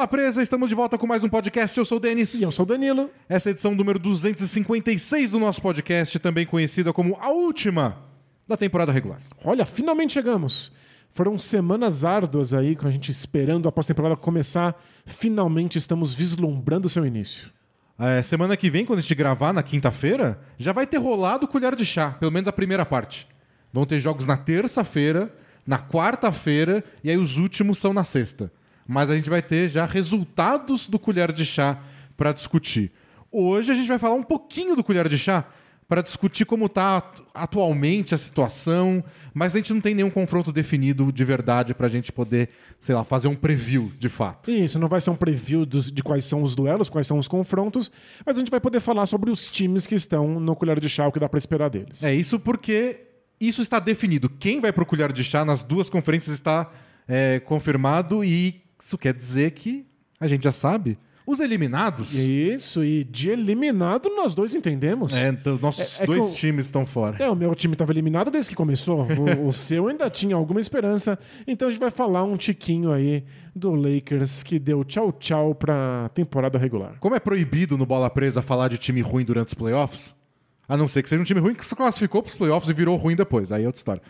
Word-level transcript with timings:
Bola 0.00 0.08
Presa, 0.08 0.40
estamos 0.40 0.70
de 0.70 0.74
volta 0.74 0.96
com 0.96 1.06
mais 1.06 1.22
um 1.22 1.28
podcast. 1.28 1.76
Eu 1.76 1.84
sou 1.84 1.98
o 1.98 2.00
Denis. 2.00 2.32
E 2.32 2.42
eu 2.42 2.50
sou 2.50 2.62
o 2.62 2.66
Danilo. 2.66 3.10
Essa 3.28 3.46
é 3.46 3.50
a 3.50 3.52
edição 3.52 3.74
número 3.74 3.98
256 3.98 5.30
do 5.30 5.38
nosso 5.38 5.60
podcast, 5.60 6.18
também 6.18 6.46
conhecida 6.46 6.90
como 6.90 7.18
a 7.20 7.28
última 7.28 7.98
da 8.48 8.56
temporada 8.56 8.92
regular. 8.92 9.20
Olha, 9.44 9.66
finalmente 9.66 10.14
chegamos. 10.14 10.72
Foram 11.10 11.36
semanas 11.36 12.02
árduas 12.02 12.54
aí, 12.54 12.74
com 12.74 12.86
a 12.86 12.90
gente 12.90 13.10
esperando 13.10 13.68
a 13.68 13.72
pós-temporada 13.72 14.16
começar. 14.16 14.74
Finalmente 15.04 15.76
estamos 15.76 16.14
vislumbrando 16.14 16.86
o 16.86 16.90
seu 16.90 17.04
início. 17.04 17.50
É, 17.98 18.22
semana 18.22 18.56
que 18.56 18.70
vem, 18.70 18.86
quando 18.86 19.00
a 19.00 19.02
gente 19.02 19.14
gravar 19.14 19.52
na 19.52 19.62
quinta-feira, 19.62 20.40
já 20.56 20.72
vai 20.72 20.86
ter 20.86 20.96
rolado 20.96 21.46
colher 21.46 21.76
de 21.76 21.84
chá, 21.84 22.12
pelo 22.12 22.32
menos 22.32 22.48
a 22.48 22.52
primeira 22.52 22.86
parte. 22.86 23.28
Vão 23.70 23.84
ter 23.84 24.00
jogos 24.00 24.26
na 24.26 24.38
terça-feira, 24.38 25.30
na 25.66 25.78
quarta-feira 25.78 26.82
e 27.04 27.10
aí 27.10 27.18
os 27.18 27.36
últimos 27.36 27.76
são 27.76 27.92
na 27.92 28.02
sexta. 28.02 28.50
Mas 28.92 29.08
a 29.08 29.14
gente 29.14 29.30
vai 29.30 29.40
ter 29.40 29.68
já 29.68 29.86
resultados 29.86 30.88
do 30.88 30.98
colher 30.98 31.30
de 31.30 31.46
chá 31.46 31.80
para 32.16 32.32
discutir. 32.32 32.90
Hoje 33.30 33.70
a 33.70 33.74
gente 33.76 33.86
vai 33.86 34.00
falar 34.00 34.14
um 34.16 34.22
pouquinho 34.24 34.74
do 34.74 34.82
colher 34.82 35.06
de 35.08 35.16
chá 35.16 35.44
para 35.88 36.02
discutir 36.02 36.44
como 36.44 36.66
está 36.66 37.00
atualmente 37.32 38.16
a 38.16 38.18
situação, 38.18 39.02
mas 39.32 39.54
a 39.54 39.58
gente 39.58 39.72
não 39.72 39.80
tem 39.80 39.94
nenhum 39.94 40.10
confronto 40.10 40.50
definido 40.50 41.12
de 41.12 41.24
verdade 41.24 41.72
para 41.72 41.86
a 41.86 41.88
gente 41.88 42.10
poder, 42.10 42.48
sei 42.80 42.96
lá, 42.96 43.04
fazer 43.04 43.28
um 43.28 43.36
preview 43.36 43.92
de 43.96 44.08
fato. 44.08 44.50
Isso, 44.50 44.76
não 44.80 44.88
vai 44.88 45.00
ser 45.00 45.10
um 45.10 45.16
preview 45.16 45.64
dos- 45.64 45.92
de 45.92 46.02
quais 46.02 46.24
são 46.24 46.42
os 46.42 46.56
duelos, 46.56 46.88
quais 46.90 47.06
são 47.06 47.16
os 47.18 47.28
confrontos, 47.28 47.92
mas 48.26 48.36
a 48.36 48.40
gente 48.40 48.50
vai 48.50 48.58
poder 48.60 48.80
falar 48.80 49.06
sobre 49.06 49.30
os 49.30 49.48
times 49.48 49.86
que 49.86 49.94
estão 49.94 50.40
no 50.40 50.56
colher 50.56 50.80
de 50.80 50.88
chá, 50.88 51.06
o 51.06 51.12
que 51.12 51.20
dá 51.20 51.28
para 51.28 51.38
esperar 51.38 51.70
deles. 51.70 52.02
É 52.02 52.12
isso 52.12 52.40
porque 52.40 53.02
isso 53.40 53.62
está 53.62 53.78
definido. 53.78 54.28
Quem 54.28 54.58
vai 54.60 54.72
pro 54.72 54.84
colher 54.84 55.12
de 55.12 55.22
chá 55.22 55.44
nas 55.44 55.62
duas 55.62 55.88
conferências 55.88 56.34
está 56.34 56.68
é, 57.06 57.38
confirmado 57.40 58.24
e 58.24 58.62
isso 58.82 58.98
quer 58.98 59.14
dizer 59.14 59.52
que 59.52 59.86
a 60.18 60.26
gente 60.26 60.44
já 60.44 60.52
sabe. 60.52 60.98
Os 61.26 61.38
eliminados. 61.38 62.14
Isso, 62.14 62.82
e 62.82 63.04
de 63.04 63.30
eliminado 63.30 64.08
nós 64.16 64.34
dois 64.34 64.54
entendemos. 64.54 65.14
É, 65.14 65.28
então, 65.28 65.56
nossos 65.62 66.00
É- 66.00 66.02
é 66.02 66.06
dois 66.06 66.32
o- 66.32 66.34
times 66.34 66.64
estão 66.64 66.84
fora. 66.84 67.22
É, 67.22 67.30
o 67.30 67.36
meu 67.36 67.54
time 67.54 67.74
estava 67.74 67.92
eliminado 67.92 68.30
desde 68.32 68.50
que 68.50 68.56
começou. 68.56 69.06
O, 69.06 69.46
o 69.46 69.52
seu 69.52 69.86
ainda 69.86 70.10
tinha 70.10 70.34
alguma 70.34 70.58
esperança. 70.58 71.16
Então 71.46 71.68
a 71.68 71.70
gente 71.70 71.78
vai 71.78 71.90
falar 71.90 72.24
um 72.24 72.36
tiquinho 72.36 72.90
aí 72.90 73.22
do 73.54 73.70
Lakers 73.74 74.42
que 74.42 74.58
deu 74.58 74.82
tchau 74.82 75.12
tchau 75.12 75.54
pra 75.54 76.10
temporada 76.14 76.58
regular. 76.58 76.96
Como 76.98 77.14
é 77.14 77.20
proibido 77.20 77.78
no 77.78 77.86
Bola 77.86 78.10
Presa 78.10 78.42
falar 78.42 78.66
de 78.68 78.78
time 78.78 79.00
ruim 79.00 79.24
durante 79.24 79.48
os 79.48 79.54
playoffs, 79.54 80.14
a 80.68 80.76
não 80.76 80.88
ser 80.88 81.02
que 81.02 81.08
seja 81.08 81.20
um 81.20 81.24
time 81.24 81.38
ruim 81.40 81.54
que 81.54 81.64
se 81.64 81.76
classificou 81.76 82.22
para 82.22 82.30
os 82.30 82.34
playoffs 82.36 82.68
e 82.68 82.72
virou 82.72 82.96
ruim 82.96 83.14
depois, 83.14 83.52
aí 83.52 83.62
é 83.62 83.66
outra 83.66 83.78
história. 83.78 84.02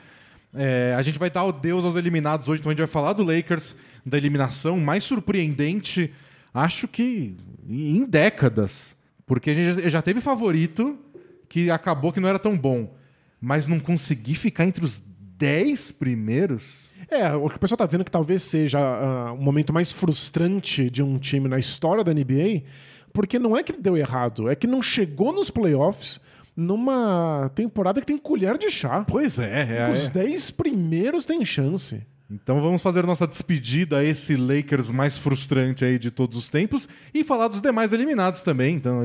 É, 0.55 0.95
a 0.97 1.03
gente 1.03 1.19
vai 1.19 1.31
dar 1.31 1.45
o 1.45 1.53
Deus 1.53 1.85
aos 1.85 1.95
eliminados 1.97 2.49
hoje, 2.49 2.61
então 2.61 2.71
a 2.71 2.73
gente 2.73 2.79
vai 2.81 2.87
falar 2.89 3.13
do 3.13 3.23
Lakers, 3.23 3.77
da 4.05 4.17
eliminação 4.17 4.79
mais 4.79 5.05
surpreendente, 5.05 6.13
acho 6.53 6.89
que 6.89 7.37
em 7.69 8.05
décadas. 8.05 8.97
Porque 9.27 9.51
a 9.51 9.55
gente 9.55 9.89
já- 9.89 10.03
teve 10.03 10.21
favorito 10.21 10.99
que 11.49 11.71
acabou 11.71 12.13
que 12.13 12.19
não 12.21 12.29
era 12.29 12.39
tão 12.39 12.57
bom, 12.59 12.93
mas 13.41 13.67
não 13.67 13.79
consegui 13.79 14.35
ficar 14.35 14.65
entre 14.65 14.85
os 14.85 15.01
10 15.39 15.93
primeiros. 15.93 16.91
É, 17.09 17.33
o 17.35 17.49
que 17.49 17.57
o 17.57 17.59
pessoal 17.61 17.79
tá 17.79 17.87
dizendo 17.87 18.05
que 18.05 18.11
talvez 18.11 18.43
seja 18.43 18.79
ah, 18.81 19.33
o 19.33 19.37
momento 19.37 19.73
mais 19.73 19.93
frustrante 19.93 20.91
de 20.91 21.03
um 21.03 21.17
time 21.19 21.49
na 21.49 21.59
história 21.59 22.03
da 22.05 22.13
NBA, 22.13 22.63
porque 23.13 23.39
não 23.39 23.57
é 23.57 23.63
que 23.63 23.73
deu 23.73 23.97
errado, 23.97 24.49
é 24.51 24.55
que 24.55 24.67
não 24.67 24.83
chegou 24.83 25.33
nos 25.33 25.51
playoffs 25.51 26.21
numa 26.61 27.51
temporada 27.55 28.01
que 28.01 28.07
tem 28.07 28.19
colher 28.19 28.59
de 28.59 28.71
chá. 28.71 29.05
Pois 29.09 29.39
é, 29.39 29.87
é. 29.87 29.91
Os 29.91 30.09
é. 30.09 30.11
10 30.11 30.51
primeiros 30.51 31.25
têm 31.25 31.45
chance. 31.45 32.07
Então 32.31 32.61
vamos 32.61 32.83
fazer 32.83 33.05
nossa 33.05 33.27
despedida 33.27 33.99
a 33.99 34.05
esse 34.05 34.37
Lakers 34.37 34.91
mais 34.91 35.17
frustrante 35.17 35.85
aí 35.85 35.99
de 35.99 36.11
todos 36.11 36.37
os 36.37 36.49
tempos 36.49 36.89
e 37.13 37.25
falar 37.25 37.49
dos 37.49 37.61
demais 37.61 37.93
eliminados 37.93 38.43
também. 38.43 38.77
Então 38.77 39.05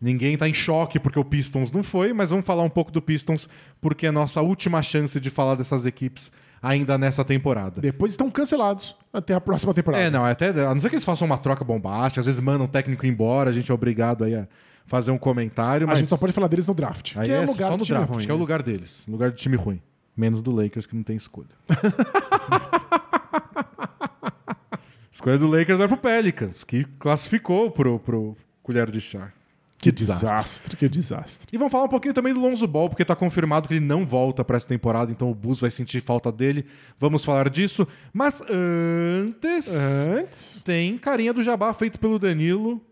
ninguém 0.00 0.36
tá 0.36 0.48
em 0.48 0.54
choque 0.54 1.00
porque 1.00 1.18
o 1.18 1.24
Pistons 1.24 1.72
não 1.72 1.82
foi, 1.82 2.12
mas 2.12 2.30
vamos 2.30 2.46
falar 2.46 2.62
um 2.62 2.70
pouco 2.70 2.92
do 2.92 3.02
Pistons 3.02 3.48
porque 3.80 4.06
é 4.06 4.10
a 4.10 4.12
nossa 4.12 4.40
última 4.40 4.82
chance 4.82 5.18
de 5.18 5.30
falar 5.30 5.56
dessas 5.56 5.86
equipes 5.86 6.30
ainda 6.62 6.98
nessa 6.98 7.24
temporada. 7.24 7.80
Depois 7.80 8.12
estão 8.12 8.30
cancelados 8.30 8.94
até 9.12 9.34
a 9.34 9.40
próxima 9.40 9.72
temporada. 9.72 10.04
É, 10.04 10.10
não, 10.10 10.24
até 10.24 10.50
a 10.50 10.74
não 10.74 10.80
ser 10.80 10.90
que 10.90 10.94
eles 10.94 11.04
façam 11.04 11.26
uma 11.26 11.38
troca 11.38 11.64
bombástica, 11.64 12.20
às 12.20 12.26
vezes 12.26 12.40
mandam 12.40 12.66
o 12.66 12.68
técnico 12.68 13.06
embora, 13.06 13.48
a 13.48 13.52
gente 13.52 13.70
é 13.70 13.74
obrigado 13.74 14.22
aí 14.22 14.34
a 14.34 14.46
fazer 14.90 15.12
um 15.12 15.18
comentário, 15.18 15.86
A 15.86 15.90
mas 15.90 16.00
gente 16.00 16.08
só 16.08 16.16
pode 16.16 16.32
falar 16.32 16.48
deles 16.48 16.66
no 16.66 16.74
draft. 16.74 17.16
aí 17.16 17.26
que 17.26 17.32
é, 17.32 17.36
é, 17.36 17.46
lugar 17.46 17.70
só 17.70 17.76
do 17.76 17.78
no 17.78 17.86
draft, 17.86 18.10
ruim, 18.10 18.24
que 18.24 18.30
é 18.30 18.34
o 18.34 18.36
né? 18.36 18.40
lugar 18.40 18.60
deles, 18.60 19.06
lugar 19.06 19.30
de 19.30 19.36
time 19.36 19.54
ruim, 19.54 19.80
menos 20.16 20.42
do 20.42 20.50
Lakers 20.50 20.84
que 20.84 20.96
não 20.96 21.04
tem 21.04 21.14
escolha. 21.14 21.46
escolha 25.08 25.38
do 25.38 25.46
Lakers 25.46 25.78
vai 25.78 25.86
pro 25.86 25.96
Pelicans, 25.96 26.64
que 26.64 26.82
classificou 26.98 27.70
pro, 27.70 28.00
pro 28.00 28.36
colher 28.64 28.90
de 28.90 29.00
chá. 29.00 29.32
Que 29.78 29.92
desastre, 29.92 30.76
que 30.76 30.88
desastre. 30.88 31.46
E 31.52 31.56
vamos 31.56 31.70
falar 31.70 31.84
um 31.84 31.88
pouquinho 31.88 32.12
também 32.12 32.34
do 32.34 32.40
Lonzo 32.40 32.66
Ball, 32.66 32.90
porque 32.90 33.04
tá 33.04 33.14
confirmado 33.14 33.68
que 33.68 33.74
ele 33.74 33.86
não 33.86 34.04
volta 34.04 34.44
pra 34.44 34.56
essa 34.56 34.66
temporada, 34.66 35.12
então 35.12 35.30
o 35.30 35.34
Bulls 35.34 35.60
vai 35.60 35.70
sentir 35.70 36.00
falta 36.00 36.32
dele. 36.32 36.66
Vamos 36.98 37.24
falar 37.24 37.48
disso. 37.48 37.86
Mas 38.12 38.42
antes, 38.50 39.72
Antes. 39.72 40.64
tem 40.64 40.98
carinha 40.98 41.32
do 41.32 41.44
Jabá 41.44 41.72
feito 41.72 42.00
pelo 42.00 42.18
Danilo. 42.18 42.84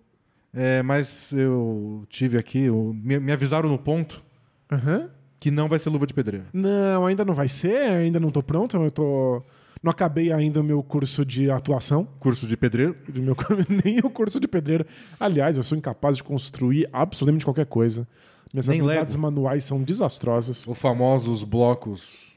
É, 0.54 0.82
mas 0.82 1.32
eu 1.32 2.04
tive 2.08 2.38
aqui, 2.38 2.62
eu- 2.64 2.94
me, 2.94 3.18
me 3.18 3.32
avisaram 3.32 3.68
no 3.68 3.78
ponto 3.78 4.22
Aham. 4.70 5.10
que 5.38 5.50
não 5.50 5.68
vai 5.68 5.78
ser 5.78 5.90
luva 5.90 6.06
de 6.06 6.14
pedreiro. 6.14 6.46
Não, 6.52 7.06
ainda 7.06 7.24
não 7.24 7.34
vai 7.34 7.48
ser, 7.48 7.90
ainda 7.90 8.18
não 8.18 8.30
tô 8.30 8.42
pronto. 8.42 8.76
Eu 8.76 8.90
tô. 8.90 9.42
Não 9.82 9.90
acabei 9.90 10.32
ainda 10.32 10.60
o 10.60 10.64
meu 10.64 10.82
curso 10.82 11.24
de 11.24 11.50
atuação. 11.50 12.08
Curso 12.18 12.46
de 12.48 12.56
pedreiro. 12.56 12.96
de 13.08 13.20
meu- 13.20 13.36
nem 13.84 13.98
o 14.00 14.10
curso 14.10 14.40
de 14.40 14.48
pedreiro. 14.48 14.84
Aliás, 15.20 15.56
eu 15.56 15.62
sou 15.62 15.76
incapaz 15.78 16.16
de 16.16 16.24
construir 16.24 16.88
absolutamente 16.92 17.44
qualquer 17.44 17.66
coisa. 17.66 18.06
Minhas 18.52 18.66
Nem 18.66 18.80
habilidades 18.80 19.14
Lego. 19.14 19.22
manuais 19.22 19.62
são 19.64 19.82
desastrosas. 19.82 20.66
Os 20.66 20.78
famosos 20.78 21.44
blocos 21.44 22.36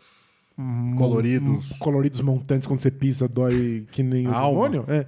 coloridos. 0.97 1.69
Coloridos 1.79 2.21
montantes 2.21 2.67
quando 2.67 2.79
você 2.81 2.91
pisa 2.91 3.27
dói 3.27 3.85
que 3.91 4.03
nem 4.03 4.27
o 4.27 4.33
Alma. 4.33 4.69
demônio. 4.69 4.85
É. 4.87 5.05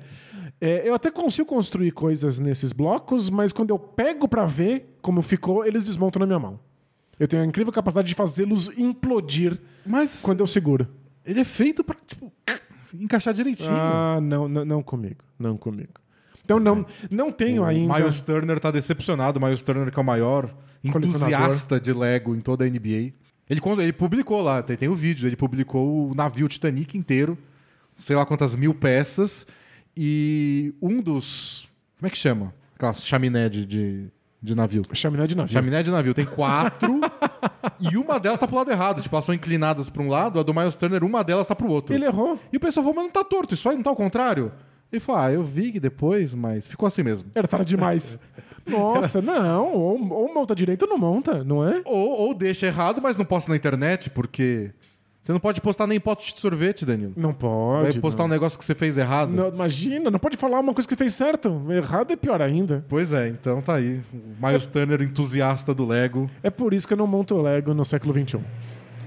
É, 0.62 0.88
eu 0.88 0.94
até 0.94 1.12
consigo 1.12 1.48
construir 1.48 1.92
coisas 1.92 2.40
nesses 2.40 2.72
blocos, 2.72 3.30
mas 3.30 3.52
quando 3.52 3.72
eu 3.72 3.78
pego 3.78 4.30
pra 4.30 4.46
ver 4.46 4.98
como 5.02 5.22
ficou, 5.22 5.66
eles 5.66 5.84
desmontam 5.84 6.22
na 6.22 6.26
minha 6.26 6.40
mão. 6.40 6.60
Eu 7.20 7.28
tenho 7.28 7.44
a 7.44 7.46
incrível 7.46 7.72
capacidade 7.72 8.08
de 8.08 8.16
fazê-los 8.16 8.70
implodir 8.78 9.60
Mas 9.86 10.22
quando 10.22 10.40
eu 10.40 10.48
seguro. 10.48 10.88
ele 11.26 11.42
é 11.42 11.44
feito 11.44 11.84
pra, 11.84 11.96
tipo, 12.08 12.32
encaixar 12.94 13.34
direitinho. 13.34 13.72
Ah, 13.72 14.20
não, 14.22 14.48
não, 14.48 14.64
não 14.66 14.84
comigo. 14.84 15.24
Não 15.38 15.58
comigo. 15.58 15.92
Então 16.44 16.60
não, 16.60 16.86
não 17.10 17.32
tenho 17.32 17.64
o 17.64 17.66
ainda. 17.66 17.94
Miles 17.94 18.22
Turner 18.22 18.60
tá 18.60 18.72
decepcionado. 18.72 19.40
Miles 19.40 19.64
Turner 19.64 19.92
que 19.92 20.00
é 20.00 20.02
o 20.02 20.06
maior 20.06 20.54
entusiasta 20.84 21.80
de 21.80 21.94
Lego 21.94 22.36
em 22.36 22.40
toda 22.42 22.66
a 22.66 22.70
NBA. 22.70 23.14
Ele, 23.50 23.62
ele 23.80 23.94
publicou 23.94 24.42
lá, 24.42 24.64
tem, 24.64 24.76
tem 24.76 24.90
o 24.90 24.96
vídeo, 24.96 25.28
ele 25.28 25.36
publicou 25.36 26.10
o 26.10 26.16
navio 26.16 26.48
Titanic 26.48 26.98
inteiro, 26.98 27.38
sei 27.98 28.16
lá 28.16 28.26
quantas 28.26 28.56
mil 28.56 28.74
peças, 28.74 29.46
e 29.96 30.74
um 30.82 31.02
dos... 31.02 31.68
Como 31.98 32.08
é 32.08 32.10
que 32.10 32.18
chama? 32.18 32.54
Aquelas 32.76 33.06
chaminé 33.06 33.48
de, 33.50 33.66
de, 33.66 34.08
de 34.42 34.56
navio. 34.56 34.82
Chaminé 34.94 35.28
de 35.28 35.36
navio. 35.36 35.54
Chaminé 35.54 35.84
de 35.84 35.92
navio. 35.92 36.14
Tem 36.14 36.26
quatro 36.26 37.00
e 37.80 37.96
uma 37.96 38.20
delas 38.20 38.40
tá 38.40 38.48
pro 38.48 38.58
lado 38.58 38.72
errado. 38.72 39.02
Tipo, 39.02 39.16
elas 39.16 39.26
são 39.26 39.34
inclinadas 39.34 39.90
pra 39.90 40.02
um 40.02 40.10
lado, 40.10 40.40
a 40.40 40.44
do 40.44 40.54
Miles 40.54 40.76
Turner, 40.76 41.04
uma 41.04 41.24
delas 41.24 41.48
tá 41.48 41.56
pro 41.56 41.70
outro. 41.70 41.96
Ele 41.96 42.06
errou. 42.06 42.40
E 42.52 42.58
o 42.58 42.60
pessoal 42.60 42.84
falou, 42.84 42.96
mas 42.96 43.06
não 43.06 43.12
tá 43.12 43.24
torto, 43.24 43.54
isso 43.54 43.70
aí 43.70 43.76
não 43.76 43.84
tá 43.84 43.90
ao 43.90 43.96
contrário? 43.96 44.52
Ele 44.92 45.00
falou, 45.00 45.22
ah, 45.22 45.32
eu 45.32 45.44
vi 45.44 45.72
que 45.72 45.80
depois, 45.80 46.34
mas 46.34 46.68
ficou 46.68 46.86
assim 46.86 47.04
mesmo. 47.04 47.32
Era 47.34 47.48
tarde 47.48 47.68
demais. 47.68 48.20
Nossa, 48.66 49.22
não. 49.24 49.74
Ou, 49.74 50.14
ou 50.14 50.34
monta 50.34 50.56
direito 50.56 50.84
ou 50.84 50.90
não 50.90 50.98
monta, 50.98 51.44
não 51.44 51.68
é? 51.68 51.82
Ou, 51.86 52.10
ou 52.10 52.34
deixa 52.34 52.68
errado, 52.68 53.02
mas 53.02 53.18
não 53.18 53.26
posta 53.26 53.52
na 53.52 53.56
internet, 53.56 54.10
porque 54.10 54.72
você 55.24 55.32
não 55.32 55.40
pode 55.40 55.62
postar 55.62 55.88
nem 55.88 56.02
pote 56.02 56.34
de 56.34 56.40
sorvete, 56.42 56.86
Danilo. 56.86 57.14
Não 57.16 57.34
pode. 57.34 57.92
Vai 57.94 58.02
postar 58.02 58.24
não. 58.24 58.26
um 58.26 58.30
negócio 58.30 58.60
que 58.60 58.66
você 58.66 58.76
fez 58.76 58.98
errado. 58.98 59.30
Não, 59.32 59.48
imagina, 59.48 60.12
não 60.12 60.20
pode 60.20 60.36
falar 60.36 60.60
uma 60.60 60.74
coisa 60.74 60.86
que 60.86 60.98
fez 60.98 61.14
certo. 61.14 61.62
Errado 61.70 62.12
é 62.12 62.18
pior 62.18 62.42
ainda. 62.42 62.84
Pois 62.90 63.14
é, 63.14 63.30
então 63.30 63.62
tá 63.62 63.76
aí. 63.76 64.02
O 64.14 64.46
Miles 64.46 64.68
Turner, 64.68 65.02
entusiasta 65.02 65.74
do 65.74 65.86
Lego. 65.86 66.30
É 66.44 66.50
por 66.50 66.74
isso 66.74 66.86
que 66.86 66.94
eu 66.94 66.98
não 66.98 67.08
monto 67.08 67.42
Lego 67.42 67.74
no 67.74 67.86
século 67.86 68.12
XXI. 68.12 68.42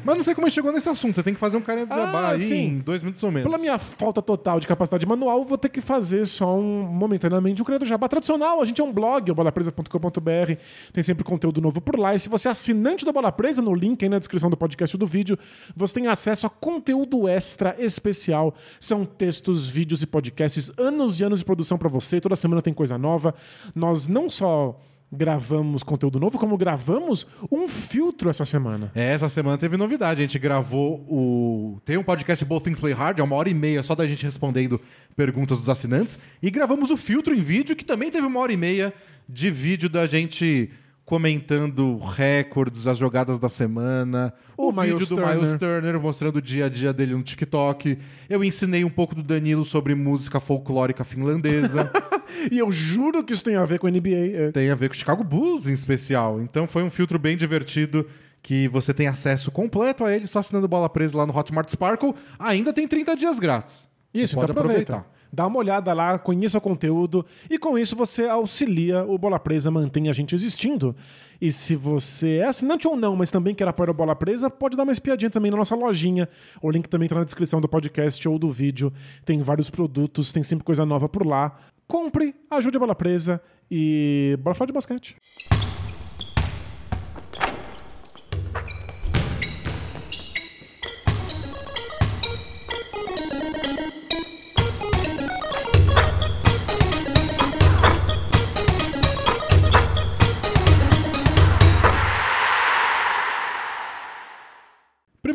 Mas 0.06 0.16
não 0.16 0.22
sei 0.24 0.34
como 0.34 0.46
a 0.46 0.48
gente 0.48 0.54
chegou 0.54 0.72
nesse 0.72 0.88
assunto. 0.88 1.16
Você 1.16 1.22
tem 1.22 1.34
que 1.34 1.40
fazer 1.40 1.56
um 1.56 1.60
carinha 1.60 1.86
Zabá 1.86 2.20
Ah, 2.20 2.30
aí 2.30 2.38
sim. 2.38 2.66
em 2.66 2.78
dois 2.78 3.02
minutos 3.02 3.22
ou 3.24 3.30
menos. 3.32 3.48
Pela 3.50 3.58
minha 3.58 3.76
falta 3.78 4.22
total 4.22 4.60
de 4.60 4.66
capacidade 4.66 5.04
manual, 5.04 5.42
vou 5.44 5.58
ter 5.58 5.68
que 5.68 5.80
fazer 5.80 6.24
só 6.26 6.56
um 6.56 6.84
momentaneamente 6.84 7.60
um 7.60 7.64
criador 7.64 7.88
jabá 7.88 8.08
tradicional. 8.08 8.62
A 8.62 8.64
gente 8.64 8.80
é 8.80 8.84
um 8.84 8.92
blog, 8.92 9.30
o 9.30 9.34
bolapresa.com.br, 9.34 10.52
tem 10.92 11.02
sempre 11.02 11.24
conteúdo 11.24 11.60
novo 11.60 11.80
por 11.80 11.98
lá. 11.98 12.14
E 12.14 12.18
se 12.18 12.28
você 12.28 12.48
é 12.48 12.50
assinante 12.52 13.04
da 13.04 13.12
Bola 13.12 13.32
Presa, 13.32 13.60
no 13.60 13.74
link 13.74 14.02
aí 14.04 14.08
na 14.08 14.18
descrição 14.18 14.48
do 14.48 14.56
podcast 14.56 14.96
do 14.96 15.06
vídeo, 15.06 15.38
você 15.74 15.94
tem 15.94 16.06
acesso 16.06 16.46
a 16.46 16.50
conteúdo 16.50 17.28
extra 17.28 17.74
especial. 17.78 18.54
São 18.78 19.04
textos, 19.04 19.66
vídeos 19.66 20.02
e 20.02 20.06
podcasts, 20.06 20.70
anos 20.78 21.18
e 21.20 21.24
anos 21.24 21.40
de 21.40 21.44
produção 21.44 21.76
pra 21.76 21.88
você. 21.88 22.20
Toda 22.20 22.36
semana 22.36 22.62
tem 22.62 22.72
coisa 22.72 22.96
nova. 22.96 23.34
Nós 23.74 24.06
não 24.06 24.30
só 24.30 24.78
gravamos 25.10 25.82
conteúdo 25.82 26.18
novo, 26.18 26.38
como 26.38 26.56
gravamos 26.56 27.26
um 27.50 27.68
filtro 27.68 28.28
essa 28.28 28.44
semana. 28.44 28.90
É, 28.94 29.12
essa 29.12 29.28
semana 29.28 29.56
teve 29.56 29.76
novidade. 29.76 30.22
A 30.22 30.26
gente 30.26 30.38
gravou 30.38 31.04
o. 31.08 31.80
Tem 31.84 31.96
um 31.96 32.02
podcast 32.02 32.44
Both 32.44 32.64
Things 32.64 32.80
Play 32.80 32.92
Hard, 32.92 33.18
é 33.18 33.22
uma 33.22 33.36
hora 33.36 33.48
e 33.48 33.54
meia 33.54 33.82
só 33.82 33.94
da 33.94 34.06
gente 34.06 34.24
respondendo 34.24 34.80
perguntas 35.14 35.58
dos 35.58 35.68
assinantes. 35.68 36.18
E 36.42 36.50
gravamos 36.50 36.90
o 36.90 36.96
filtro 36.96 37.34
em 37.34 37.40
vídeo, 37.40 37.76
que 37.76 37.84
também 37.84 38.10
teve 38.10 38.26
uma 38.26 38.40
hora 38.40 38.52
e 38.52 38.56
meia 38.56 38.92
de 39.28 39.50
vídeo 39.50 39.88
da 39.88 40.06
gente 40.06 40.70
comentando 41.06 41.98
recordes, 41.98 42.88
as 42.88 42.98
jogadas 42.98 43.38
da 43.38 43.48
semana, 43.48 44.34
o, 44.56 44.68
O 44.68 44.72
vídeo 44.72 44.94
Miles 44.94 45.08
do 45.08 45.16
Turner. 45.16 45.36
Miles 45.36 45.56
Turner 45.56 46.00
mostrando 46.00 46.36
o 46.36 46.42
dia 46.42 46.66
a 46.66 46.68
dia 46.68 46.92
dele 46.92 47.14
no 47.14 47.22
TikTok. 47.22 47.96
Eu 48.28 48.42
ensinei 48.42 48.84
um 48.84 48.90
pouco 48.90 49.14
do 49.14 49.22
Danilo 49.22 49.64
sobre 49.64 49.94
música 49.94 50.40
folclórica 50.40 51.04
finlandesa. 51.04 51.90
E 52.50 52.58
eu 52.58 52.70
juro 52.72 53.22
que 53.22 53.32
isso 53.32 53.44
tem 53.44 53.54
a 53.54 53.64
ver 53.64 53.78
com 53.78 53.86
a 53.86 53.90
NBA. 53.90 54.08
é. 54.34 54.50
tem 54.50 54.68
a 54.68 54.74
ver 54.74 54.88
com 54.88 54.94
o 54.94 54.98
Chicago 54.98 55.22
Bulls 55.22 55.68
em 55.68 55.72
especial. 55.72 56.40
Então 56.40 56.66
foi 56.66 56.82
um 56.82 56.90
filtro 56.90 57.20
bem 57.20 57.36
divertido 57.36 58.04
que 58.42 58.66
você 58.66 58.92
tem 58.92 59.06
acesso 59.06 59.50
completo 59.52 60.04
a 60.04 60.12
ele 60.12 60.26
só 60.26 60.40
assinando 60.40 60.66
Bola 60.66 60.88
Presa 60.88 61.16
lá 61.16 61.24
no 61.24 61.36
Hotmart 61.36 61.68
Sparkle. 61.70 62.14
Ainda 62.36 62.72
tem 62.72 62.86
30 62.88 63.14
dias 63.14 63.38
grátis. 63.38 63.88
Isso, 64.12 64.34
Você 64.34 64.40
pode 64.40 64.50
então 64.50 64.62
aproveita. 64.64 64.92
aproveitar. 64.94 65.15
Dá 65.36 65.46
uma 65.46 65.58
olhada 65.58 65.92
lá, 65.92 66.18
conheça 66.18 66.56
o 66.56 66.60
conteúdo 66.62 67.22
e 67.50 67.58
com 67.58 67.76
isso 67.76 67.94
você 67.94 68.26
auxilia 68.26 69.04
o 69.04 69.18
Bola 69.18 69.38
Presa, 69.38 69.70
mantém 69.70 70.08
a 70.08 70.12
gente 70.14 70.34
existindo. 70.34 70.96
E 71.38 71.52
se 71.52 71.76
você 71.76 72.36
é 72.38 72.46
assinante 72.46 72.88
ou 72.88 72.96
não, 72.96 73.14
mas 73.14 73.30
também 73.30 73.54
quer 73.54 73.68
apoiar 73.68 73.90
o 73.90 73.94
Bola 73.94 74.16
Presa, 74.16 74.48
pode 74.48 74.78
dar 74.78 74.84
uma 74.84 74.92
espiadinha 74.92 75.30
também 75.30 75.50
na 75.50 75.58
nossa 75.58 75.76
lojinha. 75.76 76.26
O 76.62 76.70
link 76.70 76.88
também 76.88 77.04
está 77.04 77.16
na 77.16 77.24
descrição 77.24 77.60
do 77.60 77.68
podcast 77.68 78.26
ou 78.26 78.38
do 78.38 78.50
vídeo. 78.50 78.90
Tem 79.26 79.42
vários 79.42 79.68
produtos, 79.68 80.32
tem 80.32 80.42
sempre 80.42 80.64
coisa 80.64 80.86
nova 80.86 81.06
por 81.06 81.26
lá. 81.26 81.54
Compre, 81.86 82.34
ajude 82.50 82.78
a 82.78 82.80
Bola 82.80 82.94
Presa 82.94 83.38
e 83.70 84.38
bora 84.40 84.54
falar 84.54 84.68
de 84.68 84.72
basquete. 84.72 85.16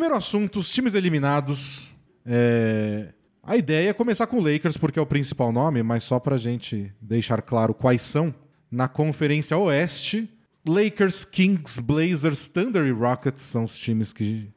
Primeiro 0.01 0.17
assunto, 0.17 0.57
os 0.57 0.73
times 0.73 0.95
eliminados. 0.95 1.93
É, 2.25 3.13
A 3.43 3.55
ideia 3.55 3.91
é 3.91 3.93
começar 3.93 4.25
com 4.25 4.37
o 4.37 4.41
Lakers, 4.41 4.75
porque 4.75 4.97
é 4.97 5.01
o 5.01 5.05
principal 5.05 5.51
nome, 5.51 5.83
mas 5.83 6.03
só 6.03 6.19
pra 6.19 6.37
gente 6.37 6.91
deixar 6.99 7.39
claro 7.43 7.71
quais 7.71 8.01
são. 8.01 8.33
Na 8.71 8.87
Conferência 8.87 9.55
Oeste, 9.55 10.27
Lakers, 10.67 11.23
Kings, 11.23 11.79
Blazers, 11.79 12.47
Thunder 12.47 12.83
e 12.87 12.91
Rockets 12.91 13.43
são 13.43 13.65
os 13.65 13.77
times 13.77 14.11
que 14.11 14.49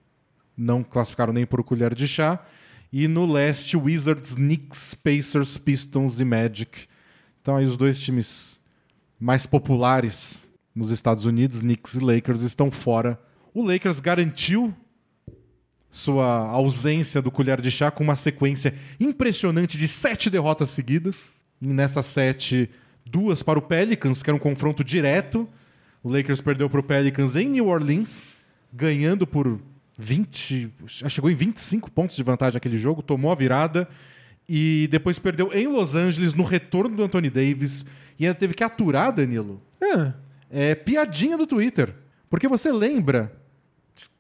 não 0.57 0.83
classificaram 0.83 1.35
nem 1.35 1.45
por 1.45 1.63
colher 1.63 1.95
de 1.95 2.09
chá. 2.09 2.43
E 2.91 3.07
no 3.07 3.31
leste, 3.31 3.77
Wizards, 3.77 4.37
Knicks, 4.37 4.95
Pacers, 4.95 5.59
Pistons 5.59 6.21
e 6.21 6.25
Magic. 6.25 6.87
Então 7.43 7.57
aí 7.57 7.67
os 7.67 7.77
dois 7.77 8.01
times 8.01 8.63
mais 9.21 9.45
populares 9.45 10.49
nos 10.75 10.91
Estados 10.91 11.27
Unidos, 11.27 11.61
Knicks 11.61 11.97
e 11.97 12.01
Lakers, 12.01 12.41
estão 12.41 12.71
fora. 12.71 13.21
O 13.53 13.63
Lakers 13.63 14.01
garantiu 14.01 14.75
sua 15.95 16.49
ausência 16.51 17.23
do 17.23 17.31
colher 17.31 17.61
de 17.61 17.71
chá 17.71 17.89
com 17.89 18.03
uma 18.03 18.17
sequência 18.17 18.75
impressionante 18.99 19.79
de 19.79 19.87
sete 19.87 20.29
derrotas 20.29 20.71
seguidas. 20.71 21.31
E 21.63 21.69
nessas 21.69 22.07
sete, 22.07 22.69
duas 23.07 23.45
para 23.45 23.61
o 23.61 23.63
Pelicans, 23.63 24.21
que 24.21 24.29
era 24.29 24.35
um 24.35 24.41
confronto 24.41 24.83
direto. 24.83 25.49
O 26.03 26.09
Lakers 26.09 26.41
perdeu 26.41 26.69
para 26.69 26.81
o 26.81 26.83
Pelicans 26.83 27.37
em 27.37 27.49
New 27.49 27.69
Orleans, 27.69 28.25
ganhando 28.73 29.25
por 29.25 29.61
20. 29.97 30.69
já 30.85 31.09
Chegou 31.09 31.31
em 31.31 31.35
25 31.37 31.89
pontos 31.93 32.17
de 32.17 32.25
vantagem 32.25 32.55
naquele 32.55 32.77
jogo, 32.77 33.01
tomou 33.01 33.31
a 33.31 33.37
virada. 33.37 33.89
E 34.49 34.89
depois 34.91 35.21
perdeu 35.21 35.53
em 35.55 35.69
Los 35.69 35.95
Angeles, 35.95 36.35
no 36.35 36.43
retorno 36.43 36.97
do 36.97 37.05
Anthony 37.05 37.31
Davis. 37.31 37.87
E 38.19 38.27
ainda 38.27 38.37
teve 38.37 38.53
que 38.53 38.65
aturar, 38.65 39.13
Danilo, 39.13 39.63
É, 39.81 40.71
é 40.73 40.75
piadinha 40.75 41.39
do 41.39 41.47
Twitter. 41.47 41.95
Porque 42.29 42.49
você 42.49 42.73
lembra, 42.73 43.33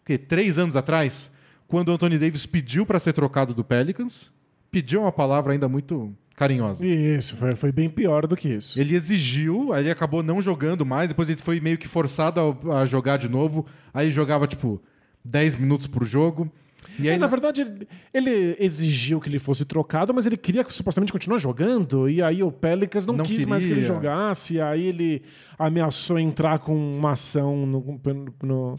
que 0.06 0.16
três 0.16 0.56
anos 0.56 0.76
atrás, 0.76 1.33
quando 1.66 1.88
o 1.88 1.92
Anthony 1.92 2.18
Davis 2.18 2.46
pediu 2.46 2.84
para 2.86 2.98
ser 2.98 3.12
trocado 3.12 3.52
do 3.54 3.64
Pelicans, 3.64 4.32
pediu 4.70 5.00
uma 5.02 5.12
palavra 5.12 5.52
ainda 5.52 5.68
muito 5.68 6.12
carinhosa. 6.36 6.84
isso, 6.86 7.36
foi, 7.36 7.54
foi 7.54 7.70
bem 7.72 7.88
pior 7.88 8.26
do 8.26 8.36
que 8.36 8.48
isso. 8.48 8.80
Ele 8.80 8.96
exigiu, 8.96 9.72
aí 9.72 9.82
ele 9.84 9.90
acabou 9.90 10.22
não 10.22 10.42
jogando 10.42 10.84
mais, 10.84 11.08
depois 11.08 11.28
ele 11.28 11.40
foi 11.40 11.60
meio 11.60 11.78
que 11.78 11.86
forçado 11.86 12.58
a, 12.70 12.80
a 12.80 12.86
jogar 12.86 13.16
de 13.18 13.28
novo. 13.28 13.64
Aí 13.92 14.10
jogava, 14.10 14.46
tipo, 14.46 14.82
10 15.24 15.54
minutos 15.54 15.86
por 15.86 16.04
jogo. 16.04 16.50
E 16.98 17.08
aí, 17.08 17.14
É, 17.14 17.18
na 17.18 17.26
verdade, 17.28 17.64
ele- 18.12 18.56
exigiu 18.60 19.18
que 19.20 19.28
ele 19.28 19.38
fosse 19.38 19.64
trocado, 19.64 20.12
mas 20.12 20.26
ele 20.26 20.36
queria 20.36 20.64
supostamente 20.68 21.12
continuar 21.12 21.38
jogando. 21.38 22.08
E 22.08 22.20
aí 22.22 22.42
o 22.42 22.52
Pelicans 22.52 23.06
não, 23.06 23.16
Não 23.16 23.24
quis 23.24 23.46
mais 23.46 23.64
que 23.64 23.70
ele 23.72 23.80
queria. 23.80 23.94
jogasse. 23.94 24.60
Aí 24.60 24.86
ele 24.86 25.22
ameaçou 25.58 26.18
entrar 26.18 26.58
com 26.58 26.74
uma 26.76 27.12
ação 27.12 27.64
no, 27.64 28.00
no- 28.42 28.76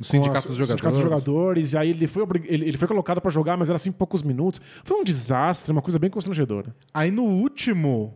o 0.00 0.04
sindicato 0.04 0.46
a- 0.46 0.48
dos 0.48 0.56
jogadores. 0.56 0.68
sindicato 0.68 0.92
dos 0.94 1.02
jogadores. 1.02 1.72
E 1.72 1.78
aí 1.78 1.90
ele 1.90 2.06
foi, 2.06 2.24
ele, 2.44 2.68
ele 2.68 2.76
foi 2.76 2.86
colocado 2.88 3.20
pra 3.20 3.30
jogar, 3.30 3.56
mas 3.56 3.68
era 3.68 3.76
assim 3.76 3.90
poucos 3.92 4.22
minutos. 4.22 4.60
Foi 4.84 4.96
um 4.98 5.04
desastre, 5.04 5.72
uma 5.72 5.82
coisa 5.82 5.98
bem 5.98 6.08
constrangedora. 6.10 6.74
Aí 6.94 7.10
no 7.10 7.24
último 7.24 8.14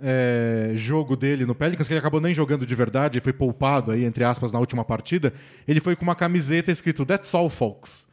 é, 0.00 0.72
jogo 0.74 1.16
dele 1.16 1.46
no 1.46 1.54
Pelicans, 1.54 1.88
que 1.88 1.94
ele 1.94 1.98
acabou 2.00 2.20
nem 2.20 2.34
jogando 2.34 2.66
de 2.66 2.74
verdade, 2.74 3.18
foi 3.20 3.32
poupado 3.32 3.90
aí, 3.90 4.04
entre 4.04 4.22
aspas, 4.24 4.52
na 4.52 4.58
última 4.58 4.84
partida, 4.84 5.32
ele 5.66 5.80
foi 5.80 5.96
com 5.96 6.02
uma 6.02 6.14
camiseta 6.14 6.70
escrito 6.70 7.04
That's 7.06 7.32
all, 7.34 7.48
folks. 7.48 8.06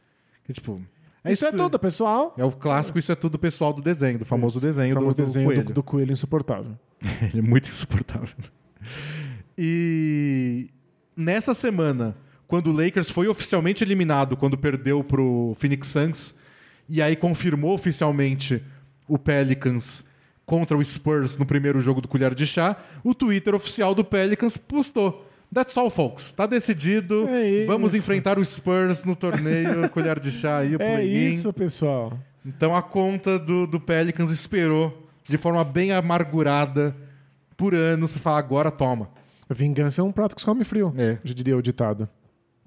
Que, 0.44 0.52
tipo, 0.54 0.80
isso 1.26 1.44
é 1.46 1.52
tudo, 1.52 1.78
pessoal. 1.78 2.34
É 2.36 2.44
o 2.44 2.50
clássico, 2.52 2.98
isso 2.98 3.12
é 3.12 3.14
tudo 3.14 3.38
pessoal 3.38 3.72
do 3.72 3.80
desenho, 3.82 4.18
do 4.18 4.24
famoso 4.26 4.60
desenho, 4.60 4.92
O 4.92 4.98
famoso 4.98 5.16
do, 5.16 5.22
do 5.22 5.26
desenho 5.26 5.48
do- 5.48 5.54
coelho. 5.54 5.74
do 5.74 5.82
coelho 5.82 6.12
insuportável. 6.12 6.72
Ele 7.22 7.38
é 7.38 7.42
muito 7.42 7.68
insuportável. 7.70 8.28
E 9.56 10.68
nessa 11.16 11.54
semana, 11.54 12.16
quando 12.54 12.68
o 12.68 12.72
Lakers 12.72 13.10
foi 13.10 13.26
oficialmente 13.26 13.82
eliminado, 13.82 14.36
quando 14.36 14.56
perdeu 14.56 15.02
pro 15.02 15.56
Phoenix 15.58 15.88
Suns, 15.88 16.36
e 16.88 17.02
aí 17.02 17.16
confirmou 17.16 17.74
oficialmente 17.74 18.62
o 19.08 19.18
Pelicans 19.18 20.04
contra 20.46 20.76
o 20.78 20.84
Spurs 20.84 21.36
no 21.36 21.44
primeiro 21.44 21.80
jogo 21.80 22.00
do 22.00 22.06
Colher 22.06 22.32
de 22.32 22.46
Chá, 22.46 22.76
o 23.02 23.12
Twitter 23.12 23.56
oficial 23.56 23.92
do 23.92 24.04
Pelicans 24.04 24.56
postou. 24.56 25.28
That's 25.52 25.76
all, 25.76 25.90
folks. 25.90 26.32
Tá 26.32 26.46
decidido. 26.46 27.26
É 27.28 27.64
Vamos 27.66 27.92
enfrentar 27.92 28.38
o 28.38 28.44
Spurs 28.44 29.04
no 29.04 29.16
torneio 29.16 29.88
Colher 29.90 30.20
de 30.20 30.30
Chá 30.30 30.64
e 30.64 30.76
o 30.76 30.80
É 30.80 31.04
isso, 31.04 31.52
pessoal. 31.52 32.16
Então 32.46 32.72
a 32.72 32.82
conta 32.82 33.36
do, 33.36 33.66
do 33.66 33.80
Pelicans 33.80 34.30
esperou 34.30 35.08
de 35.28 35.36
forma 35.36 35.64
bem 35.64 35.90
amargurada 35.90 36.94
por 37.56 37.74
anos 37.74 38.12
para 38.12 38.20
falar 38.20 38.38
agora 38.38 38.70
toma. 38.70 39.08
Vingança 39.50 40.02
é 40.02 40.04
um 40.04 40.12
prato 40.12 40.36
que 40.36 40.40
se 40.40 40.46
come 40.46 40.62
frio, 40.62 40.94
É. 40.96 41.18
já 41.24 41.34
diria 41.34 41.56
o 41.56 41.62
ditado. 41.62 42.08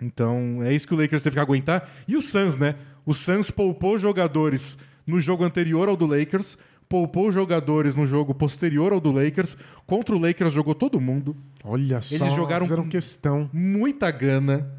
Então 0.01 0.60
é 0.63 0.74
isso 0.74 0.88
que 0.88 0.94
o 0.94 0.98
Lakers 0.98 1.24
teve 1.24 1.36
que 1.36 1.39
aguentar. 1.39 1.89
E 2.08 2.16
o 2.16 2.22
Suns, 2.22 2.58
né? 2.58 2.75
O 3.06 3.13
Suns 3.13 3.50
poupou 3.50 3.98
jogadores 3.98 4.77
no 5.06 5.20
jogo 5.20 5.44
anterior 5.44 5.88
ao 5.89 5.96
do 5.96 6.06
Lakers, 6.06 6.58
poupou 6.89 7.32
jogadores 7.32 7.96
no 7.96 8.06
jogo 8.06 8.34
posterior 8.36 8.92
ao 8.94 9.00
do 9.00 9.12
Lakers. 9.12 9.58
Contra 9.86 10.16
o 10.16 10.20
Lakers 10.20 10.54
jogou 10.54 10.75
todo 10.75 11.00
mundo, 11.01 11.36
Olha 11.63 12.01
só, 12.01 12.16
Eles 12.16 12.34
jogaram 12.34 12.66
fizeram 12.66 12.88
questão. 12.88 13.50
muita 13.51 14.10
gana. 14.12 14.70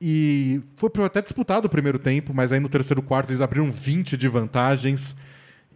E 0.00 0.62
foi 0.76 0.90
até 1.04 1.20
disputado 1.20 1.66
o 1.66 1.68
primeiro 1.70 1.98
tempo, 1.98 2.32
mas 2.32 2.52
aí 2.52 2.60
no 2.60 2.68
terceiro 2.70 3.02
quarto 3.02 3.28
eles 3.28 3.42
abriram 3.42 3.70
20 3.70 4.16
de 4.16 4.28
vantagens 4.28 5.14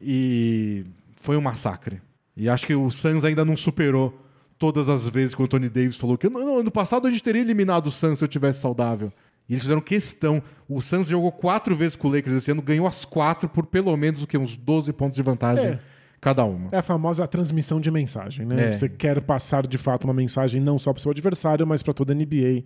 e 0.00 0.84
foi 1.20 1.36
um 1.36 1.40
massacre. 1.42 2.00
E 2.36 2.48
acho 2.48 2.66
que 2.66 2.74
o 2.74 2.90
Suns 2.90 3.24
ainda 3.24 3.44
não 3.44 3.56
superou 3.56 4.18
todas 4.58 4.88
as 4.88 5.08
vezes 5.08 5.34
que 5.34 5.42
o 5.42 5.44
Anthony 5.44 5.68
Davis 5.68 5.96
falou 5.96 6.16
que 6.16 6.28
não, 6.28 6.58
ano 6.58 6.70
passado 6.70 7.06
a 7.06 7.10
gente 7.10 7.22
teria 7.22 7.40
eliminado 7.42 7.86
o 7.86 7.90
Suns 7.90 8.18
se 8.18 8.24
eu 8.24 8.28
tivesse 8.28 8.60
saudável. 8.60 9.12
E 9.48 9.52
eles 9.52 9.62
fizeram 9.62 9.80
questão. 9.80 10.42
O 10.68 10.80
Suns 10.80 11.08
jogou 11.08 11.30
quatro 11.30 11.76
vezes 11.76 11.96
com 11.96 12.08
o 12.08 12.12
Lakers 12.12 12.36
esse 12.36 12.50
ano, 12.50 12.62
ganhou 12.62 12.86
as 12.86 13.04
quatro 13.04 13.48
por 13.48 13.66
pelo 13.66 13.94
menos 13.96 14.22
o 14.22 14.26
que, 14.26 14.38
uns 14.38 14.56
12 14.56 14.92
pontos 14.94 15.16
de 15.16 15.22
vantagem 15.22 15.66
É. 15.66 15.80
cada 16.20 16.44
uma. 16.44 16.68
É 16.72 16.78
a 16.78 16.82
famosa 16.82 17.26
transmissão 17.26 17.78
de 17.78 17.90
mensagem, 17.90 18.46
né? 18.46 18.70
É. 18.70 18.72
Você 18.72 18.88
quer 18.88 19.20
passar 19.20 19.66
de 19.66 19.76
fato 19.76 20.04
uma 20.04 20.14
mensagem 20.14 20.62
não 20.62 20.78
só 20.78 20.92
para 20.94 20.98
o 20.98 21.02
seu 21.02 21.10
adversário, 21.10 21.66
mas 21.66 21.82
para 21.82 21.92
toda 21.92 22.14
a 22.14 22.16
NBA. 22.16 22.64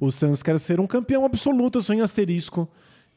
O 0.00 0.10
Suns 0.10 0.42
quer 0.42 0.58
ser 0.58 0.80
um 0.80 0.86
campeão 0.86 1.24
absoluto 1.24 1.80
sem 1.80 2.00
asterisco 2.00 2.68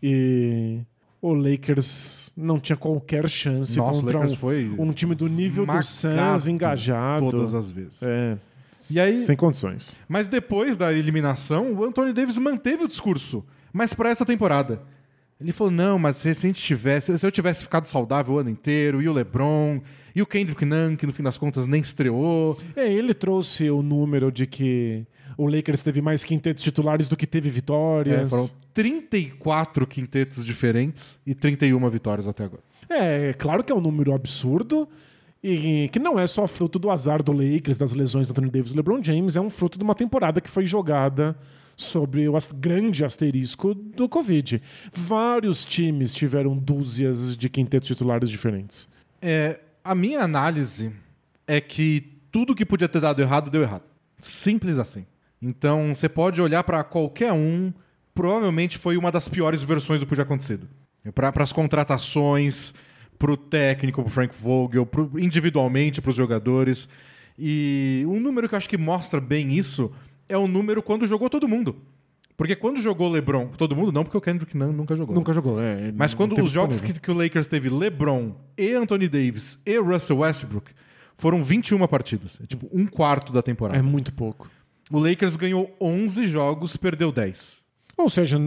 e 0.04 0.80
o 1.22 1.34
Lakers 1.34 2.32
não 2.36 2.60
tinha 2.60 2.78
qualquer 2.78 3.28
chance 3.30 3.78
Nossa, 3.78 4.00
o 4.00 4.04
contra 4.04 4.20
um, 4.20 4.30
foi 4.30 4.72
um 4.78 4.92
time 4.94 5.14
do 5.16 5.28
nível 5.28 5.66
do 5.66 5.84
Suns 5.84 6.48
engajado. 6.48 7.30
Todas 7.30 7.54
as 7.56 7.70
vezes. 7.70 8.04
É. 8.04 8.38
E 8.92 9.00
aí- 9.00 9.24
Sem 9.26 9.36
condições. 9.36 9.96
Mas 10.08 10.28
depois 10.28 10.78
da 10.78 10.92
eliminação, 10.94 11.74
o 11.74 11.84
Anthony 11.84 12.14
Davis 12.14 12.38
manteve 12.38 12.84
o 12.86 12.88
discurso, 12.88 13.44
mas 13.74 13.94
para 13.94 14.10
essa 14.10 14.26
temporada. 14.26 14.82
Ele 15.42 15.52
falou: 15.54 15.72
não, 15.72 15.98
mas 15.98 16.18
se, 16.18 16.30
a 16.30 16.34
gente 16.34 16.62
tivesse. 16.62 17.18
Se 17.18 17.26
eu 17.26 17.32
tivesse 17.32 17.64
ficado 17.64 17.86
saudável 17.86 18.36
o 18.36 18.40
ano 18.40 18.50
inteiro, 18.50 19.02
e 19.02 19.08
o 19.08 19.14
LeBron, 19.14 19.80
e 20.14 20.22
o 20.22 20.26
Kendrick 20.26 20.66
Nunn, 20.66 20.98
que 20.98 21.06
no 21.06 21.14
fim 21.14 21.24
das 21.24 21.38
contas 21.38 21.66
nem 21.66 21.80
estreou. 21.80 22.58
É, 22.76 22.92
ele 22.92 23.14
trouxe 23.14 23.70
o 23.70 23.82
número 23.82 24.32
de 24.34 24.46
que 24.46 25.06
o 25.38 25.48
Lakers 25.48 25.82
teve 25.82 26.02
mais 26.02 26.26
quintetos 26.26 26.62
titulares 26.62 27.08
do 27.08 27.16
que 27.16 27.26
teve 27.26 27.48
É, 27.48 27.52
vitórias. 27.52 28.30
foram 28.30 28.50
34 28.80 29.86
quintetos 29.86 30.46
diferentes 30.46 31.20
e 31.28 31.36
31 31.36 31.90
vitórias 31.90 32.30
até 32.30 32.46
agora. 32.46 32.64
É, 32.90 33.34
claro 33.34 33.62
que 33.62 33.74
é 33.74 33.76
um 33.76 33.82
número 33.82 34.14
absurdo 34.14 34.88
e 35.44 35.90
que 35.92 36.00
não 36.00 36.18
é 36.18 36.26
só 36.26 36.48
fruto 36.48 36.80
do 36.80 36.90
azar 36.90 37.22
do 37.22 37.34
Lakers, 37.34 37.78
das 37.78 37.94
lesões 37.94 38.26
do 38.26 38.32
Anthony 38.32 38.50
Davis 38.50 38.72
e 38.72 38.74
do 38.74 38.78
LeBron 38.78 39.04
James, 39.04 39.36
é 39.36 39.42
um 39.42 39.50
fruto 39.50 39.78
de 39.78 39.84
uma 39.84 39.94
temporada 39.94 40.40
que 40.40 40.50
foi 40.50 40.66
jogada 40.66 41.38
sobre 41.76 42.30
o 42.30 42.34
grande 42.56 43.04
asterisco 43.04 43.74
do 43.74 44.08
Covid. 44.08 44.62
Vários 44.94 45.66
times 45.66 46.14
tiveram 46.14 46.56
dúzias 46.56 47.36
de 47.36 47.50
quintetos 47.50 47.90
titulares 47.90 48.30
diferentes. 48.30 48.88
É, 49.22 49.60
a 49.84 49.94
minha 49.94 50.22
análise 50.22 50.90
é 51.46 51.60
que 51.60 52.14
tudo 52.32 52.56
que 52.56 52.66
podia 52.66 52.88
ter 52.88 53.02
dado 53.02 53.22
errado, 53.22 53.52
deu 53.52 53.62
errado. 53.62 53.84
Simples 54.22 54.80
assim. 54.80 55.06
Então, 55.42 55.94
você 55.94 56.08
pode 56.08 56.42
olhar 56.42 56.64
para 56.64 56.82
qualquer 56.82 57.34
um, 57.34 57.74
provavelmente 58.20 58.78
foi 58.78 58.98
uma 58.98 59.14
das 59.14 59.30
piores 59.30 59.64
versões 59.64 60.02
do 60.02 60.06
que 60.06 60.10
podia 60.10 60.24
acontecido. 60.24 60.68
Para 61.16 61.32
as 61.42 61.54
contratações, 61.54 62.74
pro 63.18 63.38
técnico, 63.38 64.02
pro 64.04 64.12
Frank 64.12 64.36
Vogel, 64.36 64.86
pro, 64.86 65.10
individualmente 65.18 66.02
para 66.02 66.10
os 66.10 66.18
jogadores. 66.18 66.90
E 67.38 68.04
um 68.10 68.20
número 68.20 68.50
que 68.50 68.56
eu 68.56 68.58
acho 68.58 68.68
que 68.68 68.78
mostra 68.78 69.22
bem 69.22 69.54
isso 69.54 69.90
é 70.28 70.38
o 70.38 70.50
número 70.50 70.84
quando 70.84 71.08
jogou 71.08 71.30
todo 71.30 71.48
mundo. 71.48 71.78
Porque 72.36 72.58
quando 72.58 72.82
jogou 72.82 73.10
LeBron, 73.10 73.48
todo 73.58 73.74
mundo 73.74 73.90
não, 73.94 74.04
porque 74.04 74.18
o 74.18 74.22
Kendrick 74.22 74.58
Nunn 74.58 74.74
nunca 74.74 74.98
jogou. 74.98 75.16
Nunca 75.16 75.32
jogou. 75.32 75.62
É, 75.62 75.90
Mas 75.94 76.12
não 76.12 76.18
quando 76.18 76.44
os 76.44 76.52
jogos 76.52 76.82
que, 76.82 77.00
que 77.00 77.12
o 77.12 77.14
Lakers 77.14 77.48
teve 77.48 77.70
LeBron 77.70 78.36
e 78.58 78.74
Anthony 78.74 79.08
Davis 79.08 79.62
e 79.66 79.80
Russell 79.80 80.18
Westbrook 80.18 80.72
foram 81.16 81.42
21 81.42 81.88
partidas. 81.88 82.38
É 82.44 82.46
tipo 82.46 82.70
um 82.70 82.86
quarto 82.86 83.32
da 83.32 83.42
temporada. 83.42 83.80
É 83.80 83.82
muito 83.82 84.12
pouco. 84.12 84.50
O 84.92 85.00
Lakers 85.00 85.38
ganhou 85.38 85.74
11 85.80 86.28
jogos, 86.28 86.76
perdeu 86.76 87.14
10. 87.14 87.59
Ou 88.04 88.10
seja, 88.10 88.40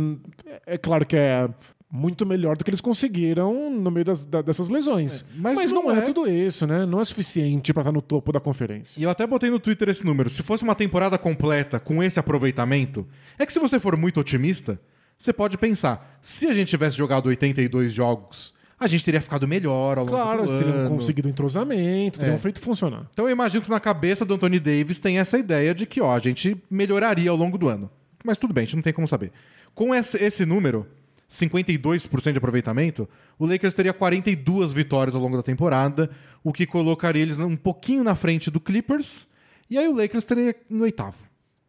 é 0.67 0.79
claro 0.79 1.05
que 1.07 1.17
é 1.17 1.49
muito 1.95 2.25
melhor 2.25 2.57
do 2.57 2.65
que 2.65 2.71
eles 2.71 2.81
conseguiram 2.81 3.71
no 3.71 3.91
meio 3.91 4.05
das- 4.07 4.25
da- 4.25 4.41
dessas 4.41 4.71
lesões. 4.71 5.27
mas 5.37 5.55
mas, 5.55 5.73
não, 5.73 5.83
não 5.85 5.91
é. 5.95 5.99
é. 5.99 6.01
tudo 6.01 6.27
isso, 6.27 6.67
né? 6.67 6.87
Não 6.87 7.01
é 7.01 7.05
suficiente 7.05 7.73
pra 7.73 7.83
estar 7.83 7.93
no 7.93 8.01
topo 8.01 8.33
da 8.33 8.41
conferência. 8.41 8.99
E 8.99 9.03
eu 9.03 9.11
até 9.11 9.27
botei 9.27 9.51
no 9.51 9.61
Twitter 9.61 9.89
esse 9.91 10.05
número. 10.07 10.31
Se 10.31 10.43
fosse 10.43 10.65
uma 10.65 10.75
temporada 10.75 11.19
completa 11.19 11.79
com 11.79 12.03
esse 12.03 12.19
aproveitamento, 12.19 13.07
é 13.39 13.45
que 13.45 13.53
se 13.53 13.59
você 13.59 13.79
for 13.79 13.95
muito 13.97 14.19
otimista, 14.21 14.81
você 15.19 15.33
pode 15.35 15.59
pensar: 15.59 16.19
se 16.23 16.47
a 16.47 16.55
gente 16.55 16.69
tivesse 16.69 16.97
jogado 16.97 17.27
82 17.27 17.93
jogos, 17.93 18.55
a 18.81 18.87
gente 18.87 19.05
teria 19.05 19.21
ficado 19.21 19.47
melhor 19.47 19.99
ao 19.99 20.05
longo 20.07 20.17
Claro, 20.17 20.45
do 20.45 20.51
eles 20.51 20.61
teriam 20.65 20.79
ano. 20.87 20.89
conseguido 20.91 21.29
entrosamento, 21.29 22.19
teriam 22.19 22.37
É. 22.37 22.39
feito 22.39 22.59
funcionar. 22.59 23.07
Então 23.13 23.27
eu 23.27 23.31
imagino 23.33 23.63
que 23.63 23.71
na 23.71 23.79
cabeça 23.79 24.25
do 24.25 24.33
Anthony 24.33 24.59
Davis 24.59 24.99
tem 24.99 25.19
essa 25.19 25.37
ideia 25.39 25.75
de 25.75 25.85
que 25.85 26.01
ó, 26.01 26.11
a 26.15 26.19
gente 26.19 26.57
melhoraria 26.71 27.31
ao 27.31 27.37
longo 27.37 27.59
do 27.59 27.69
ano. 27.69 27.91
Mas 28.25 28.39
tudo 28.39 28.53
bem, 28.55 28.63
a 28.63 28.65
gente 28.67 28.77
não 28.77 28.83
tem 28.83 28.93
como 28.93 29.07
saber. 29.07 29.33
Com 29.75 29.95
esse, 29.95 30.45
número, 30.47 30.87
52% 31.29 32.33
de 32.33 32.39
aproveitamento, 32.39 33.09
o 33.39 33.47
Lakers 33.47 33.75
teria 33.75 33.93
42 33.93 34.73
vitórias 34.73 35.15
ao 35.15 35.23
longo 35.23 35.37
da 35.37 35.43
temporada, 35.43 36.11
o 36.45 36.53
que 36.53 36.67
colocaria 36.67 37.23
eles 37.23 37.39
um 37.39 37.57
pouquinho 37.57 38.05
na 38.05 38.15
frente 38.15 38.51
do 38.51 38.61
Clippers, 38.61 39.27
e 39.71 39.79
aí 39.79 39.89
o 39.89 39.97
Lakers 39.97 40.25
teria 40.25 40.55
em 40.71 40.81
oitavo. 40.81 41.25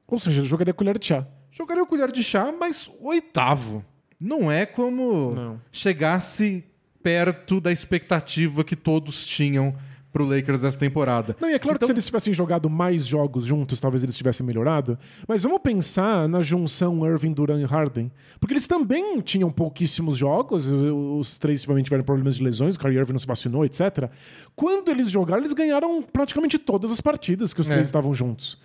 Ou 0.08 0.20
seja, 0.20 0.44
jogaria 0.44 0.74
colher 0.74 1.00
de 1.00 1.08
chá. 1.08 1.28
Jogaria 1.50 1.86
colher 1.86 2.12
de 2.12 2.24
chá, 2.24 2.54
mas 2.58 2.90
oitavo. 3.00 3.84
Não 4.20 4.52
é 4.52 4.66
como 4.66 5.34
Não. 5.34 5.62
chegasse 5.72 6.64
perto 7.02 7.60
da 7.60 7.72
expectativa 7.72 8.64
que 8.64 8.76
todos 8.76 9.26
tinham 9.26 9.76
pro 10.14 10.24
Lakers 10.26 10.62
nessa 10.62 10.78
temporada. 10.80 11.36
Não, 11.42 11.50
e 11.50 11.54
é 11.54 11.60
claro 11.60 11.78
que 11.78 11.84
Então- 11.84 11.88
se 11.88 11.92
eles 11.92 12.06
tivessem 12.06 12.34
jogado 12.34 12.70
mais 12.70 13.06
jogos 13.08 13.44
juntos, 13.46 13.80
talvez 13.80 14.04
eles 14.04 14.16
tivessem 14.16 14.46
melhorado. 14.46 14.98
Mas 15.28 15.42
vamos 15.44 15.60
pensar 15.62 16.30
na 16.30 16.40
junção 16.40 17.06
Irving, 17.06 17.34
Duran 17.34 17.60
e 17.60 17.66
Harden. 17.66 18.12
Porque 18.40 18.54
eles 18.54 18.68
também 18.68 19.20
tinham 19.22 19.50
pouquíssimos 19.52 20.16
jogos, 20.16 20.68
os 20.68 21.38
três 21.40 21.62
provavelmente 21.62 21.86
tiveram 21.88 22.04
problemas 22.04 22.36
de 22.38 22.44
lesões, 22.44 22.76
o 22.76 22.80
Kyrie 22.80 23.00
Irving 23.00 23.14
não 23.14 23.20
se 23.20 23.28
vacinou, 23.28 23.66
etc. 23.66 24.10
Quando 24.56 24.90
eles 24.92 25.10
jogaram, 25.10 25.42
eles 25.42 25.54
ganharam 25.54 26.02
praticamente 26.04 26.58
todas 26.60 26.92
as 26.92 27.02
partidas 27.02 27.54
que 27.54 27.60
os 27.62 27.70
É. 27.70 27.74
três 27.74 27.88
estavam 27.88 28.14
juntos. 28.14 28.62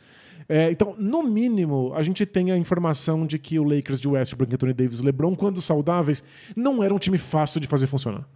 É, 0.51 0.71
então, 0.71 0.95
no 0.99 1.23
mínimo, 1.23 1.93
a 1.95 2.03
gente 2.03 2.25
tem 2.25 2.51
a 2.53 2.57
informação 2.57 3.27
de 3.27 3.39
que 3.39 3.59
o 3.59 3.65
Lakers 3.65 4.01
de 4.01 4.09
Westbrook, 4.09 4.55
Anthony 4.55 4.73
Davis 4.73 4.99
e 4.99 5.03
LeBron, 5.05 5.35
quando 5.37 5.61
saudáveis, 5.61 6.23
não 6.57 6.83
era 6.83 6.95
um 6.95 6.99
time 6.99 7.19
fácil 7.19 7.61
de 7.61 7.67
fazer 7.67 7.87
funcionar. 7.87 8.27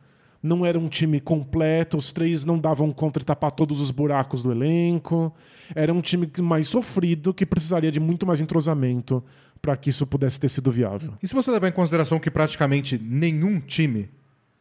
Não 0.43 0.67
era 0.67 0.79
um 0.79 0.89
time 0.89 1.21
completo, 1.21 1.97
os 1.97 2.11
três 2.11 2.45
não 2.45 2.59
davam 2.59 2.91
conta 2.91 3.21
de 3.21 3.27
tapar 3.27 3.53
todos 3.53 3.81
os 3.81 3.93
buracos 3.93 4.43
do 4.43 4.51
elenco. 4.51 5.33
Era 5.75 5.93
um 5.93 6.01
time 6.01 6.29
mais 6.41 6.67
sofrido 6.69 7.33
que 7.33 7.47
precisaria 7.47 7.93
de 7.93 8.01
muito 8.01 8.27
mais 8.27 8.41
entrosamento 8.41 9.23
para 9.61 9.77
que 9.77 9.91
isso 9.91 10.05
pudesse 10.05 10.41
ter 10.41 10.49
sido 10.49 10.73
viável. 10.73 11.15
E 11.23 11.29
se 11.29 11.35
você 11.35 11.51
levar 11.51 11.69
em 11.69 11.73
consideração 11.73 12.19
que 12.19 12.31
praticamente 12.31 12.99
nenhum 12.99 13.61
time 13.61 14.11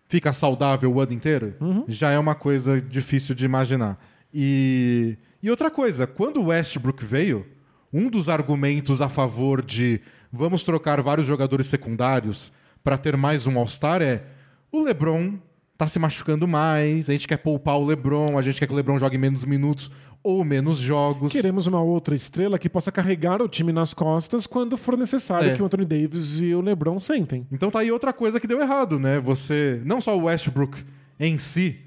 fica 0.08 0.32
saudável 0.32 0.94
o 0.94 1.00
ano 1.00 1.14
inteiro, 1.14 1.56
já 1.88 2.12
é 2.12 2.20
uma 2.20 2.36
coisa 2.36 2.80
difícil 2.80 3.34
de 3.34 3.46
imaginar. 3.46 3.98
E, 4.32 5.18
e 5.42 5.50
outra 5.50 5.72
coisa, 5.72 6.06
quando 6.06 6.42
o 6.42 6.46
Westbrook 6.48 7.04
veio, 7.04 7.46
um 7.92 8.10
dos 8.10 8.30
argumentos 8.30 9.02
a 9.02 9.10
favor 9.10 9.62
de 9.62 10.00
vamos 10.32 10.64
trocar 10.64 11.02
vários 11.02 11.26
jogadores 11.26 11.68
secundários 11.68 12.52
para 12.84 12.98
ter 12.98 13.18
mais 13.18 13.48
um 13.48 13.58
All-Star 13.58 14.02
é 14.02 14.24
o 14.72 14.84
LeBron 14.84 15.40
tá 15.82 15.88
se 15.88 15.98
machucando 15.98 16.48
mais, 16.48 17.10
a 17.10 17.14
gente 17.14 17.28
quer 17.28 17.38
poupar 17.38 17.76
o 17.80 17.84
LeBron, 17.86 18.38
a 18.38 18.42
gente 18.42 18.60
quer 18.60 18.68
que 18.68 18.74
o 18.74 18.76
LeBron 18.76 19.00
jogue 19.00 19.18
menos 19.18 19.44
minutos 19.44 19.90
ou 20.24 20.46
menos 20.46 20.78
jogos. 20.78 21.32
Queremos 21.32 21.66
uma 21.66 21.82
outra 21.82 22.14
estrela 22.14 22.60
que 22.60 22.70
possa 22.70 22.92
carregar 22.92 23.42
o 23.42 23.50
time 23.50 23.72
nas 23.74 23.92
costas 23.92 24.46
quando 24.46 24.78
for 24.78 24.96
necessário 24.96 25.50
É. 25.50 25.54
que 25.54 25.62
o 25.62 25.66
Anthony 25.66 25.86
Davis 25.86 26.40
e 26.40 26.54
o 26.54 26.62
LeBron 26.62 27.00
sentem. 27.00 27.48
Então 27.52 27.72
tá 27.72 27.80
aí 27.80 27.92
outra 27.92 28.14
coisa 28.14 28.40
que 28.40 28.46
deu 28.46 28.62
errado, 28.62 29.00
né? 29.00 29.20
Você. 29.20 29.82
Não 29.84 30.00
só 30.00 30.16
o 30.16 30.26
Westbrook 30.26 30.84
em 31.20 31.40
si. 31.40 31.78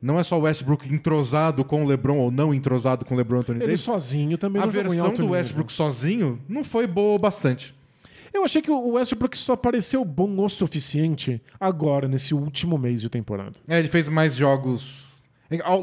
Não 0.00 0.18
é 0.18 0.22
só 0.22 0.38
o 0.38 0.42
Westbrook 0.42 0.92
entrosado 0.92 1.64
com 1.64 1.84
o 1.84 1.86
LeBron 1.86 2.18
ou 2.18 2.30
não 2.30 2.54
entrosado 2.54 3.04
com 3.04 3.14
o 3.14 3.16
LeBron 3.16 3.38
Anthony 3.40 3.58
Ele 3.58 3.66
Davis. 3.66 3.80
sozinho 3.80 4.38
também 4.38 4.62
A 4.62 4.66
não 4.66 4.70
em 4.72 4.74
versão 4.74 5.14
do. 5.14 5.30
Westbrook 5.30 5.72
sozinho 5.72 6.38
não 6.48 6.62
foi 6.62 6.86
boa 6.86 7.16
o 7.16 7.18
bastante. 7.18 7.74
Eu 8.32 8.44
achei 8.44 8.62
que 8.62 8.70
o 8.70 8.92
Westbrook 8.92 9.36
só 9.36 9.54
pareceu 9.56 10.04
bom 10.04 10.38
o 10.42 10.48
suficiente 10.48 11.40
agora, 11.60 12.08
nesse 12.08 12.34
último 12.34 12.78
mês 12.78 13.00
de 13.00 13.08
temporada. 13.10 13.52
É, 13.68 13.78
ele 13.78 13.88
fez 13.88 14.08
mais 14.08 14.34
jogos. 14.34 15.10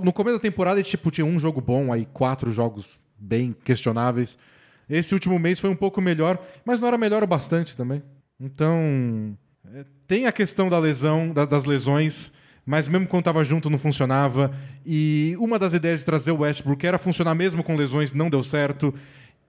No 0.04 0.12
começo 0.12 0.38
da 0.38 0.42
temporada, 0.42 0.80
ele 0.80 0.88
tipo, 0.88 1.12
tinha 1.12 1.26
um 1.26 1.38
jogo 1.38 1.62
bom, 1.62 1.94
aí 1.94 2.08
quatro 2.12 2.52
jogos 2.52 3.00
bem 3.20 3.56
questionáveis. 3.64 4.38
Esse 4.90 5.14
último 5.14 5.38
mês 5.38 5.60
foi 5.60 5.70
um 5.70 5.76
pouco 5.76 6.02
melhor, 6.02 6.40
mas 6.66 6.82
não 6.82 6.88
era 6.88 6.98
melhor 6.98 7.22
o 7.22 7.28
bastante 7.28 7.78
também. 7.78 8.02
Então, 8.40 9.38
é, 9.76 9.86
tem 10.08 10.26
a 10.26 10.32
questão 10.32 10.70
da 10.70 10.80
lesão, 10.80 11.32
da- 11.32 11.46
das 11.46 11.66
lesões, 11.66 12.34
mas 12.66 12.88
mesmo 12.88 13.08
quando 13.08 13.26
tava 13.26 13.44
junto 13.44 13.70
não 13.70 13.78
funcionava. 13.78 14.52
E 14.84 15.36
uma 15.40 15.60
das 15.60 15.74
ideias 15.74 16.00
de 16.00 16.06
trazer 16.06 16.32
o 16.32 16.40
Westbrook 16.40 16.84
era 16.88 16.98
funcionar 16.98 17.36
mesmo 17.36 17.64
com 17.64 17.76
lesões, 17.76 18.12
não 18.14 18.30
deu 18.30 18.42
certo. 18.44 18.92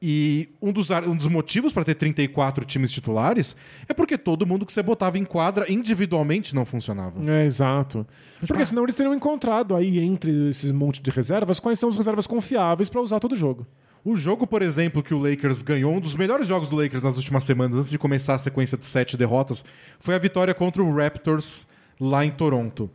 E 0.02 0.48
um 0.62 0.72
dos, 0.72 0.88
um 0.90 1.14
dos 1.14 1.26
motivos 1.26 1.74
para 1.74 1.84
ter 1.84 1.94
34 1.94 2.64
times 2.64 2.90
titulares 2.90 3.54
é 3.86 3.92
porque 3.92 4.16
todo 4.16 4.46
mundo 4.46 4.64
que 4.64 4.72
você 4.72 4.82
botava 4.82 5.18
em 5.18 5.24
quadra 5.24 5.70
individualmente 5.70 6.54
não 6.54 6.64
funcionava. 6.64 7.20
É, 7.30 7.44
exato. 7.44 8.06
Porque 8.46 8.64
senão 8.64 8.84
eles 8.84 8.96
teriam 8.96 9.14
encontrado 9.14 9.76
aí 9.76 9.98
entre 9.98 10.48
esses 10.48 10.72
monte 10.72 11.02
de 11.02 11.10
reservas 11.10 11.60
quais 11.60 11.78
são 11.78 11.90
as 11.90 11.96
reservas 11.98 12.26
confiáveis 12.26 12.88
para 12.88 13.00
usar 13.02 13.20
todo 13.20 13.36
jogo. 13.36 13.66
O 14.02 14.16
jogo, 14.16 14.46
por 14.46 14.62
exemplo, 14.62 15.02
que 15.02 15.12
o 15.12 15.18
Lakers 15.18 15.60
ganhou, 15.60 15.92
um 15.94 16.00
dos 16.00 16.16
melhores 16.16 16.46
jogos 16.48 16.70
do 16.70 16.76
Lakers 16.76 17.02
nas 17.02 17.16
últimas 17.18 17.44
semanas, 17.44 17.76
antes 17.76 17.90
de 17.90 17.98
começar 17.98 18.32
a 18.34 18.38
sequência 18.38 18.78
de 18.78 18.86
sete 18.86 19.14
derrotas, 19.18 19.62
foi 19.98 20.14
a 20.14 20.18
vitória 20.18 20.54
contra 20.54 20.82
o 20.82 20.90
Raptors 20.96 21.66
lá 22.00 22.24
em 22.24 22.30
Toronto. 22.30 22.90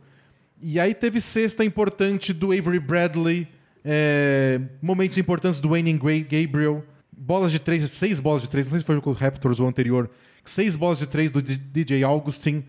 E 0.60 0.80
aí 0.80 0.92
teve 0.92 1.20
cesta 1.20 1.64
importante 1.64 2.32
do 2.32 2.46
Avery 2.50 2.80
Bradley, 2.80 3.46
é, 3.84 4.60
momentos 4.82 5.16
importantes 5.16 5.60
do 5.60 5.68
Wayne 5.68 5.92
Gray- 5.92 6.22
Gabriel, 6.24 6.82
bolas 7.16 7.50
de 7.50 7.58
três, 7.58 7.90
seis 7.90 8.20
bolas 8.20 8.42
de 8.42 8.48
três, 8.48 8.66
não 8.66 8.70
sei 8.72 8.80
se 8.80 8.84
foi 8.84 9.00
com 9.00 9.10
o 9.10 9.14
Raptors 9.14 9.58
ou 9.60 9.66
anterior, 9.66 10.10
seis 10.44 10.76
bolas 10.76 10.98
de 10.98 11.06
três 11.06 11.30
do 11.30 11.40
DJ 11.42 12.04
Augustin. 12.04 12.64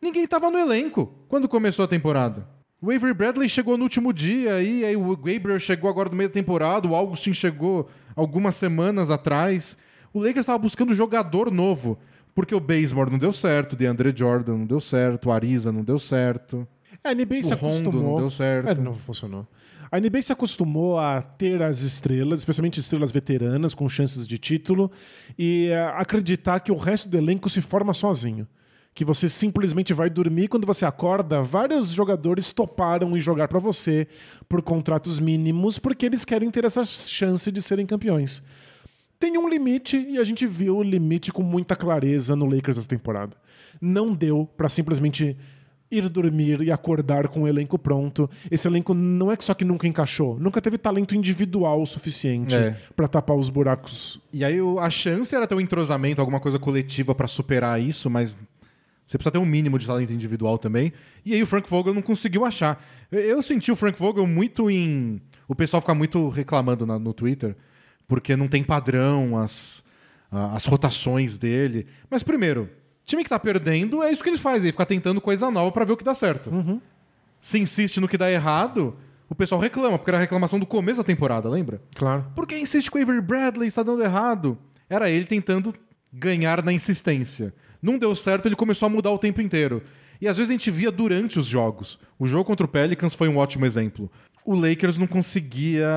Ninguém 0.00 0.24
estava 0.24 0.50
no 0.50 0.58
elenco 0.58 1.12
quando 1.28 1.48
começou 1.48 1.84
a 1.84 1.88
temporada. 1.88 2.46
O 2.80 2.90
Avery 2.90 3.12
Bradley 3.12 3.48
chegou 3.48 3.76
no 3.76 3.82
último 3.82 4.10
dia, 4.12 4.62
e 4.62 4.84
aí 4.84 4.96
o 4.96 5.14
Gabriel 5.14 5.58
chegou 5.58 5.90
agora 5.90 6.08
no 6.08 6.16
meio 6.16 6.30
da 6.30 6.32
temporada, 6.32 6.88
o 6.88 6.94
Augustin 6.94 7.34
chegou 7.34 7.90
algumas 8.16 8.54
semanas 8.56 9.10
atrás. 9.10 9.76
O 10.14 10.18
Lakers 10.20 10.38
estava 10.44 10.56
buscando 10.58 10.94
jogador 10.94 11.50
novo, 11.50 11.98
porque 12.34 12.54
o 12.54 12.60
Bazemore 12.60 13.10
não 13.10 13.18
deu 13.18 13.34
certo, 13.34 13.74
o 13.74 13.76
DeAndre 13.76 14.14
Jordan 14.16 14.56
não 14.56 14.66
deu 14.66 14.80
certo, 14.80 15.26
o 15.26 15.32
Ariza 15.32 15.70
não 15.70 15.82
deu 15.84 15.98
certo. 15.98 16.66
A 17.04 17.12
NBA 17.14 17.42
se 17.42 17.52
O 17.52 17.56
Rondo 17.56 17.74
acostumou. 17.74 18.02
não 18.12 18.16
deu 18.16 18.30
certo. 18.30 18.68
É, 18.68 18.74
não 18.74 18.94
funcionou. 18.94 19.46
A 19.92 19.98
NBA 19.98 20.22
se 20.22 20.32
acostumou 20.32 20.98
a 20.98 21.20
ter 21.20 21.60
as 21.62 21.82
estrelas, 21.82 22.38
especialmente 22.38 22.78
estrelas 22.78 23.10
veteranas, 23.10 23.74
com 23.74 23.88
chances 23.88 24.26
de 24.28 24.38
título, 24.38 24.90
e 25.36 25.72
a 25.72 25.98
acreditar 25.98 26.60
que 26.60 26.70
o 26.70 26.76
resto 26.76 27.08
do 27.08 27.18
elenco 27.18 27.50
se 27.50 27.60
forma 27.60 27.92
sozinho. 27.92 28.46
que 28.92 29.04
você 29.04 29.28
simplesmente 29.28 29.94
vai 29.94 30.10
dormir 30.10 30.48
quando 30.48 30.66
você 30.66 30.84
acorda, 30.84 31.40
vários 31.42 31.90
jogadores 31.90 32.50
toparam 32.50 33.16
em 33.16 33.20
jogar 33.20 33.46
para 33.46 33.58
você 33.58 34.06
por 34.48 34.60
contratos 34.62 35.20
mínimos 35.20 35.78
porque 35.78 36.04
eles 36.04 36.24
querem 36.24 36.50
ter 36.50 36.64
essa 36.64 36.84
chance 36.84 37.50
de 37.52 37.62
serem 37.62 37.86
campeões. 37.86 38.42
Tem 39.18 39.38
um 39.38 39.48
limite 39.48 39.96
e 39.96 40.18
a 40.18 40.24
gente 40.24 40.46
viu 40.46 40.78
o 40.78 40.82
limite 40.82 41.32
com 41.32 41.42
muita 41.42 41.76
clareza 41.76 42.34
no 42.34 42.46
Lakers 42.46 42.78
essa 42.78 42.88
temporada. 42.88 43.36
Não 43.80 44.12
deu 44.12 44.48
para 44.56 44.68
simplesmente 44.68 45.36
ir 45.90 46.08
dormir 46.08 46.60
e 46.62 46.70
acordar 46.70 47.26
com 47.28 47.42
o 47.42 47.48
elenco 47.48 47.78
pronto. 47.78 48.30
Esse 48.50 48.68
elenco 48.68 48.94
não 48.94 49.30
é 49.32 49.36
só 49.40 49.52
que 49.54 49.64
nunca 49.64 49.88
encaixou, 49.88 50.38
nunca 50.38 50.60
teve 50.62 50.78
talento 50.78 51.16
individual 51.16 51.82
o 51.82 51.86
suficiente 51.86 52.54
É. 52.54 52.76
pra 52.94 53.08
tapar 53.08 53.36
os 53.36 53.48
buracos. 53.50 54.20
E 54.32 54.44
aí 54.44 54.56
a 54.80 54.88
chance 54.90 55.34
era 55.34 55.46
ter 55.46 55.54
um 55.54 55.60
entrosamento, 55.60 56.20
alguma 56.20 56.38
coisa 56.40 56.58
coletiva 56.58 57.14
pra 57.14 57.26
superar 57.26 57.80
isso, 57.82 58.08
mas 58.08 58.38
você 59.04 59.18
precisa 59.18 59.32
ter 59.32 59.38
um 59.38 59.44
mínimo 59.46 59.76
de 59.78 59.86
talento 59.86 60.12
individual 60.12 60.56
também. 60.58 60.92
E 61.24 61.34
aí 61.34 61.42
o 61.42 61.46
Frank 61.46 61.68
Vogel 61.68 61.92
não 61.92 62.02
conseguiu 62.02 62.44
achar. 62.44 62.80
Eu, 63.10 63.42
senti 63.42 63.72
o 63.72 63.76
Frank 63.76 63.98
Vogel 63.98 64.24
muito 64.28 64.70
em. 64.70 65.20
O 65.48 65.54
pessoal 65.56 65.80
fica 65.80 65.94
muito 65.94 66.28
reclamando 66.28 66.86
na- 66.86 66.96
no 67.00 67.12
Twitter, 67.12 67.56
porque 68.06 68.36
não 68.36 68.46
tem 68.46 68.62
padrão, 68.62 69.36
as, 69.36 69.82
as 70.30 70.64
rotações 70.66 71.36
dele. 71.38 71.88
Mas 72.08 72.22
primeiro, 72.22 72.68
time 73.04 73.24
que 73.24 73.30
tá 73.30 73.38
perdendo 73.38 74.02
é 74.02 74.12
isso 74.12 74.22
que 74.22 74.30
ele 74.30 74.38
faz, 74.38 74.62
ele 74.62 74.72
fica 74.72 74.86
tentando 74.86 75.20
coisa 75.20 75.50
nova 75.50 75.72
pra 75.72 75.84
ver 75.84 75.92
o 75.92 75.96
que 75.96 76.04
dá 76.04 76.14
certo. 76.14 76.50
Se 77.40 77.58
insiste 77.58 78.00
no 78.00 78.08
que 78.08 78.18
dá 78.18 78.30
errado, 78.30 78.96
o 79.28 79.34
pessoal 79.34 79.60
reclama, 79.60 79.98
porque 79.98 80.10
era 80.10 80.18
a 80.18 80.20
reclamação 80.20 80.58
do 80.58 80.66
começo 80.66 80.98
da 80.98 81.04
temporada, 81.04 81.48
lembra? 81.48 81.80
Claro. 81.94 82.26
Por 82.34 82.46
que 82.46 82.58
insiste 82.58 82.90
com 82.90 82.98
o 82.98 83.02
Avery 83.02 83.20
Bradley? 83.20 83.68
Está 83.68 83.82
dando 83.82 84.02
errado. 84.02 84.58
Era 84.88 85.08
ele 85.08 85.24
tentando 85.24 85.74
ganhar 86.12 86.62
na 86.62 86.72
insistência. 86.72 87.54
Não 87.80 87.96
deu 87.96 88.14
certo, 88.14 88.46
ele 88.46 88.56
começou 88.56 88.86
a 88.86 88.90
mudar 88.90 89.10
o 89.10 89.18
tempo 89.18 89.40
inteiro. 89.40 89.82
E 90.20 90.28
às 90.28 90.36
vezes 90.36 90.50
a 90.50 90.52
gente 90.52 90.70
via 90.70 90.90
durante 90.90 91.38
os 91.38 91.46
jogos. 91.46 91.98
O 92.18 92.26
jogo 92.26 92.44
contra 92.44 92.66
o 92.66 92.68
Pelicans 92.68 93.14
foi 93.14 93.28
um 93.28 93.38
ótimo 93.38 93.64
exemplo. 93.64 94.10
O 94.44 94.54
Lakers 94.54 94.98
não 94.98 95.06
conseguia 95.06 95.88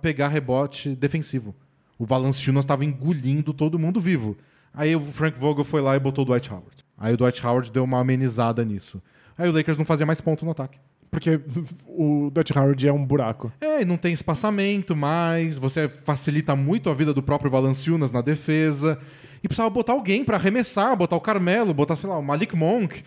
pegar 0.00 0.28
rebote 0.28 0.94
defensivo. 0.94 1.54
O 1.98 2.06
Valanciunas 2.06 2.64
estava 2.64 2.84
engolindo 2.84 3.52
todo 3.52 3.78
mundo 3.78 4.00
vivo. 4.00 4.36
Aí 4.76 4.94
o 4.94 5.00
Frank 5.00 5.38
Vogel 5.38 5.64
foi 5.64 5.80
lá 5.80 5.96
e 5.96 5.98
botou 5.98 6.22
o 6.22 6.26
Dwight 6.26 6.52
Howard. 6.52 6.84
Aí 6.98 7.14
o 7.14 7.16
Dwight 7.16 7.44
Howard 7.44 7.72
deu 7.72 7.82
uma 7.82 7.98
amenizada 7.98 8.62
nisso. 8.62 9.02
Aí 9.38 9.48
o 9.48 9.52
Lakers 9.52 9.78
não 9.78 9.86
fazia 9.86 10.04
mais 10.04 10.20
ponto 10.20 10.44
no 10.44 10.50
ataque. 10.50 10.78
Porque 11.10 11.40
o 11.88 12.30
Dutch 12.30 12.50
Howard 12.54 12.86
é 12.86 12.92
um 12.92 13.04
buraco. 13.04 13.50
É, 13.60 13.80
e 13.80 13.84
não 13.86 13.96
tem 13.96 14.12
espaçamento 14.12 14.94
mais, 14.94 15.56
você 15.56 15.88
facilita 15.88 16.54
muito 16.54 16.90
a 16.90 16.94
vida 16.94 17.14
do 17.14 17.22
próprio 17.22 17.50
Valanciunas 17.50 18.12
na 18.12 18.20
defesa. 18.20 18.98
E 19.42 19.48
precisava 19.48 19.70
botar 19.70 19.94
alguém 19.94 20.24
pra 20.24 20.36
arremessar, 20.36 20.94
botar 20.94 21.16
o 21.16 21.20
Carmelo, 21.20 21.72
botar, 21.72 21.96
sei 21.96 22.10
lá, 22.10 22.18
o 22.18 22.22
Malik 22.22 22.54
Monk. 22.54 23.02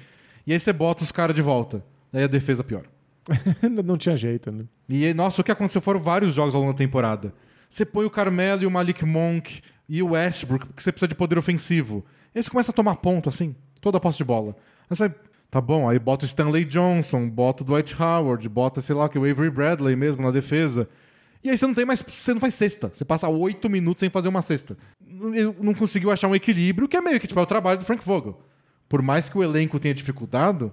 E 0.47 0.53
aí 0.53 0.59
você 0.59 0.73
bota 0.73 1.03
os 1.03 1.11
caras 1.11 1.35
de 1.35 1.41
volta. 1.41 1.85
Aí 2.11 2.23
a 2.23 2.27
defesa 2.27 2.63
piora. 2.63 2.85
não 3.85 3.97
tinha 3.97 4.17
jeito, 4.17 4.51
né? 4.51 4.63
E 4.87 5.05
aí, 5.05 5.13
nossa, 5.13 5.41
o 5.41 5.43
que 5.43 5.51
aconteceu 5.51 5.81
foram 5.81 5.99
vários 5.99 6.33
jogos 6.33 6.55
ao 6.55 6.61
longo 6.61 6.73
da 6.73 6.77
temporada. 6.77 7.31
Você 7.69 7.85
põe 7.85 8.05
o 8.05 8.09
Carmelo 8.09 8.63
e 8.63 8.65
o 8.65 8.71
Malik 8.71 9.05
Monk 9.05 9.61
e 9.89 10.03
o 10.03 10.11
Westbrook, 10.11 10.67
porque 10.67 10.83
você 10.83 10.91
precisa 10.91 11.07
de 11.07 11.15
poder 11.15 11.39
ofensivo. 11.39 12.05
Aí 12.33 12.43
você 12.43 12.49
começa 12.49 12.71
a 12.71 12.73
tomar 12.73 12.95
ponto, 12.97 13.27
assim, 13.27 13.55
toda 13.81 13.97
a 13.97 13.99
posse 13.99 14.19
de 14.19 14.23
bola. 14.23 14.55
Aí 14.87 14.95
você 14.95 15.07
vai, 15.07 15.15
tá 15.49 15.59
bom, 15.59 15.89
aí 15.89 15.97
bota 15.97 16.25
o 16.25 16.27
Stanley 16.27 16.63
Johnson, 16.63 17.27
bota 17.27 17.63
o 17.63 17.65
Dwight 17.65 17.95
Howard, 17.99 18.47
bota, 18.47 18.81
sei 18.81 18.95
lá, 18.95 19.09
que 19.09 19.17
o 19.17 19.29
Avery 19.29 19.49
Bradley 19.49 19.95
mesmo 19.95 20.21
na 20.21 20.29
defesa. 20.29 20.87
E 21.43 21.49
aí 21.49 21.57
você 21.57 21.65
não 21.65 21.73
tem 21.73 21.85
mais, 21.85 22.03
você 22.03 22.33
não 22.33 22.39
faz 22.39 22.53
cesta. 22.53 22.91
Você 22.93 23.03
passa 23.03 23.27
oito 23.27 23.67
minutos 23.67 24.01
sem 24.01 24.11
fazer 24.11 24.27
uma 24.27 24.43
cesta. 24.43 24.77
Não 25.59 25.73
conseguiu 25.73 26.11
achar 26.11 26.27
um 26.27 26.35
equilíbrio, 26.35 26.87
que 26.87 26.95
é 26.95 27.01
meio 27.01 27.19
que 27.19 27.27
tipo, 27.27 27.39
é 27.39 27.43
o 27.43 27.47
trabalho 27.47 27.79
do 27.79 27.85
Frank 27.85 28.05
Vogel. 28.05 28.39
Por 28.87 29.01
mais 29.01 29.27
que 29.27 29.37
o 29.37 29.43
elenco 29.43 29.79
tenha 29.79 29.93
dificuldade, 29.93 30.71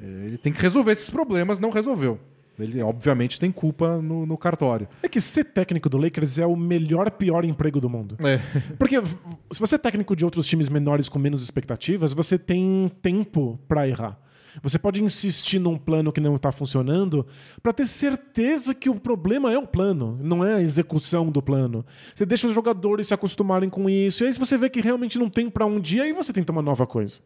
eh, 0.00 0.26
ele 0.26 0.38
tem 0.38 0.52
que 0.52 0.60
resolver 0.60 0.92
esses 0.92 1.10
problemas, 1.10 1.58
não 1.58 1.70
resolveu. 1.70 2.18
Ele, 2.58 2.82
obviamente, 2.82 3.38
tem 3.38 3.52
culpa 3.52 4.00
no, 4.02 4.26
no 4.26 4.36
cartório. 4.36 4.88
É 5.02 5.08
que 5.08 5.20
ser 5.20 5.44
técnico 5.44 5.88
do 5.88 5.96
Lakers 5.96 6.38
é 6.38 6.46
o 6.46 6.56
melhor, 6.56 7.10
pior 7.10 7.44
emprego 7.44 7.80
do 7.80 7.88
mundo. 7.88 8.16
É. 8.20 8.40
Porque 8.78 8.96
se 9.50 9.60
você 9.60 9.76
é 9.76 9.78
técnico 9.78 10.16
de 10.16 10.24
outros 10.24 10.46
times 10.46 10.68
menores 10.68 11.08
com 11.08 11.18
menos 11.18 11.42
expectativas, 11.42 12.12
você 12.12 12.38
tem 12.38 12.90
tempo 13.00 13.58
pra 13.68 13.86
errar. 13.86 14.18
Você 14.62 14.78
pode 14.78 15.02
insistir 15.02 15.58
num 15.58 15.76
plano 15.76 16.12
que 16.12 16.20
não 16.20 16.36
tá 16.38 16.50
funcionando 16.50 17.26
pra 17.62 17.72
ter 17.72 17.86
certeza 17.86 18.74
que 18.74 18.88
o 18.88 18.94
problema 18.94 19.52
é 19.52 19.58
o 19.58 19.66
plano, 19.66 20.18
não 20.22 20.44
é 20.44 20.54
a 20.54 20.60
execução 20.60 21.30
do 21.30 21.42
plano. 21.42 21.84
Você 22.14 22.26
deixa 22.26 22.46
os 22.46 22.54
jogadores 22.54 23.08
se 23.08 23.14
acostumarem 23.14 23.70
com 23.70 23.88
isso, 23.88 24.24
e 24.24 24.26
aí 24.26 24.32
se 24.32 24.38
você 24.38 24.56
vê 24.56 24.68
que 24.68 24.80
realmente 24.80 25.18
não 25.18 25.30
tem 25.30 25.48
pra 25.48 25.66
um 25.66 25.80
dia, 25.80 26.04
aí 26.04 26.12
você 26.12 26.32
tenta 26.32 26.50
uma 26.52 26.62
nova 26.62 26.86
coisa. 26.86 27.20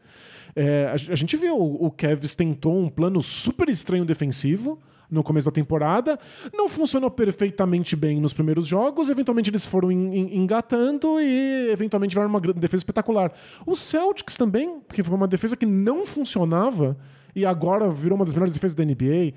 É, 0.55 0.87
a, 0.89 1.13
a 1.13 1.17
gente 1.17 1.37
viu, 1.37 1.57
o 1.57 1.91
Kevs 1.91 2.35
tentou 2.35 2.79
um 2.79 2.89
plano 2.89 3.23
super 3.23 3.69
estranho 3.69 4.05
defensivo 4.05 4.79
no 5.13 5.23
começo 5.23 5.45
da 5.45 5.53
temporada. 5.53 6.19
Não 6.53 6.69
funcionou 6.69 7.11
perfeitamente 7.11 7.95
bem 7.95 8.21
nos 8.21 8.33
primeiros 8.33 8.67
jogos. 8.67 9.11
Eventualmente 9.11 9.51
eles 9.51 9.67
foram 9.67 9.93
en- 9.93 10.13
en- 10.15 10.37
engatando 10.39 11.21
e 11.21 11.69
eventualmente 11.71 12.15
viraram 12.15 12.31
uma 12.31 12.41
defesa 12.41 12.81
espetacular. 12.81 13.33
O 13.67 13.77
Celtics 13.77 14.37
também, 14.37 14.81
que 14.93 15.03
foi 15.03 15.15
uma 15.15 15.29
defesa 15.29 15.57
que 15.57 15.67
não 15.67 16.05
funcionava 16.05 16.97
e 17.37 17.47
agora 17.47 17.89
virou 17.89 18.17
uma 18.17 18.25
das 18.25 18.35
melhores 18.35 18.53
defesas 18.53 18.75
da 18.75 18.85
NBA. 18.85 19.35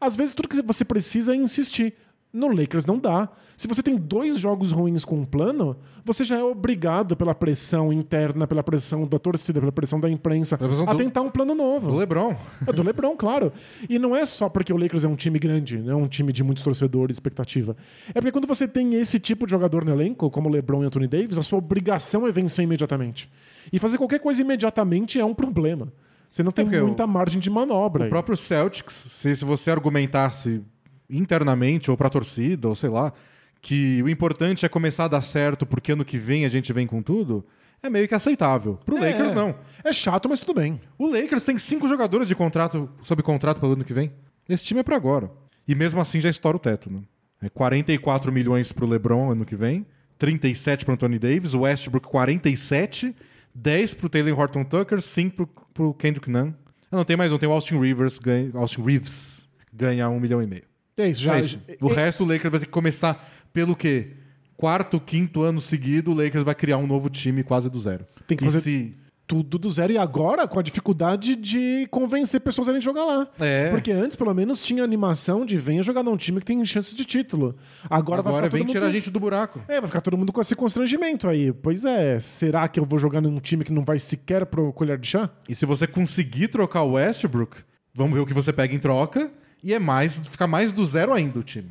Às 0.00 0.14
vezes 0.14 0.34
tudo 0.34 0.48
que 0.48 0.60
você 0.62 0.84
precisa 0.84 1.32
é 1.32 1.36
insistir. 1.36 1.94
No 2.36 2.48
Lakers 2.48 2.84
não 2.84 2.98
dá. 2.98 3.28
Se 3.56 3.68
você 3.68 3.80
tem 3.80 3.96
dois 3.96 4.40
jogos 4.40 4.72
ruins 4.72 5.04
com 5.04 5.14
um 5.20 5.24
plano, 5.24 5.76
você 6.04 6.24
já 6.24 6.36
é 6.36 6.42
obrigado 6.42 7.16
pela 7.16 7.32
pressão 7.32 7.92
interna, 7.92 8.44
pela 8.44 8.60
pressão 8.60 9.06
da 9.06 9.20
torcida, 9.20 9.60
pela 9.60 9.70
pressão 9.70 10.00
da 10.00 10.10
imprensa, 10.10 10.58
pressão 10.58 10.82
a 10.88 10.92
do- 10.92 10.98
tentar 10.98 11.20
um 11.22 11.30
plano 11.30 11.54
novo. 11.54 11.92
O 11.92 11.96
LeBron. 11.96 12.34
É 12.66 12.72
do 12.72 12.82
LeBron, 12.82 13.16
claro. 13.16 13.52
E 13.88 14.00
não 14.00 14.16
é 14.16 14.26
só 14.26 14.48
porque 14.48 14.72
o 14.72 14.76
Lakers 14.76 15.04
é 15.04 15.08
um 15.08 15.14
time 15.14 15.38
grande, 15.38 15.78
não 15.78 15.92
é 15.92 15.96
um 16.02 16.08
time 16.08 16.32
de 16.32 16.42
muitos 16.42 16.64
torcedores, 16.64 17.14
expectativa. 17.14 17.76
É 18.08 18.14
porque 18.14 18.32
quando 18.32 18.48
você 18.48 18.66
tem 18.66 18.94
esse 18.96 19.20
tipo 19.20 19.46
de 19.46 19.52
jogador 19.52 19.84
no 19.84 19.92
elenco, 19.92 20.28
como 20.28 20.48
o 20.48 20.52
LeBron 20.52 20.82
e 20.82 20.86
Anthony 20.86 21.06
Davis, 21.06 21.38
a 21.38 21.42
sua 21.42 21.60
obrigação 21.60 22.26
é 22.26 22.32
vencer 22.32 22.64
imediatamente. 22.64 23.30
E 23.72 23.78
fazer 23.78 23.96
qualquer 23.96 24.18
coisa 24.18 24.42
imediatamente 24.42 25.20
é 25.20 25.24
um 25.24 25.34
problema. 25.34 25.92
Você 26.28 26.42
não 26.42 26.50
tem 26.50 26.64
porque 26.64 26.80
o- 26.80 26.86
muita 26.88 27.06
margem 27.06 27.40
de 27.40 27.48
manobra. 27.48 28.00
O 28.02 28.04
aí. 28.06 28.10
próprio 28.10 28.36
Celtics, 28.36 28.92
se, 28.92 29.36
se 29.36 29.44
você 29.44 29.70
argumentasse 29.70 30.60
internamente 31.08 31.90
ou 31.90 31.96
pra 31.96 32.10
torcida, 32.10 32.68
ou 32.68 32.74
sei 32.74 32.90
lá, 32.90 33.12
que 33.60 34.02
o 34.02 34.08
importante 34.08 34.64
é 34.66 34.68
começar 34.68 35.04
a 35.04 35.08
dar 35.08 35.22
certo 35.22 35.64
porque 35.64 35.92
ano 35.92 36.04
que 36.04 36.18
vem 36.18 36.44
a 36.44 36.48
gente 36.48 36.72
vem 36.72 36.86
com 36.86 37.02
tudo, 37.02 37.44
é 37.82 37.90
meio 37.90 38.08
que 38.08 38.14
aceitável. 38.14 38.78
Pro 38.84 38.96
É. 38.96 39.10
Lakers, 39.12 39.34
não. 39.34 39.54
É 39.82 39.92
chato, 39.92 40.28
mas 40.28 40.40
tudo 40.40 40.54
bem. 40.54 40.80
O 40.98 41.06
Lakers 41.10 41.44
tem 41.44 41.58
cinco 41.58 41.88
jogadores 41.88 42.28
de 42.28 42.34
contrato 42.34 42.88
sob 43.02 43.22
contrato 43.22 43.60
para 43.60 43.68
o 43.68 43.72
ano 43.72 43.84
que 43.84 43.92
vem. 43.92 44.12
Esse 44.48 44.64
time 44.64 44.80
é 44.80 44.82
para 44.82 44.96
agora. 44.96 45.30
E 45.66 45.74
mesmo 45.74 46.00
assim 46.00 46.20
já 46.20 46.28
estoura 46.30 46.56
o 46.56 46.60
teto. 46.60 46.90
Né? 46.90 47.00
É 47.42 47.48
44 47.48 48.32
milhões 48.32 48.72
pro 48.72 48.86
LeBron 48.86 49.30
ano 49.32 49.44
que 49.44 49.56
vem, 49.56 49.86
37 50.18 50.84
pro 50.84 50.94
Anthony 50.94 51.18
Davis, 51.18 51.54
Westbrook 51.54 52.08
47, 52.08 53.14
10 53.54 53.94
pro 53.94 54.08
Taylor 54.08 54.38
Horton 54.38 54.64
Tucker, 54.64 55.00
5 55.00 55.36
pro, 55.36 55.46
pro 55.72 55.94
Kendrick 55.94 56.30
Nunn. 56.30 56.52
Ah, 56.90 56.96
não 56.96 57.04
tem 57.04 57.16
mais 57.16 57.32
um, 57.32 57.38
tem 57.38 57.48
o 57.48 57.52
Austin 57.52 57.78
Rivers, 57.78 58.18
ganha, 58.18 58.50
Austin 58.54 58.82
Reeves 58.82 59.48
ganha 59.72 60.08
um 60.08 60.20
milhão 60.20 60.42
e 60.42 60.46
meio. 60.46 60.64
É 60.96 61.08
isso, 61.08 61.22
já. 61.22 61.36
É 61.36 61.40
isso. 61.40 61.58
O 61.80 61.88
resto 61.88 62.24
o 62.24 62.26
Lakers 62.26 62.50
vai 62.50 62.60
ter 62.60 62.66
que 62.66 62.72
começar 62.72 63.28
pelo 63.52 63.74
quê? 63.74 64.08
Quarto, 64.56 65.00
quinto 65.00 65.42
ano 65.42 65.60
seguido, 65.60 66.12
o 66.12 66.14
Lakers 66.14 66.44
vai 66.44 66.54
criar 66.54 66.78
um 66.78 66.86
novo 66.86 67.10
time 67.10 67.42
quase 67.42 67.68
do 67.68 67.78
zero. 67.78 68.06
Tem 68.26 68.36
que 68.36 68.44
E 68.44 68.46
fazer- 68.46 68.60
se 68.60 68.94
Tudo 69.26 69.58
do 69.58 69.70
zero. 69.70 69.90
E 69.90 69.96
agora, 69.96 70.46
com 70.46 70.58
a 70.58 70.62
dificuldade 70.62 71.34
de 71.34 71.88
convencer 71.90 72.42
pessoas 72.42 72.68
a 72.68 72.72
irem 72.72 72.80
jogar 72.82 73.04
lá. 73.06 73.26
É. 73.40 73.70
Porque 73.70 73.90
antes, 73.90 74.16
pelo 74.18 74.34
menos, 74.34 74.62
tinha 74.62 74.84
animação 74.84 75.46
de 75.46 75.56
venha 75.56 75.82
jogar 75.82 76.02
num 76.02 76.14
time 76.14 76.40
que 76.40 76.44
tem 76.44 76.62
chances 76.62 76.94
de 76.94 77.06
título. 77.06 77.56
Agora, 77.88 78.20
vai 78.20 78.32
agora 78.34 78.46
ficar 78.48 78.56
vem 78.58 78.66
todo 78.66 78.72
tirar 78.72 78.84
a 78.84 78.88
mundo... 78.90 78.98
gente 79.00 79.10
do 79.10 79.18
buraco. 79.18 79.62
É, 79.66 79.80
vai 79.80 79.88
ficar 79.88 80.02
todo 80.02 80.18
mundo 80.18 80.30
com 80.30 80.42
esse 80.42 80.54
constrangimento 80.54 81.26
aí. 81.26 81.54
Pois 81.54 81.86
é, 81.86 82.18
será 82.18 82.68
que 82.68 82.78
eu 82.78 82.84
vou 82.84 82.98
jogar 82.98 83.22
num 83.22 83.38
time 83.38 83.64
que 83.64 83.72
não 83.72 83.82
vai 83.82 83.98
sequer 83.98 84.44
pro 84.44 84.70
colher 84.74 84.98
de 84.98 85.06
chá? 85.08 85.30
E 85.48 85.54
se 85.54 85.64
você 85.64 85.86
conseguir 85.86 86.48
trocar 86.48 86.82
o 86.82 86.92
Westbrook, 86.92 87.56
vamos 87.94 88.12
ver 88.14 88.20
o 88.20 88.26
que 88.26 88.34
você 88.34 88.52
pega 88.52 88.74
em 88.74 88.78
troca. 88.78 89.32
E 89.64 89.72
é 89.72 89.78
mais, 89.78 90.18
fica 90.28 90.46
mais 90.46 90.72
do 90.74 90.84
zero 90.84 91.14
ainda 91.14 91.38
o 91.38 91.42
time. 91.42 91.70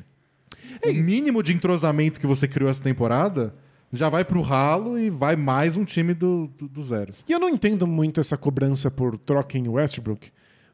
O 0.83 0.91
mínimo 0.91 1.43
de 1.43 1.53
entrosamento 1.53 2.19
que 2.19 2.25
você 2.25 2.47
criou 2.47 2.67
essa 2.67 2.81
temporada 2.81 3.53
já 3.91 4.09
vai 4.09 4.25
pro 4.25 4.41
ralo 4.41 4.97
e 4.97 5.11
vai 5.11 5.35
mais 5.35 5.77
um 5.77 5.85
time 5.85 6.15
do, 6.15 6.49
do, 6.57 6.67
do 6.67 6.81
zero. 6.81 7.13
E 7.29 7.31
eu 7.31 7.37
não 7.39 7.47
entendo 7.47 7.85
muito 7.85 8.19
essa 8.19 8.35
cobrança 8.35 8.89
por 8.89 9.15
troca 9.15 9.59
em 9.59 9.67
Westbrook. 9.67 10.31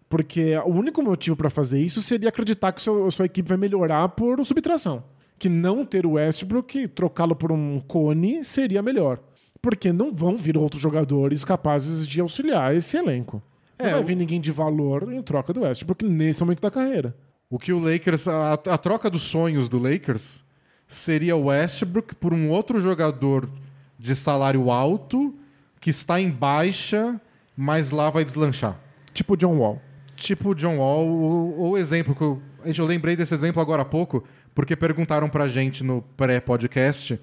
Porque 0.08 0.56
o 0.60 0.70
único 0.70 1.04
motivo 1.04 1.36
pra 1.36 1.50
fazer 1.50 1.82
isso 1.82 2.02
seria 2.02 2.30
acreditar 2.30 2.72
que 2.72 2.82
seu, 2.82 3.12
sua 3.12 3.26
equipe 3.26 3.50
vai 3.50 3.58
melhorar 3.58 4.08
por 4.08 4.44
subtração. 4.46 5.04
Que 5.38 5.50
não 5.50 5.84
ter 5.84 6.06
o 6.06 6.12
Westbrook, 6.12 6.88
trocá-lo 6.88 7.36
por 7.36 7.52
um 7.52 7.82
cone, 7.82 8.46
seria 8.46 8.82
melhor. 8.82 9.20
Porque 9.62 9.92
não 9.92 10.14
vão 10.14 10.38
vir 10.38 10.58
outros 10.58 10.82
jogadores 10.82 11.44
capazes 11.44 12.08
de 12.08 12.22
auxiliar 12.22 12.74
esse 12.74 12.96
elenco. 12.96 13.44
Não 13.80 13.88
É, 13.88 13.92
vai 13.92 14.02
o- 14.02 14.04
vir 14.04 14.16
ninguém 14.16 14.42
de 14.42 14.52
valor 14.52 15.12
em 15.14 15.22
troca 15.22 15.54
do 15.54 15.62
Westbrook 15.62 16.06
nesse 16.06 16.40
momento 16.42 16.62
da 16.62 16.70
carreira. 16.72 17.16
O 17.50 17.58
que 17.58 17.72
o 17.74 17.80
Lakers. 17.80 18.28
A, 18.28 18.54
a 18.54 18.78
troca 18.78 19.10
dos 19.10 19.22
sonhos 19.24 19.70
do 19.70 19.80
Lakers 19.80 20.44
seria 20.88 21.36
o 21.36 21.46
Westbrook 21.46 22.16
por 22.16 22.34
um 22.34 22.50
outro 22.50 22.80
jogador 22.80 23.50
de 23.98 24.16
salário 24.16 24.70
alto 24.72 25.34
que 25.80 25.90
está 25.90 26.20
em 26.20 26.30
baixa 26.30 27.20
mas 27.56 27.92
lá 27.92 28.10
vai 28.10 28.24
deslanchar. 28.24 28.80
Tipo 29.14 29.36
John 29.36 29.58
Wall. 29.58 29.82
Tipo 30.16 30.50
o 30.52 30.56
John 30.56 30.78
Wall, 30.78 31.06
o, 31.08 31.70
o 31.72 31.78
exemplo 31.78 32.16
que 32.16 32.22
eu, 32.22 32.42
eu 32.66 32.86
lembrei 32.86 33.16
desse 33.18 33.34
exemplo 33.34 33.62
agora 33.62 33.82
há 33.82 33.86
pouco, 33.86 34.24
porque 34.56 34.76
perguntaram 34.78 35.28
pra 35.30 35.48
gente 35.48 35.84
no 35.84 36.02
pré-podcast 36.16 37.20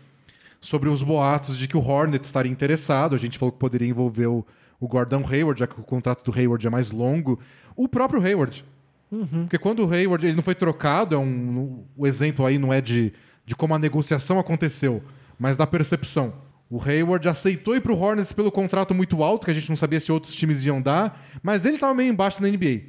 sobre 0.61 0.88
os 0.90 1.03
boatos 1.03 1.57
de 1.57 1.66
que 1.66 1.77
o 1.77 1.81
Hornets 1.81 2.29
estaria 2.29 2.53
interessado. 2.53 3.14
A 3.14 3.19
gente 3.19 3.38
falou 3.38 3.51
que 3.53 3.59
poderia 3.59 3.88
envolver 3.88 4.27
o, 4.27 4.45
o 4.80 4.86
Gordon 4.88 5.24
Hayward, 5.28 5.60
já 5.60 5.66
que 5.66 5.78
o 5.80 5.84
contrato 5.84 6.24
do 6.24 6.36
Hayward 6.36 6.66
é 6.66 6.70
mais 6.70 6.90
longo. 6.90 7.38
O 7.74 7.88
próprio 7.88 8.22
Hayward. 8.22 8.64
Porque 9.08 9.58
quando 9.58 9.86
o 9.86 9.92
Hayward 9.92 10.26
ele 10.26 10.36
não 10.36 10.42
foi 10.42 10.54
trocado, 10.54 11.14
é 11.14 11.18
um, 11.18 11.84
o 11.96 12.06
exemplo 12.06 12.44
aí 12.44 12.58
não 12.58 12.72
é 12.72 12.80
de, 12.80 13.12
de 13.44 13.54
como 13.54 13.74
a 13.74 13.78
negociação 13.78 14.38
aconteceu, 14.38 15.02
mas 15.38 15.56
da 15.56 15.66
percepção. 15.66 16.32
O 16.68 16.82
Hayward 16.82 17.28
aceitou 17.28 17.76
ir 17.76 17.80
pro 17.80 17.96
Hornets 17.96 18.32
pelo 18.32 18.50
contrato 18.50 18.92
muito 18.92 19.22
alto, 19.22 19.44
que 19.44 19.50
a 19.52 19.54
gente 19.54 19.68
não 19.68 19.76
sabia 19.76 20.00
se 20.00 20.10
outros 20.10 20.34
times 20.34 20.66
iam 20.66 20.82
dar, 20.82 21.24
mas 21.40 21.64
ele 21.64 21.78
tava 21.78 21.94
meio 21.94 22.10
embaixo 22.10 22.42
na 22.42 22.48
NBA. 22.48 22.82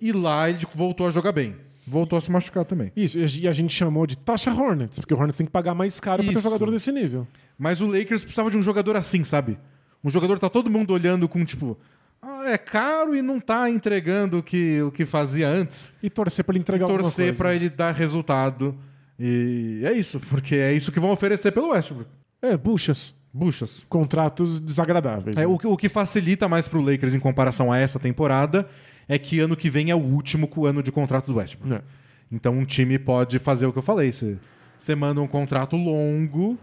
E 0.00 0.12
lá 0.12 0.48
ele 0.48 0.64
voltou 0.74 1.08
a 1.08 1.10
jogar 1.10 1.32
bem. 1.32 1.56
Voltou 1.84 2.16
a 2.16 2.20
se 2.20 2.30
machucar 2.30 2.64
também. 2.64 2.92
Isso, 2.96 3.18
e 3.18 3.46
a 3.46 3.52
gente 3.52 3.72
chamou 3.72 4.06
de 4.06 4.18
taxa 4.18 4.52
Hornets, 4.52 4.98
porque 4.98 5.14
o 5.14 5.16
Hornets 5.16 5.36
tem 5.36 5.46
que 5.46 5.52
pagar 5.52 5.74
mais 5.74 5.98
caro 6.00 6.22
pra 6.22 6.32
ter 6.32 6.38
Isso. 6.38 6.48
jogador 6.48 6.70
desse 6.70 6.90
nível. 6.90 7.26
Mas 7.58 7.80
o 7.80 7.86
Lakers 7.86 8.22
precisava 8.22 8.50
de 8.50 8.56
um 8.56 8.62
jogador 8.62 8.96
assim, 8.96 9.22
sabe? 9.24 9.58
Um 10.06 10.10
jogador 10.10 10.38
tá 10.38 10.48
todo 10.48 10.70
mundo 10.70 10.92
olhando 10.92 11.28
com 11.28 11.44
tipo, 11.44 11.76
ah, 12.22 12.44
é 12.48 12.56
caro 12.56 13.16
e 13.16 13.20
não 13.22 13.40
tá 13.40 13.68
entregando 13.68 14.38
o 14.38 14.42
que, 14.42 14.80
o 14.82 14.92
que 14.92 15.04
fazia 15.04 15.48
antes. 15.48 15.92
E 16.00 16.08
torcer 16.08 16.44
pra 16.44 16.52
ele 16.52 16.60
entregar 16.60 16.84
alguma 16.84 17.02
Torcer 17.02 17.36
pra 17.36 17.52
ele 17.54 17.68
dar 17.68 17.90
resultado. 17.92 18.78
E 19.18 19.80
é 19.84 19.92
isso, 19.92 20.20
porque 20.20 20.54
é 20.54 20.72
isso 20.72 20.92
que 20.92 21.00
vão 21.00 21.10
oferecer 21.10 21.50
pelo 21.50 21.70
Westbrook. 21.70 22.08
É, 22.40 22.56
buchas. 22.56 23.16
Buchas. 23.34 23.82
Contratos 23.88 24.60
desagradáveis. 24.60 25.36
É, 25.36 25.40
né? 25.40 25.46
o, 25.46 25.58
que- 25.58 25.66
o 25.66 25.76
que 25.76 25.88
facilita 25.88 26.48
mais 26.48 26.68
pro 26.68 26.80
Lakers 26.80 27.14
em 27.14 27.18
comparação 27.20 27.72
a 27.72 27.78
essa 27.78 27.98
temporada 27.98 28.68
é 29.08 29.18
que 29.18 29.40
ano 29.40 29.56
que 29.56 29.68
vem 29.68 29.90
é 29.90 29.94
o 29.94 29.98
último 29.98 30.48
ano 30.64 30.84
de 30.84 30.92
contrato 30.92 31.32
do 31.32 31.38
Westbrook. 31.38 31.74
É. 31.74 31.82
Então 32.30 32.56
um 32.56 32.64
time 32.64 32.96
pode 32.96 33.40
fazer 33.40 33.66
o 33.66 33.72
que 33.72 33.78
eu 33.78 33.82
falei. 33.82 34.12
Você 34.12 34.94
manda 34.94 35.20
um 35.20 35.26
contrato 35.26 35.76
longo 35.76 36.56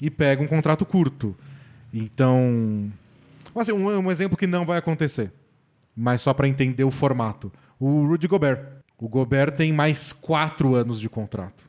e 0.00 0.10
pega 0.10 0.42
um 0.42 0.46
contrato 0.46 0.84
curto. 0.84 1.34
Então. 1.94 2.92
Assim, 3.54 3.70
um, 3.70 3.86
um 3.86 4.10
exemplo 4.10 4.36
que 4.36 4.48
não 4.48 4.66
vai 4.66 4.78
acontecer. 4.78 5.30
Mas 5.96 6.20
só 6.22 6.34
para 6.34 6.48
entender 6.48 6.82
o 6.82 6.90
formato. 6.90 7.52
O 7.78 8.04
Rudy 8.04 8.26
Gobert. 8.26 8.58
O 8.98 9.08
Gobert 9.08 9.52
tem 9.54 9.72
mais 9.72 10.12
quatro 10.12 10.74
anos 10.74 10.98
de 10.98 11.08
contrato. 11.08 11.62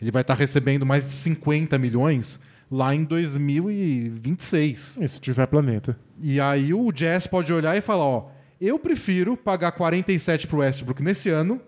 Ele 0.00 0.10
vai 0.10 0.20
estar 0.20 0.34
recebendo 0.34 0.84
mais 0.84 1.04
de 1.04 1.10
50 1.10 1.78
milhões 1.78 2.38
lá 2.70 2.94
em 2.94 3.04
2026. 3.04 4.98
E 5.00 5.08
se 5.08 5.20
tiver 5.20 5.46
planeta. 5.46 5.98
E 6.20 6.40
aí 6.40 6.74
o 6.74 6.92
Jazz 6.92 7.26
pode 7.26 7.52
olhar 7.52 7.76
e 7.76 7.80
falar, 7.80 8.04
ó, 8.04 8.30
eu 8.60 8.78
prefiro 8.78 9.36
pagar 9.36 9.72
47 9.72 10.46
pro 10.46 10.58
Westbrook 10.58 11.02
nesse 11.02 11.30
ano, 11.30 11.60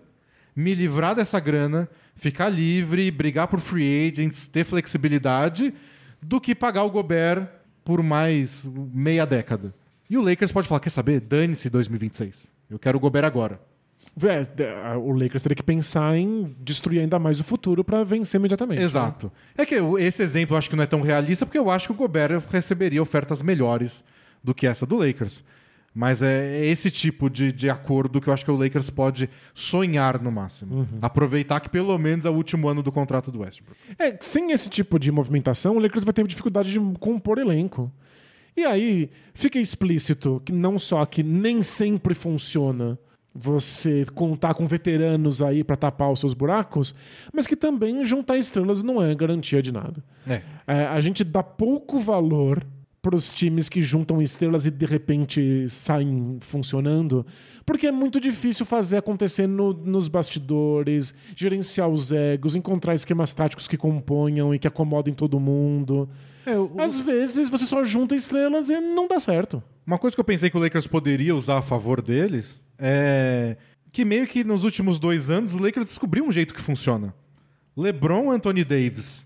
me 0.55 0.75
livrar 0.75 1.15
dessa 1.15 1.39
grana, 1.39 1.89
ficar 2.15 2.49
livre, 2.49 3.09
brigar 3.09 3.47
por 3.47 3.59
free 3.59 4.09
agents, 4.09 4.47
ter 4.47 4.63
flexibilidade, 4.63 5.73
do 6.21 6.39
que 6.39 6.53
pagar 6.55 6.83
o 6.83 6.91
Gobert 6.91 7.47
por 7.83 8.01
mais 8.01 8.69
meia 8.93 9.25
década. 9.25 9.73
E 10.09 10.17
o 10.17 10.21
Lakers 10.21 10.51
pode 10.51 10.67
falar, 10.67 10.79
quer 10.79 10.89
saber? 10.89 11.19
Dane-se 11.19 11.69
2026. 11.69 12.51
Eu 12.69 12.79
quero 12.79 12.97
o 12.97 13.01
Gobert 13.01 13.25
agora. 13.25 13.59
É, 14.21 14.63
é, 14.63 14.95
o 14.95 15.11
Lakers 15.11 15.41
teria 15.41 15.55
que 15.55 15.63
pensar 15.63 16.15
em 16.15 16.55
destruir 16.59 16.99
ainda 16.99 17.17
mais 17.17 17.39
o 17.39 17.43
futuro 17.43 17.83
pra 17.83 18.03
vencer 18.03 18.39
imediatamente. 18.39 18.79
né? 18.79 18.85
Exato. 18.85 19.31
É 19.57 19.65
que 19.65 19.75
esse 19.99 20.21
exemplo 20.21 20.53
eu 20.53 20.57
acho 20.57 20.69
que 20.69 20.75
não 20.75 20.83
é 20.83 20.87
tão 20.87 21.01
realista, 21.01 21.45
porque 21.45 21.57
eu 21.57 21.69
acho 21.69 21.87
que 21.87 21.93
o 21.93 21.95
Gobert 21.95 22.43
receberia 22.51 23.01
ofertas 23.01 23.41
melhores 23.41 24.03
do 24.43 24.53
que 24.53 24.67
essa 24.67 24.85
do 24.85 24.97
Lakers. 24.97 25.43
Mas 25.93 26.23
é 26.23 26.65
esse 26.65 26.89
tipo 26.89 27.29
de, 27.29 27.51
de 27.51 27.69
acordo 27.69 28.19
que 28.19 28.27
eu 28.27 28.33
acho 28.33 28.43
que 28.43 28.49
o 28.49 28.55
Lakers 28.55 28.89
pode 28.89 29.29
sonhar 29.53 30.19
no 30.19 30.31
máximo. 30.31 30.87
Aproveitar 31.01 31.59
que 31.59 31.69
pelo 31.69 31.95
menos 31.99 32.25
é 32.25 32.29
o 32.29 32.33
último 32.33 32.67
ano 32.67 32.81
do 32.81 32.91
contrato 32.91 33.31
do 33.31 33.41
Westbrook. 33.41 33.79
É, 33.99 34.17
sem 34.19 34.51
esse 34.51 34.69
tipo 34.69 34.97
de 34.97 35.11
movimentação, 35.11 35.77
o 35.77 35.79
Lakers 35.79 36.03
vai 36.03 36.13
ter 36.13 36.25
dificuldade 36.25 36.71
de 36.71 36.79
compor 36.99 37.37
elenco. 37.37 37.91
E 38.57 38.63
aí 38.63 39.09
fica 39.33 39.59
explícito 39.59 40.41
que 40.43 40.51
não 40.51 40.79
só 40.79 41.05
que 41.05 41.21
nem 41.21 41.61
sempre 41.61 42.13
funciona 42.15 42.97
você 43.33 44.05
contar 44.13 44.53
com 44.53 44.65
veteranos 44.65 45.41
aí 45.41 45.63
pra 45.63 45.75
tapar 45.75 46.11
os 46.11 46.19
seus 46.19 46.35
buracos, 46.35 46.93
mas 47.33 47.47
que 47.47 47.55
também 47.55 48.03
juntar 48.05 48.37
estrelas 48.37 48.83
não 48.83 49.01
é 49.01 49.13
garantia 49.15 49.61
de 49.61 49.71
nada. 49.71 50.03
É. 50.27 50.41
É, 50.67 50.85
a 50.85 50.99
gente 51.01 51.23
dá 51.23 51.41
pouco 51.41 51.99
valor 51.99 52.65
para 53.03 53.15
os 53.17 53.33
times 53.33 53.67
que 53.67 53.81
juntam 53.81 54.21
estrelas 54.21 54.65
e 54.65 54.71
de 54.71 54.85
repente 54.85 55.67
saem 55.67 56.37
funcionando, 56.39 57.25
porque 57.65 57.85
é 57.87 57.91
muito 57.91 58.17
difícil 58.17 58.65
fazer 58.65 58.95
acontecer 58.95 59.45
no- 59.45 59.73
nos 59.73 60.07
bastidores, 60.07 61.13
gerenciar 61.35 61.89
os 61.89 62.13
egos, 62.13 62.55
encontrar 62.55 62.95
esquemas 62.95 63.33
táticos 63.33 63.67
que 63.67 63.75
componham 63.75 64.55
e 64.55 64.57
que 64.57 64.69
acomodem 64.69 65.13
todo 65.13 65.37
mundo. 65.37 66.07
É, 66.45 66.57
o- 66.57 66.71
Às 66.79 66.97
vezes 66.97 67.49
você 67.49 67.65
só 67.65 67.83
junta 67.83 68.15
estrelas 68.15 68.69
e 68.69 68.79
não 68.79 69.05
dá 69.05 69.19
certo. 69.19 69.61
Uma 69.85 69.99
coisa 69.99 70.15
que 70.15 70.21
eu 70.21 70.25
pensei 70.25 70.49
que 70.49 70.55
o 70.55 70.61
Lakers 70.61 70.87
poderia 70.87 71.35
usar 71.35 71.57
a 71.57 71.61
favor 71.61 72.01
deles 72.01 72.65
é 72.79 73.57
que 73.91 74.05
meio 74.05 74.25
que 74.25 74.45
nos 74.45 74.63
últimos 74.63 74.97
dois 74.97 75.29
anos 75.29 75.53
o 75.53 75.59
Lakers 75.61 75.87
descobriu 75.87 76.23
um 76.25 76.31
jeito 76.31 76.53
que 76.53 76.61
funciona. 76.61 77.13
LeBron, 77.75 78.31
Anthony 78.31 78.63
Davis 78.63 79.25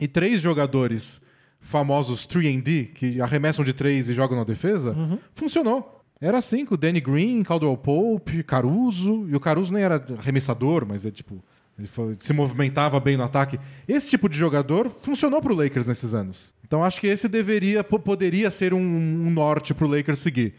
e 0.00 0.08
três 0.08 0.40
jogadores 0.42 1.20
famosos 1.66 2.26
3D, 2.26 2.92
que 2.94 3.20
arremessam 3.20 3.64
de 3.64 3.72
três 3.72 4.08
e 4.08 4.14
jogam 4.14 4.38
na 4.38 4.44
defesa, 4.44 4.96
funcionou. 5.34 5.92
Era 6.20 6.38
assim, 6.38 6.64
com 6.64 6.74
o 6.74 6.78
Danny 6.78 7.00
Green, 7.00 7.42
Caldwell 7.42 7.76
Pope, 7.76 8.42
Caruso, 8.42 9.26
e 9.28 9.36
o 9.36 9.40
Caruso 9.40 9.72
nem 9.74 9.82
era 9.82 10.02
arremessador, 10.18 10.86
mas 10.86 11.04
é 11.04 11.10
tipo. 11.10 11.42
Ele 11.78 11.86
foi- 11.86 12.16
se 12.18 12.32
movimentava 12.32 12.98
bem 12.98 13.18
no 13.18 13.22
ataque. 13.24 13.60
Esse 13.86 14.08
tipo 14.08 14.30
de 14.30 14.38
jogador 14.38 14.88
funcionou 14.88 15.42
pro 15.42 15.54
Lakers 15.54 15.86
nesses 15.86 16.14
anos. 16.14 16.50
Então 16.64 16.82
acho 16.82 16.98
que 16.98 17.06
esse 17.06 17.28
deveria, 17.28 17.84
po- 17.84 17.98
poderia 17.98 18.50
ser 18.50 18.72
um, 18.72 18.78
um 18.80 19.30
norte 19.30 19.74
pro 19.74 19.86
Lakers 19.86 20.20
seguir. 20.20 20.54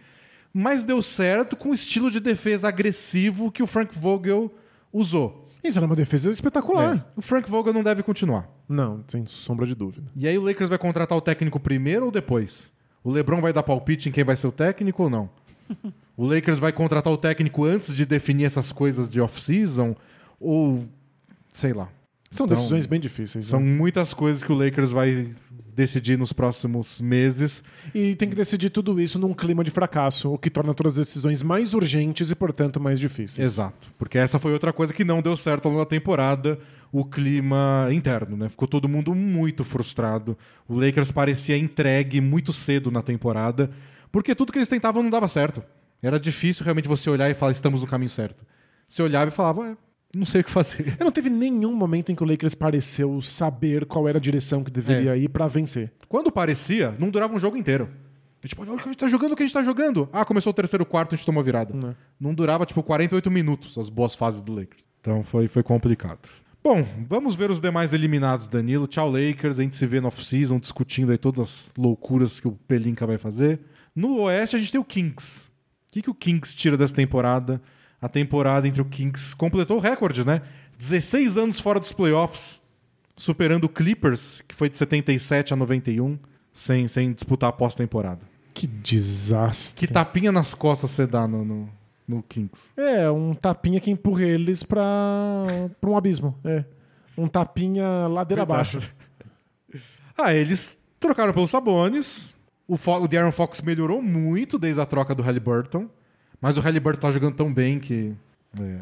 Mas 0.54 0.84
deu 0.84 1.02
certo 1.02 1.56
com 1.56 1.70
o 1.70 1.74
estilo 1.74 2.12
de 2.12 2.20
defesa 2.20 2.68
agressivo 2.68 3.52
que 3.52 3.64
o 3.64 3.68
Frank 3.68 3.98
Vogel 3.98 4.54
usou. 4.94 5.48
Isso 5.64 5.80
era 5.80 5.88
uma 5.88 5.96
defesa 5.96 6.30
espetacular. 6.30 6.98
É. 6.98 7.04
O 7.18 7.22
Frank 7.24 7.50
Vogel 7.50 7.74
não 7.74 7.82
deve 7.82 8.04
continuar. 8.04 8.48
Não, 8.68 9.04
sem 9.08 9.26
sombra 9.26 9.66
de 9.66 9.74
dúvida. 9.76 10.08
E 10.16 10.28
aí 10.28 10.38
o 10.38 10.42
Lakers 10.44 10.70
vai 10.70 10.78
contratar 10.78 11.18
o 11.18 11.22
técnico 11.22 11.60
primeiro 11.60 12.06
ou 12.06 12.12
depois? 12.12 12.74
O 13.04 13.12
LeBron 13.12 13.40
vai 13.40 13.54
dar 13.54 13.64
palpite 13.64 14.10
em 14.10 14.12
quem 14.12 14.24
vai 14.24 14.36
ser 14.36 14.48
o 14.48 14.52
técnico 14.52 15.04
ou 15.04 15.10
não? 15.10 15.30
o 16.18 16.26
Lakers 16.26 16.60
vai 16.60 16.72
contratar 16.72 17.12
o 17.12 17.18
técnico 17.18 17.64
antes 17.64 17.96
de 17.96 18.06
definir 18.06 18.46
essas 18.46 18.72
coisas 18.72 19.10
de 19.10 19.22
off-season 19.22 19.96
ou 20.40 20.86
sei 21.50 21.74
lá. 21.74 21.90
São 22.30 22.46
Então, 22.46 22.56
decisões 22.58 22.86
bem 22.86 23.00
difíceis. 23.00 23.46
São 23.46 23.60
né? 23.60 23.66
muitas 23.66 24.14
coisas 24.14 24.44
que 24.44 24.52
o 24.52 24.56
Lakers 24.56 24.92
vai 24.92 25.32
decidir 25.74 26.18
nos 26.18 26.34
próximos 26.34 27.00
meses. 27.00 27.64
E 27.94 28.16
tem 28.16 28.28
que 28.30 28.36
decidir 28.36 28.70
tudo 28.70 29.00
isso 29.00 29.18
num 29.18 29.34
clima 29.34 29.64
de 29.64 29.72
fracasso, 29.72 30.34
o 30.34 30.38
que 30.38 30.50
torna 30.50 30.74
todas 30.74 30.98
as 30.98 31.08
decisões 31.08 31.42
mais 31.42 31.74
urgentes 31.74 32.30
e, 32.32 32.36
portanto, 32.36 32.80
mais 32.82 33.00
difíceis. 33.00 33.40
Exato. 33.52 33.90
Porque 33.98 34.18
essa 34.18 34.40
foi 34.40 34.52
outra 34.52 34.74
coisa 34.74 34.94
que 34.94 35.06
não 35.06 35.22
deu 35.22 35.38
certo 35.38 35.68
ao 35.68 35.72
longo 35.72 35.84
da 35.86 35.90
temporada, 35.90 36.60
o 36.92 37.06
clima 37.06 37.90
interno, 37.92 38.38
né? 38.38 38.50
Ficou 38.50 38.68
todo 38.68 38.88
mundo 38.88 39.14
muito 39.14 39.64
frustrado. 39.64 40.38
O 40.68 40.80
Lakers 40.80 41.12
parecia 41.12 41.58
entregue 41.58 42.22
muito 42.22 42.54
cedo 42.54 42.90
na 42.92 43.02
temporada, 43.02 43.70
porque 44.12 44.34
tudo 44.36 44.52
que 44.52 44.58
eles 44.58 44.70
tentavam 44.70 45.04
não 45.04 45.10
dava 45.10 45.28
certo. 45.28 45.64
Era 46.02 46.20
difícil 46.20 46.64
realmente 46.64 46.88
você 46.88 47.10
olhar 47.10 47.30
e 47.30 47.34
falar, 47.34 47.52
estamos 47.52 47.82
no 47.82 47.88
caminho 47.88 48.10
certo. 48.10 48.46
Você 48.88 49.02
olhava 49.02 49.30
e 49.30 49.34
falava, 49.34 49.68
"É, 49.68 49.78
não 50.16 50.26
sei 50.26 50.42
o 50.42 50.44
que 50.44 50.52
fazer. 50.52 50.96
E 51.00 51.04
Não 51.04 51.12
teve 51.12 51.30
nenhum 51.30 51.74
momento 51.76 52.12
em 52.12 52.16
que 52.16 52.24
o 52.24 52.26
Lakers 52.26 52.56
pareceu 52.56 53.20
saber 53.22 53.86
qual 53.86 54.08
era 54.08 54.18
a 54.18 54.22
direção 54.22 54.64
que 54.64 54.72
deveria 54.72 55.16
ir 55.18 55.30
pra 55.30 55.48
vencer. 55.48 55.92
Quando 56.08 56.32
parecia, 56.32 56.96
não 56.98 57.10
durava 57.10 57.36
um 57.36 57.40
jogo 57.40 57.58
inteiro. 57.58 57.90
E, 58.44 58.48
tipo, 58.48 58.62
olha 58.62 58.74
o 58.74 58.78
que 58.78 58.84
a 58.84 58.86
gente 58.92 58.98
tá 58.98 59.08
jogando, 59.08 59.32
o 59.32 59.36
que 59.36 59.44
a 59.44 59.46
gente 59.46 59.54
tá 59.54 59.62
jogando. 59.62 60.08
Ah, 60.14 60.24
começou 60.24 60.52
o 60.52 60.54
terceiro 60.54 60.86
quarto, 60.86 61.14
a 61.14 61.18
gente 61.18 61.26
tomou 61.26 61.44
virada. 61.44 61.74
Não. 61.74 61.96
Não 62.20 62.34
durava, 62.34 62.66
tipo, 62.66 62.82
48 62.84 63.30
minutos 63.32 63.78
as 63.78 63.90
boas 63.90 64.16
fases 64.16 64.44
do 64.44 64.54
Lakers. 64.54 64.88
Então 65.02 65.24
foi, 65.24 65.48
foi 65.48 65.64
complicado. 65.64 66.20
Bom, 66.68 66.86
vamos 67.08 67.34
ver 67.34 67.50
os 67.50 67.62
demais 67.62 67.94
eliminados, 67.94 68.50
Danilo. 68.50 68.88
Tchau, 68.88 69.10
Lakers. 69.10 69.58
A 69.58 69.64
gente 69.64 69.78
se 69.78 69.88
vê 69.88 70.02
no 70.02 70.10
off-season 70.10 70.60
discutindo 70.60 71.14
aí 71.14 71.18
todas 71.18 71.40
as 71.40 71.72
loucuras 71.78 72.42
que 72.42 72.48
o 72.50 72.52
Pelinka 72.68 73.08
vai 73.08 73.18
fazer. 73.18 73.62
No 73.96 74.20
Oeste, 74.24 74.58
a 74.58 74.60
gente 74.60 74.74
tem 74.74 74.82
o 74.82 74.84
Kings. 74.84 75.48
O 75.48 75.94
que, 75.94 76.02
que 76.02 76.10
o 76.10 76.14
Kings 76.14 76.54
tira 76.54 76.76
dessa 76.76 76.94
temporada? 76.94 77.62
A 78.02 78.10
temporada 78.10 78.68
entre 78.68 78.82
o 78.82 78.86
Kings 78.86 79.34
completou 79.34 79.78
o 79.78 79.80
recorde, 79.80 80.26
né? 80.26 80.42
16 80.78 81.38
anos 81.38 81.58
fora 81.62 81.80
dos 81.80 81.94
playoffs, 81.94 82.60
superando 83.16 83.64
o 83.64 83.70
Clippers, 83.70 84.44
que 84.46 84.54
foi 84.54 84.70
de 84.70 84.76
77 84.76 85.54
a 85.54 85.56
91, 85.56 86.20
sem, 86.52 86.86
sem 86.90 87.14
disputar 87.14 87.48
a 87.48 87.54
pós-temporada. 87.54 88.20
Que 88.54 88.68
desastre. 88.68 89.88
Que 89.88 89.94
tapinha 89.94 90.34
nas 90.34 90.54
costas 90.54 90.92
você 90.92 91.08
dá 91.08 91.26
no, 91.30 91.46
no, 91.46 91.70
no 92.08 92.24
Kings? 92.24 92.72
É, 92.78 93.10
um 93.12 93.34
tapinha 93.34 93.80
que 93.80 93.92
empurra 93.92 94.24
eles 94.24 94.64
pra, 94.64 94.86
pra 95.82 95.90
um 95.90 95.98
abismo. 95.98 96.38
É. 96.44 96.64
Um 97.18 97.28
tapinha 97.28 98.08
ladeira 98.08 98.44
abaixo. 98.44 98.80
Ah, 100.20 100.34
eles 100.34 100.82
trocaram 101.00 101.32
pelos 101.32 101.52
Sabones, 101.52 102.36
O, 102.68 102.76
Fo 102.76 102.94
o 102.94 103.08
De'Aaron 103.08 103.32
Fox 103.32 103.62
melhorou 103.62 104.02
muito 104.02 104.58
desde 104.58 104.82
a 104.82 104.86
troca 104.86 105.14
do 105.14 105.22
Halliburton, 105.22 105.88
mas 106.42 106.58
o 106.58 106.62
Halliburton 106.62 107.02
tá 107.02 107.12
jogando 107.12 107.36
tão 107.36 107.54
bem 107.54 107.80
que... 107.80 108.16
é, 108.60 108.80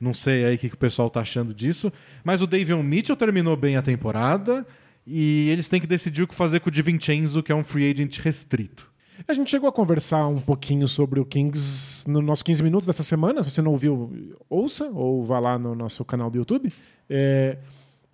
não 0.00 0.12
sei 0.12 0.44
aí 0.44 0.56
o 0.56 0.58
que, 0.58 0.68
que 0.68 0.74
o 0.74 0.78
pessoal 0.78 1.08
tá 1.08 1.20
achando 1.20 1.54
disso. 1.54 1.92
Mas 2.24 2.42
o 2.42 2.48
Davion 2.48 2.82
Mitchell 2.82 3.14
terminou 3.14 3.56
bem 3.56 3.76
a 3.76 3.82
temporada 3.82 4.66
e 5.06 5.48
eles 5.50 5.68
têm 5.68 5.80
que 5.80 5.86
decidir 5.86 6.24
o 6.24 6.26
que 6.26 6.34
fazer 6.34 6.58
com 6.58 6.68
o 6.68 6.72
DiVincenzo, 6.72 7.44
que 7.44 7.52
é 7.52 7.54
um 7.54 7.62
free 7.62 7.88
agent 7.88 8.18
restrito. 8.18 8.90
A 9.26 9.32
gente 9.32 9.50
chegou 9.50 9.68
a 9.68 9.72
conversar 9.72 10.26
um 10.26 10.40
pouquinho 10.40 10.86
sobre 10.86 11.18
o 11.18 11.24
Kings 11.24 12.08
no 12.08 12.20
nossos 12.20 12.42
15 12.42 12.62
minutos 12.62 12.86
dessa 12.86 13.02
semana. 13.02 13.42
Se 13.42 13.50
você 13.50 13.62
não 13.62 13.72
ouviu, 13.72 14.36
ouça 14.48 14.90
ou 14.92 15.22
vá 15.22 15.38
lá 15.38 15.58
no 15.58 15.74
nosso 15.74 16.04
canal 16.04 16.30
do 16.30 16.38
YouTube. 16.38 16.72
É, 17.08 17.58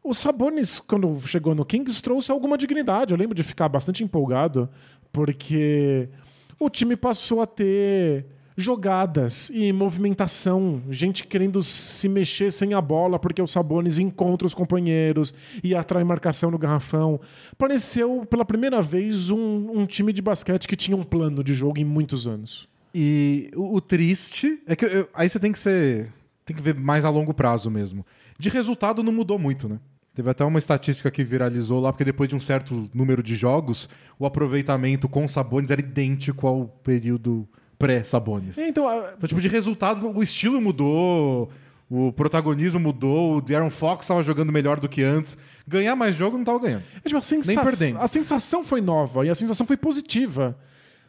o 0.03 0.15
Sabonis, 0.15 0.81
quando 0.81 1.19
chegou 1.21 1.55
no 1.55 1.65
Kings, 1.65 2.03
trouxe 2.03 2.31
alguma 2.31 2.57
dignidade. 2.57 3.13
Eu 3.13 3.19
lembro 3.19 3.35
de 3.35 3.43
ficar 3.43 3.69
bastante 3.69 4.03
empolgado, 4.03 4.69
porque 5.13 6.09
o 6.59 6.71
time 6.71 6.97
passou 6.97 7.43
a 7.43 7.47
ter 7.47 8.27
jogadas 8.57 9.51
e 9.53 9.73
movimentação, 9.73 10.83
gente 10.91 11.27
querendo 11.27 11.63
se 11.63 12.09
mexer 12.09 12.51
sem 12.53 12.75
a 12.75 12.81
bola 12.81 13.19
porque 13.19 13.41
o 13.41 13.47
Sabonis 13.47 13.99
encontra 13.99 14.47
os 14.47 14.55
companheiros 14.55 15.35
e 15.63 15.75
atrai 15.75 16.05
marcação 16.05 16.51
no 16.51 16.59
garrafão. 16.59 17.21
Pareceu 17.59 18.27
pela 18.29 18.45
primeira 18.45 18.81
vez 18.83 19.31
um, 19.31 19.71
um 19.81 19.87
time 19.87 20.13
de 20.13 20.23
basquete 20.23 20.67
que 20.69 20.77
tinha 20.77 20.97
um 20.97 21.03
plano 21.03 21.43
de 21.43 21.55
jogo 21.55 21.79
em 21.81 21.85
muitos 21.85 22.27
anos. 22.27 22.69
E 22.95 23.51
o, 23.57 23.77
o 23.77 23.81
triste 23.81 24.61
é 24.67 24.77
que 24.77 24.85
eu- 24.85 25.09
aí 25.15 25.29
você 25.29 25.41
tem 25.41 25.53
que 25.53 25.59
ser. 25.59 26.13
Tem 26.45 26.55
que 26.57 26.63
ver 26.63 26.75
mais 26.75 27.05
a 27.05 27.11
longo 27.11 27.33
prazo 27.33 27.71
mesmo. 27.71 28.05
De 28.39 28.51
resultado 28.51 29.03
não 29.03 29.13
mudou 29.13 29.39
muito, 29.39 29.69
né? 29.69 29.79
Teve 30.15 30.29
até 30.29 30.45
uma 30.45 30.59
estatística 30.59 31.11
que 31.11 31.25
viralizou 31.25 31.81
lá, 31.81 31.91
porque 31.91 32.05
depois 32.05 32.29
de 32.29 32.37
um 32.37 32.41
certo 32.41 32.91
número 32.93 33.23
de 33.23 33.35
jogos, 33.35 33.89
o 34.19 34.27
aproveitamento 34.27 35.09
com 35.09 35.27
Sabonis 35.27 35.71
era 35.71 35.81
idêntico 35.81 36.47
ao 36.47 36.67
período 36.67 37.49
pré-Sabonis. 37.87 38.59
Então, 38.59 38.89
a- 38.89 39.13
Então, 39.17 39.29
tipo, 39.29 39.41
de 39.41 39.49
resultado, 39.49 40.09
o 40.09 40.23
estilo 40.23 40.61
mudou, 40.61 41.51
o 41.91 42.13
protagonismo 42.13 42.79
mudou, 42.79 43.37
o 43.37 43.41
De'Aaron 43.41 43.71
Fox 43.71 44.05
estava 44.05 44.23
jogando 44.23 44.53
melhor 44.53 44.79
do 44.81 44.89
que 44.89 45.03
antes. 45.03 45.37
Ganhar 45.67 45.95
mais 45.97 46.15
jogo 46.17 46.37
não 46.37 46.43
estava 46.43 46.59
ganhando. 46.61 46.83
É 47.05 47.09
tipo, 47.09 47.19
a, 47.19 47.23
sensa- 47.23 47.63
perdendo. 47.63 47.99
a 47.99 48.07
sensação 48.07 48.63
foi 48.65 48.81
nova 48.81 49.27
e 49.27 49.31
a 49.31 49.35
sensação 49.35 49.67
foi 49.67 49.77
positiva. 49.77 50.57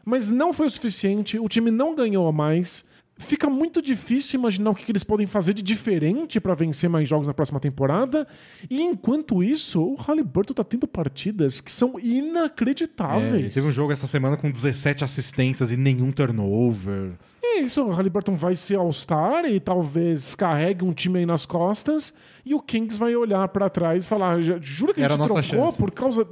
Mas 0.05 0.29
não 0.29 0.51
foi 0.51 0.65
o 0.65 0.69
suficiente, 0.69 1.39
o 1.39 1.47
time 1.47 1.71
não 1.71 1.95
ganhou 1.95 2.27
a 2.27 2.31
mais. 2.31 2.86
Fica 3.15 3.47
muito 3.47 3.80
difícil 3.82 4.39
imaginar 4.39 4.71
o 4.71 4.76
que 4.76 4.91
eles 4.91 5.04
podem 5.04 5.28
fazer 5.28 5.54
de 5.54 5.62
diferente 5.62 6.39
para 6.39 6.56
vencer 6.56 6.89
mais 6.89 7.08
jogos 7.08 7.28
na 7.28 7.34
próxima 7.34 7.60
temporada. 7.60 8.28
E 8.69 8.82
enquanto 8.82 9.43
isso, 9.43 9.82
o 9.84 9.95
Halliburton 9.95 10.54
tá 10.56 10.63
tendo 10.63 10.88
partidas 10.88 11.62
que 11.62 11.71
são 11.71 11.97
É, 11.99 12.02
inacreditáveis. 12.02 13.54
teve 13.54 13.67
um 13.67 13.71
jogo 13.71 13.91
essa 13.91 14.08
semana 14.08 14.36
com 14.36 14.49
17 14.49 15.04
assistências 15.04 15.71
e 15.71 15.78
nenhum 15.78 16.12
turnover. 16.12 17.13
É 17.43 17.60
isso, 17.60 17.84
o 17.84 17.91
Halliburton 17.91 18.36
vai 18.36 18.56
ser 18.56 18.78
All-Star 18.78 19.45
e 19.45 19.60
talvez 19.60 20.34
carregue 20.34 20.84
um 20.84 20.91
time 20.91 21.19
aí 21.19 21.26
nas 21.26 21.45
costas. 21.45 22.13
E 22.43 22.56
o 22.56 22.60
Kings 22.60 22.97
vai 22.99 23.15
olhar 23.15 23.47
pra 23.49 23.69
trás 23.69 24.06
e 24.06 24.08
falar: 24.08 24.41
"Já- 24.41 24.58
jura 24.60 24.93
que 24.93 25.02
a 25.02 25.04
Era 25.06 25.13
gente 25.13 25.23
a 25.23 25.28
nossa 25.28 25.47
trocou 25.49 25.65
chance." 25.67 25.78
por 25.78 25.91
causa. 25.91 26.28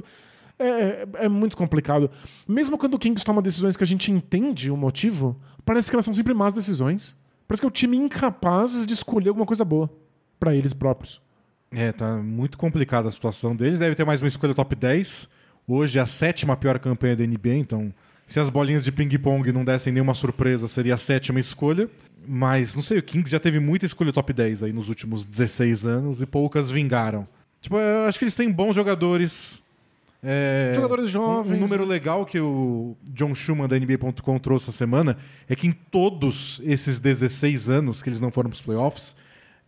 É, 0.61 1.07
é- 1.21 1.25
é 1.25 1.29
muito 1.29 1.57
complicado. 1.57 2.09
Mesmo 2.47 2.77
quando 2.77 2.93
o 2.95 2.99
Kings 2.99 3.23
toma 3.25 3.41
decisões 3.41 3.75
que 3.75 3.83
a 3.83 3.87
gente 3.87 4.11
entende 4.11 4.71
o 4.71 4.77
motivo, 4.77 5.39
parece 5.65 5.89
que 5.89 5.95
elas 5.95 6.05
são 6.05 6.13
sempre 6.13 6.33
más 6.33 6.53
decisões. 6.53 7.15
Parece 7.47 7.61
que 7.61 7.65
é 7.65 7.67
o 7.67 7.71
time 7.71 7.97
incapaz 7.97 8.85
de 8.85 8.93
escolher 8.93 9.29
alguma 9.29 9.45
coisa 9.45 9.65
boa 9.65 9.89
pra 10.39 10.55
eles 10.55 10.73
próprios. 10.73 11.21
É, 11.71 11.91
tá 11.91 12.17
muito 12.17 12.57
complicada 12.57 13.07
a 13.07 13.11
situação 13.11 13.55
deles. 13.55 13.79
Deve 13.79 13.95
ter 13.95 14.05
mais 14.05 14.21
uma 14.21 14.27
escolha 14.27 14.53
top 14.53 14.75
10. 14.75 15.27
Hoje 15.67 15.99
é 15.99 16.01
a 16.01 16.05
sétima 16.05 16.57
pior 16.57 16.77
campanha 16.79 17.15
da 17.15 17.23
NBA, 17.25 17.55
então 17.55 17.93
se 18.27 18.39
as 18.39 18.49
bolinhas 18.49 18.83
de 18.83 18.91
ping-pong 18.91 19.51
não 19.51 19.63
dessem 19.65 19.91
nenhuma 19.93 20.13
surpresa, 20.13 20.67
seria 20.67 20.95
a 20.95 20.97
sétima 20.97 21.39
escolha. 21.39 21.89
Mas, 22.27 22.75
não 22.75 22.83
sei, 22.83 22.99
o 22.99 23.03
Kings 23.03 23.31
já 23.31 23.39
teve 23.39 23.59
muita 23.59 23.85
escolha 23.85 24.13
top 24.13 24.31
10 24.31 24.63
aí 24.63 24.71
nos 24.73 24.89
últimos 24.89 25.25
16 25.25 25.85
anos 25.87 26.21
e 26.21 26.25
poucas 26.25 26.69
vingaram. 26.69 27.27
Tipo, 27.59 27.77
eu 27.77 28.05
acho 28.07 28.17
que 28.19 28.25
eles 28.25 28.35
têm 28.35 28.51
bons 28.51 28.75
jogadores. 28.75 29.63
É, 30.23 30.71
Jogadores 30.75 31.09
jovens. 31.09 31.51
Um, 31.51 31.55
um 31.55 31.59
número 31.59 31.83
legal 31.85 32.25
que 32.25 32.39
o 32.39 32.95
John 33.11 33.33
Schumann 33.33 33.67
da 33.67 33.77
NBA.com 33.79 34.37
trouxe 34.37 34.65
essa 34.69 34.77
semana 34.77 35.17
é 35.49 35.55
que 35.55 35.67
em 35.67 35.71
todos 35.71 36.61
esses 36.63 36.99
16 36.99 37.69
anos 37.69 38.03
que 38.03 38.09
eles 38.09 38.21
não 38.21 38.29
foram 38.31 38.49
para 38.49 38.55
os 38.55 38.61
playoffs, 38.61 39.15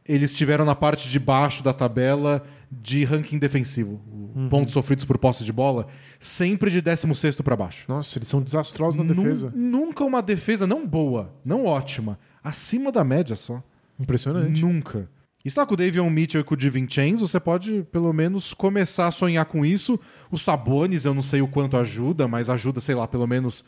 eles 0.05 0.31
estiveram 0.31 0.63
na 0.65 0.75
parte 0.75 1.09
de 1.09 1.19
baixo 1.19 1.63
da 1.63 1.73
tabela 1.73 2.43
de 2.71 3.03
ranking 3.03 3.39
defensivo. 3.39 4.01
O 4.35 4.49
Pontos 4.49 4.73
sofridos 4.73 5.05
por 5.05 5.17
posse 5.17 5.43
de 5.43 5.53
bola, 5.53 5.87
sempre 6.19 6.69
de 6.69 6.81
16 6.81 7.39
para 7.41 7.55
baixo. 7.55 7.85
Nossa, 7.87 8.17
eles 8.17 8.27
são 8.27 8.41
desastrosos 8.41 8.97
na 8.97 9.03
Nun- 9.03 9.13
defesa. 9.23 9.51
Nunca 9.55 10.03
uma 10.03 10.21
defesa 10.21 10.67
não 10.67 10.85
boa, 10.87 11.33
não 11.45 11.65
ótima, 11.65 12.19
acima 12.43 12.91
da 12.91 13.03
média 13.03 13.35
só. 13.35 13.61
Impressionante. 13.99 14.61
Nunca. 14.61 15.07
E 15.45 15.49
se 15.49 15.65
com 15.65 15.73
o 15.73 15.77
Davion 15.77 16.09
Mitchell 16.09 16.39
e 16.41 16.43
com 16.43 16.53
o 16.53 16.57
DiVincenzo, 16.57 17.27
você 17.27 17.37
pode 17.39 17.85
pelo 17.91 18.13
menos 18.13 18.53
começar 18.53 19.07
a 19.07 19.11
sonhar 19.11 19.43
com 19.45 19.65
isso. 19.65 19.99
O 20.31 20.37
Sabonis, 20.37 21.03
eu 21.03 21.13
não 21.13 21.21
sei 21.21 21.41
o 21.41 21.47
quanto 21.47 21.75
ajuda, 21.75 22.27
mas 22.29 22.49
ajuda, 22.49 22.79
sei 22.79 22.95
lá, 22.95 23.07
pelo 23.07 23.27
menos 23.27 23.63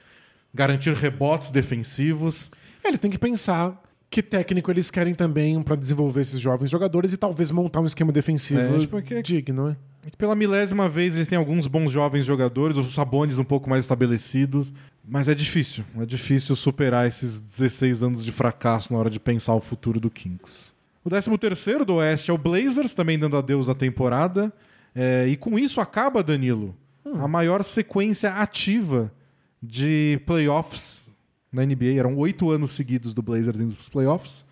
garantir 0.53 0.93
rebotes 0.93 1.51
defensivos. 1.51 2.49
Eles 2.83 2.99
têm 2.99 3.11
que 3.11 3.17
pensar 3.17 3.81
que 4.09 4.23
técnico 4.23 4.71
eles 4.71 4.89
querem 4.89 5.13
também 5.13 5.61
pra 5.61 5.75
desenvolver 5.75 6.21
esses 6.21 6.39
jovens 6.39 6.69
jogadores 6.71 7.11
e 7.11 7.17
talvez 7.17 7.51
montar 7.51 7.81
um 7.81 7.85
esquema 7.85 8.11
defensivo 8.13 8.61
É, 8.61 8.79
tipo, 8.79 8.97
é 8.97 9.01
que- 9.01 9.21
digno, 9.21 9.69
né? 9.69 9.77
É 10.05 10.11
Pela 10.15 10.35
milésima 10.35 10.88
vez 10.88 11.15
eles 11.15 11.27
têm 11.27 11.38
alguns 11.38 11.67
bons 11.67 11.91
jovens 11.91 12.25
jogadores, 12.25 12.77
os 12.77 12.93
Sabonis 12.93 13.39
um 13.39 13.43
pouco 13.43 13.67
mais 13.69 13.83
estabelecidos, 13.83 14.71
mas 15.05 15.27
é 15.27 15.33
difícil. 15.35 15.83
É 15.99 16.05
difícil 16.05 16.55
superar 16.55 17.05
esses 17.07 17.41
16 17.41 18.03
anos 18.03 18.23
de 18.23 18.31
fracasso 18.31 18.93
na 18.93 18.99
hora 18.99 19.09
de 19.09 19.19
pensar 19.19 19.55
o 19.55 19.59
futuro 19.59 19.99
do 19.99 20.09
Kings. 20.09 20.74
O 21.05 21.09
13º 21.09 21.85
do 21.85 21.95
Oeste 21.97 22.31
é 22.31 22.33
o 22.33 22.37
Blazers, 22.37 22.95
também 22.95 23.19
dando 23.19 23.37
adeus 23.37 23.69
à 23.69 23.75
temporada. 23.75 24.51
É, 24.95 25.27
e 25.27 25.37
com 25.37 25.59
isso 25.59 25.79
acaba, 25.79 26.23
Danilo, 26.23 26.75
a 27.05 27.27
maior 27.27 27.63
sequência 27.63 28.33
ativa 28.33 29.13
de 29.61 30.19
playoffs 30.25 31.15
na 31.51 31.63
NBA. 31.63 31.93
Eram 31.99 32.17
oito 32.17 32.49
anos 32.49 32.71
seguidos 32.71 33.13
do 33.13 33.21
Blazers 33.21 33.59
indo 33.59 33.73
para 33.73 33.81
os 33.81 33.87
playoffs, 33.87 34.43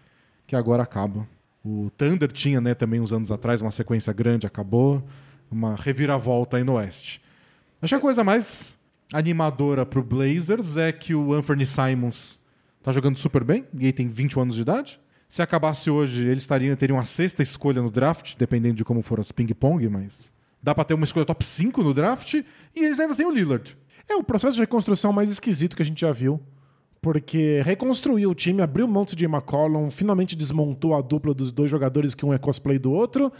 que 0.46 0.56
agora 0.56 0.84
acaba. 0.84 1.28
O 1.66 1.90
Thunder 1.98 2.32
tinha 2.32 2.62
né, 2.62 2.76
também 2.76 3.00
uns 3.00 3.12
anos 3.12 3.32
atrás 3.32 3.60
uma 3.60 3.72
sequência 3.72 4.14
grande, 4.14 4.46
acabou. 4.46 5.04
Uma 5.50 5.76
reviravolta 5.76 6.58
aí 6.58 6.64
no 6.64 6.74
Oeste. 6.74 7.20
Acho 7.82 7.96
que 7.96 7.98
a 7.98 8.00
coisa 8.00 8.24
mais 8.24 8.78
animadora 9.12 9.88
pro 9.88 10.04
Blazers 10.04 10.78
é 10.78 10.92
que 10.92 11.16
o 11.16 11.34
Anthony 11.34 11.66
Simons 11.66 12.40
tá 12.84 12.92
jogando 12.92 13.18
super 13.18 13.44
bem, 13.44 13.66
e 13.74 13.86
ele 13.86 13.94
tem 13.94 14.08
21 14.08 14.42
anos 14.42 14.56
de 14.56 14.62
idade. 14.62 15.00
Se 15.34 15.42
acabasse 15.42 15.90
hoje, 15.90 16.28
eles 16.28 16.44
estariam, 16.44 16.76
teriam 16.76 17.00
a 17.00 17.06
sexta 17.06 17.42
escolha 17.42 17.82
no 17.82 17.90
draft, 17.90 18.36
dependendo 18.38 18.76
de 18.76 18.86
como 18.86 19.02
for 19.02 19.20
as 19.20 19.32
ping-pong, 19.32 19.90
mas 19.90 20.32
dá 20.62 20.76
pra 20.76 20.84
ter 20.84 20.94
uma 20.94 21.06
escolha 21.06 21.26
top 21.26 21.44
5 21.44 21.82
no 21.82 21.92
draft, 21.92 22.36
e 22.36 22.46
eles 22.76 23.00
ainda 23.00 23.16
têm 23.16 23.26
o 23.26 23.32
Lillard. 23.32 23.76
É 24.08 24.16
o 24.16 24.24
processo 24.24 24.54
de 24.54 24.62
reconstrução 24.62 25.12
mais 25.12 25.32
esquisito 25.32 25.76
que 25.76 25.82
a 25.82 25.86
gente 25.86 26.02
já 26.02 26.12
viu. 26.12 26.40
Porque 27.02 27.64
reconstruiu 27.66 28.30
o 28.30 28.36
time, 28.36 28.62
abriu 28.62 28.88
mão 28.88 29.06
de 29.06 29.26
McCollum, 29.26 29.90
finalmente 29.90 30.36
desmontou 30.36 30.96
a 30.96 31.02
dupla 31.02 31.34
dos 31.34 31.52
dois 31.52 31.72
jogadores 31.72 32.14
que 32.14 32.24
um 32.24 32.32
é 32.32 32.38
cosplay 32.38 32.78
do 32.78 32.92
outro, 32.92 33.34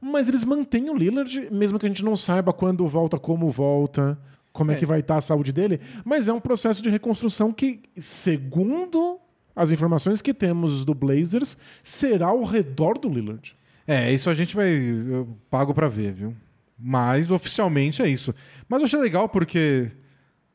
mas 0.00 0.28
eles 0.28 0.44
mantêm 0.44 0.88
o 0.88 0.96
Lillard, 0.96 1.48
mesmo 1.50 1.80
que 1.80 1.84
a 1.86 1.88
gente 1.88 2.04
não 2.04 2.14
saiba 2.14 2.52
quando 2.52 2.86
volta, 2.86 3.18
como 3.18 3.48
volta, 3.50 4.16
como 4.52 4.70
é, 4.70 4.74
É. 4.74 4.78
que 4.78 4.86
vai 4.86 5.00
estar 5.00 5.16
a 5.16 5.20
saúde 5.20 5.52
dele. 5.52 5.80
Mas 6.04 6.28
é 6.28 6.32
um 6.32 6.38
processo 6.40 6.80
de 6.80 6.90
reconstrução 6.90 7.52
que, 7.52 7.80
segundo 7.98 9.18
as 9.54 9.72
informações 9.72 10.20
que 10.22 10.32
temos 10.34 10.84
do 10.84 10.94
Blazers, 10.94 11.56
será 11.82 12.26
ao 12.28 12.44
redor 12.44 12.98
do 12.98 13.08
Lillard. 13.08 13.56
É, 13.86 14.12
isso 14.12 14.30
a 14.30 14.34
gente 14.34 14.54
vai. 14.54 14.70
Eu 14.72 15.28
pago 15.50 15.74
pra 15.74 15.88
ver, 15.88 16.12
viu? 16.12 16.34
Mas 16.78 17.30
oficialmente 17.30 18.00
é 18.02 18.08
isso. 18.08 18.34
Mas 18.68 18.80
eu 18.80 18.86
achei 18.86 19.00
legal 19.00 19.28
porque 19.28 19.90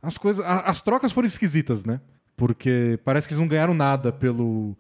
as 0.02 0.18
coisas. 0.18 0.46
a- 0.46 0.62
As 0.70 0.82
trocas 0.82 1.12
foram 1.12 1.26
esquisitas, 1.28 1.84
né? 1.86 2.00
Porque 2.38 3.00
parece 3.06 3.28
que 3.28 3.34
eles 3.34 3.42
não 3.42 3.48
ganharam 3.48 3.74
nada 3.74 4.12
pelo, 4.12 4.76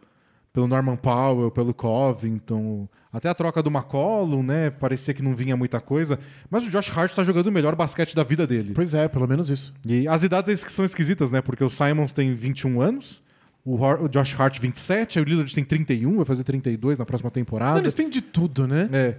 pelo 0.51 0.67
Norman 0.67 0.95
Powell, 0.97 1.51
pelo 1.51 1.73
Covington. 1.73 2.87
Até 3.11 3.29
a 3.29 3.33
troca 3.33 3.63
do 3.63 3.69
McCollum, 3.69 4.43
né? 4.43 4.69
Parecia 4.69 5.13
que 5.13 5.21
não 5.23 5.33
vinha 5.35 5.55
muita 5.55 5.79
coisa. 5.79 6.19
Mas 6.49 6.65
o 6.65 6.69
Josh 6.69 6.91
Hart 6.97 7.13
tá 7.13 7.23
jogando 7.23 7.47
o 7.47 7.51
melhor 7.51 7.75
basquete 7.75 8.13
da 8.15 8.23
vida 8.23 8.45
dele. 8.45 8.73
Pois 8.73 8.93
é, 8.93 9.07
pelo 9.07 9.27
menos 9.27 9.49
isso. 9.49 9.73
E 9.85 10.05
as 10.07 10.23
idades 10.23 10.63
que 10.63 10.71
são 10.71 10.83
esquisitas, 10.83 11.31
né? 11.31 11.41
Porque 11.41 11.63
o 11.63 11.69
Simons 11.69 12.13
tem 12.13 12.33
21 12.33 12.81
anos, 12.81 13.23
o, 13.65 13.75
o 13.83 14.07
Josh 14.07 14.39
Hart 14.39 14.59
27, 14.59 15.17
aí 15.19 15.25
o 15.25 15.27
Lillard 15.27 15.53
tem 15.53 15.63
31, 15.65 16.15
vai 16.17 16.25
fazer 16.25 16.43
32 16.43 16.99
na 16.99 17.05
próxima 17.05 17.31
temporada. 17.31 17.79
Eles 17.79 17.93
têm 17.95 18.07
de 18.09 18.21
tudo, 18.21 18.67
né? 18.67 18.87
É. 18.93 19.17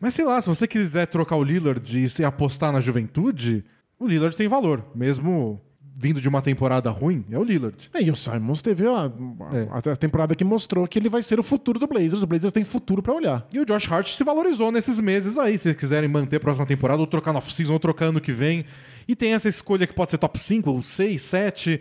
Mas 0.00 0.14
sei 0.14 0.24
lá, 0.24 0.40
se 0.40 0.48
você 0.48 0.66
quiser 0.68 1.06
trocar 1.08 1.34
o 1.36 1.42
Lillard 1.42 2.04
e 2.04 2.08
se 2.08 2.24
apostar 2.24 2.72
na 2.72 2.80
juventude, 2.80 3.64
o 3.98 4.06
Lillard 4.06 4.36
tem 4.36 4.46
valor, 4.46 4.84
mesmo 4.94 5.60
vindo 6.00 6.20
de 6.20 6.28
uma 6.28 6.40
temporada 6.40 6.88
ruim 6.92 7.24
é 7.28 7.36
o 7.36 7.42
Lillard. 7.42 7.90
É, 7.92 8.00
e 8.00 8.08
o 8.08 8.14
Simons 8.14 8.62
teve 8.62 8.86
a, 8.86 9.06
a- 9.06 9.90
a 9.92 9.96
temporada 9.96 10.32
que 10.36 10.44
mostrou 10.44 10.86
que 10.86 10.96
ele 10.96 11.08
vai 11.08 11.20
ser 11.20 11.40
o 11.40 11.42
futuro 11.42 11.80
do 11.80 11.88
Blazers. 11.88 12.22
O 12.22 12.26
Blazers 12.28 12.52
tem 12.52 12.62
futuro 12.62 13.02
pra 13.02 13.12
olhar. 13.12 13.44
E 13.52 13.58
o 13.58 13.64
Josh 13.66 13.90
Hart 13.90 14.06
se 14.06 14.22
valorizou 14.22 14.70
nesses 14.70 15.00
meses 15.00 15.36
aí, 15.36 15.58
se 15.58 15.64
vocês 15.64 15.74
quiserem 15.74 16.08
manter 16.08 16.36
a 16.36 16.40
próxima 16.40 16.64
temporada, 16.64 17.00
ou 17.00 17.06
trocar 17.08 17.32
no 17.32 17.38
off-season, 17.38 17.72
ou 17.72 17.80
trocar 17.80 18.06
ano 18.06 18.20
que 18.20 18.30
vem. 18.32 18.64
E 19.08 19.16
tem 19.16 19.32
essa 19.34 19.48
escolha 19.48 19.88
que 19.88 19.92
pode 19.92 20.12
ser 20.12 20.18
top 20.18 20.38
5, 20.38 20.70
ou 20.70 20.80
6, 20.80 21.20
7. 21.20 21.80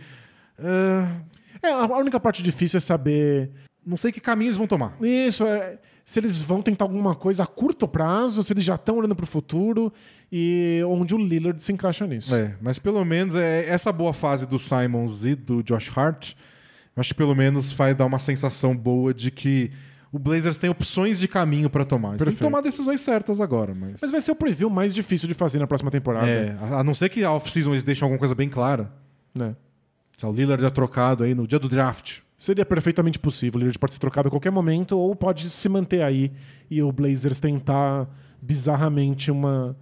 Ah, 0.58 1.12
É, 1.62 1.70
a 1.70 1.98
única 1.98 2.20
parte 2.20 2.44
difícil 2.44 2.78
é 2.78 2.82
saber 2.82 3.52
não 3.88 3.96
sei 3.96 4.12
que 4.12 4.20
caminho 4.20 4.50
eles 4.50 4.58
vão 4.58 4.68
tomar. 4.68 4.98
Isso, 5.02 5.46
é, 5.46 5.80
se 6.04 6.20
eles 6.20 6.42
vão 6.42 6.62
tentar 6.62 6.84
alguma 6.84 7.16
coisa 7.16 7.44
a 7.44 7.46
curto 7.46 7.88
prazo, 7.88 8.44
se 8.44 8.52
eles 8.52 8.66
já 8.66 8.76
estão 8.76 8.98
olhando 8.98 9.16
para 9.16 9.24
o 9.24 9.28
futuro 9.28 9.94
e 10.30 10.82
onde 10.86 11.16
o 11.16 11.18
Lillard 11.18 11.64
se 11.64 11.72
encaixa 11.72 12.06
nisso. 12.06 12.36
É, 12.36 12.54
mas 12.62 12.80
pelo 12.80 13.04
menos 13.06 13.34
é 13.34 13.66
essa 13.70 13.94
boa 13.94 14.12
fase 14.14 14.46
do 14.46 14.60
Simons 14.60 15.26
e 15.26 15.36
do 15.36 15.64
Josh 15.64 15.90
Hart, 15.98 16.34
acho 16.98 17.10
que 17.10 17.16
pelo 17.16 17.34
menos 17.34 17.72
vai 17.72 17.96
dar 17.96 18.06
uma 18.06 18.20
sensação 18.20 18.76
boa 18.76 19.14
de 19.14 19.32
que 19.32 19.72
o 20.12 20.20
Blazers 20.20 20.58
tem 20.58 20.70
opções 20.70 21.18
de 21.18 21.28
caminho 21.28 21.70
pra 21.70 21.86
tomar. 21.86 22.10
Eles 22.10 22.18
têm 22.18 22.26
que 22.26 22.32
Perfeito. 22.32 22.52
tomar 22.52 22.62
decisões 22.62 23.00
certas 23.00 23.40
agora, 23.40 23.74
mas. 23.74 24.00
Mas 24.02 24.12
vai 24.12 24.20
ser 24.20 24.32
o 24.32 24.36
preview 24.36 24.70
mais 24.70 24.94
difícil 24.94 25.30
de 25.30 25.34
fazer 25.34 25.60
na 25.60 25.68
próxima 25.68 25.92
temporada. 25.92 26.28
é, 26.28 26.58
a 26.62 26.80
a 26.80 26.84
não 26.84 26.94
ser 26.94 27.08
que 27.08 27.24
a 27.24 27.32
off-season 27.32 27.72
eles 27.72 27.84
deixem 27.84 28.04
alguma 28.04 28.20
coisa 28.20 28.36
bem 28.36 28.50
clara. 28.50 28.92
né? 29.34 29.56
Se 30.18 30.26
o 30.26 30.32
Lillard 30.32 30.66
é 30.66 30.70
trocado 30.70 31.24
aí 31.24 31.36
no 31.36 31.48
dia 31.48 31.60
do 31.60 31.70
draft. 31.70 32.20
Seria 32.38 32.66
perfeitamente 32.66 33.18
possível. 33.20 33.58
O 33.58 33.60
Lillard 33.60 33.78
pode 33.80 33.94
ser 33.94 34.00
trocado 34.00 34.28
a 34.28 34.32
qualquer 34.32 34.52
momento 34.52 34.98
ou 34.98 35.16
pode 35.16 35.50
se 35.50 35.70
manter 35.70 36.02
aí 36.02 36.32
e 36.70 36.82
o 36.82 36.92
Blazers 36.92 37.40
tentar 37.40 38.08
bizarramente 38.42 39.30
uma, 39.32 39.78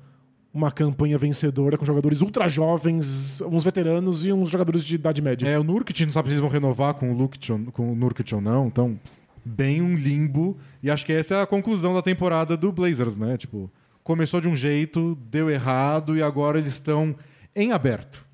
uma 0.54 0.72
campanha 0.72 1.18
vencedora 1.18 1.78
com 1.78 1.86
jogadores 1.86 2.22
ultra 2.22 2.48
jovens, 2.50 3.42
uns 3.42 3.64
veteranos 3.64 4.26
e 4.26 4.32
uns 4.34 4.50
jogadores 4.50 4.84
de 4.84 4.96
idade 4.96 5.22
média. 5.22 5.48
É, 5.48 5.58
o 5.58 5.64
Nurkic 5.64 6.06
não 6.06 6.12
sabe 6.14 6.28
se 6.28 6.34
eles 6.34 6.42
vão 6.42 6.50
renovar 6.50 6.94
com 6.96 7.12
o, 7.12 7.18
Lukic, 7.18 7.52
ou- 7.52 7.72
com 7.72 7.92
o 7.92 7.96
Nurkic 7.96 8.34
ou 8.36 8.42
não, 8.42 8.68
então 8.68 9.00
bem 9.44 9.82
um 9.82 9.96
limbo. 9.96 10.58
E 10.84 10.90
acho 10.92 11.06
que 11.06 11.14
essa 11.14 11.36
é 11.36 11.42
a 11.42 11.48
conclusão 11.48 11.94
da 11.94 12.02
temporada 12.02 12.58
do 12.58 12.72
Blazers, 12.72 13.16
né? 13.18 13.38
Tipo, 13.38 13.72
começou 14.04 14.40
de 14.42 14.48
um 14.50 14.56
jeito, 14.56 15.18
deu 15.30 15.50
errado 15.50 16.16
e 16.18 16.22
agora 16.22 16.58
eles 16.58 16.74
estão 16.74 17.16
em 17.56 17.72
aberto. 17.72 18.26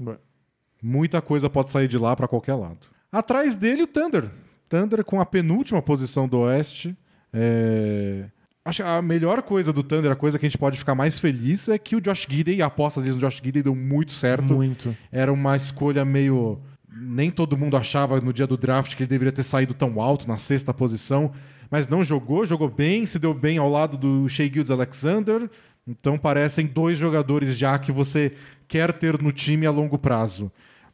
Muita 0.81 1.21
coisa 1.21 1.49
pode 1.49 1.71
sair 1.71 1.87
de 1.87 1.97
lá 1.97 2.15
pra 2.15 2.27
qualquer 2.27 2.55
lado. 2.55 2.87
Atrás 3.11 3.55
dele, 3.55 3.83
o 3.83 3.87
Thunder. 3.87 4.31
Thunder 4.67 5.03
com 5.03 5.19
a 5.19 5.25
penúltima 5.25 5.81
posição 5.81 6.27
do 6.27 6.39
Oeste. 6.39 6.95
É, 7.33 8.25
Acho 8.63 8.83
que 8.83 8.89
a 8.89 9.01
melhor 9.01 9.41
coisa 9.41 9.73
do 9.73 9.81
Thunder, 9.81 10.11
a 10.11 10.15
coisa 10.15 10.37
que 10.37 10.45
a 10.45 10.49
gente 10.49 10.57
pode 10.57 10.77
ficar 10.77 10.93
mais 10.93 11.17
feliz, 11.17 11.67
é 11.67 11.79
que 11.79 11.95
o 11.95 12.01
Josh 12.01 12.27
Gidey, 12.29 12.61
a 12.61 12.67
aposta 12.67 13.01
deles 13.01 13.15
no 13.15 13.21
Josh 13.21 13.41
Gidey 13.43 13.63
deu 13.63 13.75
muito 13.75 14.11
certo. 14.11 14.53
Muito. 14.53 14.95
Era 15.11 15.33
uma 15.33 15.55
escolha 15.55 16.05
meio. 16.05 16.59
Nem 16.87 17.31
todo 17.31 17.57
mundo 17.57 17.75
achava 17.75 18.21
no 18.21 18.31
dia 18.31 18.45
do 18.45 18.57
draft 18.57 18.95
que 18.95 19.01
ele 19.01 19.09
deveria 19.09 19.31
ter 19.31 19.43
saído 19.43 19.73
tão 19.73 19.99
alto, 19.99 20.27
na 20.27 20.37
sexta 20.37 20.71
posição. 20.71 21.31
Mas 21.71 21.87
não 21.87 22.03
jogou, 22.03 22.45
jogou 22.45 22.69
bem, 22.69 23.05
se 23.05 23.17
deu 23.17 23.33
bem 23.33 23.57
ao 23.57 23.69
lado 23.69 23.97
do 23.97 24.29
Shea 24.29 24.45
Gildes 24.45 24.69
Alexander. 24.69 25.49
Então 25.87 26.17
parecem 26.17 26.67
dois 26.67 26.99
jogadores 26.99 27.57
já 27.57 27.79
que 27.79 27.91
você 27.91 28.33
quer 28.67 28.93
ter 28.93 29.19
no 29.19 29.31
time 29.31 29.65
a 29.65 29.71
longo 29.71 29.97
prazo. 29.97 30.51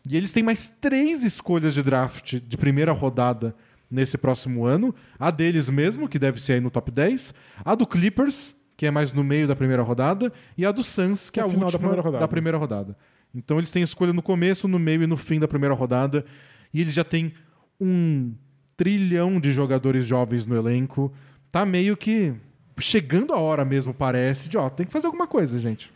E 0.10 0.16
eles 0.16 0.32
têm 0.32 0.44
mais 0.44 0.70
três 0.70 1.24
escolhas 1.24 1.74
de 1.74 1.84
draft 1.84 2.36
de 2.36 2.58
primeira 2.58 2.92
rodada 2.92 3.56
nesse 3.90 4.18
próximo 4.18 4.66
ano. 4.66 4.94
A 5.20 5.32
deles 5.32 5.70
mesmo, 5.70 6.08
que 6.08 6.20
deve 6.20 6.42
ser 6.42 6.54
aí 6.54 6.60
no 6.60 6.70
top 6.70 6.92
10. 6.92 7.34
A 7.64 7.76
do 7.76 7.86
Clippers, 7.86 8.56
que 8.76 8.86
é 8.86 8.92
mais 8.92 9.12
no 9.12 9.24
meio 9.24 9.48
da 9.48 9.56
primeira 9.56 9.84
rodada. 9.84 10.32
E 10.58 10.66
a 10.66 10.72
do 10.72 10.84
Suns, 10.84 11.30
que 11.30 11.40
é 11.40 11.44
a 11.44 11.50
final 11.50 11.70
da 11.70 11.76
última 11.76 11.90
primeira 11.90 12.20
da 12.20 12.28
primeira 12.28 12.58
rodada. 12.58 12.98
Então 13.36 13.58
eles 13.58 13.72
têm 13.72 13.84
escolha 13.84 14.14
no 14.14 14.22
começo, 14.22 14.68
no 14.68 14.80
meio 14.80 15.04
e 15.04 15.08
no 15.08 15.18
fim 15.18 15.40
da 15.40 15.48
primeira 15.48 15.76
rodada. 15.76 16.26
E 16.74 16.82
eles 16.82 16.94
já 16.94 17.04
têm 17.04 17.34
um 17.80 18.34
trilhão 18.76 19.40
de 19.40 19.52
jogadores 19.52 20.06
jovens 20.06 20.46
no 20.46 20.56
elenco. 20.56 21.12
Tá 21.52 21.66
meio 21.66 21.98
que 21.98 22.34
chegando 22.80 23.34
a 23.34 23.40
hora 23.40 23.66
mesmo, 23.66 23.94
parece, 23.94 24.48
de 24.48 24.58
ó, 24.58 24.70
tem 24.70 24.86
que 24.86 24.92
fazer 24.92 25.08
alguma 25.08 25.28
coisa, 25.28 25.60
gente. 25.60 25.92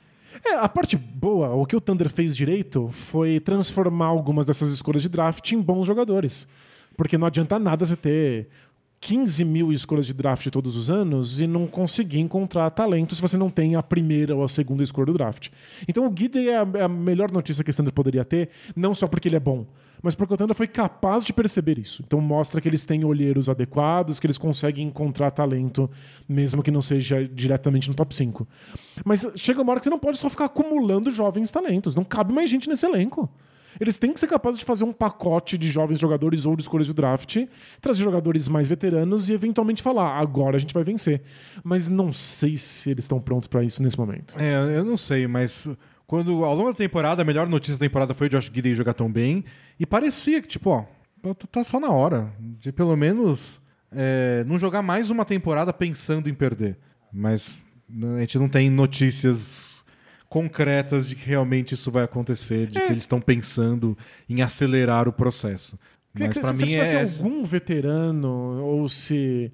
É, 0.46 0.56
a 0.56 0.70
parte 0.70 0.96
boa, 0.96 1.54
o 1.54 1.65
que 1.65 1.76
o 1.76 1.82
Thunder 1.82 2.10
fez 2.10 2.36
direito 2.36 2.88
foi 2.88 3.39
transformar 3.39 4.08
algumas 4.08 4.46
dessas 4.46 4.72
escolhas 4.72 5.02
de 5.02 5.10
draft 5.10 5.52
em 5.52 5.62
bons 5.62 5.86
jogadores. 5.86 6.48
Porque 6.96 7.17
não 7.17 7.28
adianta 7.28 7.58
nada 7.60 7.86
você 7.86 7.96
ter 7.96 8.50
15 9.02 9.44
mil 9.44 9.72
escolhas 9.72 10.06
de 10.06 10.13
draft 10.13 10.48
todos 10.50 10.76
os 10.76 10.91
anos 10.91 11.39
e 11.39 11.48
não 11.48 11.65
conseguir 11.65 12.20
encontrar 12.20 12.70
talento 12.70 13.15
se 13.15 13.22
você 13.22 13.36
não 13.36 13.50
tem 13.50 13.76
a 13.76 13.82
primeira 13.82 14.36
ou 14.36 14.44
a 14.44 14.48
segunda 14.48 14.84
escolha 14.84 15.08
do 15.08 15.13
draft. 15.13 15.50
Então 15.88 16.08
o 16.08 16.15
Gidey 16.15 16.50
é 16.50 16.62
é 16.76 16.84
a 16.84 16.88
melhor 16.88 17.32
notícia 17.32 17.63
que 17.63 17.72
o 17.72 17.76
Thunder 17.76 17.94
poderia 17.94 18.24
ter, 18.24 18.50
não 18.76 18.94
só 18.94 19.08
porque 19.08 19.28
ele 19.28 19.36
é 19.36 19.39
bom, 19.39 19.65
mas 20.02 20.16
Thunder 20.16 20.56
foi 20.56 20.68
capaz 20.68 21.24
de 21.24 21.32
perceber 21.34 21.78
isso. 21.78 22.04
Então 22.06 22.20
mostra 22.20 22.60
que 22.60 22.68
eles 22.68 22.86
têm 22.86 23.06
olheiros 23.06 23.50
adequados, 23.50 24.20
que 24.20 24.26
eles 24.26 24.38
conseguem 24.38 24.88
encontrar 24.88 25.32
talento, 25.32 25.90
mesmo 26.28 26.64
que 26.64 26.72
não 26.72 26.82
seja 26.82 27.28
diretamente 27.28 27.88
no 27.90 27.96
top 27.96 28.16
5. 28.16 28.48
Mas 29.06 29.28
chega 29.36 29.62
uma 29.62 29.72
hora 29.72 29.80
que 29.80 29.84
você 29.86 29.90
não 29.90 30.00
pode 30.00 30.18
só 30.18 30.30
ficar 30.30 30.46
acumulando 30.46 31.12
jovens 31.12 31.52
talentos. 31.52 31.96
Não 31.96 32.04
cabe 32.04 32.34
mais 32.34 32.50
gente 32.50 32.68
nesse 32.68 32.86
elenco. 32.86 33.30
Eles 33.80 33.98
têm 33.98 34.12
que 34.12 34.20
ser 34.20 34.28
capazes 34.28 34.60
de 34.60 34.66
fazer 34.66 34.84
um 34.84 34.92
pacote 34.92 35.58
de 35.58 35.70
jovens 35.70 36.00
jogadores 36.00 36.46
ou 36.46 36.56
de 36.56 36.62
escolhas 36.62 36.88
do 36.88 36.94
draft, 36.94 37.38
trazer 37.80 38.04
jogadores 38.04 38.48
mais 38.50 38.68
veteranos 38.68 39.30
e 39.30 39.34
eventualmente 39.34 39.82
falar: 39.82 40.20
agora 40.20 40.58
a 40.58 40.60
gente 40.60 40.74
vai 40.74 40.84
vencer. 40.84 41.22
Mas 41.64 41.88
não 41.88 42.12
sei 42.12 42.58
se 42.58 42.90
eles 42.90 43.06
estão 43.06 43.20
prontos 43.20 43.48
para 43.48 43.64
isso 43.64 43.82
nesse 43.82 43.98
momento. 43.98 44.36
É, 44.38 44.78
eu 44.78 44.84
não 44.84 44.98
sei, 44.98 45.28
mas 45.28 45.70
quando 46.12 46.43
ao 46.43 46.54
longo 46.54 46.71
da 46.71 46.78
temporada, 46.78 47.21
a 47.21 47.26
melhor 47.26 47.47
notícia 47.47 47.76
da 47.80 47.86
temporada 47.86 48.13
foi 48.13 48.28
o 48.28 48.30
Josh 48.30 48.52
Giddey 48.54 48.76
jogar 48.76 48.93
tão 48.93 49.10
bem. 49.10 49.45
E 49.80 49.86
parecia 49.86 50.41
que, 50.41 50.47
tipo, 50.50 50.69
ó, 50.69 50.84
tá- 51.34 51.47
tá 51.50 51.63
só 51.63 51.80
na 51.80 51.89
hora 51.89 52.34
de 52.38 52.69
pelo 52.69 52.97
menos 52.97 53.62
é, 53.89 54.43
não 54.45 54.60
jogar 54.60 54.82
mais 54.82 55.10
uma 55.10 55.24
temporada 55.24 55.71
pensando 55.71 56.30
em 56.30 56.34
perder. 56.34 56.78
Mas 57.13 57.54
né, 57.88 58.17
a 58.17 58.19
gente 58.19 58.38
não 58.38 58.50
tem 58.50 58.69
notícias 58.69 59.86
concretas 60.28 61.08
de 61.08 61.15
que 61.15 61.30
realmente 61.30 61.76
isso 61.76 61.89
vai 61.89 62.04
acontecer, 62.04 62.67
de 62.67 62.82
que 62.82 62.91
eles 62.91 63.04
estão 63.06 63.21
pensando 63.21 63.97
em 64.28 64.41
acelerar 64.41 65.08
o 65.08 65.13
processo. 65.13 65.80
Mas 66.13 66.34
que 66.34 66.41
pra 66.41 66.54
se, 66.54 66.65
mim 66.65 66.74
é 66.74 67.02
algum 67.04 67.41
veterano 67.45 68.62
ou 68.62 68.89
se 68.89 69.50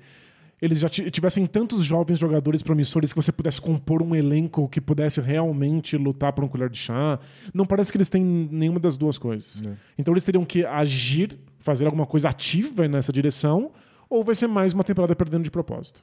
eles 0.61 0.79
já 0.79 0.89
ti- 0.89 1.09
tivessem 1.11 1.45
tantos 1.45 1.83
jovens 1.83 2.17
jogadores 2.17 2.63
promissores 2.63 3.13
que 3.13 3.15
você 3.21 3.31
pudesse 3.31 3.61
compor 3.61 4.01
um 4.01 4.15
elenco 4.15 4.67
que 4.67 4.81
pudesse 4.81 5.21
realmente 5.21 5.95
lutar 5.97 6.33
por 6.33 6.43
um 6.43 6.47
colher 6.47 6.69
de 6.69 6.77
chá, 6.77 7.19
não 7.53 7.65
parece 7.65 7.91
que 7.91 7.97
eles 7.97 8.09
têm 8.09 8.23
nenhuma 8.23 8.79
das 8.79 8.97
duas 8.97 9.17
coisas. 9.17 9.63
É. 9.65 9.71
Então 9.97 10.13
eles 10.13 10.23
teriam 10.23 10.43
que 10.43 10.65
agir, 10.65 11.37
fazer 11.59 11.85
alguma 11.85 12.05
coisa 12.05 12.29
ativa 12.29 12.87
nessa 12.87 13.13
direção, 13.13 13.71
ou 14.09 14.23
vai 14.23 14.33
ser 14.35 14.47
mais 14.47 14.73
uma 14.73 14.83
temporada 14.83 15.15
perdendo 15.15 15.43
de 15.43 15.51
propósito. 15.51 16.01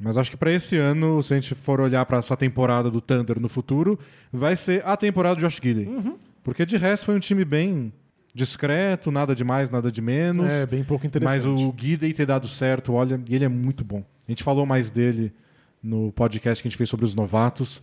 Mas 0.00 0.18
acho 0.18 0.30
que 0.30 0.36
pra 0.36 0.50
esse 0.50 0.76
ano, 0.76 1.22
se 1.22 1.32
a 1.32 1.36
gente 1.36 1.54
for 1.54 1.80
olhar 1.80 2.04
pra 2.04 2.18
essa 2.18 2.36
temporada 2.36 2.90
do 2.90 3.00
Thunder 3.00 3.38
no 3.40 3.48
futuro, 3.48 3.98
vai 4.32 4.56
ser 4.56 4.84
a 4.84 4.96
temporada 4.96 5.36
do 5.36 5.40
Josh 5.40 5.60
Giddey. 5.62 5.86
Uhum. 5.86 6.16
Porque 6.42 6.66
de 6.66 6.76
resto 6.76 7.06
foi 7.06 7.14
um 7.14 7.20
time 7.20 7.44
bem 7.44 7.92
discreto, 8.34 9.10
nada 9.12 9.34
de 9.34 9.44
mais, 9.44 9.70
nada 9.70 9.90
de 9.92 10.02
menos. 10.02 10.50
É 10.50 10.66
bem 10.66 10.82
pouco 10.82 11.06
interessante. 11.06 11.46
Mas 11.46 11.46
o 11.46 11.72
Giddey 11.76 12.12
ter 12.12 12.26
dado 12.26 12.48
certo, 12.48 12.92
olha, 12.92 13.20
ele 13.28 13.44
é 13.44 13.48
muito 13.48 13.84
bom. 13.84 14.04
A 14.26 14.30
gente 14.30 14.42
falou 14.42 14.66
mais 14.66 14.90
dele 14.90 15.32
no 15.82 16.10
podcast 16.12 16.62
que 16.62 16.66
a 16.66 16.70
gente 16.70 16.78
fez 16.78 16.88
sobre 16.88 17.04
os 17.04 17.14
novatos. 17.14 17.82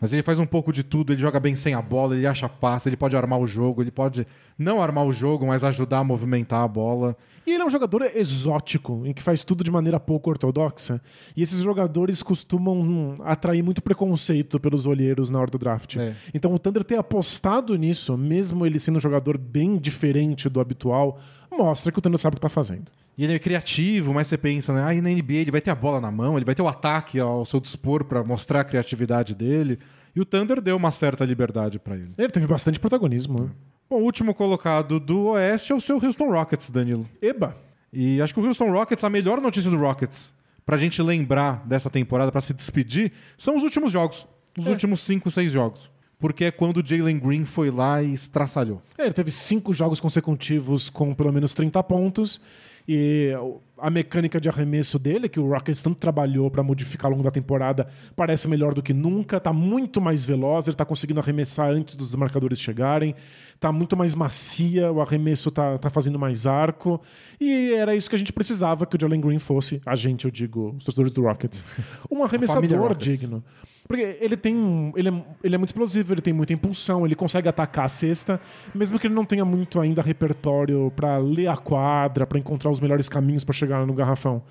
Mas 0.00 0.12
ele 0.12 0.22
faz 0.22 0.38
um 0.38 0.46
pouco 0.46 0.72
de 0.72 0.82
tudo, 0.84 1.12
ele 1.12 1.20
joga 1.20 1.40
bem 1.40 1.54
sem 1.54 1.74
a 1.74 1.82
bola, 1.82 2.14
ele 2.14 2.26
acha 2.26 2.48
passe, 2.48 2.88
ele 2.88 2.96
pode 2.96 3.16
armar 3.16 3.38
o 3.38 3.46
jogo, 3.46 3.82
ele 3.82 3.90
pode 3.90 4.26
não 4.56 4.80
armar 4.80 5.04
o 5.04 5.12
jogo, 5.12 5.46
mas 5.46 5.64
ajudar 5.64 5.98
a 5.98 6.04
movimentar 6.04 6.62
a 6.62 6.68
bola. 6.68 7.16
E 7.44 7.52
ele 7.52 7.62
é 7.62 7.66
um 7.66 7.70
jogador 7.70 8.02
exótico, 8.14 9.02
em 9.04 9.12
que 9.12 9.22
faz 9.22 9.42
tudo 9.42 9.64
de 9.64 9.70
maneira 9.70 9.98
pouco 9.98 10.30
ortodoxa. 10.30 11.00
E 11.36 11.42
esses 11.42 11.62
jogadores 11.62 12.22
costumam 12.22 12.80
hum, 12.80 13.14
atrair 13.24 13.62
muito 13.62 13.82
preconceito 13.82 14.60
pelos 14.60 14.86
olheiros 14.86 15.30
na 15.30 15.40
hora 15.40 15.50
do 15.50 15.58
draft. 15.58 15.96
É. 15.96 16.14
Então 16.32 16.54
o 16.54 16.58
Thunder 16.58 16.84
ter 16.84 16.98
apostado 16.98 17.74
nisso, 17.74 18.16
mesmo 18.16 18.64
ele 18.64 18.78
sendo 18.78 18.96
um 18.96 19.00
jogador 19.00 19.36
bem 19.36 19.78
diferente 19.78 20.48
do 20.48 20.60
habitual, 20.60 21.18
mostra 21.50 21.90
que 21.90 21.98
o 21.98 22.02
Thunder 22.02 22.20
sabe 22.20 22.34
o 22.34 22.36
que 22.36 22.42
tá 22.42 22.48
fazendo. 22.48 22.92
E 23.18 23.24
ele 23.24 23.34
é 23.34 23.38
criativo, 23.38 24.14
mas 24.14 24.28
você 24.28 24.38
pensa, 24.38 24.72
né? 24.72 24.82
Ah, 24.86 24.94
e 24.94 25.00
na 25.00 25.10
NBA 25.10 25.34
ele 25.34 25.50
vai 25.50 25.60
ter 25.60 25.70
a 25.70 25.74
bola 25.74 26.00
na 26.00 26.10
mão, 26.10 26.36
ele 26.38 26.44
vai 26.44 26.54
ter 26.54 26.62
o 26.62 26.68
ataque 26.68 27.18
ao 27.18 27.44
seu 27.44 27.58
dispor 27.58 28.04
pra 28.04 28.22
mostrar 28.22 28.60
a 28.60 28.64
criatividade 28.64 29.34
dele. 29.34 29.78
E 30.14 30.20
o 30.20 30.24
Thunder 30.24 30.60
deu 30.60 30.76
uma 30.76 30.90
certa 30.92 31.24
liberdade 31.24 31.78
pra 31.80 31.96
ele. 31.96 32.10
Ele 32.16 32.30
teve 32.30 32.46
bastante 32.46 32.78
protagonismo. 32.78 33.42
né? 33.42 33.50
Bom, 33.90 33.96
o 34.00 34.04
último 34.04 34.32
colocado 34.34 35.00
do 35.00 35.26
Oeste 35.30 35.72
é 35.72 35.74
o 35.74 35.80
seu 35.80 35.96
Houston 36.02 36.30
Rockets, 36.30 36.70
Danilo. 36.70 37.08
Eba! 37.20 37.56
E 37.92 38.20
acho 38.22 38.32
que 38.34 38.40
o 38.40 38.44
Houston 38.46 38.70
Rockets, 38.70 39.02
a 39.02 39.10
melhor 39.10 39.40
notícia 39.40 39.70
do 39.70 39.76
Rockets, 39.78 40.34
pra 40.64 40.76
gente 40.76 41.00
lembrar 41.02 41.64
dessa 41.66 41.88
temporada, 41.90 42.30
pra 42.30 42.40
se 42.40 42.52
despedir, 42.54 43.12
são 43.36 43.56
os 43.56 43.62
últimos 43.62 43.90
jogos. 43.90 44.26
Os 44.58 44.66
É. 44.66 44.70
últimos 44.70 45.00
5, 45.00 45.30
6 45.30 45.50
jogos. 45.50 45.90
Porque 46.18 46.44
é 46.46 46.50
quando 46.50 46.78
o 46.78 46.86
Jalen 46.86 47.18
Green 47.18 47.44
foi 47.44 47.70
lá 47.70 48.02
e 48.02 48.12
estraçalhou. 48.12 48.82
É, 48.98 49.04
ele 49.04 49.12
teve 49.14 49.30
cinco 49.30 49.72
jogos 49.72 50.00
consecutivos 50.00 50.90
com 50.90 51.14
pelo 51.14 51.32
menos 51.32 51.54
30 51.54 51.80
pontos. 51.84 52.40
E 52.88 53.34
a 53.80 53.90
mecânica 53.90 54.40
de 54.40 54.48
arremesso 54.48 54.98
dele, 54.98 55.28
que 55.28 55.38
o 55.40 55.48
Rockets 55.48 55.82
tanto 55.82 55.98
trabalhou 55.98 56.50
para 56.50 56.62
modificar 56.62 57.06
ao 57.06 57.12
longo 57.12 57.22
da 57.24 57.30
temporada, 57.30 57.86
parece 58.16 58.48
melhor 58.48 58.74
do 58.74 58.82
que 58.82 58.92
nunca, 58.92 59.38
tá 59.40 59.52
muito 59.52 60.00
mais 60.00 60.24
veloz, 60.24 60.66
ele 60.66 60.76
tá 60.76 60.84
conseguindo 60.84 61.20
arremessar 61.20 61.70
antes 61.70 61.94
dos 61.96 62.14
marcadores 62.14 62.60
chegarem, 62.60 63.14
tá 63.60 63.70
muito 63.72 63.96
mais 63.96 64.14
macia, 64.14 64.90
o 64.92 65.00
arremesso 65.00 65.50
tá, 65.50 65.78
tá 65.78 65.90
fazendo 65.90 66.18
mais 66.18 66.46
arco, 66.46 67.00
e 67.40 67.72
era 67.72 67.94
isso 67.94 68.08
que 68.08 68.16
a 68.16 68.18
gente 68.18 68.32
precisava 68.32 68.86
que 68.86 68.96
o 68.96 68.98
Jalen 69.00 69.20
Green 69.20 69.38
fosse, 69.38 69.80
a 69.86 69.94
gente, 69.94 70.24
eu 70.24 70.30
digo, 70.30 70.74
os 70.76 70.84
torcedores 70.84 71.12
do 71.12 71.22
Rockets. 71.22 71.64
Um 72.10 72.24
arremessador 72.24 72.94
digno. 72.96 73.44
Porque 73.86 74.18
ele 74.20 74.36
tem. 74.36 74.54
um- 74.54 74.92
Ele 74.96 75.08
é, 75.08 75.24
ele 75.42 75.54
é 75.54 75.58
muito 75.58 75.70
explosivo, 75.70 76.12
ele 76.12 76.20
tem 76.20 76.32
muita 76.32 76.52
impulsão, 76.52 77.06
ele 77.06 77.14
consegue 77.14 77.48
atacar 77.48 77.86
a 77.86 77.88
cesta, 77.88 78.38
mesmo 78.74 78.98
que 78.98 79.06
ele 79.06 79.14
não 79.14 79.24
tenha 79.24 79.44
muito 79.46 79.80
ainda 79.80 80.02
repertório 80.02 80.92
pra 80.94 81.16
ler 81.16 81.46
a 81.48 81.56
quadra, 81.56 82.26
pra 82.26 82.38
encontrar 82.38 82.70
os 82.70 82.80
melhores 82.80 83.08
caminhos 83.08 83.44
pra 83.44 83.54
chegar 83.54 83.67
no 83.86 83.94
garrafão. 83.94 84.42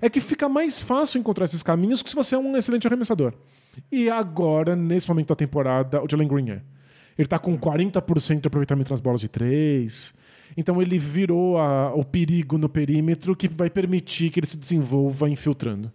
É 0.00 0.08
que 0.10 0.20
fica 0.20 0.48
mais 0.48 0.80
fácil 0.80 1.18
encontrar 1.18 1.44
esses 1.46 1.62
caminhos 1.62 2.02
que 2.02 2.10
se 2.10 2.16
você 2.16 2.34
é 2.34 2.38
um 2.38 2.56
excelente 2.56 2.86
arremessador. 2.86 3.32
E 3.90 4.10
agora, 4.10 4.76
nesse 4.76 5.08
momento 5.08 5.28
da 5.28 5.34
temporada, 5.34 6.02
o 6.02 6.06
Jalen 6.08 6.28
Green 6.28 6.50
é. 6.50 6.62
Ele 7.18 7.26
tá 7.28 7.38
com 7.38 7.56
40% 7.58 8.40
de 8.42 8.46
aproveitamento 8.48 8.90
nas 8.90 9.00
bolas 9.00 9.20
de 9.20 9.28
três. 9.28 10.14
Então 10.56 10.80
ele 10.82 10.98
virou 10.98 11.58
a- 11.58 11.94
o 11.94 12.04
perigo 12.04 12.58
no 12.58 12.68
perímetro 12.68 13.34
que 13.34 13.48
vai 13.48 13.70
permitir 13.70 14.30
que 14.30 14.38
ele 14.40 14.46
se 14.46 14.56
desenvolva 14.58 15.28
infiltrando. 15.28 15.90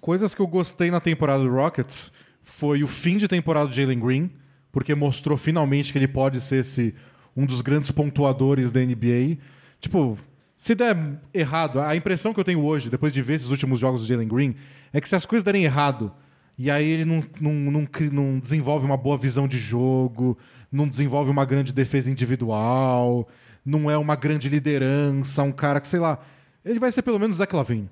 Coisas 0.00 0.34
que 0.34 0.40
eu 0.42 0.46
gostei 0.46 0.90
na 0.90 1.00
temporada 1.00 1.42
do 1.42 1.50
Rockets 1.50 2.12
foi 2.42 2.82
o 2.82 2.86
fim 2.86 3.16
de 3.16 3.26
temporada 3.26 3.68
do 3.68 3.74
Jalen 3.74 3.98
Green, 3.98 4.30
porque 4.70 4.94
mostrou 4.94 5.36
finalmente 5.36 5.90
que 5.92 5.98
ele 5.98 6.06
pode 6.08 6.40
ser 6.40 6.56
esse, 6.60 6.94
um 7.36 7.44
dos 7.46 7.60
grandes 7.62 7.90
pontuadores 7.90 8.70
da 8.70 8.80
NBA. 8.80 9.38
Tipo, 9.80 10.16
se 10.58 10.74
der 10.74 10.96
errado, 11.32 11.80
a 11.80 11.94
impressão 11.94 12.34
que 12.34 12.40
eu 12.40 12.44
tenho 12.44 12.60
hoje, 12.64 12.90
depois 12.90 13.12
de 13.12 13.22
ver 13.22 13.34
esses 13.34 13.48
últimos 13.48 13.78
jogos 13.78 14.00
do 14.00 14.08
Jalen 14.08 14.26
Green, 14.26 14.56
é 14.92 15.00
que 15.00 15.08
se 15.08 15.14
as 15.14 15.24
coisas 15.24 15.44
derem 15.44 15.62
errado, 15.62 16.12
e 16.58 16.68
aí 16.68 16.84
ele 16.84 17.04
não, 17.04 17.22
não, 17.40 17.52
não, 17.52 17.88
não 18.10 18.38
desenvolve 18.40 18.84
uma 18.84 18.96
boa 18.96 19.16
visão 19.16 19.46
de 19.46 19.56
jogo, 19.56 20.36
não 20.70 20.88
desenvolve 20.88 21.30
uma 21.30 21.44
grande 21.44 21.72
defesa 21.72 22.10
individual, 22.10 23.28
não 23.64 23.88
é 23.88 23.96
uma 23.96 24.16
grande 24.16 24.48
liderança, 24.48 25.44
um 25.44 25.52
cara 25.52 25.80
que, 25.80 25.86
sei 25.86 26.00
lá, 26.00 26.18
ele 26.64 26.80
vai 26.80 26.90
ser 26.90 27.02
pelo 27.02 27.20
menos 27.20 27.36
Zach 27.36 27.54
Lavine. 27.54 27.88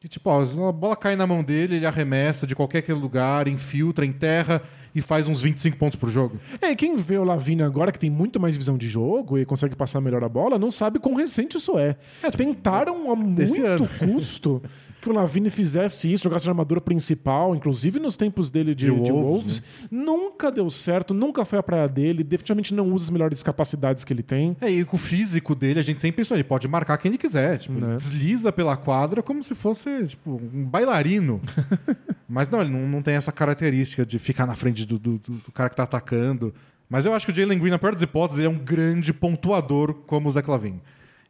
Que, 0.00 0.08
tipo, 0.08 0.30
ó, 0.30 0.42
a 0.68 0.72
bola 0.72 0.96
cai 0.96 1.14
na 1.14 1.26
mão 1.26 1.44
dele, 1.44 1.76
ele 1.76 1.86
arremessa 1.86 2.46
de 2.46 2.56
qualquer 2.56 2.90
lugar, 2.94 3.46
infiltra, 3.46 4.06
enterra 4.06 4.62
e 4.94 5.00
faz 5.00 5.28
uns 5.28 5.40
25 5.40 5.76
pontos 5.76 5.98
por 5.98 6.08
jogo. 6.10 6.38
É, 6.60 6.74
quem 6.74 6.96
vê 6.96 7.18
o 7.18 7.24
Lavine 7.24 7.62
agora, 7.62 7.90
que 7.92 7.98
tem 7.98 8.10
muito 8.10 8.38
mais 8.38 8.56
visão 8.56 8.76
de 8.76 8.88
jogo 8.88 9.38
e 9.38 9.44
consegue 9.44 9.74
passar 9.74 10.00
melhor 10.00 10.22
a 10.24 10.28
bola, 10.28 10.58
não 10.58 10.70
sabe 10.70 10.98
quão 10.98 11.14
recente 11.14 11.56
isso 11.56 11.78
é. 11.78 11.96
Tentaram 12.36 13.10
a 13.10 13.16
muito 13.16 13.64
ano. 13.66 13.88
custo 13.98 14.62
que 15.02 15.10
o 15.10 15.12
Lavine 15.12 15.50
fizesse 15.50 16.10
isso, 16.10 16.24
jogasse 16.24 16.48
armadura 16.48 16.80
principal, 16.80 17.54
inclusive 17.54 17.98
nos 18.00 18.16
tempos 18.16 18.50
dele 18.50 18.74
de, 18.74 18.86
De 18.86 18.92
de 19.02 19.10
Wolves, 19.12 19.60
Wolves. 19.60 19.62
Nunca 19.90 20.50
deu 20.50 20.70
certo, 20.70 21.12
nunca 21.12 21.44
foi 21.44 21.58
a 21.58 21.62
praia 21.62 21.88
dele, 21.88 22.22
definitivamente 22.24 22.72
não 22.72 22.90
usa 22.92 23.04
as 23.06 23.10
melhores 23.10 23.42
capacidades 23.42 24.04
que 24.04 24.12
ele 24.12 24.22
tem. 24.22 24.56
É, 24.60 24.70
e 24.70 24.84
com 24.84 24.96
o 24.96 24.98
físico 24.98 25.54
dele, 25.54 25.80
a 25.80 25.82
gente 25.82 26.00
sempre 26.00 26.18
pensou, 26.18 26.36
ele 26.36 26.44
pode 26.44 26.66
marcar 26.68 26.96
quem 26.98 27.10
ele 27.10 27.18
quiser. 27.18 27.58
Tipo, 27.58 27.74
ele 27.78 27.86
Né. 27.86 27.96
desliza 27.96 28.52
pela 28.52 28.76
quadra 28.76 29.22
como 29.22 29.42
se 29.42 29.54
fosse, 29.54 30.06
tipo, 30.08 30.40
um 30.54 30.64
bailarino. 30.64 31.40
Mas 32.28 32.48
não, 32.48 32.60
ele 32.62 32.70
não, 32.70 32.88
não 32.88 33.02
tem 33.02 33.14
essa 33.14 33.32
característica 33.32 34.06
de 34.06 34.18
ficar 34.18 34.46
na 34.46 34.54
frente 34.56 34.86
do, 34.86 34.98
do- 34.98 35.18
do- 35.18 35.52
cara 35.52 35.68
que 35.68 35.76
tá 35.76 35.82
atacando. 35.82 36.54
Mas 36.88 37.04
eu 37.06 37.12
acho 37.14 37.26
que 37.26 37.32
o 37.32 37.34
Jalen 37.34 37.58
Green, 37.58 37.70
na 37.70 37.78
pior 37.78 37.92
das 37.92 38.02
hipóteses, 38.02 38.38
ele 38.38 38.46
é 38.46 38.50
um 38.50 38.58
grande 38.58 39.12
pontuador 39.12 39.94
como 40.06 40.28
o 40.28 40.30
Zach 40.30 40.48
Lavine. 40.48 40.80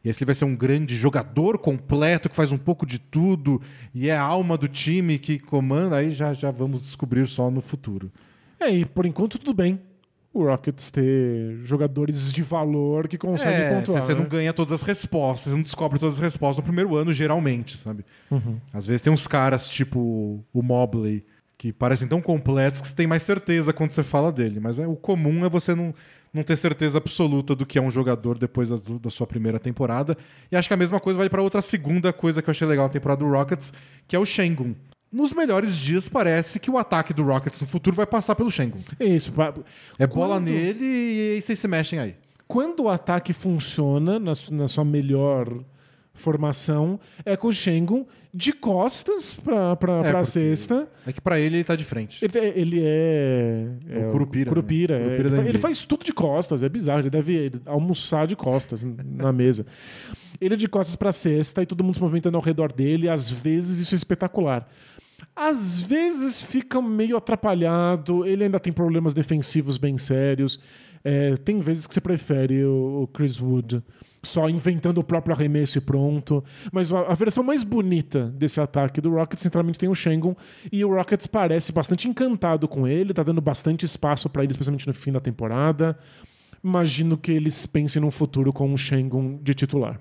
E 0.04 0.08
esse 0.08 0.22
ele 0.22 0.26
vai 0.26 0.34
ser 0.34 0.44
um 0.44 0.56
grande 0.56 0.94
jogador 0.96 1.58
completo, 1.58 2.28
que 2.28 2.36
faz 2.36 2.50
um 2.50 2.58
pouco 2.58 2.84
de 2.84 2.98
tudo, 2.98 3.60
e 3.94 4.08
é 4.08 4.16
a 4.16 4.22
alma 4.22 4.56
do 4.56 4.66
time 4.68 5.18
que 5.18 5.38
comanda, 5.38 5.96
aí 5.96 6.10
já, 6.10 6.32
já 6.32 6.50
vamos 6.50 6.82
descobrir 6.82 7.26
só 7.28 7.50
no 7.50 7.60
futuro. 7.60 8.10
É, 8.58 8.70
e 8.70 8.84
por 8.84 9.06
enquanto 9.06 9.38
tudo 9.38 9.54
bem. 9.54 9.80
O 10.34 10.44
Rockets 10.44 10.90
ter 10.90 11.58
jogadores 11.62 12.32
de 12.32 12.42
valor 12.42 13.06
que 13.06 13.18
conseguem 13.18 13.60
É, 13.60 13.74
pontuar. 13.74 14.02
Você 14.02 14.14
né? 14.14 14.20
não 14.20 14.26
ganha 14.26 14.50
todas 14.50 14.72
as 14.72 14.82
respostas, 14.82 15.50
você 15.50 15.56
não 15.56 15.62
descobre 15.62 15.98
todas 15.98 16.14
as 16.14 16.20
respostas 16.20 16.56
no 16.56 16.62
primeiro 16.62 16.96
ano, 16.96 17.12
geralmente, 17.12 17.76
sabe? 17.76 18.02
Uhum. 18.30 18.56
Às 18.72 18.86
vezes 18.86 19.02
tem 19.02 19.12
uns 19.12 19.26
caras 19.26 19.68
tipo 19.68 20.42
o 20.50 20.62
Mobley, 20.62 21.22
que 21.58 21.70
parecem 21.70 22.08
tão 22.08 22.22
completos 22.22 22.80
que 22.80 22.88
você 22.88 22.94
tem 22.94 23.06
mais 23.06 23.22
certeza 23.22 23.74
quando 23.74 23.90
você 23.90 24.02
fala 24.02 24.32
dele. 24.32 24.58
Mas 24.58 24.78
é, 24.78 24.86
o 24.86 24.96
comum 24.96 25.44
é 25.44 25.50
você 25.50 25.74
não, 25.74 25.94
não 26.32 26.42
ter 26.42 26.56
certeza 26.56 26.98
absoluta 26.98 27.54
do 27.54 27.66
que 27.66 27.78
é 27.78 27.82
um 27.82 27.90
jogador 27.90 28.38
depois 28.38 28.70
das- 28.70 28.88
da 28.88 29.10
sua 29.10 29.26
primeira 29.26 29.58
temporada. 29.58 30.16
E 30.50 30.56
acho 30.56 30.68
que 30.68 30.74
a 30.74 30.76
mesma 30.76 30.98
coisa 30.98 31.18
vale 31.18 31.28
para 31.30 31.42
outra 31.42 31.60
segunda 31.60 32.12
coisa 32.12 32.40
que 32.40 32.48
eu 32.48 32.52
achei 32.52 32.66
legal 32.66 32.86
na 32.86 32.92
temporada 32.92 33.24
do 33.24 33.30
Rockets, 33.30 33.72
que 34.08 34.16
é 34.16 34.18
o 34.18 34.24
Shengun. 34.24 34.74
Nos 35.12 35.34
melhores 35.34 35.76
dias, 35.76 36.08
parece 36.08 36.58
que 36.58 36.70
o 36.70 36.78
ataque 36.78 37.12
do 37.12 37.22
Rockets 37.22 37.60
no 37.60 37.66
futuro 37.66 37.94
vai 37.94 38.06
passar 38.06 38.34
pelo 38.34 38.50
Shengun. 38.50 38.80
É 38.98 39.04
isso. 39.04 39.30
É 39.98 40.06
bola 40.06 40.36
Quando- 40.36 40.46
nele 40.46 40.84
e 41.36 41.42
vocês 41.42 41.58
se 41.58 41.68
mexem 41.68 41.98
aí. 41.98 42.14
quando 42.48 42.84
o 42.84 42.88
ataque 42.88 43.32
funciona 43.34 44.18
na, 44.18 44.32
na 44.52 44.68
sua 44.68 44.84
melhor 44.86 45.52
formação, 46.14 46.98
é 47.24 47.36
com 47.36 47.48
o 47.48 47.52
Shengun 47.52 48.04
de 48.34 48.52
costas 48.52 49.34
pra, 49.34 49.76
pra, 49.76 49.98
É, 50.06 50.12
porque- 50.12 50.24
cesta. 50.24 50.88
É 51.06 51.12
que 51.12 51.20
pra 51.20 51.38
ele 51.38 51.56
ele 51.56 51.64
tá 51.64 51.76
de 51.76 51.84
frente. 51.84 52.24
Ele, 52.24 52.38
ele 52.54 52.80
é. 52.82 53.66
é 53.90 54.06
o 54.08 54.12
Curupira, 54.12 54.48
Curupira, 54.48 54.98
né? 54.98 55.04
é. 55.04 55.16
Curupira 55.16 55.38
ele, 55.40 55.48
ele 55.50 55.58
faz 55.58 55.84
tudo 55.84 56.04
de 56.04 56.12
costas, 56.12 56.62
é 56.62 56.68
bizarro. 56.68 57.00
Ele 57.00 57.10
deve 57.10 57.52
almoçar 57.66 58.26
de 58.26 58.34
costas 58.36 58.84
na 58.84 59.32
mesa. 59.32 59.66
Ele 60.40 60.54
é 60.54 60.56
de 60.56 60.66
costas 60.68 60.96
pra 60.96 61.12
cesta 61.12 61.62
e 61.62 61.66
todo 61.66 61.84
mundo 61.84 61.94
se 61.94 62.00
movimentando 62.00 62.36
ao 62.36 62.42
redor 62.42 62.72
dele. 62.72 63.08
Às 63.08 63.30
vezes 63.30 63.80
isso 63.80 63.94
é 63.94 63.96
espetacular. 63.96 64.68
Às 65.36 65.80
vezes 65.80 66.42
fica 66.42 66.80
meio 66.82 67.16
atrapalhado, 67.16 68.26
ele 68.26 68.44
ainda 68.44 68.58
tem 68.60 68.72
problemas 68.72 69.14
defensivos 69.14 69.78
bem 69.78 69.96
sérios. 69.96 70.58
É, 71.04 71.36
tem 71.36 71.58
vezes 71.58 71.86
que 71.86 71.94
você 71.94 72.00
prefere 72.00 72.64
o 72.64 73.08
Chris 73.12 73.40
Wood 73.40 73.82
só 74.22 74.48
inventando 74.48 74.98
o 74.98 75.04
próprio 75.04 75.34
arremesso 75.34 75.78
e 75.78 75.80
pronto. 75.80 76.44
Mas 76.70 76.92
a, 76.92 77.12
versão 77.14 77.42
mais 77.42 77.64
bonita 77.64 78.26
desse 78.36 78.60
ataque 78.60 79.00
do 79.00 79.10
Rockets, 79.10 79.42
centralmente, 79.42 79.78
tem 79.78 79.88
o 79.88 79.94
Shengun. 79.94 80.34
E 80.70 80.84
o 80.84 80.94
Rockets 80.94 81.26
parece 81.26 81.72
bastante 81.72 82.08
encantado 82.08 82.68
com 82.68 82.86
ele, 82.86 83.12
tá 83.12 83.22
dando 83.22 83.40
bastante 83.40 83.84
espaço 83.84 84.30
para 84.30 84.44
ele, 84.44 84.52
especialmente 84.52 84.86
no 84.86 84.94
fim 84.94 85.10
da 85.10 85.20
temporada. 85.20 85.98
Imagino 86.62 87.16
que 87.16 87.32
eles 87.32 87.66
pensem 87.66 88.00
num 88.00 88.10
futuro 88.10 88.52
com 88.52 88.72
o 88.72 88.78
Shengun 88.78 89.38
de 89.42 89.54
titular. 89.54 89.98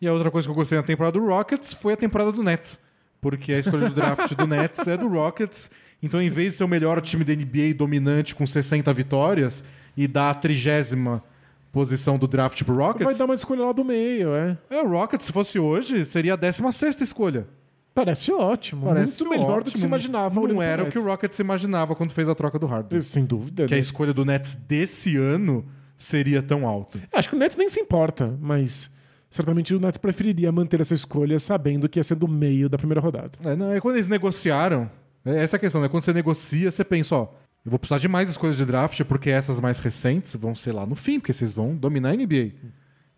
E 0.00 0.08
a 0.08 0.12
outra 0.12 0.30
coisa 0.30 0.46
que 0.46 0.50
eu 0.50 0.54
gostei 0.54 0.78
na 0.78 0.84
temporada 0.84 1.18
do 1.18 1.26
Rockets 1.26 1.74
foi 1.74 1.92
a 1.92 1.96
temporada 1.96 2.32
do 2.32 2.42
Nets. 2.42 2.80
Porque 3.20 3.52
a 3.52 3.58
escolha 3.58 3.88
do 3.88 3.94
draft 3.94 4.32
do 4.32 4.46
Nets 4.46 4.86
é 4.86 4.96
do 4.96 5.08
Rockets. 5.08 5.70
Então, 6.02 6.22
em 6.22 6.30
vez 6.30 6.52
de 6.52 6.58
ser 6.58 6.64
o 6.64 6.68
melhor 6.68 7.00
time 7.02 7.24
da 7.24 7.34
NBA 7.34 7.74
dominante 7.76 8.34
com 8.34 8.46
60 8.46 8.92
vitórias 8.92 9.64
e 9.96 10.06
dar 10.06 10.30
a 10.30 10.34
trigésima 10.34 11.22
posição 11.72 12.18
do 12.18 12.26
draft 12.26 12.62
pro 12.64 12.74
Vai 12.74 12.86
Rockets, 12.86 13.18
dar 13.18 13.24
uma 13.24 13.34
escolha 13.34 13.66
lá 13.66 13.72
do 13.72 13.84
meio, 13.84 14.34
é. 14.34 14.56
é, 14.70 14.82
o 14.82 14.88
Rockets, 14.88 15.26
se 15.26 15.32
fosse 15.32 15.58
hoje, 15.58 16.04
seria 16.04 16.34
a 16.34 16.36
16 16.36 17.00
escolha. 17.00 17.46
Parece 17.94 18.32
ótimo. 18.32 18.86
Parece 18.86 19.24
muito 19.24 19.30
melhor 19.38 19.58
do 19.58 19.64
que 19.64 19.70
ótimo. 19.70 19.78
se 19.78 19.86
imaginava. 19.86 20.40
Não 20.40 20.62
era 20.62 20.84
o 20.84 20.90
que 20.90 20.98
o. 20.98 21.02
Rockets 21.02 21.38
imaginava 21.40 21.96
quando 21.96 22.12
fez 22.12 22.28
a 22.28 22.34
troca 22.34 22.56
do 22.56 22.64
Harden. 22.64 23.00
Sem 23.00 23.24
dúvida. 23.24 23.66
Que 23.66 23.74
a 23.74 23.76
né? 23.76 23.80
escolha 23.80 24.14
do 24.14 24.24
Nets 24.24 24.54
desse 24.54 25.16
ano 25.16 25.66
seria 25.96 26.40
tão 26.40 26.64
alta. 26.64 27.00
Acho 27.12 27.28
que 27.28 27.34
o 27.34 27.38
Nets 27.38 27.56
nem 27.56 27.68
se 27.68 27.80
importa, 27.80 28.38
mas 28.40 28.94
certamente 29.28 29.74
o 29.74 29.80
Nets 29.80 29.98
preferiria 29.98 30.52
manter 30.52 30.80
essa 30.80 30.94
escolha 30.94 31.40
sabendo 31.40 31.88
que 31.88 31.98
ia 31.98 32.04
ser 32.04 32.14
do 32.14 32.28
meio 32.28 32.68
da 32.68 32.78
primeira 32.78 33.00
rodada. 33.00 33.32
É, 33.44 33.56
não, 33.56 33.72
é 33.72 33.80
quando 33.80 33.96
eles 33.96 34.06
negociaram. 34.06 34.88
É 35.24 35.42
essa 35.42 35.56
a 35.56 35.58
questão, 35.58 35.80
né? 35.80 35.88
Quando 35.88 36.04
você 36.04 36.12
negocia, 36.12 36.70
você 36.70 36.84
pensa, 36.84 37.16
ó, 37.16 37.28
eu 37.68 37.70
vou 37.70 37.78
precisar 37.78 37.98
de 37.98 38.08
mais 38.08 38.30
escolhas 38.30 38.56
de 38.56 38.64
draft, 38.64 39.04
porque 39.04 39.28
essas 39.28 39.60
mais 39.60 39.78
recentes 39.78 40.34
vão 40.34 40.54
ser 40.54 40.72
lá 40.72 40.86
no 40.86 40.96
fim, 40.96 41.20
porque 41.20 41.34
vocês 41.34 41.52
vão 41.52 41.76
dominar 41.76 42.10
a 42.10 42.16
NBA. 42.16 42.52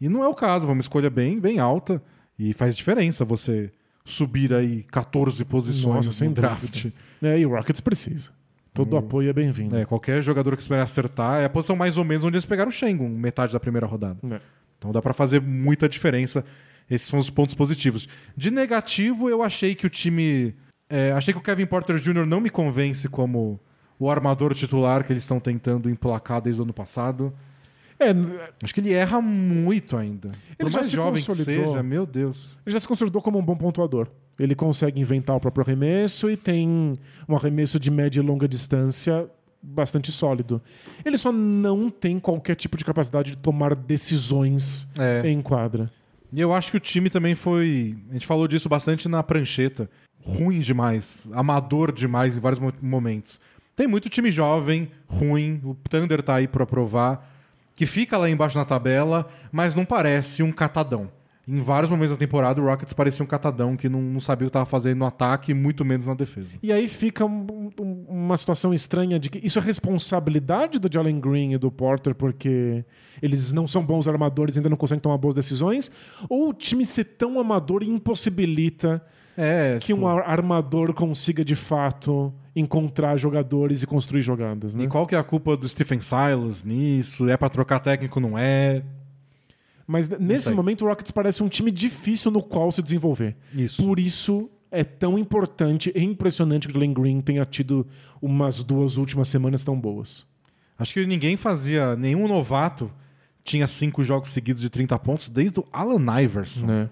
E 0.00 0.08
não 0.08 0.24
é 0.24 0.28
o 0.28 0.34
caso, 0.34 0.66
foi 0.66 0.74
uma 0.74 0.80
escolha 0.80 1.08
bem, 1.08 1.38
bem 1.38 1.60
alta. 1.60 2.02
E 2.36 2.52
faz 2.52 2.74
diferença 2.74 3.24
você 3.24 3.70
subir 4.04 4.52
aí 4.52 4.82
14 4.90 5.44
posições 5.44 6.06
Nossa, 6.06 6.12
sem 6.12 6.32
draft. 6.32 6.86
É, 7.22 7.38
e 7.38 7.46
o 7.46 7.50
Rockets 7.50 7.80
precisa. 7.80 8.32
Todo 8.74 8.96
apoio 8.96 9.30
é 9.30 9.32
bem-vindo. 9.32 9.76
É, 9.76 9.84
qualquer 9.84 10.20
jogador 10.20 10.56
que 10.56 10.62
esperar 10.62 10.82
acertar 10.82 11.42
é 11.42 11.44
a 11.44 11.50
posição 11.50 11.76
mais 11.76 11.96
ou 11.96 12.04
menos 12.04 12.24
onde 12.24 12.34
eles 12.34 12.46
pegaram 12.46 12.70
o 12.70 12.72
Shengun, 12.72 13.08
metade 13.08 13.52
da 13.52 13.60
primeira 13.60 13.86
rodada. 13.86 14.18
É. 14.34 14.40
Então 14.78 14.90
dá 14.90 15.00
pra 15.00 15.14
fazer 15.14 15.40
muita 15.40 15.88
diferença. 15.88 16.44
Esses 16.90 17.08
foram 17.08 17.20
os 17.20 17.30
pontos 17.30 17.54
positivos. 17.54 18.08
De 18.36 18.50
negativo, 18.50 19.30
eu 19.30 19.44
achei 19.44 19.76
que 19.76 19.86
o 19.86 19.90
time. 19.90 20.56
é, 20.88 21.12
achei 21.12 21.32
que 21.32 21.38
o 21.38 21.42
Kevin 21.42 21.66
Porter 21.66 21.98
Jr. 21.98 22.26
não 22.26 22.40
me 22.40 22.50
convence 22.50 23.08
como 23.08 23.60
o 24.00 24.10
armador 24.10 24.52
titular 24.54 25.04
que 25.04 25.12
eles 25.12 25.22
estão 25.22 25.38
tentando 25.38 25.88
emplacar 25.88 26.40
desde 26.40 26.60
o 26.60 26.64
ano 26.64 26.72
passado. 26.72 27.32
É, 27.98 28.08
Acho 28.62 28.72
que 28.72 28.80
ele 28.80 28.94
erra 28.94 29.20
muito 29.20 29.94
ainda. 29.96 30.30
Por 30.56 30.64
Ele 30.64 30.70
já 30.70 30.78
mais 30.78 30.90
jovem 30.90 31.22
que 31.22 31.34
seja, 31.34 31.82
meu 31.82 32.06
Deus. 32.06 32.56
ele 32.64 32.72
já 32.72 32.80
se 32.80 32.88
consolidou 32.88 33.20
como 33.20 33.38
um 33.38 33.42
bom 33.44 33.54
pontuador. 33.54 34.08
Ele 34.38 34.54
consegue 34.54 34.98
inventar 34.98 35.36
o 35.36 35.40
próprio 35.40 35.62
arremesso 35.62 36.30
e 36.30 36.36
tem 36.36 36.66
um 37.28 37.36
arremesso 37.36 37.78
de 37.78 37.90
média 37.90 38.18
e 38.20 38.22
longa 38.22 38.48
distância 38.48 39.28
bastante 39.62 40.10
sólido. 40.10 40.62
Ele 41.04 41.18
só 41.18 41.30
não 41.30 41.90
tem 41.90 42.18
qualquer 42.18 42.54
tipo 42.56 42.78
de 42.78 42.86
capacidade 42.86 43.32
de 43.32 43.36
tomar 43.36 43.74
decisões 43.74 44.90
É. 44.98 45.28
em 45.28 45.42
quadra. 45.42 45.90
E 46.32 46.40
eu 46.40 46.54
acho 46.54 46.70
que 46.70 46.76
o 46.78 46.80
time 46.80 47.10
também 47.10 47.34
foi. 47.34 47.98
A 48.08 48.12
gente 48.14 48.26
falou 48.26 48.48
disso 48.48 48.66
bastante 48.68 49.08
na 49.10 49.22
prancheta. 49.22 49.90
Ruim 50.24 50.60
demais, 50.60 51.30
amador 51.34 51.92
demais 51.92 52.36
em 52.36 52.40
vários 52.40 52.58
mo- 52.60 52.72
momentos. 52.80 53.38
Tem 53.80 53.88
muito 53.88 54.10
time 54.10 54.30
jovem, 54.30 54.90
ruim, 55.08 55.58
o 55.64 55.74
Thunder 55.88 56.20
tá 56.22 56.34
aí 56.34 56.46
pra 56.46 56.66
provar, 56.66 57.26
que 57.74 57.86
fica 57.86 58.18
lá 58.18 58.28
embaixo 58.28 58.58
na 58.58 58.64
tabela, 58.66 59.26
mas 59.50 59.74
não 59.74 59.86
parece 59.86 60.42
um 60.42 60.52
catadão. 60.52 61.10
Em 61.48 61.56
vários 61.60 61.88
momentos 61.90 62.10
da 62.10 62.16
temporada, 62.18 62.60
o 62.60 62.66
Rockets 62.66 62.92
parecia 62.92 63.24
um 63.24 63.26
catadão 63.26 63.78
que 63.78 63.88
não, 63.88 64.02
não 64.02 64.20
sabia 64.20 64.46
o 64.46 64.48
que 64.48 64.50
estava 64.50 64.66
fazendo 64.66 64.98
no 64.98 65.06
ataque, 65.06 65.54
muito 65.54 65.82
menos 65.82 66.06
na 66.08 66.12
defesa. 66.12 66.58
E 66.62 66.70
aí 66.70 66.86
fica 66.86 67.24
um- 67.24 67.70
um- 67.80 68.04
uma 68.06 68.36
situação 68.36 68.74
estranha 68.74 69.18
de 69.18 69.30
que 69.30 69.38
isso 69.42 69.58
é 69.58 69.62
responsabilidade 69.62 70.78
do 70.78 70.92
Jalen 70.92 71.18
Green 71.18 71.54
e 71.54 71.56
do 71.56 71.70
Porter 71.70 72.14
porque 72.14 72.84
eles 73.22 73.50
não 73.50 73.66
são 73.66 73.82
bons 73.82 74.06
armadores 74.06 74.56
e 74.56 74.58
ainda 74.58 74.68
não 74.68 74.76
conseguem 74.76 75.00
tomar 75.00 75.16
boas 75.16 75.34
decisões, 75.34 75.90
ou 76.28 76.50
o 76.50 76.52
time 76.52 76.84
ser 76.84 77.04
tão 77.04 77.40
amador 77.40 77.82
impossibilita 77.82 79.02
É, 79.38 79.78
que 79.80 79.94
um 79.94 80.06
ar- 80.06 80.28
armador 80.28 80.92
consiga 80.92 81.42
de 81.42 81.54
fato 81.54 82.30
encontrar 82.54 83.16
jogadores 83.16 83.82
e 83.82 83.86
construir 83.86 84.22
jogadas, 84.22 84.74
né? 84.74 84.84
E 84.84 84.88
qual 84.88 85.06
que 85.06 85.14
é 85.14 85.18
a 85.18 85.22
culpa 85.24 85.56
do 85.56 85.68
Stephen 85.68 86.00
Silas 86.00 86.64
nisso? 86.64 87.28
É 87.28 87.36
pra 87.36 87.48
trocar 87.48 87.78
técnico, 87.80 88.18
não 88.20 88.36
é? 88.36 88.82
Mas 89.86 90.08
n- 90.08 90.18
nesse 90.18 90.46
sei. 90.46 90.54
momento 90.54 90.84
o 90.84 90.88
Rockets 90.88 91.10
parece 91.10 91.42
um 91.42 91.48
time 91.48 91.70
difícil 91.70 92.30
no 92.30 92.42
qual 92.42 92.70
se 92.70 92.82
desenvolver. 92.82 93.36
Isso. 93.54 93.82
Por 93.82 93.98
isso 93.98 94.48
é 94.70 94.84
tão 94.84 95.18
importante 95.18 95.92
e 95.94 96.02
impressionante 96.02 96.66
que 96.68 96.72
o 96.72 96.74
Jalen 96.74 96.92
Green 96.92 97.20
tenha 97.20 97.44
tido 97.44 97.86
umas 98.22 98.62
duas 98.62 98.96
últimas 98.96 99.28
semanas 99.28 99.64
tão 99.64 99.78
boas. 99.78 100.26
Acho 100.78 100.94
que 100.94 101.04
ninguém 101.06 101.36
fazia, 101.36 101.94
nenhum 101.96 102.26
novato 102.28 102.90
tinha 103.42 103.66
cinco 103.66 104.02
jogos 104.04 104.28
seguidos 104.30 104.62
de 104.62 104.70
30 104.70 104.98
pontos 104.98 105.28
desde 105.28 105.58
o 105.60 105.66
Alan 105.72 106.20
Iverson. 106.22 106.66
Né? 106.66 106.90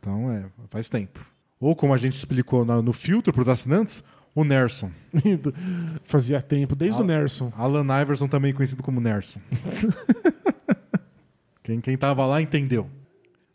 Então, 0.00 0.30
é, 0.32 0.44
faz 0.68 0.88
tempo. 0.88 1.20
Ou 1.60 1.76
como 1.76 1.92
a 1.94 1.96
gente 1.96 2.14
explicou 2.16 2.64
na- 2.64 2.82
no 2.82 2.92
filtro 2.92 3.32
pros 3.32 3.48
assinantes, 3.48 4.02
o 4.34 4.44
Nerson. 4.44 4.90
Fazia 6.04 6.40
tempo, 6.40 6.74
desde 6.74 7.00
o 7.00 7.04
Nerson. 7.04 7.52
Alan 7.56 8.00
Iverson 8.00 8.28
também 8.28 8.52
conhecido 8.52 8.82
como 8.82 9.00
Nerson. 9.00 9.40
quem, 11.62 11.80
quem 11.80 11.96
tava 11.96 12.24
lá 12.26 12.40
entendeu. 12.40 12.88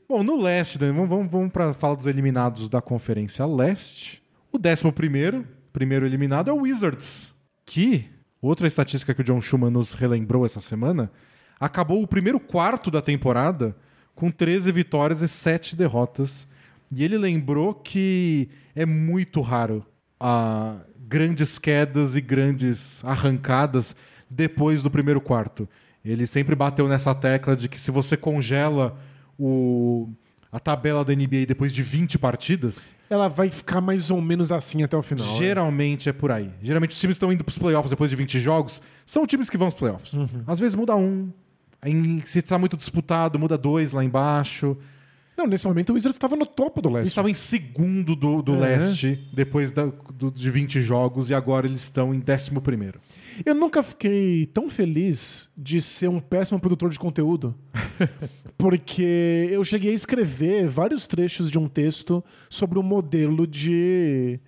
Bom, 0.08 0.22
no 0.22 0.40
leste, 0.40 0.80
né, 0.80 0.92
vamos, 0.92 1.10
vamos, 1.10 1.32
vamos 1.32 1.52
para 1.52 1.74
falar 1.74 1.96
dos 1.96 2.06
eliminados 2.06 2.70
da 2.70 2.82
Conferência 2.82 3.46
Leste. 3.46 4.22
O 4.52 4.58
décimo 4.58 4.94
primeiro, 4.94 5.46
primeiro 5.74 6.06
eliminado 6.06 6.50
é 6.50 6.54
o 6.54 6.62
Wizards, 6.62 7.34
que, 7.66 8.08
outra 8.42 8.68
estatística 8.68 9.14
que 9.14 9.22
o 9.22 9.24
John 9.24 9.42
Schumann 9.42 9.72
nos 9.72 9.94
relembrou 9.94 10.46
essa 10.46 10.60
semana, 10.60 11.12
acabou 11.60 12.04
o 12.04 12.08
primeiro 12.08 12.40
quarto 12.40 12.92
da 12.92 13.02
temporada 13.02 13.76
com 14.14 14.30
13 14.30 14.72
vitórias 14.72 15.22
e 15.22 15.28
7 15.28 15.76
derrotas. 15.76 16.48
E 16.92 17.04
ele 17.04 17.18
lembrou 17.18 17.74
que 17.74 18.48
é 18.76 18.86
muito 18.86 19.42
raro 19.42 19.86
a 20.28 20.78
grandes 21.08 21.60
quedas 21.60 22.16
e 22.16 22.22
grandes 22.22 23.04
arrancadas 23.06 23.96
depois 24.30 24.82
do 24.82 24.90
primeiro 24.90 25.22
quarto. 25.22 25.70
Ele 26.04 26.26
sempre 26.26 26.56
bateu 26.56 26.88
nessa 26.88 27.14
tecla 27.14 27.56
de 27.56 27.70
que 27.70 27.80
se 27.80 27.92
você 27.92 28.18
congela 28.18 28.98
o, 29.40 30.10
a 30.52 30.60
tabela 30.60 31.06
da 31.06 31.14
NBA 31.14 31.46
depois 31.48 31.72
de 31.74 31.84
20 31.84 32.18
partidas, 32.18 32.96
Ela 33.10 33.28
vai 33.28 33.50
ficar 33.52 33.82
mais 33.82 34.10
ou 34.10 34.20
menos 34.20 34.52
assim 34.52 34.82
até 34.84 34.98
o 34.98 35.02
final. 35.04 35.26
né? 35.28 35.38
geralmente 35.38 36.10
é 36.10 36.14
por 36.14 36.32
aí. 36.32 36.50
Geralmente 36.62 36.92
os 36.92 37.00
times 37.00 37.16
que 37.16 37.18
estão 37.18 37.32
indo 37.32 37.44
para 37.44 37.52
os 37.52 37.58
playoffs 37.60 37.90
depois 37.92 38.10
de 38.10 38.16
20 38.16 38.40
jogos 38.40 38.82
são 39.06 39.26
times 39.28 39.50
que 39.50 39.58
vão 39.58 39.68
aos 39.68 39.76
playoffs. 39.76 40.14
Às 40.48 40.60
vezes 40.60 40.74
muda 40.76 40.96
um. 40.96 41.30
Se 42.26 42.40
está 42.40 42.58
muito 42.58 42.76
disputado, 42.76 43.38
muda 43.38 43.58
dois 43.60 43.92
lá 43.92 44.04
embaixo. 44.04 44.76
Não, 45.38 45.46
nesse 45.46 45.68
momento 45.68 45.90
o 45.90 45.94
Wizards 45.94 46.16
estava 46.16 46.36
no 46.36 46.46
topo 46.46 46.82
do 46.82 46.88
Eles 46.90 46.96
leste. 46.96 47.08
estavam 47.10 47.30
em 47.30 47.34
segundo 47.34 48.16
do, 48.16 48.42
do 48.42 48.56
É. 48.56 48.60
leste 48.78 49.28
depois 49.34 49.72
da- 49.72 49.86
do- 50.14 50.32
de 50.32 50.50
20 50.50 50.80
jogos 50.82 51.30
e 51.30 51.34
agora 51.34 51.68
eles 51.68 51.82
estão 51.82 52.14
em 52.14 52.20
décimo 52.20 52.62
primeiro. 52.62 53.00
Eu 53.46 53.54
nunca 53.54 53.84
fiquei 53.84 54.46
tão 54.48 54.70
feliz 54.70 55.50
de 55.58 55.82
ser 55.82 56.08
um 56.08 56.20
péssimo 56.22 56.60
produtor 56.60 56.90
de 56.90 56.98
conteúdo. 56.98 57.54
porque 58.58 59.50
eu 59.52 59.64
cheguei 59.64 59.92
a 59.92 59.94
escrever 59.94 60.68
vários 60.68 61.06
trechos 61.08 61.52
de 61.52 61.60
um 61.60 61.68
texto 61.68 62.24
sobre 62.50 62.80
o 62.80 62.84
modelo 62.84 63.46
de, 63.46 64.40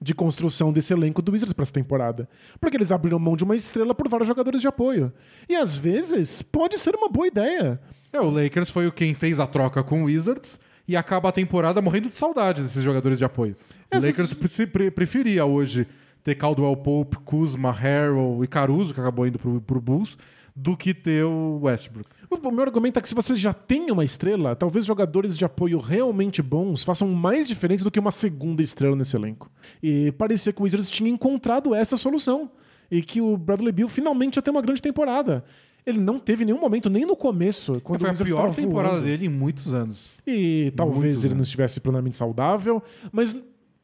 de 0.00 0.14
construção 0.14 0.72
desse 0.72 0.92
elenco 0.92 1.20
do 1.20 1.32
Wizards 1.32 1.52
para 1.52 1.62
essa 1.64 1.72
temporada. 1.72 2.28
Porque 2.60 2.76
eles 2.76 2.92
abriram 2.92 3.18
mão 3.18 3.36
de 3.36 3.44
uma 3.44 3.54
estrela 3.56 3.94
por 3.94 4.08
vários 4.08 4.28
jogadores 4.28 4.60
de 4.60 4.68
apoio. 4.68 5.12
E 5.48 5.54
às 5.56 5.76
vezes 5.76 6.42
pode 6.42 6.78
ser 6.78 6.94
uma 6.94 7.08
boa 7.08 7.26
ideia. 7.26 7.80
É, 8.16 8.20
o 8.20 8.30
Lakers 8.30 8.70
foi 8.70 8.86
o 8.86 8.92
quem 8.92 9.14
fez 9.14 9.38
a 9.40 9.46
troca 9.46 9.82
com 9.82 10.02
o 10.02 10.06
Wizards 10.06 10.58
e 10.88 10.96
acaba 10.96 11.28
a 11.28 11.32
temporada 11.32 11.82
morrendo 11.82 12.08
de 12.08 12.16
saudade 12.16 12.62
desses 12.62 12.82
jogadores 12.82 13.18
de 13.18 13.24
apoio. 13.24 13.56
O 13.92 13.96
Essas- 13.96 14.16
Lakers 14.16 14.32
pre- 14.34 14.66
pre- 14.66 14.90
preferia 14.90 15.44
hoje 15.44 15.86
ter 16.24 16.34
Caldwell 16.34 16.76
Pope, 16.76 17.18
Kuzma, 17.18 17.70
Harrell 17.70 18.40
e 18.42 18.46
Caruso, 18.46 18.94
que 18.94 19.00
acabou 19.00 19.26
indo 19.26 19.38
pro, 19.38 19.60
pro 19.60 19.80
Bulls, 19.80 20.16
do 20.54 20.76
que 20.76 20.94
ter 20.94 21.24
o 21.24 21.60
Westbrook. 21.62 22.08
O 22.30 22.50
meu 22.50 22.62
argumento 22.64 22.98
é 22.98 23.02
que 23.02 23.08
se 23.08 23.14
você 23.14 23.34
já 23.34 23.52
tem 23.52 23.90
uma 23.90 24.02
estrela, 24.04 24.56
talvez 24.56 24.84
jogadores 24.86 25.36
de 25.36 25.44
apoio 25.44 25.78
realmente 25.78 26.40
bons 26.42 26.82
façam 26.82 27.08
mais 27.10 27.46
diferença 27.46 27.84
do 27.84 27.90
que 27.90 28.00
uma 28.00 28.10
segunda 28.10 28.62
estrela 28.62 28.96
nesse 28.96 29.14
elenco. 29.14 29.50
E 29.82 30.10
parecia 30.12 30.52
que 30.52 30.60
o 30.60 30.64
Wizards 30.64 30.90
tinha 30.90 31.10
encontrado 31.10 31.74
essa 31.74 31.96
solução. 31.96 32.50
E 32.90 33.02
que 33.02 33.20
o 33.20 33.36
Bradley 33.36 33.72
Beal 33.72 33.88
finalmente 33.88 34.36
ia 34.36 34.42
ter 34.42 34.50
uma 34.50 34.62
grande 34.62 34.80
temporada. 34.80 35.44
Ele 35.86 35.98
não 35.98 36.18
teve 36.18 36.44
nenhum 36.44 36.58
momento, 36.58 36.90
nem 36.90 37.06
no 37.06 37.14
começo, 37.14 37.80
quando 37.84 38.00
Foi 38.00 38.10
a 38.10 38.12
pior 38.12 38.52
temporada 38.52 38.94
voando. 38.94 39.04
dele 39.06 39.26
em 39.26 39.28
muitos 39.28 39.72
anos. 39.72 39.98
E 40.26 40.72
talvez 40.74 41.02
Muitos 41.04 41.24
ele 41.24 41.34
não 41.34 41.38
anos. 41.38 41.46
estivesse 41.48 41.78
plenamente 41.78 42.16
saudável, 42.16 42.82
mas 43.12 43.36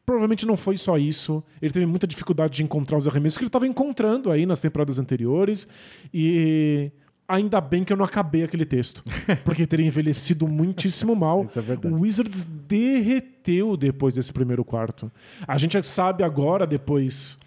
provavelmente 0.05 0.45
não 0.45 0.57
foi 0.57 0.77
só 0.77 0.99
isso. 0.99 1.45
Ele 1.63 1.73
teve 1.73 1.87
muita 1.87 2.05
dificuldade 2.07 2.55
de 2.57 2.65
encontrar 2.65 2.99
os 2.99 3.07
arremessos 3.07 3.39
que 3.39 3.45
ele 3.45 3.49
estava 3.49 3.69
encontrando 3.69 4.33
aí 4.33 4.45
nas 4.45 4.59
temporadas 4.59 4.99
anteriores. 4.99 5.69
E 6.13 6.91
ainda 7.29 7.61
bem 7.61 7.85
que 7.85 7.93
eu 7.93 7.97
não 7.97 8.05
acabei 8.05 8.43
aquele 8.43 8.65
texto, 8.67 9.05
porque 9.45 9.65
teria 9.65 9.87
envelhecido 9.87 10.49
muitíssimo 10.49 11.15
mal. 11.15 11.45
Isso 11.45 11.59
é 11.61 11.63
verdade. 11.63 11.95
O 11.95 12.01
Wizards 12.01 12.43
derreteu 12.43 13.77
depois 13.77 14.17
desse 14.17 14.33
primeiro 14.33 14.65
quarto. 14.65 15.09
A 15.47 15.57
gente 15.57 15.81
sabe 15.87 16.25
agora, 16.25 16.67
depois 16.67 17.39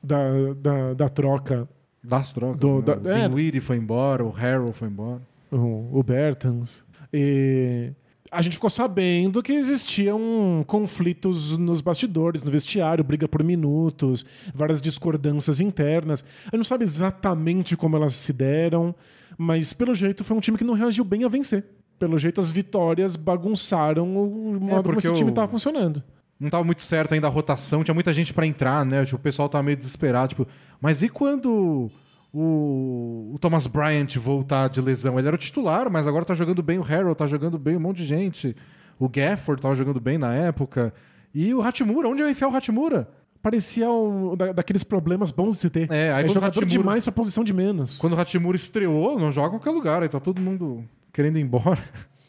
da, 0.00 0.18
da, 0.56 0.94
da 0.94 1.08
troca, 1.08 1.68
Das 2.04 2.32
trocas. 2.32 2.60
Do- 2.60 2.76
né? 2.76 2.82
da- 2.82 2.96
o 2.96 3.12
é. 3.12 3.28
Dinwiddie 3.28 3.60
foi 3.60 3.76
embora, 3.76 4.24
o 4.24 4.30
Harrell 4.30 4.72
foi 4.72 4.88
embora. 4.88 5.22
o, 5.50 5.88
o 5.98 6.02
Bertans. 6.02 6.84
E 7.12 7.92
a 8.30 8.42
gente 8.42 8.54
ficou 8.54 8.68
sabendo 8.68 9.42
que 9.42 9.52
existiam 9.52 10.20
conflitos 10.66 11.56
nos 11.56 11.80
bastidores, 11.80 12.42
no 12.42 12.50
vestiário, 12.50 13.04
briga 13.04 13.28
por 13.28 13.42
minutos, 13.44 14.26
várias 14.52 14.82
discordâncias 14.82 15.60
internas. 15.60 16.24
A 16.42 16.46
gente 16.46 16.56
não 16.56 16.64
sabe 16.64 16.82
exatamente 16.82 17.76
como 17.76 17.96
elas 17.96 18.14
se 18.14 18.32
deram, 18.32 18.94
mas 19.38 19.72
pelo 19.72 19.94
jeito 19.94 20.24
foi 20.24 20.36
um 20.36 20.40
time 20.40 20.58
que 20.58 20.64
não 20.64 20.74
reagiu 20.74 21.04
bem 21.04 21.24
a 21.24 21.28
vencer. 21.28 21.64
Pelo 21.98 22.18
jeito, 22.18 22.40
as 22.40 22.50
vitórias 22.50 23.14
bagunçaram 23.14 24.16
o 24.16 24.58
modo 24.60 24.68
como 24.68 24.82
porque 24.82 25.06
esse 25.06 25.14
time 25.14 25.30
estava 25.30 25.46
funcionando. 25.46 26.02
Não 26.44 26.50
tava 26.50 26.62
muito 26.64 26.82
certo 26.82 27.14
ainda 27.14 27.26
a 27.26 27.30
rotação, 27.30 27.82
tinha 27.82 27.94
muita 27.94 28.12
gente 28.12 28.32
pra 28.34 28.46
entrar, 28.46 28.84
né? 28.84 29.04
Tipo, 29.04 29.16
o 29.16 29.20
pessoal 29.20 29.48
tava 29.48 29.62
meio 29.64 29.76
desesperado, 29.76 30.28
tipo, 30.28 30.46
mas 30.80 31.02
e 31.02 31.08
quando 31.08 31.90
o, 32.32 33.30
o 33.34 33.38
Thomas 33.40 33.66
Bryant 33.66 34.16
voltar 34.16 34.68
de 34.68 34.80
lesão? 34.80 35.18
Ele 35.18 35.26
era 35.28 35.34
o 35.34 35.38
titular, 35.38 35.90
mas 35.90 36.06
agora 36.06 36.24
tá 36.24 36.34
jogando 36.34 36.62
bem 36.62 36.78
o 36.78 36.82
Harrell, 36.82 37.14
tá 37.14 37.26
jogando 37.26 37.58
bem 37.58 37.76
um 37.76 37.80
monte 37.80 37.98
de 37.98 38.06
gente. 38.06 38.56
O 38.98 39.08
Gafford 39.08 39.60
tava 39.62 39.74
jogando 39.74 40.00
bem 40.00 40.18
na 40.18 40.34
época. 40.34 40.92
E 41.34 41.52
o 41.54 41.62
Hachimura, 41.62 42.08
onde 42.08 42.22
vai 42.22 42.30
enfiar 42.32 42.48
o 42.48 42.54
Hachimura? 42.56 43.08
Parecia 43.42 43.90
um, 43.90 44.36
da- 44.36 44.52
daqueles 44.52 44.84
problemas 44.84 45.30
bons 45.30 45.54
de 45.54 45.60
se 45.60 45.70
ter. 45.70 45.90
É, 45.90 46.12
aí 46.12 46.24
o 46.24 46.28
jogador 46.28 46.50
Hachimura- 46.60 46.66
demais 46.70 47.04
pra 47.04 47.12
posição 47.12 47.42
de 47.44 47.52
menos. 47.52 47.98
Quando 47.98 48.14
o 48.14 48.20
Hachimura 48.20 48.56
estreou, 48.56 49.18
não 49.18 49.32
joga 49.32 49.48
em 49.48 49.58
qualquer 49.58 49.70
lugar, 49.70 50.02
aí 50.02 50.08
tá 50.08 50.20
todo 50.20 50.40
mundo 50.40 50.84
querendo 51.12 51.38
ir 51.38 51.42
embora. 51.42 51.82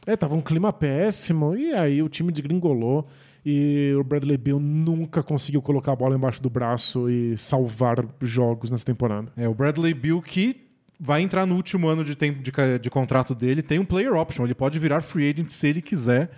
É, 0.08 0.16
tava 0.16 0.36
um 0.36 0.42
clima 0.42 0.72
péssimo, 0.72 1.56
e 1.56 1.74
aí 1.74 2.04
o 2.04 2.08
time 2.08 2.32
desgringolou. 2.32 3.08
E 3.46 3.94
o 3.96 4.04
Bradley 4.04 4.38
Beal 4.38 4.60
nunca 4.60 5.22
conseguiu 5.22 5.62
colocar 5.62 5.92
a 5.92 5.96
bola 5.96 6.16
embaixo 6.16 6.42
do 6.42 6.50
braço 6.50 7.08
e 7.08 7.38
salvar 7.38 8.04
jogos 8.20 8.72
nessa 8.72 8.86
temporada. 8.86 9.32
É, 9.38 9.48
o 9.48 9.54
Bradley 9.54 9.94
Bill 9.94 10.20
que 10.22 10.66
vai 11.00 11.22
entrar 11.22 11.46
no 11.46 11.56
último 11.56 11.88
ano 11.88 12.04
de, 12.04 12.16
tempo 12.16 12.42
de, 12.42 12.52
de 12.82 12.90
contrato 12.90 13.36
dele, 13.36 13.62
tem 13.62 13.78
um 13.78 13.86
player 13.86 14.14
option, 14.14 14.46
ele 14.46 14.56
pode 14.56 14.80
virar 14.80 15.02
free 15.02 15.30
agent 15.30 15.50
se 15.50 15.68
ele 15.68 15.82
quiser. 15.82 16.32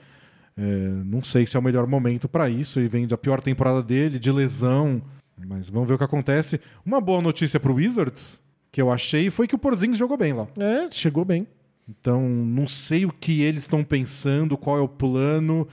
É, 0.58 0.64
não 1.05 1.24
sei 1.24 1.45
se 1.45 1.55
é 1.55 1.60
o 1.60 1.64
melhor 1.64 1.88
momento 1.88 2.28
para 2.28 2.49
isso, 2.49 2.80
ele 2.80 2.88
vem 2.88 3.08
da 3.08 3.18
pior 3.18 3.41
temporada 3.41 3.82
dele, 3.82 4.18
de 4.18 4.32
lesão, 4.32 5.01
mas 5.47 5.70
vamos 5.70 5.88
ver 5.88 5.93
o 5.95 5.97
que 5.97 6.03
acontece. 6.03 6.60
Uma 6.86 6.99
boa 6.99 7.22
notícia 7.22 7.60
pro 7.60 7.76
Wizards, 7.76 8.41
que 8.72 8.82
eu 8.82 8.91
achei, 8.91 9.30
foi 9.30 9.47
que 9.47 9.55
o 9.55 9.60
Porzingis 9.60 9.97
jogou 9.97 10.18
bem 10.18 10.34
lá. 10.34 10.47
É, 10.58 10.89
chegou 10.91 11.24
bem. 11.24 11.47
Então, 11.88 12.28
não 12.28 12.68
sei 12.68 13.05
o 13.05 13.14
que 13.14 13.41
eles 13.41 13.64
estão 13.64 13.84
pensando, 13.84 14.58
qual 14.58 14.78
é 14.78 14.82
o 14.82 14.89
plano, 14.89 15.68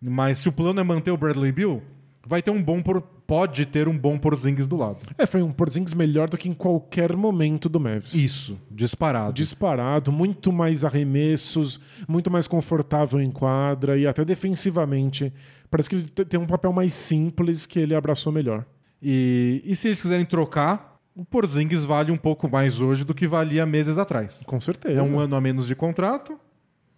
mas 0.00 0.38
se 0.38 0.48
o 0.48 0.52
plano 0.52 0.80
é 0.80 0.84
manter 0.84 1.10
o 1.10 1.16
Bradley 1.16 1.52
Bill, 1.52 1.82
vai 2.26 2.42
ter 2.42 2.50
um 2.50 2.62
bom 2.62 2.82
Por- 2.82 3.00
pode 3.26 3.64
ter 3.64 3.88
um 3.88 3.96
bom 3.96 4.18
Porzingis 4.18 4.68
do 4.68 4.76
lado. 4.76 4.98
É, 5.16 5.24
foi 5.24 5.40
um 5.42 5.50
Porzingis 5.50 5.94
melhor 5.94 6.28
do 6.28 6.36
que 6.36 6.46
em 6.48 6.52
qualquer 6.52 7.16
momento 7.16 7.68
do 7.70 7.80
Mavis. 7.80 8.12
Isso, 8.14 8.58
disparado. 8.70 9.32
Disparado, 9.32 10.12
muito 10.12 10.52
mais 10.52 10.84
arremessos, 10.84 11.80
muito 12.06 12.30
mais 12.30 12.46
confortável 12.46 13.20
em 13.20 13.30
quadra 13.30 13.96
e 13.96 14.06
até 14.06 14.24
defensivamente. 14.24 15.32
Parece 15.70 15.88
que 15.88 15.96
ele 15.96 16.08
te- 16.08 16.24
tem 16.24 16.38
um 16.38 16.46
papel 16.46 16.72
mais 16.72 16.92
simples 16.92 17.64
que 17.66 17.78
ele 17.78 17.94
abraçou 17.94 18.30
melhor. 18.32 18.64
E, 19.02 19.62
e 19.64 19.74
se 19.74 19.88
eles 19.88 20.00
quiserem 20.02 20.24
trocar, 20.26 20.98
o 21.14 21.24
Porzingis 21.24 21.84
vale 21.84 22.10
um 22.12 22.16
pouco 22.16 22.50
mais 22.50 22.80
hoje 22.80 23.04
do 23.04 23.14
que 23.14 23.26
valia 23.26 23.64
meses 23.64 23.96
atrás. 23.98 24.40
Com 24.44 24.60
certeza. 24.60 24.98
É 25.00 25.02
um 25.02 25.18
ano 25.18 25.34
a 25.36 25.40
menos 25.40 25.66
de 25.66 25.74
contrato 25.74 26.38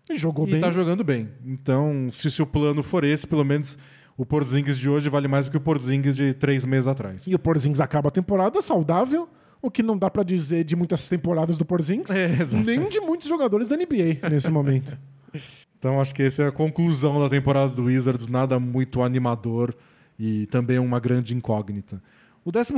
E 0.08 0.16
jogou 0.16 0.46
e 0.46 0.52
bem. 0.52 0.60
tá 0.60 0.70
jogando 0.70 1.02
bem. 1.02 1.28
Então, 1.44 2.08
se, 2.12 2.30
se 2.30 2.40
o 2.40 2.46
plano 2.46 2.82
for 2.82 3.04
esse, 3.04 3.26
pelo 3.26 3.44
menos 3.44 3.76
o 4.16 4.24
Porzingis 4.24 4.78
de 4.78 4.88
hoje 4.88 5.08
vale 5.08 5.28
mais 5.28 5.46
do 5.46 5.50
que 5.50 5.56
o 5.56 5.60
Porzingis 5.60 6.16
de 6.16 6.32
três 6.32 6.64
meses 6.64 6.88
atrás. 6.88 7.26
E 7.26 7.34
o 7.34 7.38
Porzingis 7.38 7.80
acaba 7.80 8.08
a 8.08 8.10
temporada 8.10 8.62
saudável, 8.62 9.28
o 9.60 9.70
que 9.70 9.82
não 9.82 9.98
dá 9.98 10.08
pra 10.08 10.22
dizer 10.22 10.64
de 10.64 10.74
muitas 10.76 11.08
temporadas 11.08 11.58
do 11.58 11.64
Porzingis, 11.64 12.14
É, 12.14 12.28
nem 12.52 12.88
de 12.88 13.00
muitos 13.00 13.28
jogadores 13.28 13.68
da 13.68 13.76
NBA 13.76 14.28
nesse 14.30 14.50
momento. 14.50 14.98
Então, 15.78 16.00
acho 16.00 16.14
que 16.14 16.22
essa 16.22 16.42
é 16.42 16.48
a 16.48 16.50
conclusão 16.50 17.20
da 17.20 17.28
temporada 17.28 17.68
do 17.68 17.84
Wizards. 17.84 18.28
Nada 18.28 18.58
muito 18.58 19.02
animador 19.02 19.76
e 20.18 20.46
também 20.46 20.78
uma 20.78 20.98
grande 20.98 21.34
incógnita. 21.34 22.02
O 22.42 22.50
12 22.50 22.72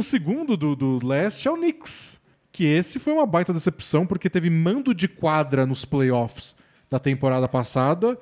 do, 0.58 0.74
do 0.74 1.06
leste 1.06 1.46
é 1.46 1.50
o 1.50 1.54
Knicks. 1.54 2.20
Que 2.50 2.64
esse 2.64 2.98
foi 2.98 3.12
uma 3.12 3.24
baita 3.24 3.52
decepção, 3.52 4.04
porque 4.04 4.28
teve 4.28 4.50
mando 4.50 4.92
de 4.92 5.06
quadra 5.06 5.64
nos 5.64 5.84
playoffs 5.84 6.56
da 6.90 6.98
temporada 6.98 7.48
passada. 7.48 8.18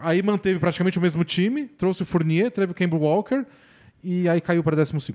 Aí 0.00 0.22
manteve 0.22 0.58
praticamente 0.58 0.98
o 0.98 1.02
mesmo 1.02 1.24
time, 1.24 1.66
trouxe 1.66 2.02
o 2.02 2.06
Fournier, 2.06 2.50
teve 2.50 2.72
o 2.72 2.74
Campbell 2.74 3.00
Walker 3.00 3.44
e 4.02 4.28
aí 4.28 4.40
caiu 4.40 4.62
para 4.62 4.76
12. 4.76 5.14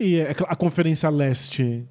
E 0.00 0.16
é 0.16 0.32
cl- 0.34 0.46
a 0.48 0.56
Conferência 0.56 1.08
Leste 1.08 1.84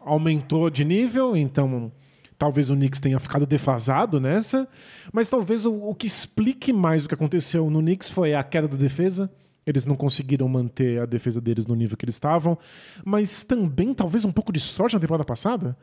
aumentou 0.00 0.68
de 0.70 0.84
nível, 0.84 1.36
então 1.36 1.92
talvez 2.38 2.70
o 2.70 2.74
Knicks 2.74 3.00
tenha 3.00 3.18
ficado 3.20 3.46
defasado 3.46 4.20
nessa, 4.20 4.68
mas 5.12 5.30
talvez 5.30 5.64
o, 5.64 5.72
o 5.74 5.94
que 5.94 6.06
explique 6.06 6.72
mais 6.72 7.04
o 7.04 7.08
que 7.08 7.14
aconteceu 7.14 7.70
no 7.70 7.80
Knicks 7.80 8.10
foi 8.10 8.34
a 8.34 8.42
queda 8.42 8.66
da 8.68 8.76
defesa. 8.76 9.30
Eles 9.64 9.86
não 9.86 9.94
conseguiram 9.94 10.48
manter 10.48 11.00
a 11.00 11.06
defesa 11.06 11.40
deles 11.40 11.68
no 11.68 11.76
nível 11.76 11.96
que 11.96 12.04
eles 12.04 12.16
estavam, 12.16 12.58
mas 13.04 13.44
também 13.44 13.94
talvez 13.94 14.24
um 14.24 14.32
pouco 14.32 14.52
de 14.52 14.58
sorte 14.58 14.94
na 14.94 15.00
temporada 15.00 15.24
passada, 15.24 15.76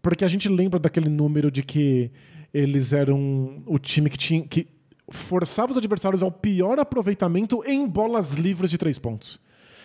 porque 0.00 0.24
a 0.24 0.28
gente 0.28 0.48
lembra 0.48 0.78
daquele 0.78 1.08
número 1.08 1.50
de 1.50 1.64
que 1.64 2.12
eles 2.52 2.92
eram 2.92 3.62
o 3.66 3.78
time 3.78 4.08
que 4.10 4.18
tinha 4.18 4.42
que 4.42 4.66
forçava 5.10 5.72
os 5.72 5.78
adversários 5.78 6.22
ao 6.22 6.30
pior 6.30 6.78
aproveitamento 6.78 7.62
em 7.66 7.86
bolas 7.86 8.34
livres 8.34 8.70
de 8.70 8.78
três 8.78 8.98
pontos. 8.98 9.40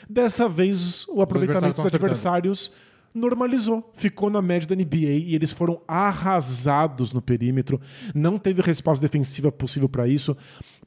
Dessa 0.10 0.50
vez, 0.50 1.08
o 1.08 1.22
aproveitamento 1.22 1.78
dos 1.78 1.86
adversários 1.86 1.94
adversários 1.94 2.74
normalizou, 3.14 3.92
ficou 3.94 4.30
na 4.30 4.42
média 4.42 4.68
da 4.68 4.76
NBA 4.76 4.98
e 4.98 5.36
eles 5.36 5.52
foram 5.52 5.82
arrasados 5.88 7.14
no 7.14 7.22
perímetro. 7.22 7.80
Não 8.14 8.38
teve 8.38 8.62
resposta 8.62 9.06
defensiva 9.06 9.52
possível 9.52 9.88
para 9.88 10.08
isso. 10.08 10.36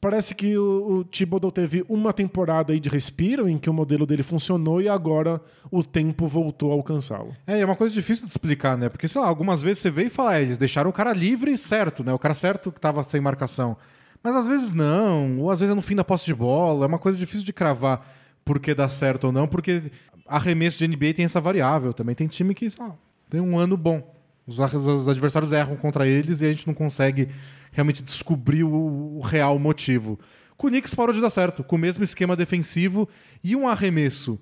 Parece 0.01 0.35
que 0.35 0.57
o, 0.57 0.99
o 0.99 1.05
Thibodeau 1.05 1.51
teve 1.51 1.85
uma 1.89 2.13
temporada 2.13 2.73
aí 2.73 2.81
de 2.81 2.89
respiro 2.89 3.49
em 3.49 3.59
que 3.59 3.71
o 3.71 3.73
modelo 3.73 4.07
dele 4.07 4.23
funcionou 4.23 4.81
e 4.81 4.89
agora 4.89 5.41
o 5.71 5.83
tempo 5.83 6.27
voltou 6.27 6.71
a 6.71 6.75
alcançá-lo. 6.75 7.35
É, 7.47 7.61
é 7.61 7.65
uma 7.65 7.77
coisa 7.77 7.95
difícil 7.95 8.25
de 8.25 8.31
explicar, 8.31 8.77
né? 8.77 8.89
Porque, 8.89 9.09
sei 9.09 9.21
lá, 9.21 9.27
algumas 9.27 9.63
vezes 9.63 9.83
você 9.83 9.91
vê 9.91 10.05
e 10.05 10.11
fala, 10.11 10.37
é, 10.37 10.43
eles 10.43 10.59
deixaram 10.59 10.91
o 10.91 10.93
cara 10.93 11.13
livre 11.13 11.57
certo, 11.57 12.05
né? 12.05 12.13
O 12.13 12.19
cara 12.19 12.35
certo 12.35 12.71
que 12.71 12.81
tava 12.81 13.03
sem 13.05 13.21
marcação. 13.21 13.77
Mas 14.23 14.35
às 14.35 14.47
vezes 14.47 14.73
não, 14.73 15.39
ou 15.39 15.51
às 15.51 15.61
vezes 15.61 15.73
é 15.73 15.75
no 15.75 15.83
fim 15.83 15.95
da 15.95 16.05
posse 16.05 16.27
de 16.27 16.35
bola, 16.35 16.85
é 16.85 16.89
uma 16.89 16.99
coisa 16.99 17.17
difícil 17.17 17.45
de 17.45 17.53
cravar 17.53 18.07
porque 18.45 18.75
dá 18.75 18.89
certo 18.89 19.25
ou 19.25 19.33
não, 19.33 19.49
porque 19.49 19.91
arremesso 20.27 20.79
de 20.79 20.87
NBA 20.87 21.15
tem 21.15 21.25
essa 21.25 21.41
variável 21.41 21.93
também. 21.93 22.15
Tem 22.15 22.27
time 22.27 22.55
que 22.55 22.71
sei 22.71 22.85
lá, 22.85 22.95
tem 23.29 23.41
um 23.41 23.59
ano 23.59 23.77
bom. 23.77 24.15
Os 24.47 24.61
adversários 25.09 25.53
erram 25.53 25.77
contra 25.77 26.07
eles 26.07 26.41
e 26.41 26.47
a 26.47 26.49
gente 26.49 26.67
não 26.67 26.75
consegue 26.75 27.29
realmente 27.73 28.03
descobrir 28.03 28.65
o, 28.65 29.19
o 29.19 29.21
real 29.21 29.59
motivo. 29.59 30.19
Com 30.57 30.69
o 30.69 30.71
Knicks 30.71 30.95
parou 30.95 31.15
de 31.15 31.21
dar 31.21 31.31
certo, 31.31 31.63
com 31.63 31.77
o 31.77 31.79
mesmo 31.79 32.03
esquema 32.03 32.35
defensivo 32.35 33.09
e 33.45 33.55
um 33.55 33.69
arremesso 33.69 34.39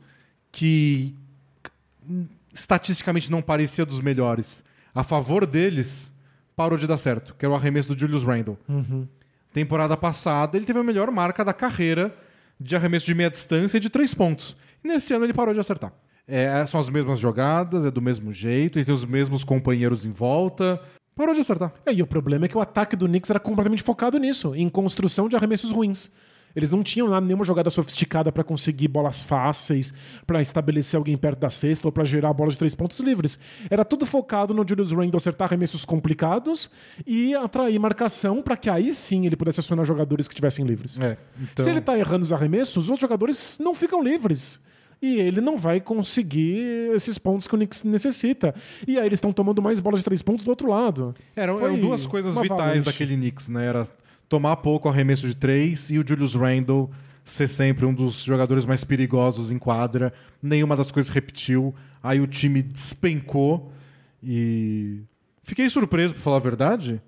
que 0.53 1.15
estatisticamente 2.53 3.31
não 3.31 3.43
parecia 3.43 3.85
dos 3.85 3.99
melhores, 4.01 4.63
a 4.95 5.03
favor 5.03 5.45
deles, 5.45 6.15
parou 6.55 6.79
de 6.79 6.87
dar 6.87 6.99
certo, 6.99 7.35
que 7.37 7.45
era 7.45 7.53
o 7.53 7.57
arremesso 7.57 7.93
do 7.93 7.99
Julius 7.99 8.23
Randle. 8.23 8.57
Temporada 9.53 9.97
passada, 9.97 10.57
ele 10.57 10.65
teve 10.67 10.79
a 10.79 10.85
melhor 10.85 11.11
marca 11.11 11.45
da 11.45 11.53
carreira 11.53 12.17
de 12.61 12.77
arremesso 12.77 13.07
de 13.07 13.15
meia 13.15 13.31
distância 13.31 13.77
e 13.77 13.81
de 13.81 13.91
três 13.91 14.15
pontos. 14.15 14.57
E 14.85 14.89
nesse 14.89 15.13
ano 15.13 15.25
ele 15.25 15.35
parou 15.35 15.53
de 15.53 15.59
acertar. 15.59 15.93
É, 16.27 16.65
são 16.67 16.81
as 16.81 16.89
mesmas 16.89 17.19
jogadas, 17.19 17.85
é 17.85 17.91
do 17.91 18.01
mesmo 18.01 18.33
jeito, 18.33 18.79
ele 18.79 18.85
tem 18.85 18.95
os 18.95 19.05
mesmos 19.05 19.45
companheiros 19.45 20.05
em 20.05 20.13
volta. 20.13 20.81
Parou 21.17 21.35
de 21.35 21.41
acertar. 21.41 21.73
É, 21.87 21.93
e 21.93 22.03
o 22.03 22.07
problema 22.07 22.47
é 22.47 22.49
que 22.49 22.59
o 22.59 22.61
ataque 22.61 22.97
do 22.97 23.07
Knicks 23.07 23.31
era 23.31 23.39
completamente 23.39 23.83
focado 23.83 24.19
nisso, 24.19 24.55
em 24.55 24.69
construção 24.69 25.29
de 25.29 25.37
arremessos 25.37 25.71
ruins. 25.71 26.11
Eles 26.55 26.71
não 26.71 26.83
tinham 26.83 27.09
nada, 27.09 27.27
nenhuma 27.27 27.45
jogada 27.45 27.69
sofisticada 27.69 28.31
para 28.31 28.45
conseguir 28.45 28.89
bolas 28.89 29.23
fáceis, 29.23 29.93
para 30.27 30.41
estabelecer 30.41 30.97
alguém 30.97 31.17
perto 31.17 31.41
da 31.41 31.51
cesta 31.51 31.89
ou 31.89 31.93
para 31.93 32.05
gerar 32.05 32.33
bolas 32.33 32.55
de 32.55 32.59
três 32.59 32.75
pontos 32.75 33.01
livres. 33.01 33.39
Era 33.69 33.85
tudo 33.85 34.07
focado 34.07 34.55
no 34.55 34.65
Julius 34.67 34.93
Randle 34.93 35.17
acertar 35.17 35.49
arremessos 35.49 35.85
complicados 35.85 36.71
e 37.07 37.35
atrair 37.35 37.79
marcação 37.79 38.41
para 38.41 38.57
que 38.57 38.71
aí 38.71 38.95
sim 38.95 39.27
ele 39.27 39.37
pudesse 39.37 39.61
acionar 39.61 39.85
jogadores 39.85 40.29
que 40.29 40.35
estivessem 40.35 40.65
livres. 40.65 40.99
É, 41.01 41.17
então... 41.41 41.65
Se 41.65 41.71
ele 41.71 41.81
tá 41.81 41.99
errando 41.99 42.23
os 42.23 42.33
arremessos, 42.33 42.85
os 42.85 42.91
outros 42.91 43.03
jogadores 43.03 43.59
não 43.61 43.75
ficam 43.75 44.03
livres. 44.03 44.61
E 45.05 45.21
ele 45.21 45.43
não 45.43 45.55
vai 45.55 45.83
conseguir 45.83 46.91
esses 46.95 47.19
pontos 47.19 47.47
que 47.47 47.55
o 47.55 47.59
Knicks 47.59 47.85
necessita. 47.85 48.55
E 48.89 48.99
aí 48.99 49.05
eles 49.05 49.19
estão 49.19 49.35
tomando 49.35 49.61
mais 49.61 49.79
bolas 49.79 50.01
de 50.01 50.05
três 50.05 50.23
pontos 50.23 50.47
do 50.47 50.49
outro 50.49 50.71
lado. 50.71 51.15
Eram, 51.37 51.63
eram 51.63 51.79
duas 51.79 52.07
coisas 52.07 52.35
vitais 52.35 52.59
avalanche. 52.59 52.85
daquele 52.87 53.15
Knicks, 53.15 53.51
né? 53.51 53.67
Era 53.67 53.87
tomar 54.31 54.57
pouco 54.57 54.89
arremesso 54.89 55.29
de 55.29 55.37
três 55.37 55.91
e 55.91 55.99
o 55.99 56.09
Julius 56.09 56.35
Randle 56.35 56.91
ser 57.23 57.49
sempre 57.49 57.85
um 57.85 57.93
dos 57.93 58.23
jogadores 58.23 58.65
mais 58.65 58.83
perigosos 58.83 59.53
em 59.53 59.59
quadra. 59.59 60.11
Nenhuma 60.43 60.75
das 60.75 60.91
coisas 60.91 61.13
repetiu. 61.13 61.75
Aí 62.03 62.19
o 62.19 62.27
time 62.27 62.63
despencou 62.63 63.71
e 64.23 65.03
fiquei 65.43 65.69
surpreso, 65.69 66.15
por 66.15 66.21
falar 66.23 66.37
a 66.37 66.41
verdade, 66.41 67.03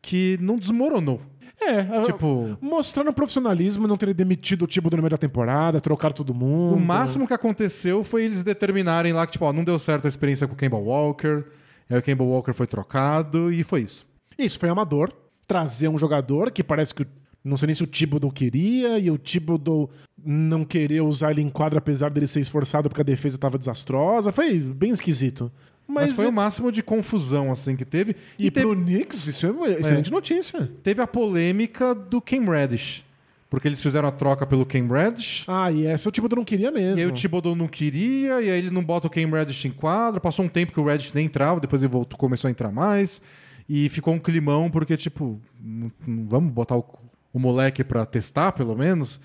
que 0.00 0.38
não 0.40 0.56
desmoronou. 0.56 1.20
É, 1.68 2.02
Tipo, 2.02 2.56
mostrando 2.60 3.12
profissionalismo, 3.12 3.86
não 3.86 3.96
ter 3.96 4.12
demitido 4.14 4.62
o 4.62 4.66
tipo 4.66 4.90
do 4.90 4.96
meio 4.96 5.10
da 5.10 5.16
temporada, 5.18 5.80
trocar 5.80 6.12
todo 6.12 6.34
mundo. 6.34 6.76
o 6.76 6.80
máximo 6.80 7.26
que 7.26 7.34
aconteceu 7.34 8.02
foi 8.02 8.24
eles 8.24 8.42
determinarem 8.42 9.12
lá 9.12 9.26
que, 9.26 9.32
tipo, 9.32 9.44
ó, 9.44 9.52
não 9.52 9.64
deu 9.64 9.78
certo 9.78 10.04
a 10.04 10.08
experiência 10.08 10.46
com 10.46 10.54
o 10.54 10.56
Kemba 10.56 10.76
Walker. 10.76 11.44
Aí 11.88 11.98
o 11.98 12.02
Kemba 12.02 12.24
Walker 12.24 12.52
foi 12.52 12.66
trocado 12.66 13.52
e 13.52 13.62
foi 13.62 13.82
isso. 13.82 14.06
Isso 14.38 14.58
foi 14.58 14.68
amador. 14.68 15.12
Trazer 15.46 15.88
um 15.88 15.98
jogador 15.98 16.50
que 16.50 16.62
parece 16.64 16.94
que. 16.94 17.06
Não 17.44 17.56
sei 17.56 17.66
nem 17.66 17.74
se 17.74 17.82
o 17.82 17.88
Thibodeau 17.88 18.30
queria 18.30 18.98
e 19.00 19.10
o 19.10 19.18
Thibodeau 19.18 19.90
não 20.24 20.64
querer 20.64 21.00
usar 21.00 21.32
ele 21.32 21.42
em 21.42 21.50
quadra 21.50 21.80
apesar 21.80 22.08
dele 22.08 22.28
ser 22.28 22.38
esforçado 22.38 22.88
porque 22.88 23.00
a 23.00 23.04
defesa 23.04 23.36
estava 23.36 23.58
desastrosa. 23.58 24.30
Foi 24.30 24.58
bem 24.60 24.90
esquisito. 24.90 25.50
Mas, 25.86 26.10
Mas, 26.10 26.16
foi 26.16 26.26
o 26.26 26.32
máximo 26.32 26.70
de 26.72 26.82
confusão 26.82 27.50
assim 27.52 27.76
que 27.76 27.84
teve. 27.84 28.16
E, 28.38 28.50
teve, 28.50 28.66
pro 28.66 28.76
Knicks, 28.76 29.26
isso 29.26 29.46
é 29.46 29.50
uma 29.50 29.68
excelente 29.68 30.10
notícia. 30.10 30.70
teve 30.82 31.02
a 31.02 31.06
polêmica 31.06 31.94
do 31.94 32.20
Cam 32.20 32.44
Reddish. 32.50 33.04
Porque 33.50 33.68
eles 33.68 33.82
fizeram 33.82 34.08
a 34.08 34.12
troca 34.12 34.46
pelo 34.46 34.64
Cam 34.64 34.86
Reddish. 34.88 35.44
Ah, 35.46 35.70
e 35.70 35.84
essa 35.86 36.08
o 36.08 36.12
Thibodeau 36.12 36.38
não 36.38 36.44
queria 36.44 36.70
mesmo. 36.70 36.98
E 36.98 37.02
aí 37.02 37.06
o 37.06 37.12
Thibodeau 37.12 37.54
não 37.54 37.68
queria, 37.68 38.40
e 38.40 38.50
aí 38.50 38.58
ele 38.58 38.70
não 38.70 38.82
bota 38.82 39.06
o 39.08 39.10
Cam 39.10 39.28
Reddish 39.28 39.66
em 39.66 39.70
quadra. 39.70 40.18
Passou 40.20 40.44
um 40.44 40.48
tempo 40.48 40.72
que 40.72 40.80
o 40.80 40.84
Reddish 40.84 41.12
nem 41.12 41.26
entrava, 41.26 41.60
depois 41.60 41.82
ele 41.82 41.92
voltou, 41.92 42.18
começou 42.18 42.48
a 42.48 42.50
entrar 42.50 42.72
mais. 42.72 43.20
E 43.68 43.88
ficou 43.90 44.14
um 44.14 44.18
climão, 44.18 44.70
porque, 44.70 44.96
tipo, 44.96 45.38
não- 45.62 45.92
não 46.06 46.26
vamos 46.28 46.50
botar 46.52 46.76
o, 46.78 46.84
o 47.32 47.38
moleque 47.38 47.84
pra 47.84 48.06
testar, 48.06 48.52
pelo 48.52 48.74
menos. 48.74 49.20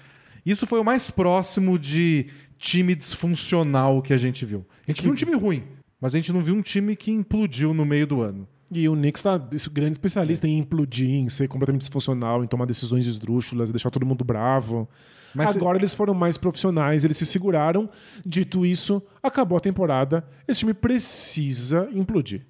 Isso 0.45 0.67
foi 0.67 0.79
o 0.79 0.83
mais 0.83 1.09
próximo 1.09 1.79
de 1.79 2.27
time 2.57 2.95
disfuncional 2.95 4.01
que 4.01 4.11
a 4.13 4.17
gente 4.17 4.45
viu. 4.45 4.65
A 4.87 4.91
gente 4.91 5.03
viu 5.03 5.11
um 5.11 5.15
time 5.15 5.35
ruim, 5.35 5.63
mas 5.99 6.13
a 6.13 6.17
gente 6.17 6.31
não 6.31 6.41
viu 6.41 6.55
um 6.55 6.61
time 6.61 6.95
que 6.95 7.11
implodiu 7.11 7.73
no 7.73 7.85
meio 7.85 8.05
do 8.05 8.21
ano. 8.21 8.47
E 8.71 8.87
o 8.89 8.93
Knicks 8.95 9.23
tá 9.23 9.41
esse 9.53 9.69
grande 9.69 9.93
especialista 9.93 10.47
em 10.47 10.59
implodir, 10.59 11.09
em 11.09 11.29
ser 11.29 11.47
completamente 11.47 11.81
disfuncional, 11.81 12.43
em 12.43 12.47
tomar 12.47 12.65
decisões 12.65 13.05
esdrúxulas, 13.05 13.71
deixar 13.71 13.89
todo 13.89 14.05
mundo 14.05 14.25
bravo. 14.25 14.87
Mas 15.33 15.55
Agora 15.55 15.77
eles 15.77 15.93
foram 15.93 16.13
mais 16.13 16.37
profissionais, 16.37 17.03
eles 17.05 17.17
se 17.17 17.25
seguraram. 17.25 17.89
Dito 18.25 18.65
isso, 18.65 19.01
acabou 19.23 19.57
a 19.57 19.61
temporada. 19.61 20.27
Esse 20.47 20.61
time 20.61 20.73
precisa 20.73 21.87
implodir. 21.93 22.45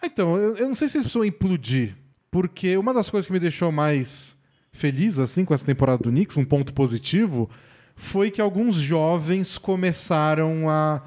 Ah, 0.00 0.06
Então, 0.06 0.36
eu, 0.36 0.56
eu 0.56 0.68
não 0.68 0.74
sei 0.74 0.88
se 0.88 0.98
eles 0.98 1.04
precisam 1.04 1.24
implodir, 1.24 1.96
porque 2.30 2.76
uma 2.76 2.92
das 2.92 3.08
coisas 3.08 3.26
que 3.26 3.32
me 3.32 3.40
deixou 3.40 3.72
mais 3.72 4.36
feliz 4.72 5.18
assim 5.18 5.44
com 5.44 5.54
essa 5.54 5.64
temporada 5.64 6.02
do 6.02 6.10
Knicks, 6.10 6.36
um 6.36 6.44
ponto 6.44 6.74
positivo, 6.74 7.48
foi 7.94 8.30
que 8.30 8.40
alguns 8.40 8.76
jovens 8.76 9.56
começaram 9.56 10.68
a 10.68 11.02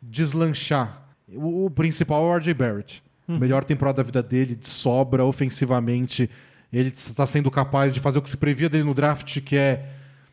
deslanchar. 0.00 1.05
O, 1.34 1.66
o 1.66 1.70
principal 1.70 2.22
é 2.22 2.26
o 2.26 2.38
RJ 2.38 2.54
Barrett. 2.54 3.02
Melhor 3.28 3.64
temporada 3.64 3.96
da 3.96 4.02
vida 4.04 4.22
dele, 4.22 4.54
de 4.54 4.66
sobra 4.68 5.24
ofensivamente. 5.24 6.30
Ele 6.72 6.90
está 6.90 7.26
sendo 7.26 7.50
capaz 7.50 7.92
de 7.92 7.98
fazer 7.98 8.18
o 8.18 8.22
que 8.22 8.30
se 8.30 8.36
previa 8.36 8.68
dele 8.68 8.84
no 8.84 8.94
draft, 8.94 9.40
que 9.40 9.56
é 9.56 9.88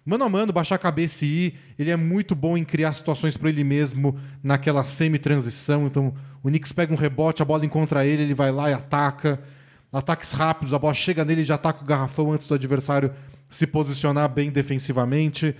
mano 0.06 0.24
a 0.24 0.30
mano, 0.30 0.54
baixar 0.54 0.76
a 0.76 0.80
cabeça 0.80 1.26
e 1.26 1.48
ir. 1.48 1.60
Ele 1.80 1.90
é 1.90 1.96
muito 1.96 2.36
bom 2.36 2.56
em 2.56 2.64
criar 2.64 2.94
situações 2.94 3.36
para 3.36 3.50
ele 3.50 3.64
mesmo 3.64 4.20
naquela 4.44 4.84
semi-transição. 4.84 5.88
Então, 5.88 6.14
o 6.44 6.50
Knicks 6.50 6.72
pega 6.72 6.94
um 6.94 6.98
rebote, 6.98 7.42
a 7.42 7.46
bola 7.46 7.66
encontra 7.66 8.06
ele, 8.06 8.24
ele 8.24 8.36
vai 8.36 8.52
lá 8.52 8.70
e 8.70 8.74
ataca. 8.74 9.42
Ataques 9.92 10.34
rápidos, 10.34 10.74
a 10.74 10.80
bola 10.80 10.94
chega 10.94 11.26
nele 11.26 11.42
e 11.42 11.46
já 11.46 11.56
ataca 11.56 11.84
o 11.84 11.88
garrafão 11.88 12.32
antes 12.32 12.48
do 12.48 12.54
adversário 12.54 13.12
se 13.50 13.66
posicionar 13.66 14.30
bem 14.30 14.52
defensivamente. 14.52 15.56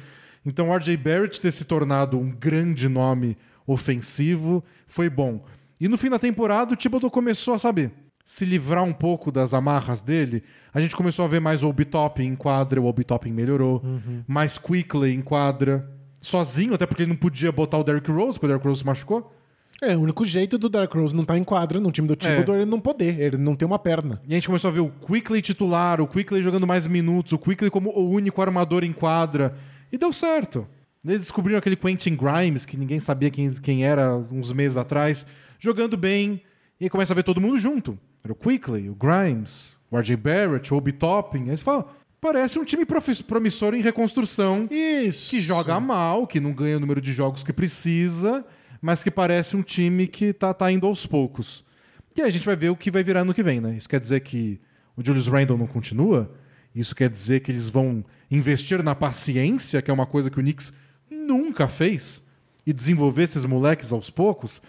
Então, 0.46 0.70
o 0.70 0.76
RJ 0.76 0.98
Barrett 0.98 1.42
ter 1.42 1.52
se 1.52 1.66
tornado 1.66 2.20
um 2.20 2.30
grande 2.30 2.88
nome 2.88 3.38
ofensivo 3.66 4.64
foi 4.88 5.10
bom. 5.10 5.44
E 5.80 5.88
no 5.88 5.98
fim 5.98 6.10
da 6.10 6.20
temporada, 6.20 6.74
o 6.74 6.78
Thibodeau 6.78 7.12
começou 7.12 7.54
a 7.54 7.60
saber 7.60 7.92
se 8.26 8.46
livrar 8.46 8.84
um 8.84 8.94
pouco 8.94 9.32
das 9.32 9.54
amarras 9.54 10.02
dele. 10.02 10.44
A 10.74 10.80
gente 10.80 10.96
começou 10.96 11.26
a 11.26 11.28
ver 11.28 11.42
mais 11.42 11.62
o 11.62 11.68
Obi-Topping 11.68 12.24
em 12.24 12.36
quadra, 12.36 12.82
o 12.82 12.86
Obi-Topping 12.86 13.32
melhorou. 13.32 13.82
Uhum. 13.84 14.24
Mais 14.28 14.58
Quickly 14.58 15.14
em 15.14 15.22
quadra. 15.22 15.90
Sozinho, 16.22 16.74
até 16.74 16.86
porque 16.86 17.04
ele 17.04 17.10
não 17.10 17.18
podia 17.18 17.52
botar 17.52 17.78
o 17.78 17.84
Derrick 17.84 18.10
Rose, 18.10 18.34
porque 18.34 18.46
o 18.46 18.48
Derrick 18.48 18.66
Rose 18.66 18.80
se 18.80 18.86
machucou. 18.86 19.34
É, 19.82 19.98
o 19.98 20.02
único 20.02 20.24
jeito 20.24 20.58
do 20.58 20.70
Dark 20.70 20.94
Rose 20.94 21.14
não 21.14 21.24
estar 21.24 21.38
em 21.38 21.44
quadra 21.44 21.78
no 21.78 21.92
time 21.92 22.08
do 22.08 22.16
Thibodeau 22.16 22.56
é 22.56 22.62
ele 22.62 22.72
não 22.72 22.80
poder, 22.80 23.20
ele 23.20 23.38
não 23.38 23.54
ter 23.54 23.66
uma 23.66 23.78
perna. 23.78 24.22
E 24.26 24.32
a 24.32 24.36
gente 24.36 24.48
começou 24.48 24.70
a 24.70 24.72
ver 24.72 24.80
o 24.80 24.90
Quickly 24.90 25.42
titular, 25.42 26.00
o 26.00 26.08
Quickly 26.08 26.42
jogando 26.42 26.66
mais 26.66 26.88
minutos, 26.88 27.34
o 27.34 27.38
Quickly 27.38 27.70
como 27.70 27.90
o 27.90 28.10
único 28.10 28.42
armador 28.42 28.86
em 28.86 28.94
quadra. 28.94 29.58
E 29.92 29.98
deu 29.98 30.14
certo. 30.14 30.66
Eles 31.06 31.22
descobriram 31.22 31.60
aquele 31.60 31.76
Quentin 31.76 32.16
Grimes, 32.16 32.66
que 32.66 32.78
ninguém 32.78 33.00
sabia 33.00 33.30
quem, 33.30 33.50
quem 33.56 33.86
era 33.86 34.16
uns 34.16 34.54
meses 34.54 34.78
atrás, 34.78 35.26
jogando 35.60 35.98
bem. 35.98 36.42
E 36.80 36.86
aí 36.86 36.90
começa 36.90 37.14
a 37.14 37.16
ver 37.16 37.24
todo 37.24 37.42
mundo 37.42 37.60
junto. 37.60 38.00
Era 38.24 38.32
o 38.32 38.36
Quickly, 38.36 38.90
o 38.90 38.96
Grimes, 38.96 39.78
o 39.92 39.98
RJ 39.98 40.16
Barrett, 40.16 40.74
o 40.74 40.78
Obi 40.78 40.94
Topping. 40.94 41.50
Aí 41.50 41.58
você 41.58 41.64
fala, 41.64 41.94
parece 42.22 42.58
um 42.58 42.64
time 42.64 42.86
promissor 43.28 43.74
em 43.74 43.82
reconstrução. 43.82 44.68
Isso. 44.72 45.32
Que 45.32 45.42
joga 45.42 45.78
mal, 45.80 46.26
que 46.26 46.40
não 46.40 46.54
ganha 46.54 46.78
o 46.78 46.80
número 46.80 47.02
de 47.02 47.12
jogos 47.12 47.44
que 47.44 47.52
precisa, 47.52 48.46
mas 48.82 49.04
que 49.04 49.12
parece 49.12 49.58
um 49.58 49.62
time 49.62 50.08
que 50.08 50.32
tá, 50.32 50.54
tá 50.54 50.72
indo 50.72 50.88
aos 50.88 51.06
poucos. 51.06 51.66
E 52.16 52.22
aí 52.22 52.28
a 52.28 52.32
gente 52.32 52.46
vai 52.46 52.56
ver 52.56 52.70
o 52.70 52.78
que 52.78 52.90
vai 52.90 53.04
virar 53.04 53.26
no 53.26 53.34
que 53.34 53.44
vem, 53.44 53.60
né? 53.60 53.76
Isso 53.76 53.90
quer 53.90 54.00
dizer 54.00 54.22
que 54.22 54.62
o 54.96 55.04
Julius 55.06 55.28
Randle 55.28 55.58
não 55.58 55.68
continua? 55.68 56.34
Isso 56.74 56.96
quer 56.96 57.10
dizer 57.10 57.42
que 57.42 57.52
eles 57.52 57.68
vão 57.68 58.06
investir 58.32 58.82
na 58.82 58.96
paciência, 58.96 59.82
que 59.82 59.92
é 59.92 59.94
uma 59.94 60.06
coisa 60.06 60.30
que 60.30 60.40
o 60.40 60.42
Knicks 60.42 60.72
nunca 61.14 61.68
fez, 61.68 62.22
e 62.66 62.74
desenvolver 62.74 63.24
esses 63.24 63.46
moleques 63.46 63.94
aos 63.94 64.10
poucos? 64.10 64.62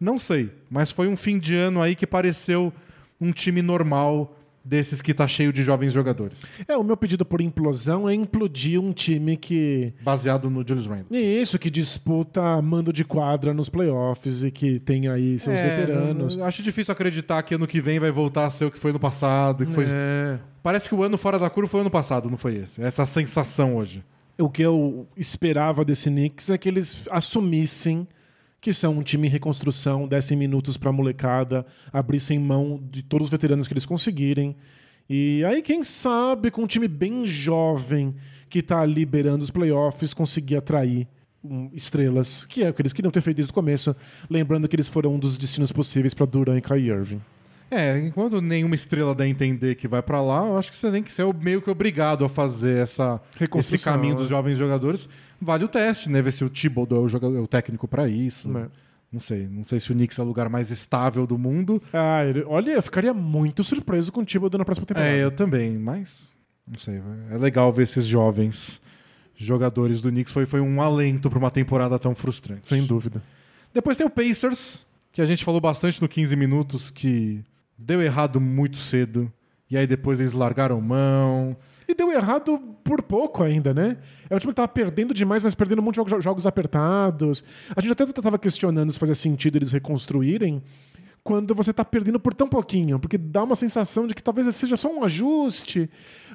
Não 0.00 0.18
sei, 0.18 0.50
mas 0.68 0.90
foi 0.90 1.06
um 1.08 1.16
fim 1.16 1.38
de 1.38 1.54
ano 1.56 1.80
aí 1.80 1.94
que 1.94 2.06
pareceu 2.06 2.72
um 3.20 3.30
time 3.30 3.62
normal 3.62 4.36
desses 4.64 5.02
que 5.02 5.12
tá 5.12 5.26
cheio 5.26 5.52
de 5.52 5.60
jovens 5.62 5.92
jogadores. 5.92 6.42
É, 6.68 6.76
o 6.76 6.84
meu 6.84 6.96
pedido 6.96 7.24
por 7.24 7.40
implosão 7.40 8.08
é 8.08 8.14
implodir 8.14 8.80
um 8.80 8.92
time 8.92 9.36
que. 9.36 9.92
Baseado 10.02 10.48
no 10.48 10.66
Julius 10.66 10.86
Randle. 10.86 11.06
Isso, 11.10 11.58
que 11.58 11.68
disputa 11.70 12.60
mando 12.62 12.92
de 12.92 13.04
quadra 13.04 13.52
nos 13.52 13.68
playoffs 13.68 14.44
e 14.44 14.50
que 14.50 14.78
tem 14.78 15.08
aí 15.08 15.38
seus 15.38 15.58
É, 15.58 15.68
veteranos. 15.68 16.38
acho 16.38 16.62
difícil 16.62 16.92
acreditar 16.92 17.42
que 17.42 17.54
ano 17.56 17.66
que 17.66 17.80
vem 17.80 17.98
vai 17.98 18.10
voltar 18.12 18.46
a 18.46 18.50
ser 18.50 18.64
o 18.66 18.70
que 18.70 18.78
foi 18.78 18.92
no 18.92 19.00
passado. 19.00 19.66
Que 19.66 19.72
foi... 19.72 19.84
É. 19.88 20.38
Parece 20.62 20.88
que 20.88 20.94
o 20.94 21.02
ano 21.02 21.18
fora 21.18 21.38
da 21.40 21.50
curva 21.50 21.68
foi 21.68 21.80
ano 21.80 21.90
passado, 21.90 22.30
não 22.30 22.38
foi 22.38 22.56
esse? 22.56 22.80
Essa 22.82 23.04
sensação 23.04 23.74
hoje. 23.76 24.02
O 24.42 24.50
que 24.50 24.62
eu 24.62 25.06
esperava 25.16 25.84
desse 25.84 26.10
Knicks 26.10 26.50
é 26.50 26.58
que 26.58 26.68
eles 26.68 27.06
assumissem 27.12 28.08
que 28.60 28.72
são 28.72 28.98
um 28.98 29.02
time 29.02 29.28
em 29.28 29.30
reconstrução, 29.30 30.08
dessem 30.08 30.36
minutos 30.36 30.76
pra 30.76 30.90
molecada, 30.90 31.64
abrissem 31.92 32.40
mão 32.40 32.82
de 32.90 33.04
todos 33.04 33.26
os 33.26 33.30
veteranos 33.30 33.68
que 33.68 33.72
eles 33.72 33.86
conseguirem. 33.86 34.56
E 35.08 35.44
aí, 35.44 35.62
quem 35.62 35.84
sabe, 35.84 36.50
com 36.50 36.62
um 36.62 36.66
time 36.66 36.88
bem 36.88 37.24
jovem 37.24 38.16
que 38.48 38.62
tá 38.62 38.84
liberando 38.84 39.44
os 39.44 39.50
playoffs, 39.50 40.12
conseguir 40.12 40.56
atrair 40.56 41.06
hum, 41.44 41.70
estrelas, 41.72 42.44
que 42.44 42.64
é 42.64 42.70
o 42.70 42.74
que 42.74 42.82
eles 42.82 42.92
queriam 42.92 43.12
ter 43.12 43.20
feito 43.20 43.36
desde 43.36 43.52
o 43.52 43.54
começo, 43.54 43.94
lembrando 44.28 44.66
que 44.66 44.74
eles 44.74 44.88
foram 44.88 45.14
um 45.14 45.18
dos 45.20 45.38
destinos 45.38 45.70
possíveis 45.70 46.14
pra 46.14 46.26
Duran 46.26 46.58
e 46.58 46.60
Kyrie 46.60 46.90
Irving. 46.90 47.20
É, 47.74 47.98
enquanto 47.98 48.38
nenhuma 48.42 48.74
estrela 48.74 49.14
der 49.14 49.24
a 49.24 49.28
entender 49.28 49.76
que 49.76 49.88
vai 49.88 50.02
pra 50.02 50.20
lá, 50.20 50.46
eu 50.46 50.58
acho 50.58 50.70
que 50.70 50.76
você 50.76 50.90
tem 50.90 51.02
que 51.02 51.10
ser 51.10 51.26
meio 51.42 51.62
que 51.62 51.70
obrigado 51.70 52.22
a 52.22 52.28
fazer 52.28 52.76
essa, 52.76 53.18
esse 53.58 53.78
caminho 53.78 54.14
dos 54.14 54.26
é. 54.26 54.28
jovens 54.28 54.58
jogadores. 54.58 55.08
Vale 55.40 55.64
o 55.64 55.68
teste, 55.68 56.10
né? 56.10 56.20
Ver 56.20 56.32
se 56.32 56.44
o 56.44 56.50
Thibodeau 56.50 57.00
é 57.00 57.04
o, 57.04 57.08
jogador, 57.08 57.34
é 57.34 57.40
o 57.40 57.46
técnico 57.46 57.88
pra 57.88 58.06
isso. 58.06 58.54
É. 58.58 58.66
Não 59.10 59.20
sei. 59.20 59.48
Não 59.48 59.64
sei 59.64 59.80
se 59.80 59.90
o 59.90 59.94
Knicks 59.94 60.18
é 60.18 60.22
o 60.22 60.26
lugar 60.26 60.50
mais 60.50 60.70
estável 60.70 61.26
do 61.26 61.38
mundo. 61.38 61.82
Ah, 61.94 62.24
ele- 62.26 62.44
olha, 62.46 62.72
eu 62.72 62.82
ficaria 62.82 63.14
muito 63.14 63.64
surpreso 63.64 64.12
com 64.12 64.20
o 64.20 64.24
Thibodeau 64.24 64.58
na 64.58 64.64
próxima 64.66 64.86
temporada. 64.86 65.10
É, 65.10 65.24
eu 65.24 65.30
também, 65.30 65.78
mas 65.78 66.36
não 66.70 66.78
sei. 66.78 67.00
É 67.30 67.38
legal 67.38 67.72
ver 67.72 67.84
esses 67.84 68.04
jovens 68.06 68.82
jogadores 69.34 70.02
do 70.02 70.10
Knicks. 70.10 70.32
Foi, 70.32 70.44
foi 70.44 70.60
um 70.60 70.80
alento 70.80 71.30
pra 71.30 71.38
uma 71.38 71.50
temporada 71.50 71.98
tão 71.98 72.14
frustrante. 72.14 72.68
Sem 72.68 72.84
dúvida. 72.84 73.22
Depois 73.72 73.96
tem 73.96 74.06
o 74.06 74.10
Pacers, 74.10 74.86
que 75.10 75.22
a 75.22 75.26
gente 75.26 75.44
falou 75.44 75.60
bastante 75.60 76.00
no 76.00 76.08
15 76.08 76.36
minutos, 76.36 76.90
que 76.90 77.42
deu 77.84 78.00
errado 78.00 78.40
muito 78.40 78.76
cedo. 78.76 79.32
E 79.70 79.76
aí 79.76 79.86
depois 79.86 80.20
eles 80.20 80.32
largaram 80.32 80.80
mão. 80.80 81.56
E 81.88 81.94
deu 81.94 82.12
errado 82.12 82.58
por 82.84 83.02
pouco 83.02 83.42
ainda, 83.42 83.72
né? 83.74 83.96
É 84.28 84.36
um 84.36 84.38
time 84.38 84.52
que 84.52 84.56
tava 84.56 84.68
perdendo 84.68 85.12
demais, 85.14 85.42
mas 85.42 85.54
perdendo 85.54 85.80
um 85.80 85.82
monte 85.82 86.02
de 86.02 86.22
jogos, 86.22 86.46
apertados. 86.46 87.44
A 87.74 87.80
gente 87.80 87.92
até 87.92 88.04
tava 88.06 88.38
questionando 88.38 88.92
se 88.92 88.98
fazia 88.98 89.14
sentido 89.14 89.56
eles 89.56 89.72
reconstruírem 89.72 90.62
quando 91.24 91.54
você 91.54 91.72
tá 91.72 91.84
perdendo 91.84 92.18
por 92.18 92.34
tão 92.34 92.48
pouquinho, 92.48 92.98
porque 92.98 93.16
dá 93.16 93.44
uma 93.44 93.54
sensação 93.54 94.06
de 94.06 94.14
que 94.14 94.22
talvez 94.22 94.54
seja 94.54 94.76
só 94.76 94.92
um 94.92 95.04
ajuste. 95.04 95.88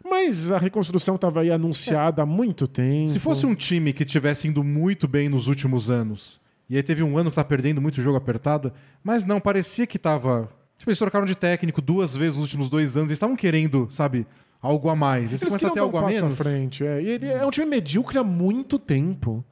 Mas 0.04 0.52
a 0.52 0.58
reconstrução 0.58 1.18
tava 1.18 1.42
aí 1.42 1.52
anunciada 1.52 2.22
há 2.22 2.26
muito 2.26 2.68
tempo. 2.68 3.08
Se 3.08 3.20
fosse 3.20 3.46
um 3.46 3.54
time 3.54 3.92
que 3.92 4.06
tivesse 4.06 4.48
indo 4.48 4.64
muito 4.64 5.08
bem 5.08 5.28
nos 5.28 5.48
últimos 5.48 5.90
anos, 5.90 6.40
e 6.70 6.76
aí 6.76 6.84
teve 6.84 7.04
um 7.04 7.18
ano 7.18 7.30
que 7.30 7.36
tá 7.36 7.44
perdendo 7.44 7.82
muito 7.82 8.02
jogo 8.02 8.18
apertado, 8.18 8.72
mas 9.04 9.26
não, 9.26 9.40
parecia 9.40 9.86
que 9.86 10.00
tava. 10.00 10.50
Tipo, 10.78 10.90
eles 10.90 11.00
trocaram 11.00 11.26
de 11.26 11.36
técnico 11.36 11.82
duas 11.82 12.16
vezes 12.16 12.36
nos 12.36 12.44
últimos 12.46 12.70
dois 12.70 12.96
anos, 12.96 13.10
eles 13.10 13.18
estavam 13.18 13.36
querendo, 13.36 13.88
sabe, 13.90 14.28
algo 14.62 14.90
a 14.90 14.96
mais. 14.96 15.32
Eles 15.32 15.42
Eles 15.42 15.54
começam 15.56 15.70
a 15.70 15.72
ter 15.74 15.76
dar 15.80 15.82
um 15.82 15.86
algo 15.86 15.98
a 15.98 16.08
menos. 16.08 16.38
frente. 16.38 16.86
É. 16.86 17.02
E 17.02 17.10
ele 17.10 17.26
é 17.28 17.46
um 17.46 17.50
time 17.50 17.66
medíocre 17.68 18.18
há 18.18 18.24
muito 18.24 18.78
tempo. 18.78 19.44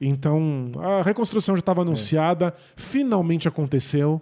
Então, 0.00 0.72
a 0.80 1.02
reconstrução 1.02 1.54
já 1.56 1.60
estava 1.60 1.82
anunciada, 1.82 2.52
finalmente 2.76 3.46
aconteceu. 3.48 4.20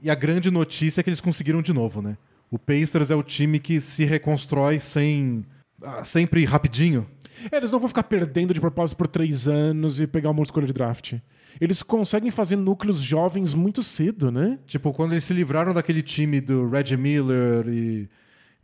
E 0.00 0.10
a 0.10 0.14
grande 0.14 0.50
notícia 0.50 1.00
é 1.00 1.02
que 1.04 1.10
eles 1.10 1.20
conseguiram 1.20 1.60
de 1.60 1.72
novo, 1.72 2.00
né? 2.00 2.16
O 2.50 2.58
Pacers 2.58 3.10
é 3.10 3.14
o 3.16 3.22
time 3.22 3.58
que 3.58 3.80
se 3.80 4.04
reconstrói 4.04 4.78
sem. 4.78 5.44
ah, 5.82 6.04
sempre 6.04 6.44
rapidinho. 6.44 7.06
É, 7.50 7.56
eles 7.56 7.70
não 7.70 7.78
vão 7.78 7.88
ficar 7.88 8.02
perdendo 8.04 8.52
de 8.52 8.60
propósito 8.60 8.96
por 8.96 9.06
três 9.06 9.48
anos 9.48 10.00
e 10.00 10.06
pegar 10.06 10.30
uma 10.30 10.42
escolha 10.42 10.66
de 10.66 10.72
draft. 10.72 11.14
Eles 11.60 11.82
conseguem 11.82 12.30
fazer 12.30 12.56
núcleos 12.56 13.00
jovens 13.00 13.54
muito 13.54 13.82
cedo, 13.82 14.30
né? 14.30 14.58
Tipo, 14.66 14.92
quando 14.92 15.12
eles 15.12 15.24
se 15.24 15.34
livraram 15.34 15.74
daquele 15.74 16.02
time 16.02 16.40
do 16.40 16.68
Reggie 16.68 16.96
Miller 16.96 17.68
e 17.68 18.08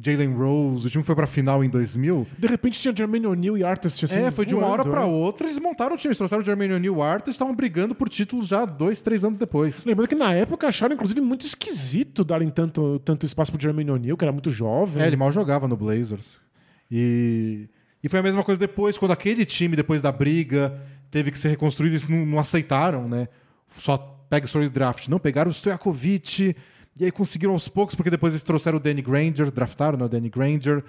Jalen 0.00 0.32
Rose, 0.32 0.86
o 0.86 0.90
time 0.90 1.02
foi 1.02 1.14
pra 1.14 1.26
final 1.26 1.64
em 1.64 1.68
2000. 1.68 2.26
De 2.38 2.46
repente 2.46 2.78
tinha 2.78 2.94
Jermaine 2.96 3.26
O'Neal 3.26 3.58
e 3.58 3.64
Artist 3.64 4.04
assim, 4.04 4.20
é, 4.20 4.30
foi 4.30 4.46
de 4.46 4.54
uma 4.54 4.66
hora 4.66 4.84
voando, 4.84 4.90
pra 4.90 5.02
é. 5.02 5.04
outra, 5.04 5.46
eles 5.48 5.58
montaram 5.58 5.96
o 5.96 5.98
time, 5.98 6.10
eles 6.10 6.18
trouxeram 6.18 6.44
Jermaine 6.44 6.74
O'Neal 6.74 6.96
e 6.96 7.02
Arthur, 7.02 7.30
estavam 7.32 7.52
brigando 7.54 7.96
por 7.96 8.08
títulos 8.08 8.46
já 8.46 8.64
dois, 8.64 9.02
três 9.02 9.24
anos 9.24 9.38
depois. 9.38 9.84
Lembrando 9.84 10.08
que 10.08 10.14
na 10.14 10.32
época 10.32 10.68
acharam, 10.68 10.94
inclusive, 10.94 11.20
muito 11.20 11.44
esquisito 11.44 12.22
darem 12.22 12.48
tanto, 12.48 13.00
tanto 13.04 13.26
espaço 13.26 13.50
pro 13.50 13.60
Jermaine 13.60 13.90
O'Neal, 13.90 14.16
que 14.16 14.24
era 14.24 14.30
muito 14.30 14.50
jovem. 14.50 15.02
É, 15.02 15.06
ele 15.08 15.16
mal 15.16 15.32
jogava 15.32 15.66
no 15.66 15.76
Blazers. 15.76 16.38
E, 16.88 17.68
e 18.02 18.08
foi 18.08 18.20
a 18.20 18.22
mesma 18.22 18.44
coisa 18.44 18.58
depois, 18.58 18.96
quando 18.96 19.12
aquele 19.12 19.44
time, 19.44 19.74
depois 19.76 20.02
da 20.02 20.12
briga, 20.12 20.80
teve 21.10 21.30
que 21.30 21.38
ser 21.38 21.48
reconstruído, 21.48 21.92
eles 21.94 22.08
não, 22.08 22.24
não 22.24 22.38
aceitaram, 22.38 23.08
né? 23.08 23.28
Só 23.78 23.96
pega 24.28 24.44
o 24.44 24.46
story 24.46 24.68
draft. 24.68 25.08
Não, 25.08 25.18
pegaram 25.18 25.50
o 25.50 25.54
Stojakovic, 25.54 26.54
e 26.98 27.04
aí 27.04 27.10
conseguiram 27.10 27.52
aos 27.52 27.68
poucos, 27.68 27.94
porque 27.94 28.10
depois 28.10 28.32
eles 28.32 28.42
trouxeram 28.42 28.78
o 28.78 28.80
Danny 28.80 29.02
Granger, 29.02 29.50
draftaram 29.50 29.98
né, 29.98 30.04
o 30.04 30.08
Danny 30.08 30.28
Granger. 30.28 30.84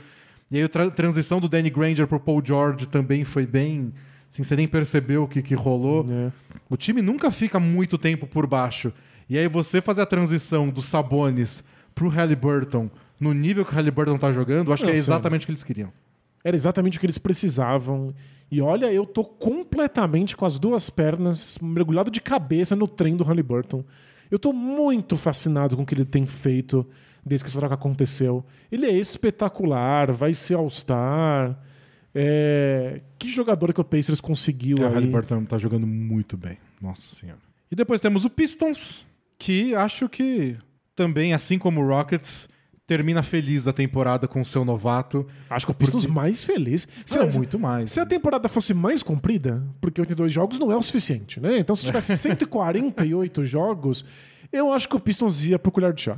E 0.52 0.58
aí 0.58 0.64
a 0.64 0.70
tra- 0.70 0.90
transição 0.90 1.40
do 1.40 1.48
Danny 1.48 1.70
Granger 1.70 2.08
pro 2.08 2.20
Paul 2.20 2.42
George 2.44 2.88
também 2.90 3.24
foi 3.24 3.46
bem. 3.46 3.94
Assim, 4.32 4.44
você 4.44 4.56
nem 4.56 4.68
percebeu 4.68 5.24
o 5.24 5.28
que, 5.28 5.42
que 5.42 5.56
rolou. 5.56 6.06
É. 6.10 6.32
O 6.70 6.76
time 6.78 7.02
nunca 7.02 7.32
fica 7.32 7.60
muito 7.60 7.98
tempo 7.98 8.28
por 8.28 8.46
baixo. 8.48 8.92
E 9.30 9.38
aí 9.38 9.48
você 9.48 9.82
fazer 9.82 10.02
a 10.02 10.06
transição 10.06 10.70
do 10.70 10.82
Sabonis 10.82 11.64
pro 11.94 12.10
Halliburton 12.10 12.90
no 13.20 13.34
nível 13.34 13.64
que 13.66 13.72
o 13.72 13.76
Halliburton 13.76 14.18
tá 14.18 14.32
jogando, 14.32 14.70
eu 14.70 14.74
acho 14.74 14.84
que 14.86 14.92
é 14.92 14.96
exatamente 14.96 15.44
o 15.44 15.46
que 15.46 15.52
eles 15.52 15.64
queriam. 15.64 15.92
Era 16.44 16.56
exatamente 16.56 16.98
o 16.98 17.00
que 17.00 17.06
eles 17.06 17.18
precisavam. 17.18 18.14
E 18.52 18.62
olha, 18.62 18.92
eu 18.92 19.06
tô 19.06 19.24
completamente 19.24 20.36
com 20.36 20.46
as 20.46 20.58
duas 20.58 20.90
pernas 20.90 21.58
mergulhado 21.62 22.10
de 22.10 22.20
cabeça 22.22 22.76
no 22.76 22.88
trem 22.88 23.16
do 23.16 23.24
Halliburton. 23.24 23.84
Eu 24.32 24.40
tô 24.40 24.52
muito 24.54 25.16
fascinado 25.18 25.76
com 25.76 25.84
o 25.84 25.86
que 25.86 25.94
ele 25.94 26.06
tem 26.06 26.26
feito 26.26 26.86
desde 27.26 27.44
que 27.44 27.50
essa 27.50 27.60
troca 27.60 27.76
aconteceu. 27.76 28.44
Ele 28.72 28.86
é 28.86 28.94
espetacular, 28.98 30.12
vai 30.12 30.34
ser 30.34 30.56
All-Star. 30.56 31.60
É, 32.14 33.02
Que 33.20 33.30
jogador 33.30 33.72
que 33.74 33.82
o 33.82 33.84
Pacers 33.84 34.22
conseguiu 34.22 34.78
É, 34.80 34.82
o 34.82 34.88
aí. 34.88 34.94
Halliburton 34.96 35.46
tá 35.46 35.58
jogando 35.58 35.86
muito 35.86 36.36
bem. 36.38 36.58
Nossa 36.82 37.10
senhora. 37.14 37.40
E 37.72 37.76
depois 37.76 38.02
temos 38.02 38.26
o 38.26 38.30
Pistons, 38.30 39.06
que 39.38 39.76
acho 39.76 40.10
que 40.10 40.58
também, 40.96 41.34
assim 41.34 41.60
como 41.60 41.82
o 41.82 41.88
Rockets, 41.88 42.50
termina 42.90 43.22
feliz 43.22 43.68
a 43.68 43.72
temporada 43.72 44.28
com 44.28 44.42
o 44.42 44.46
seu 44.46 44.66
novato. 44.66 45.26
Acho 45.48 45.68
que 45.68 45.72
o 45.72 45.76
Pistons 45.76 46.08
mais 46.08 46.44
feliz. 46.44 46.88
Se, 47.06 47.20
Não, 47.20 47.30
se- 47.30 47.38
muito 47.38 47.60
mais. 47.60 47.92
se 47.92 48.00
a 48.00 48.06
temporada 48.06 48.50
fosse 48.50 48.74
mais 48.74 49.04
comprida, 49.04 49.64
porque 49.80 50.02
82 50.02 50.32
jogos 50.34 50.58
não 50.58 50.72
é 50.72 50.76
o 50.76 50.82
suficiente, 50.82 51.40
né? 51.40 51.60
Então, 51.60 51.76
se 51.76 51.86
tivesse 51.86 52.18
148 52.18 53.46
jogos, 53.46 54.04
eu 54.52 54.74
acho 54.74 54.90
que 54.90 54.96
o 54.96 55.00
Pistons 55.00 55.46
ia 55.46 55.60
pro 55.60 55.72
colher 55.72 55.94
de 55.94 56.02
chá. 56.02 56.18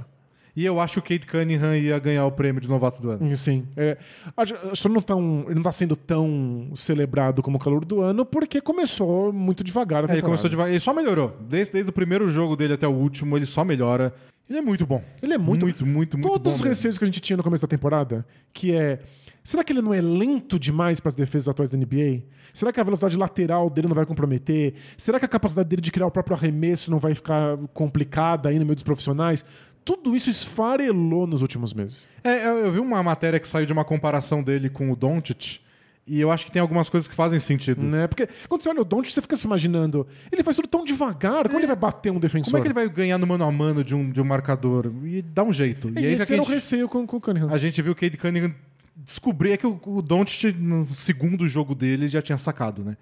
E 0.55 0.65
eu 0.65 0.79
acho 0.81 1.01
que 1.01 1.13
o 1.13 1.17
Kate 1.19 1.25
Cunningham 1.31 1.75
ia 1.77 1.97
ganhar 1.97 2.25
o 2.25 2.31
prêmio 2.31 2.59
de 2.61 2.67
novato 2.67 3.01
do 3.01 3.09
ano. 3.11 3.37
Sim. 3.37 3.65
É, 3.77 3.97
acho, 4.35 4.53
acho 4.71 4.81
que 4.83 4.89
não 4.89 5.01
tão, 5.01 5.43
ele 5.45 5.55
não 5.55 5.63
tá 5.63 5.71
sendo 5.71 5.95
tão 5.95 6.71
celebrado 6.75 7.41
como 7.41 7.57
o 7.57 7.59
calor 7.59 7.85
do 7.85 8.01
ano, 8.01 8.25
porque 8.25 8.59
começou 8.59 9.31
muito 9.31 9.63
devagar 9.63 10.09
É, 10.09 10.13
ele 10.13 10.21
começou 10.21 10.49
devagar. 10.49 10.71
Ele 10.71 10.79
só 10.79 10.93
melhorou. 10.93 11.37
Desde, 11.39 11.73
desde 11.73 11.89
o 11.89 11.93
primeiro 11.93 12.27
jogo 12.29 12.55
dele 12.55 12.73
até 12.73 12.87
o 12.87 12.91
último, 12.91 13.37
ele 13.37 13.45
só 13.45 13.63
melhora. 13.63 14.13
Ele 14.49 14.59
é 14.59 14.61
muito 14.61 14.85
bom. 14.85 15.01
Ele 15.21 15.33
é 15.33 15.37
muito- 15.37 15.63
Muito, 15.65 15.85
muito, 15.85 16.17
muito 16.17 16.27
Todos 16.29 16.43
bom. 16.43 16.49
os 16.49 16.55
mesmo. 16.61 16.67
receios 16.69 16.97
que 16.97 17.03
a 17.03 17.07
gente 17.07 17.21
tinha 17.21 17.37
no 17.37 17.43
começo 17.43 17.61
da 17.61 17.67
temporada, 17.69 18.25
que 18.51 18.73
é. 18.75 18.99
Será 19.43 19.63
que 19.63 19.73
ele 19.73 19.81
não 19.81 19.91
é 19.93 19.99
lento 20.01 20.59
demais 20.59 20.99
para 20.99 21.09
as 21.09 21.15
defesas 21.15 21.47
atuais 21.47 21.71
da 21.71 21.77
NBA? 21.77 22.21
Será 22.53 22.71
que 22.71 22.79
a 22.79 22.83
velocidade 22.83 23.17
lateral 23.17 23.69
dele 23.71 23.87
não 23.87 23.95
vai 23.95 24.05
comprometer? 24.05 24.75
Será 24.97 25.17
que 25.17 25.25
a 25.25 25.27
capacidade 25.27 25.67
dele 25.67 25.81
de 25.81 25.91
criar 25.91 26.05
o 26.05 26.11
próprio 26.11 26.35
arremesso 26.35 26.91
não 26.91 26.99
vai 26.99 27.15
ficar 27.15 27.57
complicada 27.73 28.49
aí 28.49 28.59
no 28.59 28.65
meio 28.65 28.75
dos 28.75 28.83
profissionais? 28.83 29.43
Tudo 29.83 30.15
isso 30.15 30.29
esfarelou 30.29 31.25
nos 31.25 31.41
últimos 31.41 31.73
meses. 31.73 32.07
É, 32.23 32.45
eu, 32.45 32.57
eu 32.57 32.71
vi 32.71 32.79
uma 32.79 33.01
matéria 33.01 33.39
que 33.39 33.47
saiu 33.47 33.65
de 33.65 33.73
uma 33.73 33.83
comparação 33.83 34.43
dele 34.43 34.69
com 34.69 34.91
o 34.91 34.95
Doncic. 34.95 35.59
E 36.05 36.19
eu 36.19 36.31
acho 36.31 36.45
que 36.45 36.51
tem 36.51 36.61
algumas 36.61 36.89
coisas 36.89 37.07
que 37.07 37.15
fazem 37.15 37.39
sentido. 37.39 37.85
Né? 37.85 38.07
Porque 38.07 38.27
quando 38.49 38.63
você 38.63 38.69
olha 38.69 38.81
o 38.81 38.85
Doncic, 38.85 39.13
você 39.13 39.21
fica 39.21 39.35
se 39.35 39.45
imaginando, 39.45 40.05
ele 40.31 40.43
faz 40.43 40.55
tudo 40.55 40.67
tão 40.67 40.83
devagar, 40.83 41.47
como 41.47 41.59
ele 41.59 41.67
vai 41.67 41.75
bater 41.75 42.11
um 42.11 42.19
defensor? 42.19 42.51
Como 42.51 42.57
é 42.57 42.61
que 42.61 42.67
ele 42.67 42.73
vai 42.73 42.89
ganhar 42.89 43.17
no 43.17 43.27
mano 43.27 43.43
a 43.45 43.51
mano 43.51 43.83
de 43.83 43.95
um, 43.95 44.09
de 44.09 44.19
um 44.19 44.25
marcador? 44.25 44.91
E 45.03 45.21
dá 45.21 45.43
um 45.43 45.53
jeito. 45.53 45.89
E 45.89 45.93
E 46.01 46.05
aí 46.05 46.13
esse 46.13 46.25
que 46.25 46.33
era 46.33 46.41
o 46.41 46.45
gente, 46.45 46.53
receio 46.53 46.89
com, 46.89 47.05
com 47.05 47.17
o 47.17 47.21
Cunningham. 47.21 47.49
a 47.51 47.57
gente 47.57 47.81
viu 47.81 47.93
o 47.93 47.95
Cade 47.95 48.17
Cunningham 48.17 48.53
descobrir 48.95 49.51
é 49.51 49.57
que 49.57 49.65
o, 49.65 49.79
o 49.85 50.01
Doncic, 50.01 50.55
no 50.57 50.85
segundo 50.85 51.47
jogo 51.47 51.73
dele, 51.73 52.07
já 52.07 52.21
tinha 52.21 52.37
sacado, 52.37 52.83
né? 52.83 52.97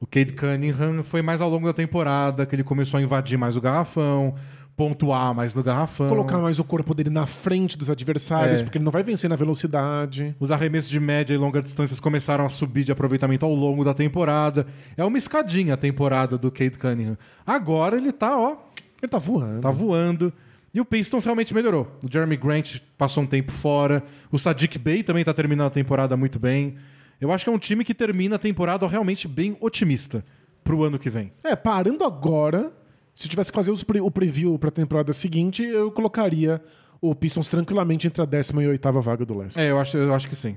O 0.00 0.06
Cade 0.06 0.32
Cunningham 0.34 1.02
foi 1.02 1.22
mais 1.22 1.40
ao 1.40 1.48
longo 1.48 1.66
da 1.66 1.72
temporada, 1.72 2.44
que 2.44 2.54
ele 2.54 2.64
começou 2.64 2.98
a 2.98 3.02
invadir 3.02 3.38
mais 3.38 3.56
o 3.56 3.60
garrafão, 3.60 4.34
pontuar 4.76 5.32
mais 5.34 5.54
no 5.54 5.62
garrafão. 5.62 6.08
Colocar 6.08 6.38
mais 6.38 6.58
o 6.58 6.64
corpo 6.64 6.94
dele 6.94 7.10
na 7.10 7.26
frente 7.26 7.78
dos 7.78 7.88
adversários, 7.90 8.60
É. 8.60 8.64
porque 8.64 8.78
ele 8.78 8.84
não 8.84 8.90
vai 8.92 9.02
vencer 9.02 9.30
na 9.30 9.36
velocidade. 9.36 10.34
Os 10.40 10.50
arremessos 10.50 10.90
de 10.90 10.98
média 10.98 11.32
e 11.34 11.36
longa 11.36 11.62
distância 11.62 11.96
começaram 12.02 12.44
a 12.44 12.48
subir 12.50 12.82
de 12.84 12.90
aproveitamento 12.92 13.46
ao 13.46 13.54
longo 13.54 13.84
da 13.84 13.94
temporada. 13.94 14.66
É 14.96 15.04
uma 15.04 15.16
escadinha 15.18 15.74
a 15.74 15.76
temporada 15.76 16.36
do 16.36 16.50
Cade 16.50 16.78
Cunningham. 16.78 17.16
Agora 17.46 17.96
ele 17.96 18.10
tá, 18.12 18.36
ó, 18.36 18.56
Ele 19.02 19.08
tá 19.10 19.18
voando. 19.18 19.60
tá 19.60 19.70
voando. 19.70 20.32
E 20.72 20.80
o 20.80 20.84
Pistons 20.84 21.24
realmente 21.24 21.54
melhorou. 21.54 21.86
O 22.02 22.10
Jeremy 22.12 22.36
Grant 22.36 22.80
passou 22.98 23.22
um 23.22 23.26
tempo 23.28 23.52
fora. 23.52 24.02
O 24.32 24.38
Sadiq 24.38 24.76
Bey 24.76 25.04
também 25.04 25.22
tá 25.22 25.32
terminando 25.32 25.68
a 25.68 25.70
temporada 25.70 26.16
muito 26.16 26.40
bem. 26.40 26.74
Eu 27.20 27.30
acho 27.30 27.44
que 27.44 27.50
é 27.50 27.52
um 27.52 27.58
time 27.60 27.84
que 27.84 27.94
termina 27.94 28.34
a 28.34 28.38
temporada 28.40 28.84
realmente 28.88 29.28
bem 29.28 29.56
otimista 29.60 30.24
pro 30.64 30.82
ano 30.82 30.98
que 30.98 31.08
vem. 31.08 31.32
É, 31.44 31.54
parando 31.54 32.02
agora, 32.04 32.72
se 33.14 33.28
tivesse 33.28 33.50
que 33.52 33.56
fazer 33.56 33.72
pre- 33.84 34.00
o 34.00 34.10
preview 34.10 34.58
pra 34.58 34.70
temporada 34.70 35.12
seguinte, 35.12 35.62
eu 35.62 35.90
colocaria 35.90 36.60
o 37.00 37.14
Pistons 37.14 37.48
tranquilamente 37.48 38.06
entre 38.06 38.22
a 38.22 38.24
décima 38.24 38.62
e 38.62 38.66
a 38.66 38.70
oitava 38.70 39.00
vaga 39.00 39.24
do 39.24 39.36
leste. 39.38 39.58
É, 39.60 39.70
eu 39.70 39.78
acho, 39.78 39.96
eu 39.96 40.12
acho 40.14 40.28
que 40.28 40.34
sim. 40.36 40.56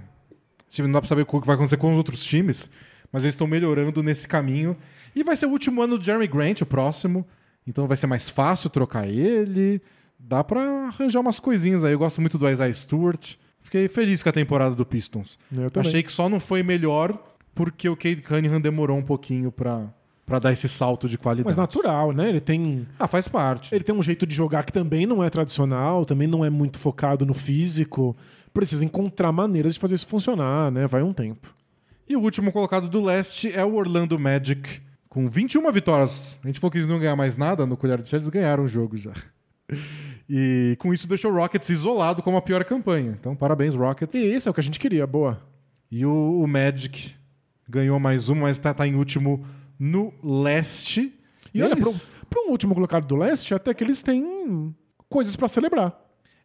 Tipo, 0.70 0.88
Não 0.88 0.93
dá 0.93 1.01
pra 1.01 1.08
saber 1.08 1.22
o 1.24 1.26
que 1.26 1.45
vai 1.45 1.55
acontecer 1.55 1.78
com 1.78 1.91
os 1.91 1.97
outros 1.97 2.24
times, 2.24 2.70
mas 3.12 3.24
eles 3.24 3.34
estão 3.36 3.47
melhorando 3.47 4.01
nesse 4.03 4.28
caminho. 4.28 4.76
E 5.16 5.24
vai 5.24 5.36
ser 5.36 5.45
o 5.45 5.49
último 5.49 5.82
ano 5.82 5.97
do 5.97 6.03
Jeremy 6.03 6.28
Grant, 6.28 6.62
o 6.62 6.66
próximo. 6.66 7.26
Então 7.66 7.88
vai 7.88 7.97
ser 7.97 8.08
mais 8.08 8.30
fácil 8.30 8.70
trocar 8.70 9.08
ele. 9.08 9.82
Dá 10.20 10.43
pra 10.43 10.88
arranjar 10.88 11.20
umas 11.20 11.39
coisinhas 11.39 11.84
aí. 11.84 11.93
Eu 11.93 11.99
gosto 11.99 12.22
muito 12.22 12.38
do 12.38 12.49
Isaiah 12.49 12.74
Stewart. 12.74 13.36
Fiquei 13.62 13.88
feliz 13.89 14.24
com 14.24 14.30
a 14.30 14.34
temporada 14.34 14.74
do 14.74 14.86
Pistons. 14.86 15.38
Eu 15.51 15.70
também. 15.70 15.89
Achei 15.89 16.01
que 16.03 16.12
só 16.12 16.30
não 16.30 16.39
foi 16.39 16.64
melhor 16.64 17.22
porque 17.53 17.89
o 17.89 17.95
Cade 17.97 18.22
Cunningham 18.22 18.62
demorou 18.62 18.97
um 18.97 19.01
pouquinho 19.03 19.51
pra, 19.51 19.93
pra 20.28 20.38
dar 20.39 20.51
esse 20.51 20.67
salto 20.67 21.07
de 21.07 21.17
qualidade. 21.17 21.45
Mas 21.47 21.55
natural, 21.55 22.11
né? 22.11 22.28
Ele 22.28 22.41
tem, 22.41 22.86
Ah, 22.99 23.07
faz 23.07 23.28
parte. 23.30 23.73
ele 23.73 23.84
tem 23.84 23.95
um 23.95 24.01
jeito 24.01 24.28
de 24.28 24.36
jogar 24.36 24.63
que 24.63 24.73
também 24.73 25.05
não 25.07 25.23
é 25.23 25.30
tradicional, 25.30 26.03
também 26.05 26.28
não 26.28 26.43
é 26.43 26.49
muito 26.49 26.78
focado 26.78 27.25
no 27.25 27.34
físico. 27.34 28.15
Precisa 28.53 28.84
encontrar 28.84 29.32
maneiras 29.32 29.73
de 29.73 29.80
fazer 29.80 29.95
isso 29.95 30.05
funcionar, 30.05 30.69
né? 30.69 30.86
Vai 30.86 31.01
um 31.01 31.13
tempo. 31.13 31.55
E 32.09 32.15
o 32.15 32.19
último 32.19 32.51
colocado 32.51 32.89
do 32.89 33.01
leste 33.01 33.51
é 33.51 33.63
o 33.63 33.75
Orlando 33.75 34.19
Magic, 34.19 34.82
com 35.09 35.30
21 35.30 35.71
vitórias. 35.71 36.38
A 36.43 36.47
gente 36.47 36.59
falou 36.59 36.71
que 36.71 36.78
eles 36.78 36.89
não 36.89 36.99
ganhar 36.99 37.15
mais 37.15 37.38
nada 37.38 37.65
no 37.65 37.78
colher 37.78 38.01
de 38.01 38.09
chá, 38.09 38.17
eles 38.17 38.30
ganharam 38.30 38.65
o 38.65 38.67
jogo 38.67 38.95
já. 38.97 39.13
E 40.30 40.75
com 40.80 40.93
isso 40.93 41.07
deixou 41.07 41.32
o 41.32 41.36
Rockets 41.36 41.69
isolado 41.69 42.21
como 42.21 42.36
a 42.36 42.41
pior 42.41 42.61
campanha. 42.65 43.15
Então, 43.17 43.34
parabéns, 43.34 43.73
Rockets. 43.73 44.13
E 44.13 44.34
isso 44.36 44.49
é 44.49 44.51
o 44.51 44.53
que 44.53 44.59
a 44.59 44.63
gente 44.63 44.78
queria, 44.78 45.07
boa. 45.07 45.39
E 45.89 46.05
o, 46.05 46.41
o 46.41 46.45
Magic 46.45 47.15
ganhou 47.67 47.97
mais 47.97 48.28
um, 48.28 48.36
mas 48.36 48.57
tá, 48.57 48.73
tá 48.73 48.86
em 48.86 48.95
último 48.95 49.45
no 49.80 50.13
leste. 50.23 51.13
E 51.53 51.61
olha, 51.61 51.73
eles- 51.73 52.11
para 52.30 52.41
um 52.43 52.51
último 52.51 52.73
colocado 52.75 53.05
do 53.07 53.15
leste, 53.15 53.53
até 53.53 53.73
que 53.73 53.84
eles 53.84 54.03
têm 54.03 54.75
coisas 55.09 55.36
pra 55.36 55.47
celebrar. 55.47 55.99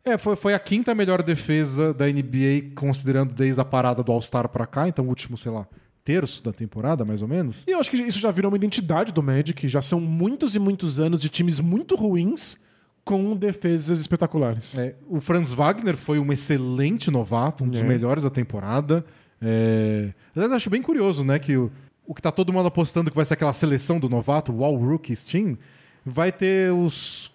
É, 0.04 0.18
foi, 0.18 0.34
foi 0.34 0.54
a 0.54 0.58
quinta 0.58 0.94
melhor 0.94 1.22
defesa 1.22 1.94
da 1.94 2.06
NBA, 2.08 2.72
considerando 2.74 3.32
desde 3.34 3.60
a 3.60 3.64
parada 3.64 4.02
do 4.02 4.10
All-Star 4.10 4.48
pra 4.48 4.66
cá, 4.66 4.88
então 4.88 5.04
o 5.04 5.08
último, 5.08 5.36
sei 5.38 5.52
lá, 5.52 5.66
terço 6.04 6.42
da 6.42 6.52
temporada, 6.52 7.04
mais 7.04 7.22
ou 7.22 7.28
menos. 7.28 7.64
E 7.68 7.70
eu 7.70 7.78
acho 7.78 7.88
que 7.90 7.96
isso 7.96 8.18
já 8.18 8.30
virou 8.32 8.50
uma 8.50 8.56
identidade 8.56 9.12
do 9.12 9.22
Magic. 9.22 9.68
Já 9.68 9.80
são 9.80 10.00
muitos 10.00 10.56
e 10.56 10.58
muitos 10.58 10.98
anos 10.98 11.20
de 11.20 11.28
times 11.28 11.60
muito 11.60 11.94
ruins 11.94 12.56
com 13.04 13.36
defesas 13.36 14.00
espetaculares. 14.00 14.76
É, 14.76 14.96
o 15.08 15.20
Franz 15.20 15.52
Wagner 15.54 15.96
foi 15.96 16.18
um 16.18 16.32
excelente 16.32 17.08
novato, 17.10 17.62
um 17.62 17.68
dos 17.68 17.80
É. 17.80 17.84
melhores 17.84 18.24
da 18.24 18.30
temporada. 18.30 19.04
É... 19.40 20.12
Aliás, 20.34 20.52
acho 20.52 20.70
bem 20.70 20.82
curioso, 20.82 21.24
né, 21.24 21.38
que 21.38 21.56
o, 21.56 21.70
o 22.06 22.14
que 22.14 22.22
tá 22.22 22.30
todo 22.32 22.52
mundo 22.52 22.66
apostando 22.66 23.10
que 23.10 23.16
vai 23.16 23.24
ser 23.24 23.34
aquela 23.34 23.52
seleção 23.52 23.98
do 23.98 24.08
novato, 24.08 24.52
o 24.52 24.64
All 24.64 24.76
Rookies 24.76 25.24
Team, 25.24 25.56
vai 26.04 26.32
ter 26.32 26.72
os 26.72 27.30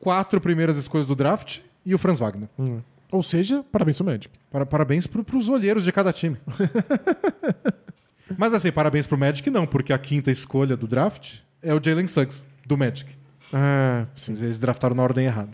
quatro 0.00 0.40
primeiras 0.40 0.76
escolhas 0.76 1.06
do 1.06 1.14
draft 1.14 1.60
e 1.84 1.94
o 1.94 1.98
Franz 1.98 2.18
Wagner. 2.18 2.48
Hum. 2.58 2.80
Ou 3.10 3.22
seja, 3.22 3.64
parabéns 3.70 3.98
pro 3.98 4.06
Magic. 4.06 4.30
Para- 4.50 4.66
parabéns 4.66 5.06
pro, 5.06 5.22
pros 5.22 5.48
olheiros 5.48 5.84
de 5.84 5.92
cada 5.92 6.12
time. 6.12 6.38
Mas 8.38 8.54
assim, 8.54 8.72
parabéns 8.72 9.06
pro 9.06 9.18
Magic 9.18 9.48
não, 9.50 9.66
porque 9.66 9.92
a 9.92 9.98
quinta 9.98 10.30
escolha 10.30 10.76
do 10.76 10.86
draft 10.86 11.40
é 11.62 11.74
o 11.74 11.80
Jalen 11.82 12.06
Suggs, 12.06 12.46
do 12.66 12.76
Magic. 12.76 13.10
Ah, 13.52 14.06
sim. 14.16 14.32
Eles 14.32 14.58
draftaram 14.58 14.94
na 14.96 15.02
ordem 15.02 15.26
errada. 15.26 15.52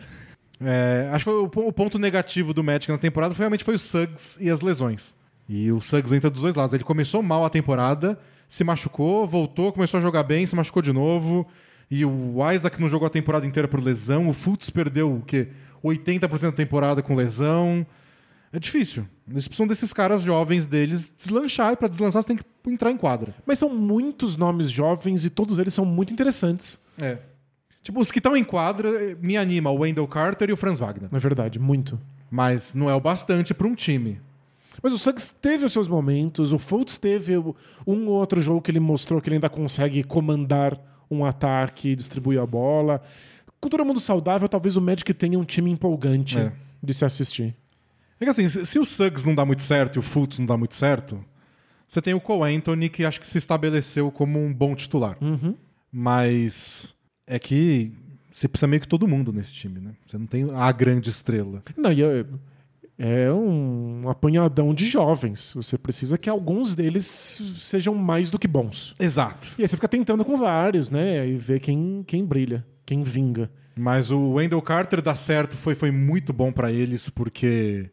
É, 0.61 1.09
acho 1.12 1.24
que 1.24 1.30
foi 1.30 1.62
o, 1.64 1.68
o 1.68 1.72
ponto 1.72 1.98
negativo 1.98 2.52
do 2.52 2.62
Magic 2.62 2.90
na 2.90 2.98
temporada 2.98 3.34
foi, 3.34 3.42
realmente 3.42 3.64
foi 3.64 3.74
o 3.74 3.78
Suggs 3.78 4.38
e 4.40 4.50
as 4.50 4.61
lesões. 4.61 5.16
E 5.48 5.72
o 5.72 5.80
Suggs 5.80 6.14
entra 6.14 6.30
dos 6.30 6.42
dois 6.42 6.54
lados. 6.54 6.74
Ele 6.74 6.84
começou 6.84 7.22
mal 7.22 7.44
a 7.44 7.50
temporada, 7.50 8.18
se 8.49 8.64
machucou, 8.64 9.26
voltou, 9.26 9.72
começou 9.72 9.99
a 9.99 10.01
jogar 10.01 10.22
bem, 10.22 10.46
se 10.46 10.57
machucou 10.57 10.82
de 10.82 10.92
novo. 10.92 11.46
E 11.90 12.05
o 12.05 12.36
Isaac 12.53 12.80
não 12.80 12.88
jogou 12.88 13.07
a 13.07 13.11
temporada 13.11 13.46
inteira 13.46 13.68
por 13.68 13.82
lesão. 13.82 14.28
O 14.28 14.32
Fultz 14.32 14.70
perdeu 14.70 15.14
o 15.14 15.22
quê? 15.22 15.49
80% 15.84 16.40
da 16.40 16.53
temporada 16.53 17.03
com 17.03 17.14
lesão. 17.14 17.86
É 18.53 18.59
difícil. 18.59 19.07
Eles 19.30 19.46
precisam 19.46 19.66
desses 19.66 19.92
caras 19.92 20.22
jovens 20.22 20.66
deles 20.66 21.12
deslanchar. 21.16 21.72
E 21.72 21.76
pra 21.76 21.88
deslanchar 21.88 22.22
você 22.22 22.28
tem 22.28 22.36
que 22.36 22.44
entrar 22.66 22.90
em 22.90 22.96
quadra. 22.96 23.34
Mas 23.46 23.59
são 23.59 23.68
muitos 23.68 24.36
nomes 24.36 24.70
jovens 24.70 25.24
e 25.24 25.30
todos 25.30 25.59
eles 25.59 25.74
são 25.74 25.84
muito 25.84 26.12
interessantes. 26.12 26.78
É. 26.99 27.18
Tipo, 27.82 28.01
os 28.01 28.11
que 28.11 28.18
estão 28.18 28.36
em 28.36 28.44
quadra, 28.44 28.88
eh, 28.90 29.16
me 29.20 29.36
anima 29.36 29.70
o 29.70 29.78
Wendell 29.78 30.07
Carter 30.09 30.51
e 30.51 30.53
o 30.53 30.57
Franz 30.57 30.78
Wagner. 30.78 31.09
Na 31.11 31.18
verdade, 31.18 31.59
muito. 31.59 31.99
Mas 32.30 32.74
não 32.74 32.90
é 32.90 32.94
o 32.94 33.01
bastante 33.01 33.55
para 33.55 33.66
um 33.66 33.74
time. 33.74 34.20
Mas 34.83 34.93
o 34.93 34.99
Suggs 34.99 35.33
teve 35.41 35.64
os 35.64 35.72
seus 35.72 35.89
momentos, 35.89 36.53
o 36.53 36.59
Fultz 36.59 36.99
teve 36.99 37.37
um 37.37 37.55
ou 38.07 38.14
outro 38.14 38.41
jogo 38.41 38.61
que 38.62 38.70
ele 38.70 38.81
mostrou 38.81 39.20
que 39.20 39.29
ele 39.29 39.37
ainda 39.37 39.49
consegue 39.49 40.03
comandar 40.03 40.79
um 41.11 41.24
ataque, 41.24 41.97
distribuir 41.97 42.41
a 42.41 42.47
bola. 42.47 43.03
Com 43.61 43.68
todo 43.68 43.85
mundo 43.85 43.99
saudável, 43.99 44.49
talvez 44.49 44.76
o 44.76 44.81
Magic 44.81 45.12
tenha 45.14 45.39
um 45.39 45.45
time 45.45 45.70
empolgante 45.70 46.39
É. 46.39 46.53
de 46.83 46.95
se 46.95 47.05
assistir. 47.05 47.57
É 48.20 48.24
que 48.24 48.31
assim, 48.31 48.49
se, 48.49 48.79
o 48.79 48.85
Suggs 48.85 49.26
não 49.26 49.35
dá 49.35 49.45
muito 49.45 49.62
certo 49.62 49.97
e 49.97 49.99
o 49.99 50.03
Fultz 50.03 50.39
não 50.39 50.47
dá 50.47 50.57
muito 50.57 50.74
certo, 50.74 51.24
você 51.87 52.03
tem 52.03 52.14
o 52.14 52.20
Cole 52.20 52.55
Anthony 52.55 52.89
que 52.89 53.05
acho 53.05 53.20
que 53.20 53.26
se 53.26 53.39
estabeleceu 53.39 54.11
como 54.11 54.39
um 54.39 54.53
bom 54.53 54.74
titular. 54.74 55.16
Uhum. 55.20 55.55
Mas 55.91 56.95
é 57.26 57.39
que 57.39 57.93
você 58.31 58.47
precisa 58.47 58.66
meio 58.66 58.81
que 58.81 58.89
todo 58.89 59.09
mundo 59.09 59.33
nesse 59.33 59.55
time, 59.55 59.81
né? 59.81 59.93
Você 60.07 60.18
não 60.18 60.26
tem 60.26 60.47
a 60.55 60.70
grande 60.70 61.11
estrela. 61.11 61.62
Não, 61.76 61.91
e 61.93 62.03
é, 62.03 62.24
é 62.99 63.32
um 63.32 64.09
apanhadão 64.09 64.74
de 64.74 64.86
jovens. 64.88 65.53
Você 65.55 65.78
precisa 65.78 66.18
que 66.18 66.28
alguns 66.28 66.74
deles 66.74 67.05
sejam 67.07 67.94
mais 67.94 68.30
do 68.30 68.38
que 68.38 68.49
bons. 68.49 68.94
Exato. 68.99 69.49
E 69.59 69.62
aí 69.62 69.68
você 69.68 69.76
fica 69.76 69.88
tentando 69.88 70.24
com 70.24 70.36
vários, 70.36 70.90
né? 70.90 71.26
E 71.28 71.36
ver 71.36 71.61
quem, 71.61 72.03
quem 72.07 72.24
brilha, 72.24 72.66
quem 72.84 73.03
vinga. 73.03 73.51
Mas 73.76 74.11
o 74.11 74.32
Wendell 74.32 74.61
Carter 74.61 75.01
dar 75.01 75.14
certo 75.14 75.57
foi, 75.57 75.74
foi 75.76 75.90
muito 75.92 76.32
bom 76.32 76.51
pra 76.51 76.72
eles, 76.72 77.09
porque 77.09 77.88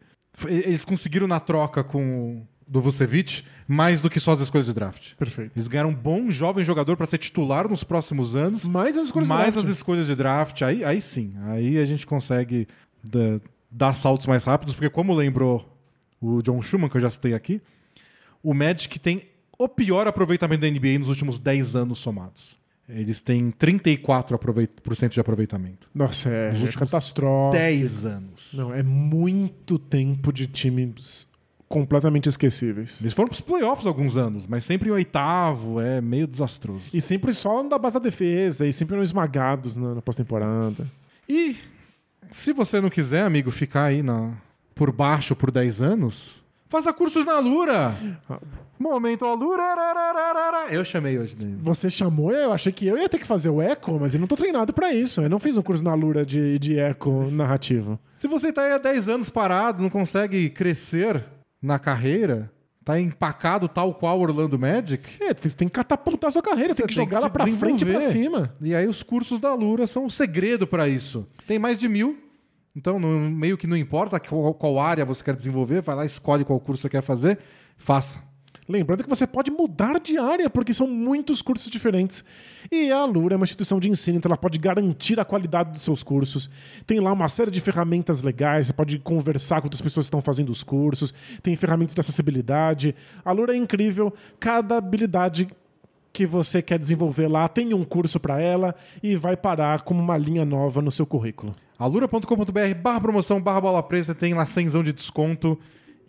eles 0.47 0.83
conseguiram 0.83 1.27
na 1.27 1.39
troca 1.39 1.83
com 1.83 2.37
o 2.41 2.47
do 2.67 2.81
Vucevic 2.81 3.43
mais 3.67 4.01
do 4.01 4.09
que 4.09 4.19
só 4.19 4.31
as 4.31 4.39
escolhas 4.41 4.65
de 4.65 4.73
draft. 4.73 5.13
Perfeito. 5.13 5.51
Eles 5.55 5.67
ganharam 5.67 5.91
um 5.91 5.95
bom 5.95 6.31
jovem 6.31 6.65
jogador 6.65 6.97
pra 6.97 7.05
ser 7.05 7.19
titular 7.19 7.69
nos 7.69 7.83
próximos 7.83 8.35
anos, 8.35 8.65
Mais 8.65 8.97
as 8.97 9.05
escolhas 9.05 9.27
mais 9.29 9.53
draft. 9.53 9.69
as 9.69 9.75
escolhas 9.75 10.07
de 10.07 10.15
draft. 10.15 10.61
Aí, 10.63 10.83
aí 10.83 10.99
sim, 10.99 11.33
aí 11.45 11.77
a 11.77 11.85
gente 11.85 12.07
consegue 12.07 12.67
da- 13.03 13.39
dar 13.75 13.93
saltos 13.93 14.25
mais 14.25 14.43
rápidos, 14.45 14.73
porque 14.73 14.89
como 14.89 15.13
lembrou 15.13 15.69
o 16.21 16.41
John 16.41 16.61
Schumann, 16.61 16.89
que 16.89 16.97
eu 16.97 17.01
já 17.01 17.09
citei 17.09 17.33
aqui, 17.33 17.61
o 18.41 18.53
Magic 18.53 18.97
tem 18.99 19.23
o 19.57 19.67
pior 19.67 20.07
aproveitamento 20.07 20.61
da 20.61 20.69
NBA 20.69 20.99
nos 20.99 21.09
últimos 21.09 21.39
10 21.39 21.75
anos 21.75 21.99
somados. 21.99 22.57
Eles 22.87 23.21
têm 23.21 23.51
34% 23.51 24.33
aproveit- 24.35 24.79
por 24.81 24.95
cento 24.95 25.13
de 25.13 25.19
aproveitamento. 25.19 25.89
Nossa, 25.93 26.29
é, 26.29 26.51
Nos 26.51 26.69
é 26.69 26.71
catastrófico. 26.79 27.57
10 27.61 28.05
anos. 28.05 28.51
Não, 28.53 28.73
é 28.73 28.83
muito 28.83 29.79
tempo 29.79 30.31
de 30.31 30.45
times 30.45 31.27
completamente 31.67 32.29
esquecíveis. 32.29 33.01
Eles 33.01 33.13
foram 33.13 33.27
pros 33.27 33.41
playoffs 33.41 33.85
há 33.85 33.89
alguns 33.89 34.15
anos, 34.17 34.45
mas 34.45 34.63
sempre 34.63 34.89
em 34.89 34.91
oitavo, 34.91 35.81
é 35.81 35.99
meio 35.99 36.27
desastroso. 36.27 36.89
E 36.93 37.01
sempre 37.01 37.33
só 37.33 37.63
da 37.63 37.77
base 37.79 37.95
da 37.95 37.99
defesa, 37.99 38.67
e 38.67 38.71
sempre 38.71 38.93
eram 38.93 39.03
esmagados 39.03 39.75
na, 39.75 39.95
na 39.95 40.01
pós-temporada. 40.01 40.87
E 41.27 41.55
se 42.31 42.53
você 42.53 42.79
não 42.81 42.89
quiser, 42.89 43.23
amigo, 43.23 43.51
ficar 43.51 43.85
aí 43.85 44.01
na, 44.03 44.31
por 44.73 44.91
baixo 44.91 45.35
por 45.35 45.51
10 45.51 45.81
anos, 45.81 46.41
faça 46.67 46.91
cursos 46.93 47.25
na 47.25 47.39
Lura. 47.39 47.95
Momento 48.77 49.23
Alura. 49.25 49.63
Eu 50.69 50.83
chamei 50.83 51.17
hoje. 51.17 51.35
né? 51.39 51.55
Você 51.61 51.89
chamou, 51.89 52.31
eu 52.31 52.51
achei 52.51 52.71
que 52.73 52.85
eu 52.85 52.97
ia 52.97 53.07
ter 53.07 53.19
que 53.19 53.25
fazer 53.25 53.49
o 53.49 53.61
eco, 53.61 53.97
mas 53.99 54.13
eu 54.13 54.19
não 54.19 54.27
tô 54.27 54.35
treinado 54.35 54.73
pra 54.73 54.93
isso. 54.93 55.21
Eu 55.21 55.29
não 55.29 55.39
fiz 55.39 55.55
um 55.55 55.61
curso 55.61 55.83
na 55.83 55.93
Lura 55.93 56.25
de, 56.25 56.59
de 56.59 56.77
eco 56.77 57.29
narrativo. 57.31 57.97
Se 58.13 58.27
você 58.27 58.51
tá 58.51 58.63
aí 58.63 58.73
há 58.73 58.77
10 58.77 59.07
anos 59.07 59.29
parado, 59.29 59.81
não 59.81 59.89
consegue 59.89 60.49
crescer 60.49 61.23
na 61.61 61.79
carreira, 61.79 62.51
tá 62.85 62.99
empacado 62.99 63.67
tal 63.67 63.95
qual 63.95 64.19
Orlando 64.19 64.57
Magic, 64.59 65.03
É, 65.21 65.33
você 65.33 65.49
tem 65.57 65.67
que 65.67 65.73
catapultar 65.73 66.31
sua 66.31 66.41
carreira, 66.43 66.75
tem 66.75 66.83
Você 66.85 66.87
que 66.87 66.95
tem 66.95 67.03
jogar 67.03 67.17
que 67.17 67.21
lá 67.23 67.27
se 67.27 67.33
pra 67.33 67.47
frente 67.47 67.81
e 67.81 67.85
pra 67.91 67.99
cima. 68.01 68.53
E 68.61 68.75
aí 68.75 68.87
os 68.87 69.01
cursos 69.01 69.39
da 69.39 69.53
Lura 69.55 69.87
são 69.87 70.05
o 70.05 70.11
segredo 70.11 70.67
para 70.67 70.87
isso. 70.87 71.25
Tem 71.47 71.57
mais 71.57 71.79
de 71.79 71.89
mil. 71.89 72.17
Então, 72.75 72.99
não- 72.99 73.29
meio 73.31 73.57
que 73.57 73.65
não 73.67 73.75
importa 73.75 74.19
qual, 74.19 74.53
qual 74.53 74.79
área 74.79 75.03
você 75.03 75.23
quer 75.23 75.35
desenvolver, 75.35 75.81
vai 75.81 75.95
lá, 75.95 76.05
escolhe 76.05 76.45
qual 76.45 76.59
curso 76.59 76.83
você 76.83 76.89
quer 76.89 77.01
fazer, 77.01 77.39
faça. 77.77 78.19
Lembrando 78.67 79.03
que 79.03 79.09
você 79.09 79.27
pode 79.27 79.51
mudar 79.51 79.99
de 79.99 80.17
área, 80.17 80.49
porque 80.49 80.73
são 80.73 80.87
muitos 80.87 81.41
cursos 81.41 81.69
diferentes. 81.69 82.25
E 82.71 82.91
a 82.91 82.97
Alura 82.97 83.35
é 83.35 83.37
uma 83.37 83.43
instituição 83.43 83.79
de 83.79 83.87
ensino, 83.89 84.17
então 84.17 84.27
ela 84.27 84.37
pode 84.37 84.57
garantir 84.57 85.19
a 85.19 85.25
qualidade 85.25 85.71
dos 85.71 85.83
seus 85.83 86.01
cursos. 86.01 86.49
Tem 86.87 86.99
lá 86.99 87.13
uma 87.13 87.27
série 87.27 87.51
de 87.51 87.61
ferramentas 87.61 88.23
legais, 88.23 88.67
você 88.67 88.73
pode 88.73 88.97
conversar 88.97 89.61
com 89.61 89.67
outras 89.67 89.81
pessoas 89.81 90.05
que 90.05 90.07
estão 90.07 90.21
fazendo 90.21 90.49
os 90.49 90.63
cursos, 90.63 91.13
tem 91.43 91.55
ferramentas 91.55 91.93
de 91.93 92.01
acessibilidade. 92.01 92.95
A 93.23 93.29
Alura 93.29 93.53
é 93.53 93.57
incrível, 93.57 94.11
cada 94.39 94.77
habilidade 94.77 95.47
que 96.11 96.25
você 96.25 96.61
quer 96.61 96.79
desenvolver 96.79 97.27
lá 97.27 97.47
tem 97.47 97.73
um 97.73 97.83
curso 97.83 98.19
para 98.19 98.41
ela 98.41 98.73
e 99.03 99.15
vai 99.15 99.37
parar 99.37 99.81
como 99.81 100.01
uma 100.01 100.17
linha 100.17 100.45
nova 100.45 100.81
no 100.81 100.89
seu 100.89 101.05
currículo. 101.05 101.53
alura.com.br 101.77 102.73
barra 102.81 103.01
promoção, 103.01 103.39
barra 103.39 103.61
bola 103.61 103.83
presa, 103.83 104.15
tem 104.15 104.33
lá 104.33 104.45
100 104.45 104.81
de 104.81 104.93
desconto. 104.93 105.59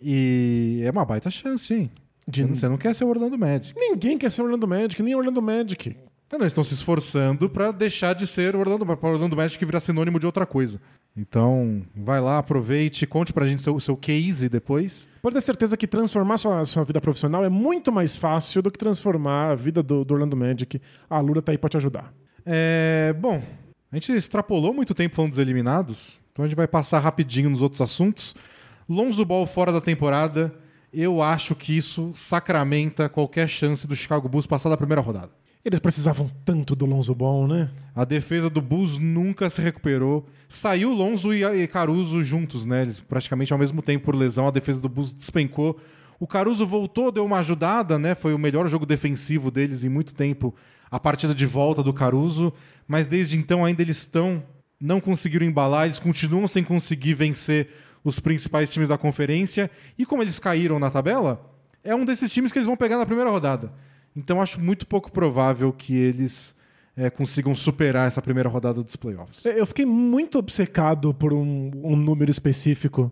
E 0.01 0.81
é 0.83 0.89
uma 0.89 1.03
baita 1.03 1.29
chance, 1.29 1.73
hein? 1.73 1.91
De- 2.27 2.43
Você 2.43 2.67
não- 2.67 2.77
quer 2.77 2.93
ser 2.93 3.05
o 3.05 3.07
Orlando 3.09 3.37
Magic. 3.37 3.73
Ninguém 3.79 4.17
quer 4.17 4.29
ser 4.31 4.41
Orlando 4.41 4.67
Magic, 4.67 5.01
nem 5.01 5.15
Orlando 5.15 5.41
Magic. 5.41 5.95
Não, 6.31 6.39
eles 6.39 6.51
estão 6.51 6.63
se 6.63 6.73
esforçando 6.73 7.49
para 7.49 7.71
deixar 7.71 8.13
de 8.13 8.27
ser 8.27 8.53
o 8.53 8.59
Orlando, 8.59 8.85
para 8.85 9.09
Orlando 9.09 9.35
Magic 9.37 9.63
virar 9.63 9.79
sinônimo 9.79 10.19
de 10.19 10.25
outra 10.25 10.45
coisa. 10.45 10.81
Então, 11.15 11.81
vai 11.95 12.19
lá, 12.19 12.37
aproveite, 12.37 13.07
conte 13.07 13.31
pra 13.31 13.47
gente 13.47 13.59
o 13.59 13.61
seu, 13.63 13.75
o 13.75 13.81
seu 13.81 13.95
case 13.95 14.49
depois. 14.49 15.09
Pode 15.21 15.35
ter 15.35 15.41
certeza 15.41 15.77
que 15.77 15.87
transformar 15.87 16.37
sua, 16.37 16.63
sua 16.65 16.83
vida 16.83 16.99
profissional 16.99 17.45
é 17.45 17.49
muito 17.49 17.91
mais 17.93 18.15
fácil 18.15 18.61
do 18.61 18.69
que 18.69 18.77
transformar 18.77 19.51
a 19.51 19.55
vida 19.55 19.81
do, 19.81 20.03
do 20.03 20.13
Orlando 20.13 20.35
Magic. 20.35 20.81
A 21.09 21.19
Lura 21.21 21.41
tá 21.41 21.53
aí 21.53 21.57
pra 21.57 21.69
te 21.69 21.77
ajudar. 21.77 22.13
É, 22.45 23.15
bom, 23.19 23.41
a 23.91 23.95
gente 23.95 24.11
extrapolou 24.11 24.73
muito 24.73 24.93
tempo 24.93 25.15
falando 25.15 25.31
dos 25.31 25.39
eliminados, 25.39 26.19
então 26.31 26.43
a 26.43 26.47
gente 26.47 26.57
vai 26.57 26.67
passar 26.67 26.99
rapidinho 26.99 27.49
nos 27.49 27.61
outros 27.61 27.81
assuntos. 27.81 28.35
Lonzo 28.87 29.25
Ball 29.25 29.47
fora 29.47 29.71
da 29.71 29.81
temporada, 29.81 30.53
eu 30.93 31.21
acho 31.21 31.55
que 31.55 31.75
isso 31.75 32.11
sacramenta 32.13 33.09
qualquer 33.09 33.47
chance 33.47 33.85
do 33.85 33.95
Chicago 33.95 34.29
Bulls 34.29 34.47
passar 34.47 34.69
da 34.69 34.77
primeira 34.77 35.01
rodada. 35.01 35.31
Eles 35.67 35.79
precisavam 35.79 36.31
tanto 36.45 36.75
do 36.77 36.85
Lonzo 36.85 37.13
Ball, 37.13 37.45
né? 37.45 37.69
A 37.93 38.05
defesa 38.05 38.49
do 38.49 38.61
Bulls 38.61 38.97
nunca 38.97 39.49
se 39.49 39.61
recuperou. 39.61 40.25
Saiu 40.47 40.93
Lonzo 40.93 41.33
e 41.33 41.67
Caruso 41.67 42.23
juntos, 42.23 42.65
né? 42.65 42.83
Eles 42.83 43.01
praticamente 43.01 43.51
ao 43.51 43.59
mesmo 43.59 43.81
tempo 43.81 44.05
por 44.05 44.15
lesão. 44.15 44.47
A 44.47 44.51
defesa 44.51 44.79
do 44.79 44.87
Bulls 44.87 45.13
despencou. 45.13 45.77
O 46.19 46.25
Caruso 46.25 46.65
voltou, 46.65 47.11
deu 47.11 47.25
uma 47.25 47.39
ajudada, 47.39 47.99
né? 47.99 48.15
Foi 48.15 48.33
o 48.33 48.39
melhor 48.39 48.69
jogo 48.69 48.85
defensivo 48.85 49.51
deles 49.51 49.83
em 49.83 49.89
muito 49.89 50.15
tempo. 50.15 50.55
A 50.89 51.01
partida 51.01 51.35
de 51.35 51.45
volta 51.45 51.83
do 51.83 51.91
Caruso. 51.91 52.53
Mas 52.87 53.07
desde 53.07 53.37
então 53.37 53.65
ainda 53.65 53.81
eles 53.81 53.97
estão. 53.97 54.41
Não 54.79 55.01
conseguiram 55.01 55.45
embalar, 55.45 55.85
eles 55.85 55.99
continuam 55.99 56.47
sem 56.47 56.63
conseguir 56.63 57.15
vencer 57.15 57.67
os 58.07 58.19
principais 58.19 58.69
times 58.69 58.89
da 58.89 58.97
conferência. 58.97 59.69
E 59.97 60.05
como 60.05 60.23
eles 60.23 60.39
caíram 60.39 60.79
na 60.79 60.89
tabela, 60.89 61.53
é 61.83 61.93
um 61.93 62.05
desses 62.05 62.31
times 62.31 62.51
que 62.51 62.57
eles 62.57 62.67
vão 62.67 62.77
pegar 62.77 62.97
na 62.97 63.05
primeira 63.05 63.29
rodada. 63.29 63.71
Então 64.15 64.41
acho 64.41 64.59
muito 64.59 64.87
pouco 64.87 65.11
provável 65.11 65.71
que 65.73 65.93
eles 65.93 66.55
é, 66.95 67.09
consigam 67.09 67.55
superar 67.55 68.07
essa 68.07 68.21
primeira 68.21 68.49
rodada 68.49 68.81
dos 68.81 68.95
playoffs. 68.95 69.45
Eu 69.45 69.65
fiquei 69.65 69.85
muito 69.85 70.39
obcecado 70.39 71.13
por 71.13 71.33
um, 71.33 71.71
um 71.83 71.95
número 71.95 72.31
específico, 72.31 73.11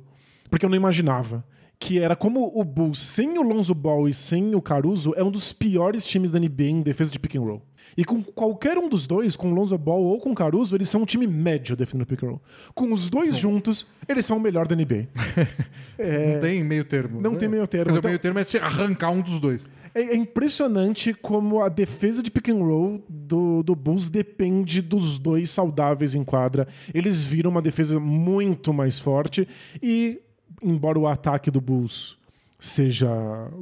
porque 0.50 0.66
eu 0.66 0.70
não 0.70 0.78
imaginava. 0.78 1.44
Que 1.80 2.00
era 2.00 2.16
como 2.16 2.52
o 2.56 2.64
Bulls, 2.64 3.00
sem 3.00 3.38
o 3.38 3.42
Lonzo 3.42 3.74
Ball 3.74 4.08
e 4.08 4.14
sem 4.14 4.56
o 4.56 4.62
Caruso, 4.62 5.14
é 5.16 5.24
um 5.24 5.32
dos 5.32 5.52
piores 5.52 6.06
times 6.06 6.32
da 6.32 6.40
NBA 6.40 6.64
em 6.64 6.82
defesa 6.82 7.12
de 7.12 7.20
pick 7.20 7.36
and 7.36 7.42
roll. 7.42 7.62
E 7.98 8.04
com 8.04 8.22
qualquer 8.22 8.78
um 8.78 8.90
dos 8.90 9.08
dois, 9.08 9.36
com 9.36 9.52
o 9.52 9.54
Lonzo 9.54 9.78
Ball 9.78 10.02
ou 10.02 10.20
com 10.20 10.32
o 10.32 10.36
Caruso, 10.36 10.76
eles 10.76 10.90
são 10.90 11.02
um 11.02 11.06
time 11.06 11.28
médio 11.28 11.76
defendendo 11.76 12.06
pick 12.08 12.24
and 12.24 12.28
roll. 12.28 12.42
Com 12.74 12.92
os 12.92 13.10
dois 13.10 13.38
juntos, 13.38 13.86
eles 14.08 14.26
são 14.26 14.38
o 14.38 14.40
melhor 14.40 14.68
da 14.68 14.76
NBA. 14.76 15.08
Não 15.98 16.42
tem 16.42 16.64
meio 16.64 16.84
termo. 16.84 17.22
Não 17.22 17.32
né? 17.32 17.38
tem 17.38 17.48
meio 17.48 17.68
termo. 17.68 17.86
Dizer, 17.88 18.00
Então- 18.00 18.10
o 18.10 18.12
meio 18.12 18.20
termo 18.20 18.40
é 18.40 18.46
arrancar 18.62 19.12
um 19.12 19.22
dos 19.22 19.40
dois. 19.40 19.70
É, 19.94 20.02
é 20.02 20.16
impressionante 20.16 21.14
como 21.14 21.62
a 21.62 21.70
defesa 21.70 22.22
de 22.22 22.30
pick 22.30 22.50
and 22.50 22.58
roll 22.58 23.02
do, 23.08 23.64
do 23.64 23.74
Bulls 23.74 24.10
depende 24.10 24.82
dos 24.82 25.18
dois 25.18 25.50
saudáveis 25.50 26.14
em 26.14 26.24
quadra. 26.24 26.68
Eles 26.94 27.24
viram 27.24 27.50
uma 27.50 27.62
defesa 27.62 27.98
muito 27.98 28.74
mais 28.74 29.00
forte 29.00 29.48
e, 29.82 30.20
embora 30.66 30.98
o 30.98 31.08
ataque 31.08 31.52
do 31.52 31.62
Bulls 31.62 32.18
seja 32.60 33.08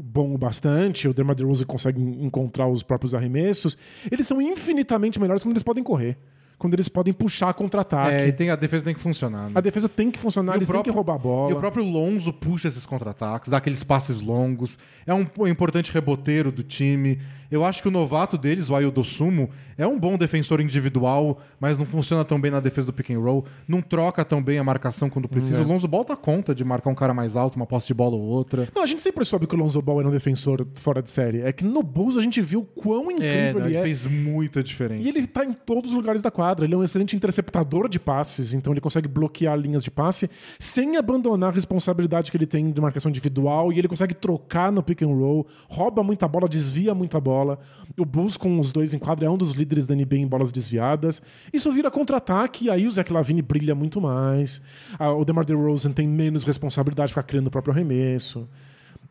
bom 0.02 0.34
o 0.34 0.38
bastante, 0.38 1.08
o 1.08 1.14
DeMar 1.14 1.36
DeRozan 1.36 1.66
consegue 1.66 2.02
encontrar 2.02 2.68
os 2.68 2.84
próprios 2.84 3.14
arremessos, 3.14 3.78
eles 4.10 4.26
são 4.26 4.42
infinitamente 4.42 5.20
melhores 5.20 5.44
quando 5.44 5.54
eles 5.54 5.64
podem 5.64 5.84
correr, 5.84 6.18
quando 6.58 6.74
eles 6.76 6.88
podem 6.88 7.14
puxar 7.14 7.54
contra-ataque. 7.54 8.16
É, 8.24 8.28
e 8.28 8.32
tem, 8.32 8.50
a 8.50 8.56
defesa 8.56 8.86
tem 8.86 8.94
que 8.94 9.00
funcionar. 9.00 9.44
né? 9.44 9.52
A 9.56 9.62
defesa 9.62 9.90
tem 9.90 10.10
que 10.12 10.18
funcionar, 10.20 10.54
E 10.54 10.58
eles 10.58 10.68
próprio- 10.68 10.84
têm 10.86 10.92
que 10.94 10.96
roubar 10.96 11.16
a 11.16 11.18
bola. 11.18 11.52
E 11.52 11.54
o 11.54 11.60
próprio 11.60 11.84
Lonzo 11.84 12.32
puxa 12.32 12.68
esses 12.68 12.86
contra-ataques, 12.86 13.50
dá 13.50 13.58
aqueles 13.58 13.84
passes 13.84 14.22
longos. 14.22 14.78
É 15.06 15.14
um 15.14 15.26
importante 15.48 15.92
reboteiro 15.92 16.52
do 16.52 16.64
time. 16.64 17.20
Eu 17.52 17.64
acho 17.64 17.82
que 17.84 17.88
o 17.88 17.92
novato 17.92 18.36
deles, 18.38 18.70
o 18.70 18.76
Aildo 18.76 19.04
Sumo, 19.04 19.50
é 19.78 19.86
um 19.86 20.00
bom 20.00 20.18
defensor 20.18 20.60
individual, 20.60 21.40
mas 21.60 21.78
não 21.78 21.86
funciona 21.86 22.26
tão 22.26 22.40
bem 22.42 22.50
na 22.50 22.60
defesa 22.60 22.88
do 22.88 22.94
pick 22.94 23.12
and 23.12 23.20
roll. 23.20 23.46
Não 23.68 23.80
troca 23.82 24.26
tão 24.26 24.42
bem 24.42 24.58
a 24.58 24.64
marcação 24.64 25.08
quando 25.10 25.28
precisa. 25.28 25.60
É. 25.60 25.64
O 25.64 25.68
Lonzo 25.68 25.88
bota 25.88 26.16
conta 26.16 26.56
de 26.56 26.64
marcar 26.64 26.90
um 26.90 26.96
cara 26.96 27.14
mais 27.14 27.36
alto, 27.38 27.56
uma 27.56 27.66
posse 27.68 27.88
de 27.88 27.94
bola 27.94 28.16
ou 28.16 28.22
outra. 28.22 28.68
Não, 28.74 28.82
a 28.82 28.86
gente 28.88 29.04
sempre 29.04 29.24
soube 29.24 29.46
que 29.46 29.54
o 29.54 29.58
Lonzo 29.58 29.82
Ball 29.84 30.00
era 30.00 30.10
um 30.10 30.12
defensor 30.12 30.66
fora 30.76 31.02
de 31.04 31.12
série. 31.12 31.42
É 31.42 31.52
que 31.52 31.64
no 31.64 31.84
Bulls 31.84 32.18
a 32.18 32.22
gente 32.22 32.42
viu 32.42 32.64
quão 32.64 33.12
É, 33.12 33.14
incrível 33.14 33.60
não, 33.60 33.68
ele 33.68 33.74
ele 33.74 33.78
é. 33.78 33.82
fez 33.84 34.06
muita 34.08 34.64
diferença. 34.64 35.02
E 35.04 35.08
ele 35.10 35.28
tá 35.28 35.44
em 35.46 35.54
todos 35.54 35.92
os 35.92 35.98
lugares 35.98 36.22
da 36.24 36.32
quadra. 36.32 36.43
Ele 36.66 36.74
é 36.74 36.78
um 36.78 36.84
excelente 36.84 37.16
interceptador 37.16 37.88
de 37.88 38.00
passes, 38.00 38.54
então 38.54 38.74
ele 38.74 38.82
consegue 38.82 39.08
bloquear 39.08 39.58
linhas 39.58 39.84
de 39.84 39.90
passe 39.90 40.30
sem 40.60 40.98
abandonar 40.98 41.50
a 41.50 41.54
responsabilidade 41.54 42.30
que 42.30 42.38
ele 42.38 42.46
tem 42.46 42.72
de 42.72 42.82
marcação 42.82 43.10
individual 43.10 43.72
e 43.72 43.80
ele 43.80 43.88
consegue 43.88 44.14
trocar 44.14 44.72
no 44.72 44.84
pick 44.84 45.02
and 45.02 45.08
roll, 45.08 45.48
rouba 45.70 46.04
muita 46.04 46.28
bola, 46.28 46.48
desvia 46.48 46.94
muita 46.94 47.20
bola. 47.20 47.60
O 47.98 48.06
Bulls 48.06 48.38
com 48.38 48.60
os 48.60 48.72
dois 48.72 48.94
em 48.94 49.00
quadra 49.00 49.26
é 49.26 49.30
um 49.30 49.38
dos 49.38 49.54
líderes 49.54 49.88
da 49.88 49.96
NBA 49.96 50.18
em 50.18 50.28
bolas 50.28 50.52
desviadas. 50.52 51.22
Isso 51.52 51.72
vira 51.72 51.90
contra-ataque 51.90 52.66
e 52.66 52.70
aí 52.70 52.86
o 52.86 52.92
Zach 52.92 53.12
Lavine 53.12 53.42
brilha 53.42 53.76
muito 53.76 54.02
mais. 54.02 54.62
Ah, 55.00 55.14
O 55.14 55.24
DeMar 55.24 55.46
DeRozan 55.46 55.92
tem 55.92 56.08
menos 56.08 56.44
responsabilidade 56.44 57.08
de 57.08 57.14
ficar 57.14 57.24
criando 57.24 57.48
o 57.48 57.52
próprio 57.52 57.74
arremesso. 57.74 58.48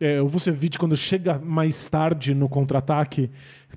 É, 0.01 0.21
o 0.21 0.27
Vucevic, 0.27 0.79
quando 0.79 0.97
chega 0.97 1.39
mais 1.39 1.87
tarde 1.87 2.35
no 2.35 2.49
contra-ataque, 2.49 3.31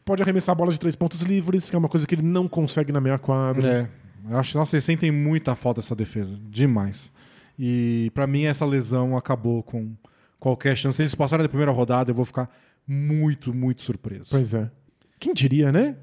pode 0.03 0.24
arremessar 0.24 0.55
bolas 0.55 0.74
de 0.74 0.80
três 0.80 0.95
pontos 0.95 1.22
livres, 1.22 1.70
que 1.70 1.76
é 1.76 1.80
uma 1.80 1.89
coisa 1.89 2.07
que 2.07 2.16
ele 2.16 2.24
não 2.24 2.47
consegue 2.47 2.91
na 2.91 2.99
meia 2.99 3.18
quadra. 3.18 3.89
É, 4.28 4.32
eu 4.32 4.38
acho, 4.38 4.57
nossa, 4.57 4.76
eles 4.76 4.84
sentem 4.84 5.11
muita 5.11 5.55
falta 5.55 5.82
dessa 5.82 5.95
defesa, 5.95 6.39
demais. 6.49 7.13
E 7.57 8.11
pra 8.13 8.26
mim 8.26 8.43
essa 8.43 8.66
lesão 8.66 9.16
acabou 9.16 9.61
com 9.63 9.93
qualquer 10.39 10.76
chance. 10.76 10.97
Se 10.97 11.03
eles 11.03 11.16
passarem 11.16 11.43
da 11.43 11.49
primeira 11.49 11.72
rodada, 11.72 12.11
eu 12.11 12.16
vou 12.16 12.26
ficar 12.26 12.49
muito, 12.88 13.53
muito 13.53 13.82
surpreso. 13.82 14.32
Pois 14.32 14.53
é. 14.53 14.70
Quem 15.20 15.34
diria, 15.34 15.72
né? 15.72 15.95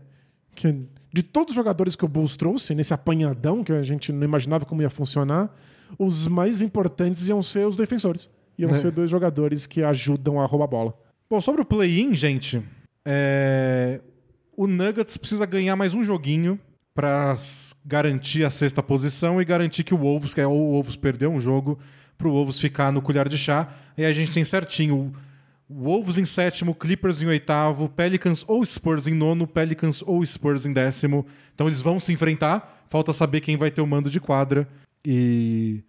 Que 0.54 0.86
de 1.12 1.22
todos 1.22 1.50
os 1.50 1.54
jogadores 1.54 1.94
que 1.94 2.04
o 2.04 2.08
Bulls 2.08 2.36
trouxe 2.36 2.74
nesse 2.74 2.94
apanhadão 2.94 3.62
que 3.62 3.72
a 3.72 3.82
gente 3.82 4.10
não 4.12 4.24
imaginava 4.24 4.64
como 4.64 4.80
ia 4.80 4.88
funcionar, 4.88 5.54
os 5.98 6.26
mais 6.26 6.62
importantes 6.62 7.28
iam 7.28 7.42
ser 7.42 7.66
os 7.66 7.76
defensores. 7.76 8.30
Iam 8.58 8.70
É. 8.70 8.74
ser 8.74 8.90
dois 8.90 9.10
jogadores 9.10 9.66
que 9.66 9.82
ajudam 9.82 10.40
a 10.40 10.46
roubar 10.46 10.64
a 10.64 10.68
bola. 10.68 10.94
Bom, 11.28 11.40
sobre 11.40 11.62
o 11.62 11.64
play-in, 11.64 12.14
gente, 12.14 12.62
é, 13.04 14.00
o 14.56 14.66
Nuggets 14.66 15.16
precisa 15.16 15.46
ganhar 15.46 15.74
mais 15.76 15.94
um 15.94 16.04
joguinho 16.04 16.58
para 16.94 17.34
garantir 17.84 18.44
a 18.44 18.50
sexta 18.50 18.82
posição 18.82 19.40
e 19.40 19.44
garantir 19.44 19.82
que 19.82 19.94
o 19.94 19.98
Wolves, 19.98 20.34
que 20.34 20.40
é 20.40 20.46
o 20.46 20.50
Wolves 20.50 20.94
perdeu 20.96 21.30
um 21.32 21.40
jogo, 21.40 21.78
para 22.18 22.28
o 22.28 22.32
Wolves 22.32 22.60
ficar 22.60 22.92
no 22.92 23.00
colher 23.00 23.28
de 23.28 23.38
chá. 23.38 23.72
E 23.96 24.04
a 24.04 24.12
gente 24.12 24.30
tem 24.30 24.44
certinho 24.44 25.12
o 25.68 25.74
Wolves 25.74 26.18
em 26.18 26.26
sétimo, 26.26 26.74
Clippers 26.74 27.22
em 27.22 27.26
oitavo, 27.26 27.88
Pelicans 27.88 28.44
ou 28.46 28.62
Spurs 28.62 29.06
em 29.06 29.14
nono, 29.14 29.46
Pelicans 29.46 30.02
ou 30.06 30.24
Spurs 30.24 30.66
em 30.66 30.72
décimo. 30.72 31.24
Então 31.54 31.66
eles 31.66 31.80
vão 31.80 31.98
se 31.98 32.12
enfrentar. 32.12 32.84
Falta 32.88 33.12
saber 33.14 33.40
quem 33.40 33.56
vai 33.56 33.70
ter 33.70 33.80
o 33.80 33.86
mando 33.86 34.10
de 34.10 34.20
quadra. 34.20 34.68
E 35.04 35.82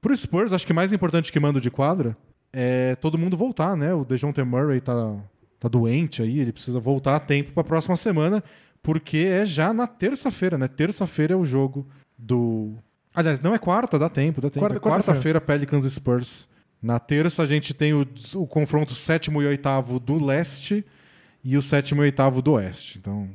pro 0.00 0.16
Spurs, 0.16 0.52
acho 0.52 0.66
que 0.66 0.72
mais 0.72 0.92
importante 0.92 1.32
que 1.32 1.40
mando 1.40 1.60
de 1.60 1.70
quadra 1.70 2.16
é 2.52 2.94
todo 2.96 3.18
mundo 3.18 3.36
voltar, 3.36 3.76
né? 3.76 3.92
O 3.94 4.04
DeJounte 4.04 4.42
Murray 4.42 4.80
tá, 4.80 5.16
tá 5.58 5.68
doente 5.68 6.22
aí, 6.22 6.38
ele 6.38 6.52
precisa 6.52 6.78
voltar 6.80 7.16
a 7.16 7.20
tempo 7.20 7.52
para 7.52 7.60
a 7.62 7.64
próxima 7.64 7.96
semana, 7.96 8.42
porque 8.82 9.18
é 9.18 9.44
já 9.44 9.72
na 9.72 9.86
terça-feira, 9.86 10.56
né? 10.56 10.68
Terça-feira 10.68 11.34
é 11.34 11.36
o 11.36 11.44
jogo 11.44 11.86
do. 12.16 12.74
Aliás, 13.14 13.40
não 13.40 13.54
é 13.54 13.58
quarta, 13.58 13.98
dá 13.98 14.08
tempo, 14.08 14.40
dá 14.40 14.48
tempo. 14.50 14.60
Quarta- 14.66 14.78
É 14.78 14.80
quarta-feira, 15.12 15.40
Pelicans 15.40 15.84
e 15.84 15.90
Spurs. 15.90 16.48
Na 16.82 16.98
terça 16.98 17.42
a 17.42 17.46
gente 17.46 17.72
tem 17.74 17.94
o, 17.94 18.06
o 18.34 18.46
confronto 18.46 18.94
sétimo 18.94 19.42
e 19.42 19.46
oitavo 19.46 19.98
do 19.98 20.22
leste 20.22 20.84
e 21.42 21.56
o 21.56 21.62
sétimo 21.62 22.02
e 22.02 22.04
oitavo 22.04 22.42
do 22.42 22.52
oeste. 22.52 22.98
Então, 22.98 23.28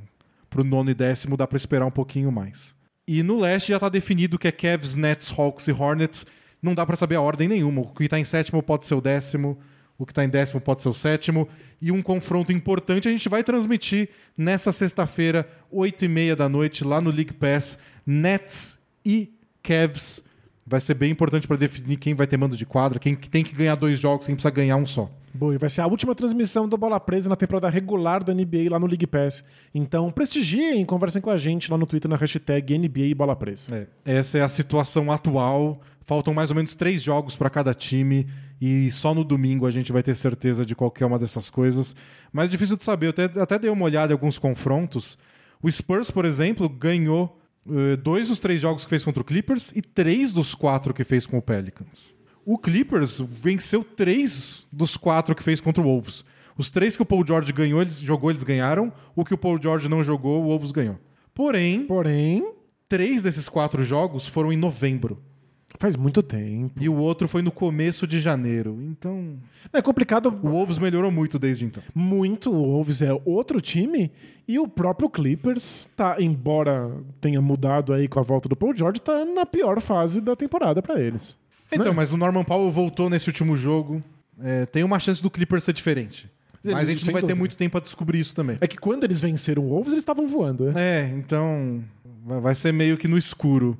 pro 0.49 0.63
nono 0.63 0.91
e 0.91 0.93
décimo 0.93 1.35
dá 1.35 1.47
para 1.47 1.57
esperar 1.57 1.85
um 1.85 1.91
pouquinho 1.91 2.31
mais. 2.31 2.75
E 3.07 3.23
no 3.23 3.39
leste 3.39 3.69
já 3.69 3.79
tá 3.79 3.89
definido 3.89 4.37
que 4.37 4.47
é 4.47 4.51
Cavs, 4.51 4.95
Nets, 4.95 5.33
Hawks 5.37 5.67
e 5.67 5.71
Hornets. 5.71 6.25
Não 6.61 6.75
dá 6.75 6.85
para 6.85 6.95
saber 6.95 7.15
a 7.15 7.21
ordem 7.21 7.47
nenhuma. 7.47 7.81
O 7.81 7.87
que 7.87 8.07
tá 8.07 8.19
em 8.19 8.25
sétimo 8.25 8.61
pode 8.61 8.85
ser 8.85 8.95
o 8.95 9.01
décimo, 9.01 9.57
o 9.97 10.05
que 10.05 10.13
tá 10.13 10.23
em 10.23 10.29
décimo 10.29 10.61
pode 10.61 10.81
ser 10.81 10.89
o 10.89 10.93
sétimo. 10.93 11.47
E 11.81 11.91
um 11.91 12.01
confronto 12.01 12.51
importante 12.51 13.07
a 13.07 13.11
gente 13.11 13.27
vai 13.27 13.43
transmitir 13.43 14.09
nessa 14.37 14.71
sexta-feira, 14.71 15.47
oito 15.71 16.05
e 16.05 16.07
meia 16.07 16.35
da 16.35 16.47
noite, 16.47 16.83
lá 16.83 17.01
no 17.01 17.09
League 17.09 17.33
Pass, 17.33 17.79
Nets 18.05 18.79
e 19.05 19.31
Cavs. 19.63 20.23
Vai 20.65 20.79
ser 20.79 20.93
bem 20.93 21.11
importante 21.11 21.47
para 21.47 21.57
definir 21.57 21.97
quem 21.97 22.13
vai 22.13 22.27
ter 22.27 22.37
mando 22.37 22.55
de 22.55 22.65
quadra, 22.65 22.99
quem 22.99 23.15
que 23.15 23.29
tem 23.29 23.43
que 23.43 23.53
ganhar 23.53 23.75
dois 23.75 23.99
jogos, 23.99 24.25
quem 24.25 24.35
precisa 24.35 24.51
ganhar 24.53 24.77
um 24.77 24.85
só. 24.85 25.09
Boa, 25.33 25.55
e 25.55 25.57
vai 25.57 25.69
ser 25.69 25.81
a 25.81 25.87
última 25.87 26.13
transmissão 26.13 26.67
do 26.67 26.77
Bola 26.77 26.99
Presa 26.99 27.29
na 27.29 27.35
temporada 27.35 27.69
regular 27.69 28.23
da 28.23 28.33
NBA 28.33 28.69
lá 28.69 28.77
no 28.77 28.85
League 28.85 29.07
Pass. 29.07 29.43
Então 29.73 30.11
prestigiem, 30.11 30.85
conversem 30.85 31.21
com 31.21 31.29
a 31.29 31.37
gente 31.37 31.71
lá 31.71 31.77
no 31.77 31.85
Twitter 31.85 32.09
na 32.09 32.17
hashtag 32.17 32.77
NBA 32.77 33.15
Bola 33.15 33.35
Presa. 33.35 33.87
É, 34.05 34.17
essa 34.17 34.37
é 34.37 34.41
a 34.41 34.49
situação 34.49 35.11
atual. 35.11 35.81
Faltam 36.11 36.33
mais 36.33 36.49
ou 36.49 36.57
menos 36.57 36.75
três 36.75 37.01
jogos 37.01 37.37
para 37.37 37.49
cada 37.49 37.73
time 37.73 38.27
e 38.59 38.91
só 38.91 39.15
no 39.15 39.23
domingo 39.23 39.65
a 39.65 39.71
gente 39.71 39.93
vai 39.93 40.03
ter 40.03 40.13
certeza 40.13 40.65
de 40.65 40.75
qualquer 40.75 41.05
uma 41.05 41.17
dessas 41.17 41.49
coisas. 41.49 41.95
Mas 42.33 42.49
é 42.49 42.51
difícil 42.51 42.75
de 42.75 42.83
saber. 42.83 43.05
Eu 43.05 43.09
até, 43.11 43.23
até 43.39 43.57
dei 43.57 43.69
uma 43.69 43.85
olhada 43.85 44.11
em 44.11 44.15
alguns 44.15 44.37
confrontos. 44.37 45.17
O 45.63 45.71
Spurs, 45.71 46.11
por 46.11 46.25
exemplo, 46.25 46.67
ganhou 46.67 47.39
eh, 47.65 47.95
dois 47.95 48.27
dos 48.27 48.39
três 48.39 48.59
jogos 48.59 48.83
que 48.83 48.89
fez 48.89 49.05
contra 49.05 49.21
o 49.21 49.25
Clippers 49.25 49.71
e 49.73 49.81
três 49.81 50.33
dos 50.33 50.53
quatro 50.53 50.93
que 50.93 51.05
fez 51.05 51.25
com 51.25 51.37
o 51.37 51.41
Pelicans. 51.41 52.13
O 52.45 52.57
Clippers 52.57 53.21
venceu 53.21 53.81
três 53.81 54.67
dos 54.69 54.97
quatro 54.97 55.33
que 55.33 55.41
fez 55.41 55.61
contra 55.61 55.81
o 55.81 55.85
Wolves. 55.85 56.25
Os 56.57 56.69
três 56.69 56.97
que 56.97 57.03
o 57.03 57.05
Paul 57.05 57.25
George 57.25 57.53
ganhou, 57.53 57.81
eles 57.81 58.01
jogou, 58.01 58.31
eles 58.31 58.43
ganharam. 58.43 58.91
O 59.15 59.23
que 59.23 59.33
o 59.33 59.37
Paul 59.37 59.57
George 59.63 59.87
não 59.87 60.03
jogou, 60.03 60.43
o 60.43 60.47
Wolves 60.47 60.71
ganhou. 60.71 60.99
Porém, 61.33 61.85
Porém, 61.85 62.51
três 62.89 63.23
desses 63.23 63.47
quatro 63.47 63.81
jogos 63.81 64.27
foram 64.27 64.51
em 64.51 64.57
novembro. 64.57 65.30
Faz 65.79 65.95
muito 65.95 66.21
tempo. 66.21 66.71
E 66.81 66.87
o 66.89 66.95
outro 66.95 67.27
foi 67.27 67.41
no 67.41 67.51
começo 67.51 68.05
de 68.07 68.19
janeiro. 68.19 68.77
Então, 68.81 69.35
É 69.73 69.81
complicado 69.81 70.27
o 70.27 70.49
Wolves 70.49 70.77
melhorou 70.77 71.11
muito 71.11 71.37
desde 71.39 71.65
então. 71.65 71.81
muito. 71.95 72.51
O 72.51 72.63
Wolves 72.73 73.01
é 73.01 73.09
outro 73.25 73.59
time 73.61 74.11
e 74.47 74.59
o 74.59 74.67
próprio 74.67 75.09
Clippers 75.09 75.87
tá, 75.95 76.17
embora 76.19 76.91
tenha 77.19 77.41
mudado 77.41 77.93
aí 77.93 78.07
com 78.07 78.19
a 78.19 78.23
volta 78.23 78.47
do 78.49 78.55
Paul 78.55 78.75
George, 78.75 79.01
tá 79.01 79.23
na 79.25 79.45
pior 79.45 79.79
fase 79.81 80.19
da 80.21 80.35
temporada 80.35 80.81
pra 80.81 80.99
eles. 80.99 81.37
Então, 81.71 81.85
Né? 81.85 81.91
mas 81.91 82.11
o 82.11 82.17
Norman 82.17 82.43
Powell 82.43 82.69
voltou 82.69 83.09
nesse 83.09 83.27
último 83.29 83.55
jogo. 83.55 84.01
É, 84.43 84.65
tem 84.65 84.83
uma 84.83 84.99
chance 84.99 85.21
do 85.23 85.29
Clippers 85.29 85.63
ser 85.63 85.73
diferente. 85.73 86.29
Ele- 86.63 86.73
Mas 86.75 86.89
a 86.89 86.91
gente 86.91 87.05
não 87.05 87.13
vai 87.13 87.21
ter 87.21 87.27
dúvida. 87.27 87.39
muito 87.39 87.55
tempo 87.55 87.71
pra 87.71 87.79
descobrir 87.81 88.19
isso 88.19 88.35
também. 88.35 88.57
É 88.61 88.67
que 88.67 88.77
quando 88.77 89.03
eles 89.03 89.19
venceram 89.21 89.63
o 89.63 89.69
Wolves, 89.69 89.93
eles 89.93 90.01
estavam 90.01 90.27
voando, 90.27 90.65
né? 90.65 90.73
É, 90.75 91.11
então 91.15 91.83
vai 92.23 92.53
ser 92.53 92.71
meio 92.71 92.97
que 92.97 93.07
no 93.07 93.17
escuro 93.17 93.75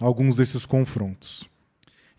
alguns 0.00 0.36
desses 0.36 0.64
confrontos. 0.66 1.48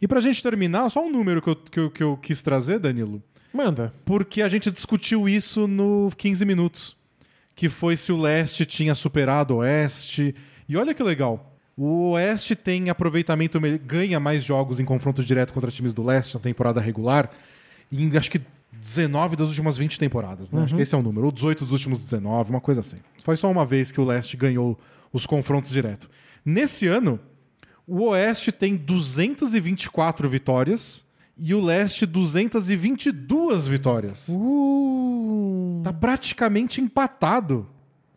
E 0.02 0.08
pra 0.08 0.20
gente 0.20 0.42
terminar, 0.44 0.90
só 0.90 1.06
um 1.06 1.12
número 1.12 1.42
que 1.42 1.50
eu, 1.50 1.56
que 1.56 1.80
eu, 1.80 1.92
que 1.92 2.04
eu 2.04 2.18
quis 2.18 2.42
trazer, 2.42 2.80
Danilo. 2.80 3.22
Manda. 3.54 3.94
porque 4.04 4.42
a 4.42 4.48
gente 4.48 4.72
discutiu 4.72 5.30
isso 5.30 5.68
no 5.68 6.10
15 6.18 6.44
minutos. 6.44 6.98
Que 7.56 7.70
foi 7.70 7.96
se 7.96 8.12
o 8.12 8.18
leste 8.20 8.66
tinha 8.66 8.96
superado 8.96 9.54
o 9.54 9.58
oeste. 9.58 10.34
E 10.68 10.76
olha 10.76 10.92
que 10.94 11.04
legal. 11.04 11.56
O 11.78 12.12
oeste 12.12 12.56
tem 12.56 12.90
aproveitamento, 12.90 13.62
me- 13.62 13.78
ganha 13.78 14.20
mais 14.20 14.44
jogos 14.44 14.80
em 14.80 14.86
confronto 14.86 15.24
direto 15.24 15.54
contra 15.54 15.70
times 15.70 15.94
do 15.94 16.02
leste 16.04 16.34
na 16.34 16.40
temporada 16.40 16.82
regular. 16.82 17.30
Em 17.92 18.16
acho 18.18 18.32
que 18.32 18.42
19 18.72 19.36
das 19.36 19.50
últimas 19.50 19.78
20 19.78 20.00
temporadas, 20.00 20.52
né? 20.52 20.64
Acho 20.64 20.76
que 20.76 20.82
esse 20.82 20.96
é 20.96 20.98
o 20.98 21.04
número. 21.04 21.28
Ou 21.28 21.32
18 21.32 21.64
dos 21.64 21.72
últimos 21.74 22.00
19, 22.00 22.50
uma 22.50 22.60
coisa 22.62 22.82
assim. 22.82 22.98
Foi 23.24 23.38
só 23.38 23.50
uma 23.52 23.66
vez 23.68 23.92
que 23.92 24.02
o 24.02 24.04
leste 24.06 24.36
ganhou 24.36 24.80
os 25.14 25.28
confrontos 25.28 25.72
direto. 25.72 26.10
Nesse 26.44 26.88
ano, 26.88 27.20
o 27.88 28.04
Oeste 28.10 28.52
tem 28.52 28.76
224 28.76 30.28
vitórias 30.30 31.06
e 31.38 31.54
o 31.54 31.62
Leste 31.62 32.06
222 32.06 33.68
vitórias. 33.68 34.28
Uh, 34.30 35.82
Tá 35.84 35.92
praticamente 35.92 36.80
empatado 36.80 37.68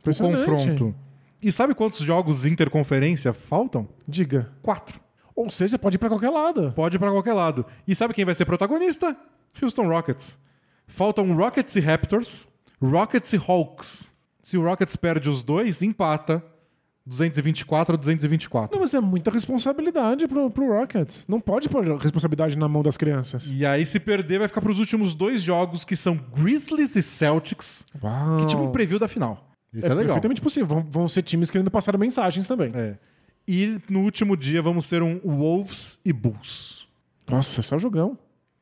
o 0.04 0.10
confronto. 0.18 0.94
E 1.42 1.50
sabe 1.50 1.74
quantos 1.74 2.00
jogos 2.00 2.46
interconferência 2.46 3.32
faltam? 3.32 3.88
diga. 4.06 4.52
Quatro. 4.62 5.00
Ou 5.34 5.50
seja, 5.50 5.78
pode 5.78 5.96
ir 5.96 5.98
pra 5.98 6.08
qualquer 6.08 6.30
lado. 6.30 6.72
Pode 6.74 6.96
ir 6.96 6.98
pra 6.98 7.10
qualquer 7.10 7.34
lado. 7.34 7.66
E 7.86 7.94
sabe 7.94 8.14
quem 8.14 8.24
vai 8.24 8.34
ser 8.34 8.44
protagonista? 8.46 9.16
Houston 9.60 9.88
Rockets. 9.88 10.38
Faltam 10.86 11.34
Rockets 11.36 11.74
e 11.76 11.80
Raptors, 11.80 12.46
Rockets 12.80 13.32
e 13.32 13.36
Hawks. 13.36 14.12
Se 14.42 14.56
o 14.56 14.62
Rockets 14.62 14.94
perde 14.96 15.28
os 15.28 15.42
dois, 15.42 15.82
empata 15.82 16.42
224 17.06 17.94
a 17.94 17.96
224. 17.96 18.74
Não, 18.74 18.80
mas 18.80 18.92
é 18.92 19.00
muita 19.00 19.30
responsabilidade 19.30 20.26
pro, 20.26 20.50
pro 20.50 20.66
Rockets. 20.66 21.24
Não 21.28 21.40
pode 21.40 21.68
pôr 21.68 21.96
responsabilidade 21.98 22.58
na 22.58 22.68
mão 22.68 22.82
das 22.82 22.96
crianças. 22.96 23.52
E 23.52 23.64
aí, 23.64 23.86
se 23.86 24.00
perder, 24.00 24.40
vai 24.40 24.48
ficar 24.48 24.60
pros 24.60 24.80
últimos 24.80 25.14
dois 25.14 25.40
jogos, 25.40 25.84
que 25.84 25.94
são 25.94 26.16
Grizzlies 26.34 26.96
e 26.96 27.02
Celtics, 27.02 27.86
Uau. 28.02 28.38
que 28.38 28.46
tipo 28.46 28.62
um 28.62 28.72
preview 28.72 28.98
da 28.98 29.06
final. 29.06 29.48
Isso 29.72 29.86
é, 29.86 29.90
legal. 29.90 30.06
perfeitamente 30.06 30.40
possível. 30.40 30.66
Vão, 30.66 30.86
vão 30.90 31.08
ser 31.08 31.22
times 31.22 31.48
querendo 31.48 31.70
passar 31.70 31.96
mensagens 31.96 32.48
também. 32.48 32.72
É. 32.74 32.96
E 33.46 33.78
no 33.88 34.00
último 34.00 34.36
dia 34.36 34.60
vamos 34.60 34.88
ter 34.88 35.02
um 35.02 35.20
Wolves 35.20 36.00
e 36.04 36.12
Bulls. 36.12 36.88
Nossa, 37.28 37.62
só 37.62 37.78
jogão. 37.78 38.18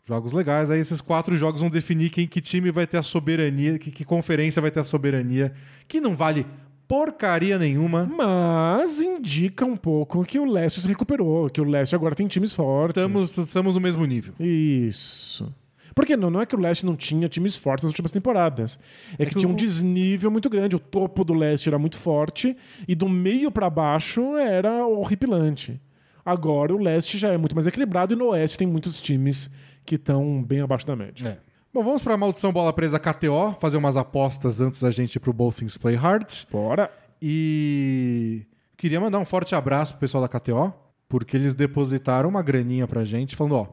Jogos 0.07 0.35
legais. 0.35 0.71
Aí 0.71 0.79
esses 0.79 1.01
quatro 1.01 1.35
jogos 1.35 1.63
vão 1.63 1.71
definir 1.71 2.11
quem, 2.11 2.27
que 2.27 2.41
time 2.41 2.71
vai 2.71 2.87
ter 2.87 2.99
a 2.99 3.03
soberania, 3.03 3.79
que, 3.79 3.91
que 3.91 4.05
conferência 4.05 4.61
vai 4.61 4.71
ter 4.71 4.81
a 4.81 4.85
soberania, 4.85 5.55
que 5.89 6.01
não 6.01 6.15
vale 6.15 6.47
porcaria 6.87 7.59
nenhuma. 7.59 8.05
Mas 8.05 9.01
indica 9.01 9.65
um 9.65 9.77
pouco 9.77 10.25
que 10.25 10.39
o 10.39 10.45
Leste 10.45 10.81
se 10.81 10.89
recuperou, 10.89 11.49
que 11.49 11.61
o 11.61 11.65
Leste 11.65 11.95
agora 11.95 12.15
tem 12.15 12.27
times 12.27 12.53
fortes. 12.53 13.03
Estamos, 13.03 13.37
estamos 13.37 13.75
no 13.75 13.81
mesmo 13.81 14.05
nível. 14.05 14.35
Isso. 14.39 15.53
Porque 15.95 16.17
não, 16.17 16.29
não 16.29 16.41
é 16.41 16.47
que 16.47 16.57
o 16.57 16.59
Leste 16.59 16.85
não 16.85 16.97
tinha 16.97 17.29
times 17.29 17.57
fortes 17.57 17.85
nas 17.85 17.91
últimas 17.93 18.11
temporadas. 18.11 18.79
É, 19.13 19.25
que, 19.25 19.33
que 19.33 19.39
tinha 19.39 19.51
um 19.51 19.55
desnível 19.55 20.31
muito 20.31 20.51
grande. 20.51 20.75
O 20.75 20.81
topo 20.81 21.25
do 21.25 21.33
Leste 21.35 21.69
era 21.69 21.79
muito 21.79 21.97
forte 21.97 22.57
e 22.89 22.95
do 22.95 23.09
meio 23.09 23.51
pra 23.51 23.71
baixo 23.71 24.37
era 24.37 24.85
horripilante. 24.87 25.81
Agora 26.25 26.75
o 26.75 26.79
Leste 26.79 27.19
já 27.19 27.33
é 27.33 27.37
muito 27.37 27.55
mais 27.55 27.67
equilibrado 27.67 28.15
e 28.15 28.17
no 28.17 28.29
Oeste 28.29 28.59
tem 28.59 28.67
muitos 28.67 29.01
times 29.01 29.51
que 29.85 29.95
estão 29.97 30.43
bem 30.43 30.61
abaixo 30.61 30.87
da 30.87 30.97
média. 30.97 31.29
É. 31.29 31.54
Bom, 31.75 31.83
vamos 31.83 32.05
pra 32.05 32.17
Maldição 32.17 32.53
Bola 32.53 32.73
Presa 32.73 33.01
KTO, 33.01 33.57
fazer 33.59 33.77
umas 33.77 33.97
apostas 33.97 34.61
antes 34.61 34.81
da 34.81 34.93
gente 34.93 35.17
ir 35.17 35.19
pro 35.19 35.33
Both 35.33 35.57
Things 35.57 35.77
Play 35.77 35.97
Hard. 35.97 36.31
Bora! 36.49 36.89
E 37.21 38.47
queria 38.77 39.01
mandar 39.01 39.19
um 39.19 39.25
forte 39.25 39.57
abraço 39.57 39.95
pro 39.95 40.01
pessoal 40.03 40.23
da 40.25 40.29
KTO, 40.29 40.73
porque 41.09 41.37
eles 41.37 41.53
depositaram 41.53 42.29
uma 42.29 42.43
graninha 42.43 42.87
pra 42.87 43.05
gente, 43.05 43.35
falando, 43.35 43.57
ó, 43.57 43.67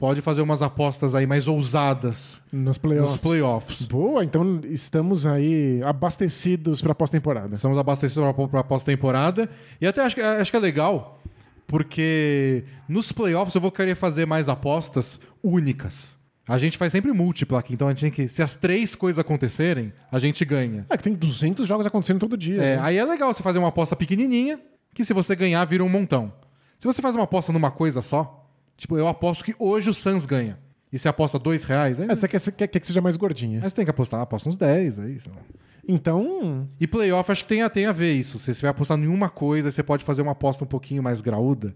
pode 0.00 0.20
fazer 0.20 0.42
umas 0.42 0.62
apostas 0.62 1.14
aí 1.14 1.28
mais 1.28 1.46
ousadas 1.46 2.42
Nos 2.50 2.76
playoffs. 2.76 3.12
nos 3.12 3.20
playoffs. 3.20 3.86
Boa, 3.86 4.24
então 4.24 4.60
estamos 4.64 5.24
aí 5.24 5.80
abastecidos 5.84 6.82
pra 6.82 6.92
pós-temporada. 6.92 7.54
Estamos 7.54 7.78
abastecidos 7.78 8.34
para 8.50 8.60
a 8.60 8.64
pós-temporada. 8.64 9.48
E 9.80 9.86
até 9.86 10.02
acho 10.02 10.16
que, 10.16 10.20
acho 10.22 10.50
que 10.50 10.56
é 10.56 10.60
legal, 10.60 11.20
porque 11.68 12.64
nos 12.88 13.12
playoffs 13.12 13.54
eu 13.54 13.60
vou 13.60 13.70
querer 13.70 13.94
fazer 13.94 14.26
mais 14.26 14.48
apostas 14.48 15.20
únicas. 15.40 16.17
A 16.48 16.56
gente 16.56 16.78
faz 16.78 16.90
sempre 16.92 17.12
múltipla 17.12 17.58
aqui, 17.58 17.74
então 17.74 17.86
a 17.86 17.90
gente 17.90 18.00
tem 18.00 18.10
que. 18.10 18.26
Se 18.26 18.42
as 18.42 18.56
três 18.56 18.94
coisas 18.94 19.18
acontecerem, 19.18 19.92
a 20.10 20.18
gente 20.18 20.44
ganha. 20.44 20.86
É 20.88 20.96
que 20.96 21.02
tem 21.02 21.12
200 21.14 21.66
jogos 21.68 21.86
acontecendo 21.86 22.18
todo 22.18 22.36
dia. 22.38 22.56
É, 22.62 22.76
né? 22.76 22.82
aí 22.82 22.96
é 22.96 23.04
legal 23.04 23.32
você 23.32 23.42
fazer 23.42 23.58
uma 23.58 23.68
aposta 23.68 23.94
pequenininha, 23.94 24.58
que 24.94 25.04
se 25.04 25.12
você 25.12 25.36
ganhar, 25.36 25.62
vira 25.66 25.84
um 25.84 25.88
montão. 25.88 26.32
Se 26.78 26.86
você 26.86 27.02
faz 27.02 27.14
uma 27.14 27.24
aposta 27.24 27.52
numa 27.52 27.70
coisa 27.70 28.00
só, 28.00 28.48
tipo, 28.76 28.96
eu 28.96 29.06
aposto 29.06 29.44
que 29.44 29.54
hoje 29.58 29.90
o 29.90 29.94
Suns 29.94 30.24
ganha. 30.24 30.58
E 30.90 30.98
você 30.98 31.06
aposta 31.06 31.38
dois 31.38 31.64
reais, 31.64 32.00
aí, 32.00 32.08
É, 32.10 32.14
você 32.14 32.26
quer, 32.26 32.38
você 32.38 32.50
quer, 32.50 32.66
quer 32.66 32.80
que 32.80 32.86
seja 32.86 33.02
mais 33.02 33.16
gordinha. 33.16 33.60
aí 33.62 33.68
você 33.68 33.76
tem 33.76 33.84
que 33.84 33.90
apostar, 33.90 34.20
aposta 34.22 34.48
uns 34.48 34.56
10, 34.56 35.00
aí, 35.00 35.18
sei 35.18 35.30
lá. 35.30 35.38
Então, 35.86 36.68
E 36.80 36.86
playoff 36.86 37.30
acho 37.30 37.42
que 37.42 37.48
tem 37.48 37.62
a, 37.62 37.68
tem 37.70 37.86
a 37.86 37.92
ver 37.92 38.12
isso. 38.12 38.38
Se 38.38 38.54
você 38.54 38.62
vai 38.62 38.70
apostar 38.70 38.98
em 38.98 39.06
uma 39.06 39.28
coisa, 39.28 39.70
você 39.70 39.82
pode 39.82 40.04
fazer 40.04 40.22
uma 40.22 40.32
aposta 40.32 40.64
um 40.64 40.66
pouquinho 40.66 41.02
mais 41.02 41.20
graúda. 41.20 41.74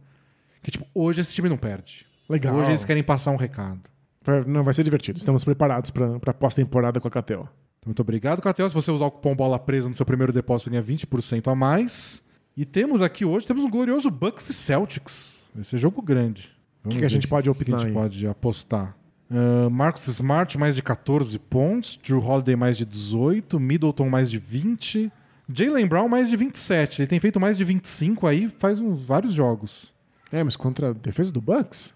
Que 0.62 0.70
tipo, 0.70 0.86
hoje 0.94 1.20
esse 1.20 1.34
time 1.34 1.48
não 1.48 1.56
perde. 1.56 2.06
legal. 2.28 2.54
Hoje 2.54 2.70
eles 2.70 2.84
querem 2.84 3.02
passar 3.02 3.32
um 3.32 3.36
recado. 3.36 3.80
Vai- 4.24 4.44
Não, 4.44 4.62
vai 4.62 4.72
ser 4.74 4.84
divertido. 4.84 5.18
Estamos 5.18 5.44
preparados 5.44 5.90
para 5.90 6.16
a 6.26 6.34
pós-temporada 6.34 7.00
com 7.00 7.08
a. 7.08 7.48
Então, 7.78 7.88
muito 7.88 8.00
obrigado, 8.00 8.40
Catel. 8.40 8.68
Se 8.68 8.74
você 8.74 8.90
usar 8.90 9.06
o 9.06 9.10
cupom 9.10 9.34
Bola 9.34 9.58
Presa 9.58 9.88
no 9.88 9.94
seu 9.94 10.06
primeiro 10.06 10.32
depósito, 10.32 10.64
você 10.64 10.70
ganha 10.70 10.82
20% 10.82 11.48
a 11.50 11.54
mais. 11.54 12.22
E 12.56 12.64
temos 12.64 13.00
aqui 13.02 13.24
hoje, 13.24 13.46
temos 13.46 13.64
um 13.64 13.70
glorioso 13.70 14.10
Bucks 14.10 14.48
e 14.50 14.52
Celtics. 14.52 15.50
Vai 15.54 15.64
ser 15.64 15.78
jogo 15.78 16.00
grande. 16.02 16.50
Vamos 16.82 16.94
que 16.94 17.00
ver 17.00 17.06
a 17.06 17.08
gente 17.08 17.26
pode 17.26 17.48
o 17.48 17.54
que 17.54 17.60
a 17.60 17.62
opinar 17.62 17.80
gente 17.80 17.88
aí? 17.88 17.94
pode 17.94 18.26
apostar. 18.26 18.96
Ah, 19.30 19.68
Marcus 19.70 20.06
Smart, 20.08 20.56
mais 20.58 20.76
de 20.76 20.82
14 20.82 21.38
pontos. 21.38 21.98
Drew 22.04 22.22
Holiday, 22.24 22.54
mais 22.54 22.76
de 22.76 22.84
18. 22.84 23.58
Middleton, 23.58 24.08
mais 24.08 24.30
de 24.30 24.38
20. 24.38 25.10
Jalen 25.52 25.86
Brown, 25.86 26.08
mais 26.08 26.28
de 26.30 26.36
27. 26.36 27.00
Ele 27.02 27.06
tem 27.08 27.18
feito 27.18 27.40
mais 27.40 27.56
de 27.58 27.64
25 27.64 28.26
aí, 28.26 28.48
faz 28.58 28.80
uns 28.80 29.02
vários 29.04 29.32
jogos. 29.32 29.92
É, 30.30 30.42
mas 30.44 30.56
contra 30.56 30.90
a 30.90 30.92
defesa 30.92 31.32
do 31.32 31.40
Bucks? 31.40 31.94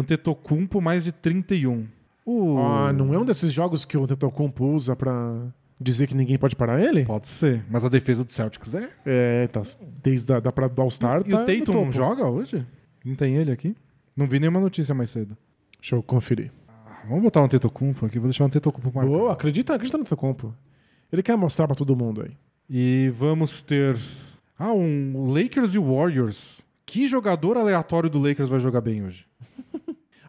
Antetokounmpo, 0.00 0.80
mais 0.80 1.04
de 1.04 1.12
31. 1.12 1.86
O... 2.24 2.58
Ah, 2.58 2.92
não 2.92 3.12
é 3.12 3.18
um 3.18 3.24
desses 3.24 3.52
jogos 3.52 3.84
que 3.84 3.96
o 3.98 4.06
Tetocompo 4.06 4.64
usa 4.64 4.96
pra 4.96 5.46
dizer 5.78 6.06
que 6.06 6.14
ninguém 6.14 6.38
pode 6.38 6.56
parar 6.56 6.80
ele? 6.80 7.04
Pode 7.04 7.28
ser, 7.28 7.64
mas 7.68 7.84
a 7.84 7.88
defesa 7.88 8.24
do 8.24 8.32
Celtics 8.32 8.74
é. 8.74 8.88
É, 9.04 9.46
tá. 9.48 9.62
Desde 10.02 10.32
a, 10.32 10.40
da 10.40 10.50
pra, 10.50 10.66
do 10.66 10.80
All-Star. 10.80 11.20
E 11.20 11.30
tá 11.30 11.36
o 11.36 11.40
no 11.40 11.46
Tatum 11.46 11.92
joga 11.92 12.26
hoje? 12.26 12.66
Não 13.04 13.14
tem 13.14 13.36
ele 13.36 13.52
aqui? 13.52 13.76
Não 14.16 14.26
vi 14.26 14.40
nenhuma 14.40 14.60
notícia 14.60 14.94
mais 14.94 15.10
cedo. 15.10 15.36
Deixa 15.78 15.96
eu 15.96 16.02
conferir. 16.02 16.50
Ah, 16.68 17.02
Vamos 17.08 17.24
botar 17.24 17.42
um 17.42 17.48
Tetocumpo 17.48 18.06
aqui, 18.06 18.18
vou 18.18 18.28
deixar 18.28 18.44
um 18.46 18.48
Tetocumpo 18.48 18.90
marcado. 18.94 19.18
Boa, 19.18 19.32
acredita, 19.32 19.74
acredita 19.74 19.98
no 19.98 20.04
Tetocompo. 20.04 20.54
Ele 21.12 21.22
quer 21.22 21.36
mostrar 21.36 21.66
pra 21.66 21.76
todo 21.76 21.94
mundo 21.94 22.22
aí. 22.22 22.30
E 22.70 23.10
vamos 23.14 23.62
ter... 23.62 23.98
Ah, 24.58 24.72
um 24.72 25.30
Lakers 25.30 25.74
e 25.74 25.78
Warriors. 25.78 26.66
Que 26.86 27.06
jogador 27.06 27.58
aleatório 27.58 28.08
do 28.08 28.18
Lakers 28.18 28.48
vai 28.48 28.60
jogar 28.60 28.80
bem 28.80 29.04
hoje? 29.04 29.26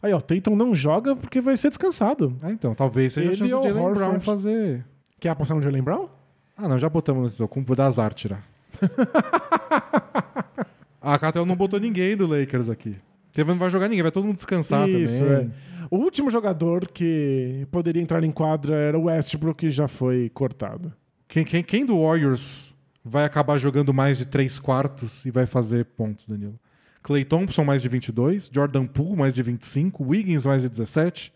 Aí, 0.06 0.14
ó, 0.14 0.22
Tatum 0.22 0.56
não 0.56 0.72
joga 0.72 1.16
porque 1.16 1.42
vai 1.42 1.58
ser 1.58 1.70
descansado. 1.70 2.38
Ah, 2.44 2.52
então, 2.52 2.76
talvez 2.76 3.14
seja 3.14 3.30
a 3.30 3.32
Ele 3.32 3.38
chance 3.38 3.54
ou 3.54 3.62
do 3.62 3.68
Jalen 3.68 3.84
Horford? 3.84 4.08
Brown 4.08 4.20
fazer... 4.20 4.86
Quer 5.20 5.30
apostar 5.30 5.58
no 5.58 5.64
Jalen 5.64 5.82
Brown? 5.82 6.08
Ah, 6.56 6.70
não, 6.70 6.78
já 6.78 6.88
botamos 6.88 7.24
no 7.24 7.30
Tetocumpo, 7.32 7.76
dar 7.76 7.88
azar 7.88 8.14
tirar. 8.14 8.44
a 11.02 11.18
Catel 11.18 11.44
não 11.44 11.56
botou 11.56 11.80
ninguém 11.80 12.16
do 12.16 12.28
Lakers 12.28 12.70
aqui. 12.70 12.96
Porque 13.32 13.44
não 13.44 13.56
vai 13.56 13.72
jogar 13.72 13.88
ninguém, 13.88 14.04
vai 14.04 14.12
todo 14.12 14.26
mundo 14.28 14.36
descansar 14.36 14.88
Isso, 14.88 15.24
também. 15.24 15.48
é. 15.48 15.86
O 15.90 15.98
último 15.98 16.30
jogador 16.30 16.88
que 16.88 17.66
poderia 17.72 18.00
entrar 18.00 18.24
em 18.24 18.32
quadra 18.32 18.76
era 18.76 19.00
o 19.00 19.06
Westbrook, 19.06 19.58
que 19.66 19.72
já 19.72 19.88
foi 19.88 20.30
cortado. 20.36 20.94
Quem, 21.28 21.44
quem, 21.44 21.64
quem 21.64 21.84
do 21.84 22.00
Warriors 22.00 22.76
vai 23.04 23.26
acabar 23.26 23.58
jogando 23.58 23.92
mais 23.92 24.20
de 24.20 24.28
3 24.28 24.60
quartos 24.60 25.26
e 25.26 25.32
vai 25.32 25.48
fazer 25.48 25.84
pontos, 25.86 26.30
Danilo? 26.30 26.60
Clay 27.06 27.24
Thompson 27.24 27.64
mais 27.64 27.84
de 27.84 27.88
22, 27.88 28.50
Jordan 28.52 28.88
Poole 28.88 29.16
mais 29.16 29.32
de 29.36 29.44
25, 29.44 30.04
Wiggins 30.04 30.44
mais 30.44 30.64
de 30.64 30.70
17, 30.70 31.32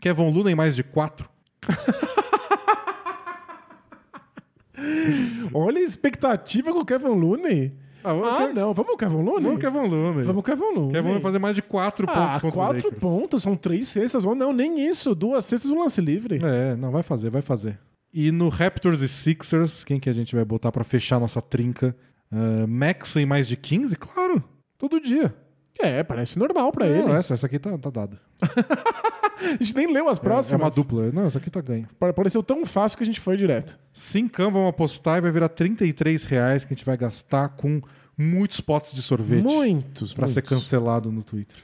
Kevin 0.00 0.30
Looney 0.32 0.54
mais 0.54 0.76
de 0.76 0.84
4. 0.84 1.28
Olha 5.52 5.78
a 5.78 5.82
expectativa 5.82 6.72
com 6.72 6.78
o 6.80 6.84
Kevin 6.84 7.08
Looney. 7.08 7.72
Ah, 8.04 8.12
Ah, 8.12 8.46
Ke- 8.46 8.52
não. 8.52 8.72
Vamos 8.72 8.90
com 8.90 8.94
o 8.94 8.98
Kevin 8.98 9.16
Looney? 9.22 9.42
vamos 9.42 9.60
Kevin 9.60 9.88
Looney. 9.88 10.22
Vamos 10.22 10.34
com 10.44 10.52
o 10.52 10.56
Kevin 10.56 10.62
Looney. 10.74 10.92
Kevin 10.92 10.98
Looney 11.08 11.12
vai 11.14 11.20
fazer 11.22 11.38
mais 11.40 11.56
de 11.56 11.62
4 11.62 12.06
pontos 12.06 12.20
Ah, 12.36 12.40
contra 12.40 12.48
o 12.48 12.52
quatro 12.52 12.76
Lakers. 12.84 13.00
pontos, 13.00 13.42
são 13.42 13.56
três 13.56 13.88
cestas. 13.88 14.24
Ou 14.24 14.34
não, 14.36 14.52
nem 14.52 14.86
isso. 14.86 15.14
Duas 15.16 15.44
cestas 15.44 15.68
um 15.70 15.80
lance 15.80 16.00
livre. 16.00 16.38
É, 16.42 16.76
não, 16.76 16.92
vai 16.92 17.02
fazer, 17.02 17.28
vai 17.30 17.42
fazer. 17.42 17.76
E 18.14 18.30
no 18.30 18.48
Raptors 18.48 19.00
e 19.02 19.08
Sixers, 19.08 19.82
quem 19.84 19.98
que 19.98 20.08
a 20.08 20.12
gente 20.12 20.34
vai 20.34 20.44
botar 20.44 20.70
pra 20.70 20.84
fechar 20.84 21.18
nossa 21.18 21.42
trinca? 21.42 21.94
Uh, 22.30 22.68
Max 22.68 23.16
em 23.16 23.26
mais 23.26 23.48
de 23.48 23.56
15? 23.56 23.96
Claro, 23.96 24.42
todo 24.78 25.00
dia. 25.00 25.34
É, 25.80 26.02
parece 26.02 26.38
normal 26.38 26.72
pra 26.72 26.86
Não, 26.86 26.94
ele. 27.08 27.12
essa, 27.12 27.34
essa 27.34 27.46
aqui 27.46 27.58
tá, 27.58 27.76
tá 27.78 27.90
dada. 27.90 28.18
A 29.40 29.62
gente 29.62 29.76
nem 29.76 29.92
leu 29.92 30.08
as 30.08 30.18
É, 30.18 30.20
próximas. 30.20 30.60
é 30.60 30.64
uma 30.64 30.70
dupla. 30.70 31.12
Não, 31.12 31.26
essa 31.26 31.38
aqui 31.38 31.48
tá 31.48 31.60
ganha. 31.60 31.88
Pa- 31.98 32.12
Pareceu 32.12 32.42
tão 32.42 32.66
fácil 32.66 32.98
que 32.98 33.04
a 33.04 33.06
gente 33.06 33.20
foi 33.20 33.36
direto. 33.36 33.78
Cincão 33.92 34.50
vamos 34.50 34.68
apostar 34.70 35.18
e 35.18 35.20
vai 35.20 35.30
virar 35.30 35.48
33 35.48 36.24
reais 36.24 36.64
que 36.64 36.72
a 36.72 36.76
gente 36.76 36.84
vai 36.84 36.96
gastar 36.96 37.50
com 37.50 37.80
muitos 38.16 38.60
potes 38.60 38.92
de 38.92 39.00
sorvete 39.00 39.44
Muitos, 39.44 40.12
pra 40.12 40.26
ser 40.26 40.40
muitos. 40.40 40.48
cancelado 40.58 41.12
no 41.12 41.22
Twitter. 41.22 41.56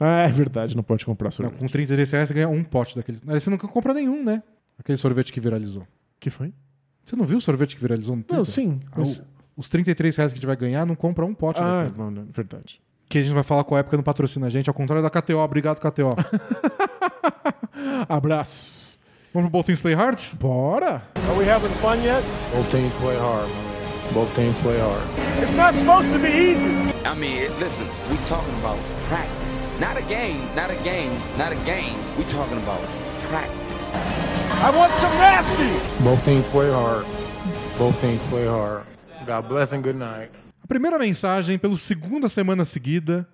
Ah, 0.00 0.22
é 0.22 0.28
verdade, 0.32 0.74
não 0.74 0.82
pode 0.82 1.06
comprar 1.06 1.26
Não, 1.26 1.30
sorvete. 1.30 1.58
com 1.60 1.68
33 1.68 2.10
reais 2.10 2.28
você 2.28 2.34
ganha 2.34 2.48
um 2.48 2.64
pote 2.64 2.96
daquele. 2.96 3.18
Aí 3.28 3.40
você 3.40 3.48
nunca 3.48 3.68
compra 3.68 3.94
nenhum, 3.94 4.24
né? 4.24 4.42
Aquele 4.76 4.98
sorvete 4.98 5.32
que 5.32 5.38
viralizou. 5.38 5.86
que 6.18 6.30
foi? 6.30 6.52
Você 7.04 7.14
não 7.14 7.24
viu 7.24 7.38
o 7.38 7.40
sorvete 7.40 7.76
que 7.76 7.80
viralizou 7.80 8.16
no 8.16 8.22
Twitter? 8.22 8.36
Não, 8.38 8.44
sim. 8.44 8.80
Ah, 8.90 8.94
mas- 8.98 9.18
o- 9.18 9.29
os 9.60 9.68
33 9.68 10.16
reais 10.16 10.32
que 10.32 10.36
a 10.36 10.40
gente 10.40 10.46
vai 10.46 10.56
ganhar 10.56 10.86
não 10.86 10.94
compra 10.94 11.24
um 11.24 11.34
pote 11.34 11.60
Ah, 11.62 11.90
não, 11.96 12.10
não, 12.10 12.26
verdade. 12.30 12.80
Que 13.08 13.18
a 13.18 13.22
gente 13.22 13.34
vai 13.34 13.42
falar 13.42 13.64
com 13.64 13.74
a 13.74 13.80
época 13.80 13.96
não 13.96 14.04
patrocina 14.04 14.46
a 14.46 14.48
gente, 14.50 14.70
ao 14.70 14.74
contrário 14.74 15.02
da 15.02 15.10
KTO. 15.10 15.38
Obrigado, 15.38 15.78
KTO. 15.78 16.08
Abraço. 18.08 18.98
Vamos 19.32 19.50
pro 19.50 19.58
Both 19.58 19.66
Things 19.66 19.80
Play 19.80 19.94
Hard? 19.94 20.18
Bora! 20.40 21.02
Are 21.28 21.38
we 21.38 21.44
having 21.48 21.70
fun 21.80 22.02
yet? 22.02 22.22
Both 22.52 22.70
teams 22.70 22.94
play 22.96 23.16
hard. 23.16 23.48
Both 24.12 24.34
teams 24.34 24.58
play 24.58 24.78
hard. 24.80 25.02
It's 25.42 25.54
not 25.54 25.74
supposed 25.74 26.10
to 26.12 26.18
be 26.18 26.28
easy. 26.28 26.92
I 27.04 27.14
mean, 27.14 27.48
listen, 27.60 27.86
we 28.10 28.16
talking 28.24 28.54
about 28.60 28.78
practice. 29.08 29.66
Not 29.78 29.96
a 29.96 30.02
game, 30.02 30.40
not 30.56 30.70
a 30.70 30.76
game, 30.82 31.12
not 31.38 31.52
a 31.52 31.56
game. 31.64 31.94
We 32.18 32.24
talking 32.24 32.58
about 32.58 32.80
practice. 33.28 33.92
I 34.62 34.70
want 34.76 34.92
some 34.94 35.12
nasty. 35.18 36.02
Both 36.02 36.24
teams 36.24 36.46
play 36.48 36.70
hard. 36.70 37.06
Both 37.78 38.00
teams 38.00 38.22
play 38.24 38.46
hard. 38.46 38.84
God 39.30 39.48
bless 39.48 39.72
and 39.72 39.80
good 39.82 39.96
night. 39.96 40.32
A 40.62 40.66
primeira 40.66 40.98
mensagem, 40.98 41.56
pela 41.56 41.76
segunda 41.76 42.28
semana 42.28 42.64
seguida, 42.64 43.28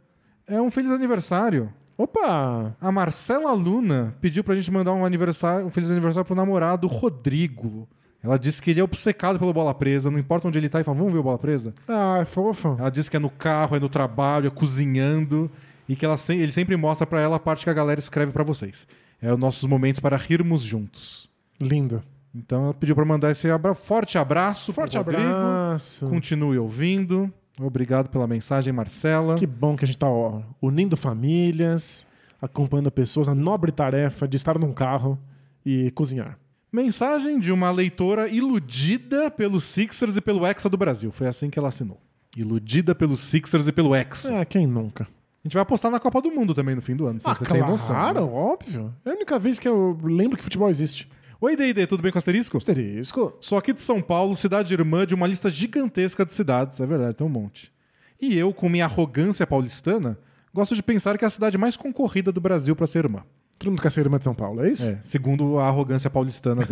é 0.47 0.61
um 0.61 0.71
feliz 0.71 0.91
aniversário. 0.93 1.73
Opa! 1.97 2.77
A 2.79 2.93
Marcela 2.93 3.53
Luna 3.53 4.15
pediu 4.21 4.45
pra 4.45 4.55
gente 4.55 4.71
mandar 4.71 4.93
um, 4.93 5.07
aniversário, 5.07 5.65
um 5.67 5.71
feliz 5.71 5.91
aniversário 5.91 6.27
pro 6.27 6.35
namorado 6.37 6.87
Rodrigo. 6.87 7.89
Ela 8.23 8.39
disse 8.39 8.61
que 8.61 8.71
ele 8.71 8.81
é 8.81 8.85
obcecado 8.85 9.39
pelo 9.39 9.53
bola 9.55 9.73
presa, 9.73 10.11
não 10.11 10.19
importa 10.19 10.47
onde 10.49 10.59
ele 10.59 10.69
tá, 10.69 10.81
e 10.81 10.85
fala, 10.85 10.99
vamos 10.99 11.13
ver 11.13 11.21
o 11.21 11.23
bola 11.23 11.39
presa? 11.39 11.73
Ah, 11.89 12.19
é 12.21 12.25
fofa. 12.27 12.77
Ela 12.79 12.91
disse 12.91 13.11
que 13.11 13.17
é 13.17 13.21
no 13.21 13.31
carro, 13.31 13.77
é 13.77 13.81
no 13.81 13.89
trabalho, 13.89 14.49
é 14.49 14.51
cozinhando, 14.51 15.51
e 15.89 15.97
que 15.97 16.05
ela 16.05 16.17
se- 16.19 16.35
ele 16.37 16.53
sempre 16.53 16.77
mostra 16.77 17.07
pra 17.07 17.21
ela 17.21 17.37
a 17.37 17.41
parte 17.41 17.65
que 17.65 17.71
a 17.71 17.75
galera 17.75 18.01
escreve 18.01 18.33
pra 18.33 18.43
vocês. 18.45 18.87
É 19.23 19.33
os 19.33 19.39
nossos 19.39 19.65
momentos 19.65 20.01
para 20.01 20.17
rirmos 20.19 20.63
juntos. 20.63 21.31
Lindo. 21.59 22.03
Então 22.37 22.65
ela 22.65 22.75
pediu 22.75 22.95
pra 22.95 23.05
mandar 23.05 23.31
esse 23.31 23.49
abra- 23.51 23.75
forte 23.75 24.19
abraço 24.19 24.73
Forte 24.73 24.97
Rodrigo. 24.99 25.23
abraço. 25.23 26.09
Continue 26.09 26.59
ouvindo. 26.59 27.33
Obrigado 27.59 28.09
pela 28.11 28.27
mensagem, 28.27 28.73
Marcela. 28.73 29.35
Que 29.37 29.47
bom 29.47 29.75
que 29.77 29.85
a 29.85 29.87
gente 29.87 29.97
tá 29.99 30.09
ó, 30.09 30.43
unindo 30.61 30.97
famílias, 30.97 32.07
acompanhando 32.41 32.91
pessoas 32.91 33.29
na 33.29 33.35
nobre 33.35 33.73
tarefa 33.73 34.29
de 34.29 34.37
estar 34.37 34.59
num 34.59 34.73
carro 34.73 35.19
e 35.65 35.91
cozinhar. 35.93 36.39
Mensagem 36.71 37.39
de 37.41 37.51
uma 37.51 37.71
leitora 37.71 38.29
iludida 38.29 39.31
pelos 39.31 39.65
Sixers 39.65 40.17
e 40.17 40.21
pelo 40.21 40.47
Hexa 40.47 40.69
do 40.69 40.77
Brasil. 40.77 41.11
Foi 41.11 41.27
assim 41.27 41.49
que 41.49 41.59
ela 41.59 41.69
assinou. 41.69 41.99
Iludida 42.37 42.95
pelos 42.95 43.21
Sixers 43.21 43.67
e 43.67 43.73
pelo 43.73 43.95
Hexa. 43.95 44.41
Ah, 44.41 44.45
quem 44.45 44.67
nunca? 44.67 45.05
A 45.05 45.49
gente 45.49 45.55
vai 45.55 45.63
apostar 45.63 45.91
na 45.91 45.99
Copa 45.99 46.21
do 46.21 46.31
Mundo 46.31 46.53
também 46.55 46.75
no 46.75 46.83
fim 46.83 46.95
do 46.95 47.07
ano. 47.07 47.19
Ah, 47.25 47.35
você 47.35 47.45
tem 47.47 47.61
noção. 47.63 47.95
claro, 47.97 48.27
né? 48.27 48.33
óbvio. 48.33 48.95
É 49.07 49.11
a 49.11 49.13
única 49.15 49.39
vez 49.39 49.59
que 49.59 49.67
eu 49.67 49.97
lembro 50.03 50.37
que 50.37 50.43
futebol 50.45 50.69
existe. 50.69 51.09
Oi, 51.39 51.55
D&D, 51.55 51.87
tudo 51.87 52.03
bem 52.03 52.11
com 52.11 52.17
asterisco? 52.17 52.57
Asterisco. 52.57 53.37
Sou 53.43 53.59
aqui 53.59 53.75
de 53.75 53.83
São 53.83 54.01
Paulo, 54.01 54.35
cidade 54.35 54.73
irmã 54.73 55.05
de 55.05 55.15
uma 55.15 55.27
lista 55.27 55.51
gigantesca 55.51 56.25
de 56.25 56.33
cidades. 56.33 56.81
É 56.81 56.87
verdade, 56.87 57.15
tem 57.15 57.27
um 57.27 57.31
monte. 57.31 57.71
E 58.19 58.39
eu, 58.39 58.55
com 58.55 58.71
minha 58.71 58.87
arrogância 58.87 59.47
paulistana, 59.47 60.19
gosto 60.55 60.75
de 60.75 60.83
pensar 60.83 61.19
que 61.19 61.25
é 61.25 61.29
a 61.29 61.31
cidade 61.31 61.59
mais 61.59 61.77
concorrida 61.77 62.33
do 62.33 62.41
Brasil 62.41 62.75
para 62.75 62.87
ser 62.87 63.01
irmã. 63.01 63.23
Todo 63.59 63.71
mundo 63.71 63.83
quer 63.83 63.91
ser 63.91 64.01
irmã 64.01 64.17
de 64.17 64.25
São 64.25 64.35
Paulo, 64.35 64.65
é 64.65 64.71
isso? 64.71 64.89
É, 64.89 64.99
segundo 65.03 65.59
a 65.59 65.67
arrogância 65.67 66.09
paulistana. 66.09 66.63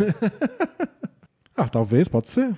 ah, 1.55 1.69
talvez, 1.69 2.07
pode 2.07 2.27
ser. 2.27 2.51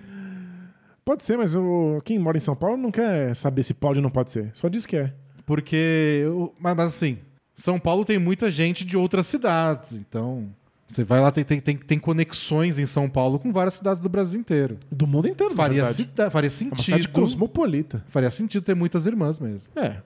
Pode 1.04 1.26
ser, 1.26 1.38
mas 1.38 1.58
o... 1.58 2.02
quem 2.06 2.18
mora 2.18 2.38
em 2.38 2.42
São 2.42 2.56
Paulo 2.56 2.78
não 2.78 2.90
quer 2.90 3.36
saber 3.36 3.64
se 3.64 3.74
pode 3.74 4.00
ou 4.00 4.04
não 4.04 4.10
pode 4.10 4.32
ser. 4.32 4.50
Só 4.54 4.70
diz 4.70 4.86
que 4.86 4.96
é. 4.96 5.14
Porque. 5.46 6.24
Mas, 6.58 6.74
mas 6.74 6.88
assim, 6.88 7.18
São 7.54 7.78
Paulo 7.78 8.06
tem 8.06 8.18
muita 8.18 8.50
gente 8.50 8.86
de 8.86 8.96
outras 8.96 9.28
cidades. 9.28 9.92
Então. 9.92 10.56
Você 10.88 11.04
vai 11.04 11.20
lá, 11.20 11.30
tem, 11.32 11.44
tem, 11.44 11.60
tem, 11.60 11.76
tem 11.78 12.00
conexões 12.00 12.80
em 12.80 12.86
São 12.86 13.10
Paulo 13.10 13.38
com 13.38 13.52
várias 13.52 13.74
cidades 13.74 14.02
do 14.02 14.08
Brasil 14.08 14.40
inteiro. 14.40 14.78
Do 14.90 15.06
mundo 15.06 15.28
inteiro, 15.28 15.54
Faria, 15.54 15.84
cida- 15.86 16.32
faria 16.32 16.48
É 16.48 16.50
uma 16.50 16.78
cidade 16.78 16.84
sentido. 17.04 17.10
cosmopolita. 17.12 18.06
faria 18.08 18.30
sentido 18.32 18.64
ter 18.64 18.74
muitas 18.76 19.06
irmãs 19.06 19.38
mesmo. 19.40 19.70
É. 19.76 19.98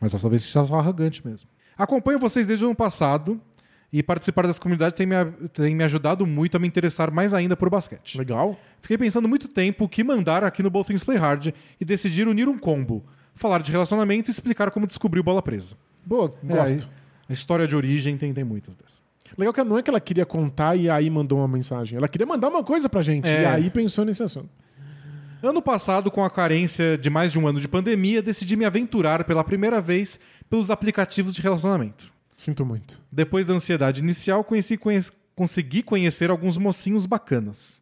Mas 0.00 0.12
talvez 0.12 0.42
seja 0.42 0.66
só 0.66 0.74
arrogante 0.76 1.24
mesmo. 1.26 1.46
Acompanho 1.76 2.18
vocês 2.18 2.46
desde 2.46 2.64
o 2.64 2.68
ano 2.68 2.74
passado 2.74 3.38
e 3.92 4.02
participar 4.02 4.46
dessa 4.46 4.58
comunidade 4.60 4.94
tem 4.94 5.04
me, 5.06 5.14
tem 5.52 5.74
me 5.74 5.84
ajudado 5.84 6.26
muito 6.26 6.56
a 6.56 6.60
me 6.60 6.66
interessar 6.66 7.10
mais 7.10 7.34
ainda 7.34 7.54
por 7.54 7.68
basquete. 7.68 8.16
Legal. 8.16 8.58
Fiquei 8.80 8.96
pensando 8.96 9.28
muito 9.28 9.48
tempo 9.48 9.84
o 9.84 9.88
que 9.88 10.02
mandar 10.02 10.42
aqui 10.44 10.62
no 10.62 10.70
Both 10.70 10.86
Things 10.86 11.04
Play 11.04 11.18
Hard 11.18 11.48
e 11.78 11.84
decidir 11.84 12.26
unir 12.26 12.48
um 12.48 12.58
combo. 12.58 13.04
Falar 13.34 13.60
de 13.60 13.70
relacionamento 13.70 14.30
e 14.30 14.32
explicar 14.32 14.70
como 14.70 14.86
descobrir 14.86 15.22
bola 15.22 15.42
presa. 15.42 15.74
Boa, 16.06 16.34
É, 16.48 16.54
gosto. 16.56 16.84
aí, 16.84 16.90
a 17.28 17.32
história 17.34 17.66
de 17.66 17.76
origem 17.76 18.16
tem, 18.16 18.32
tem 18.32 18.44
muitas 18.44 18.74
dessas. 18.76 19.02
Legal 19.40 19.52
que 19.54 19.64
não 19.64 19.78
é 19.78 19.82
que 19.82 19.90
ela 19.90 20.00
queria 20.00 20.26
contar 20.26 20.76
e 20.76 20.88
aí 20.90 21.08
mandou 21.10 21.38
uma 21.38 21.48
mensagem. 21.48 21.96
Ela 21.96 22.06
queria 22.08 22.26
mandar 22.26 22.48
uma 22.48 22.62
coisa 22.62 22.88
pra 22.88 23.00
gente. 23.02 23.26
É. 23.28 23.42
E 23.42 23.46
aí 23.46 23.70
pensou 23.70 24.04
nesse 24.04 24.22
assunto. 24.22 24.48
Ano 25.42 25.62
passado, 25.62 26.10
com 26.10 26.22
a 26.22 26.28
carência 26.28 26.98
de 26.98 27.08
mais 27.08 27.32
de 27.32 27.38
um 27.38 27.48
ano 27.48 27.58
de 27.60 27.66
pandemia, 27.66 28.20
decidi 28.22 28.54
me 28.56 28.66
aventurar 28.66 29.24
pela 29.24 29.42
primeira 29.42 29.80
vez 29.80 30.20
pelos 30.50 30.70
aplicativos 30.70 31.34
de 31.34 31.40
relacionamento. 31.40 32.12
Sinto 32.36 32.64
muito. 32.66 33.00
Depois 33.10 33.46
da 33.46 33.54
ansiedade 33.54 34.00
inicial, 34.02 34.44
conheci, 34.44 34.76
conhe- 34.76 35.00
consegui 35.34 35.82
conhecer 35.82 36.30
alguns 36.30 36.58
mocinhos 36.58 37.06
bacanas. 37.06 37.80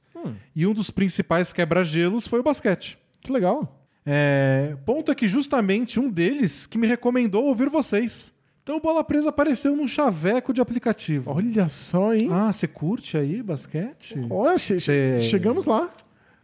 E 0.54 0.66
um 0.66 0.74
dos 0.74 0.90
principais 0.90 1.52
quebra-gelos 1.52 2.26
foi 2.28 2.40
o 2.40 2.42
basquete. 2.42 2.98
Que 3.20 3.32
legal. 3.32 3.80
É, 4.04 4.76
ponto 4.84 5.10
é 5.10 5.14
que 5.14 5.26
justamente 5.28 5.98
um 5.98 6.10
deles 6.10 6.66
que 6.66 6.76
me 6.78 6.86
recomendou 6.86 7.44
ouvir 7.44 7.68
vocês. 7.68 8.32
Então 8.68 8.76
o 8.76 8.80
Bola 8.82 9.02
Presa 9.02 9.30
apareceu 9.30 9.74
num 9.74 9.88
chaveco 9.88 10.52
de 10.52 10.60
aplicativo. 10.60 11.30
Olha 11.34 11.70
só, 11.70 12.12
hein? 12.12 12.28
Ah, 12.30 12.52
você 12.52 12.68
curte 12.68 13.16
aí 13.16 13.42
basquete? 13.42 14.14
Olha, 14.28 14.58
che- 14.58 14.78
Cê- 14.78 15.20
chegamos 15.22 15.64
lá. 15.64 15.88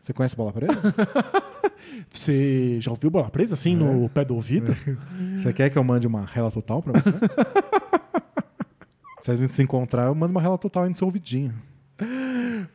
Você 0.01 0.15
conhece 0.15 0.35
Bola 0.35 0.51
Presa? 0.51 0.73
Você 2.09 2.79
já 2.81 2.91
ouviu 2.91 3.11
bola 3.11 3.29
presa 3.29 3.53
assim 3.53 3.77
no 3.77 4.09
pé 4.09 4.25
do 4.25 4.35
ouvido? 4.35 4.75
Você 5.37 5.53
quer 5.53 5.69
que 5.69 5.77
eu 5.77 5.85
mande 5.85 6.07
uma 6.07 6.25
rela 6.25 6.51
total 6.51 6.83
pra 6.83 6.95
você? 6.99 7.11
se 9.21 9.31
a 9.31 9.37
gente 9.37 9.53
se 9.53 9.63
encontrar, 9.63 10.07
eu 10.07 10.15
mando 10.15 10.33
uma 10.33 10.41
rela 10.41 10.57
total 10.57 10.85
aí 10.85 10.89
no 10.89 10.95
seu 10.95 11.07
ouvidinho. 11.07 11.53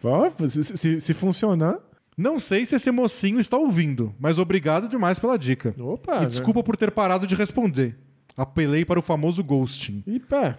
Ó, 0.04 0.30
se, 0.48 0.64
se- 0.64 1.00
se 1.00 1.14
funcionar. 1.16 1.80
Não 2.16 2.38
sei 2.38 2.68
se 2.68 2.76
esse 2.76 2.92
mocinho 2.92 3.40
está 3.40 3.58
ouvindo, 3.58 4.14
mas 4.20 4.38
obrigado 4.38 4.88
demais 4.88 5.18
pela 5.18 5.40
dica. 5.40 5.74
Opa. 5.80 6.22
E 6.24 6.28
desculpa 6.28 6.62
por 6.62 6.78
ter 6.78 6.92
parado 6.92 7.26
de 7.26 7.34
responder. 7.34 7.98
Apelei 8.40 8.86
para 8.86 8.98
o 8.98 9.02
famoso 9.02 9.44
ghosting. 9.44 10.02
E 10.08 10.18
pé. 10.18 10.58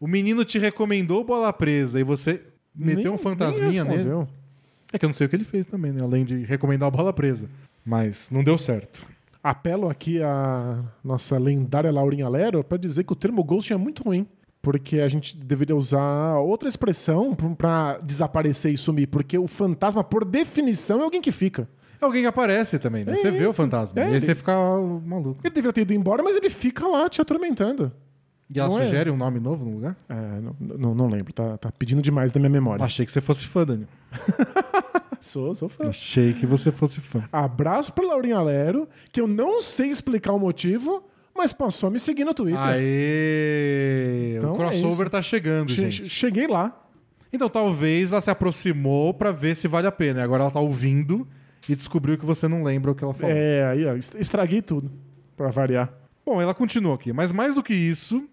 O 0.00 0.06
menino 0.06 0.42
te 0.42 0.58
recomendou 0.58 1.22
bola 1.22 1.52
presa 1.52 2.00
e 2.00 2.02
você 2.02 2.40
meteu 2.74 3.12
um 3.12 3.18
fantasminha 3.18 3.84
nele. 3.84 4.26
É 4.90 4.98
que 4.98 5.04
eu 5.04 5.08
não 5.08 5.12
sei 5.12 5.26
o 5.26 5.30
que 5.30 5.36
ele 5.36 5.44
fez 5.44 5.66
também, 5.66 5.92
né? 5.92 6.02
Além 6.02 6.24
de 6.24 6.44
recomendar 6.44 6.86
a 6.86 6.90
bola 6.90 7.12
presa. 7.12 7.50
Mas 7.84 8.30
não 8.30 8.42
deu 8.42 8.56
certo. 8.56 9.06
Apelo 9.42 9.90
aqui 9.90 10.22
à 10.22 10.82
nossa 11.04 11.38
lendária 11.38 11.92
Laurinha 11.92 12.28
Lero 12.28 12.64
pra 12.64 12.78
dizer 12.78 13.04
que 13.04 13.12
o 13.12 13.16
termo 13.16 13.44
ghosting 13.44 13.74
é 13.74 13.76
muito 13.76 14.02
ruim. 14.02 14.26
Porque 14.62 15.00
a 15.00 15.08
gente 15.08 15.36
deveria 15.36 15.76
usar 15.76 16.38
outra 16.38 16.70
expressão 16.70 17.34
pra 17.34 17.98
desaparecer 17.98 18.72
e 18.72 18.78
sumir. 18.78 19.08
Porque 19.08 19.36
o 19.36 19.46
fantasma, 19.46 20.02
por 20.02 20.24
definição, 20.24 21.00
é 21.00 21.04
alguém 21.04 21.20
que 21.20 21.32
fica. 21.32 21.68
É 22.00 22.04
alguém 22.04 22.22
que 22.22 22.28
aparece 22.28 22.78
também, 22.78 23.04
né? 23.04 23.12
É 23.12 23.16
você 23.16 23.30
vê 23.30 23.44
o 23.44 23.50
isso. 23.50 23.54
fantasma. 23.54 24.00
É, 24.00 24.04
e 24.04 24.06
aí 24.06 24.12
ele- 24.14 24.20
você 24.20 24.34
fica 24.34 24.52
maluco. 25.04 25.40
Ele 25.44 25.52
deveria 25.54 25.72
ter 25.72 25.82
ido 25.82 25.92
embora, 25.92 26.22
mas 26.22 26.34
ele 26.36 26.48
fica 26.48 26.86
lá 26.88 27.08
te 27.08 27.20
atormentando. 27.20 27.92
E 28.52 28.58
ela 28.58 28.68
Não 28.68 28.80
é? 28.80 28.84
sugere 28.84 29.10
um 29.10 29.16
nome 29.16 29.38
novo 29.38 29.64
no 29.64 29.72
lugar? 29.74 29.96
É, 30.08 30.14
não, 30.40 30.56
não, 30.58 30.94
não 30.94 31.08
lembro, 31.08 31.32
tá, 31.32 31.56
tá 31.58 31.70
pedindo 31.70 32.02
demais 32.02 32.32
da 32.32 32.40
minha 32.40 32.50
memória. 32.50 32.84
Achei 32.84 33.04
que 33.06 33.12
você 33.12 33.20
fosse 33.20 33.46
fã, 33.46 33.64
Daniel. 33.64 33.86
Sou, 35.20 35.54
sou 35.54 35.68
fã. 35.68 35.88
Achei 35.90 36.32
que 36.32 36.46
você 36.46 36.72
fosse 36.72 36.98
fã. 37.00 37.22
Abraço 37.30 37.92
pra 37.92 38.06
Laurinha 38.06 38.40
Lero, 38.40 38.88
que 39.12 39.20
eu 39.20 39.28
não 39.28 39.60
sei 39.60 39.90
explicar 39.90 40.32
o 40.32 40.38
motivo, 40.38 41.02
mas 41.36 41.52
passou 41.52 41.88
a 41.88 41.90
me 41.90 41.98
seguir 42.00 42.24
no 42.24 42.32
Twitter. 42.32 42.58
Aê! 42.64 44.34
Então 44.38 44.52
o 44.52 44.54
é 44.54 44.56
crossover 44.58 45.02
isso. 45.06 45.10
tá 45.10 45.22
chegando, 45.22 45.70
Che- 45.70 45.90
gente. 45.90 46.08
Cheguei 46.08 46.46
lá. 46.46 46.76
Então 47.32 47.48
talvez 47.48 48.10
ela 48.12 48.20
se 48.20 48.30
aproximou 48.30 49.12
pra 49.14 49.30
ver 49.30 49.54
se 49.54 49.68
vale 49.68 49.86
a 49.86 49.92
pena. 49.92 50.20
E 50.20 50.22
agora 50.22 50.42
ela 50.44 50.50
tá 50.50 50.58
ouvindo 50.60 51.28
e 51.72 51.76
descobriu 51.76 52.16
que 52.18 52.24
você 52.26 52.48
não 52.48 52.62
lembra 52.62 52.90
o 52.90 52.94
que 52.94 53.04
ela 53.04 53.14
falou. 53.14 53.34
É, 53.34 53.64
aí, 53.66 53.86
ó, 53.86 53.94
est- 53.94 54.14
estraguei 54.16 54.60
tudo, 54.62 54.90
pra 55.36 55.50
variar. 55.50 55.92
Bom, 56.24 56.40
ela 56.40 56.54
continua 56.54 56.94
aqui. 56.94 57.12
Mas 57.12 57.32
mais 57.32 57.54
do 57.54 57.62
que 57.62 57.74
isso, 57.74 58.28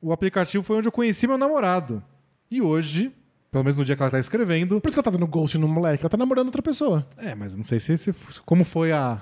o 0.00 0.12
aplicativo 0.12 0.62
foi 0.62 0.76
onde 0.78 0.88
eu 0.88 0.92
conheci 0.92 1.26
meu 1.26 1.36
namorado. 1.38 2.02
E 2.50 2.62
hoje, 2.62 3.12
pelo 3.50 3.64
menos 3.64 3.78
no 3.78 3.84
dia 3.84 3.96
que 3.96 4.02
ela 4.02 4.10
tá 4.10 4.18
escrevendo. 4.18 4.80
Por 4.80 4.88
isso 4.88 4.96
que 4.96 5.00
ela 5.00 5.04
tá 5.04 5.10
dando 5.10 5.26
ghost 5.26 5.58
no 5.58 5.66
moleque, 5.68 6.02
ela 6.02 6.10
tá 6.10 6.16
namorando 6.16 6.46
outra 6.46 6.62
pessoa. 6.62 7.06
É, 7.16 7.34
mas 7.34 7.56
não 7.56 7.64
sei 7.64 7.78
se, 7.80 7.96
se 7.98 8.14
como 8.44 8.64
foi 8.64 8.92
a 8.92 9.20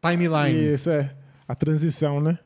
timeline. 0.00 0.72
Isso, 0.74 0.90
é. 0.90 1.14
A 1.48 1.54
transição, 1.54 2.20
né? 2.20 2.38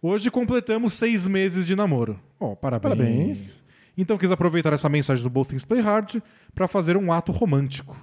Hoje 0.00 0.30
completamos 0.30 0.92
seis 0.94 1.26
meses 1.26 1.66
de 1.66 1.74
namoro. 1.76 2.18
Oh, 2.38 2.54
parabéns. 2.56 2.96
Parabéns. 2.96 3.64
Então 3.96 4.16
quis 4.16 4.30
aproveitar 4.30 4.72
essa 4.72 4.88
mensagem 4.88 5.22
do 5.22 5.28
Both 5.30 5.48
Things 5.50 5.64
Play 5.64 5.80
Hard 5.80 6.16
para 6.54 6.66
fazer 6.66 6.96
um 6.96 7.12
ato 7.12 7.30
romântico. 7.32 7.96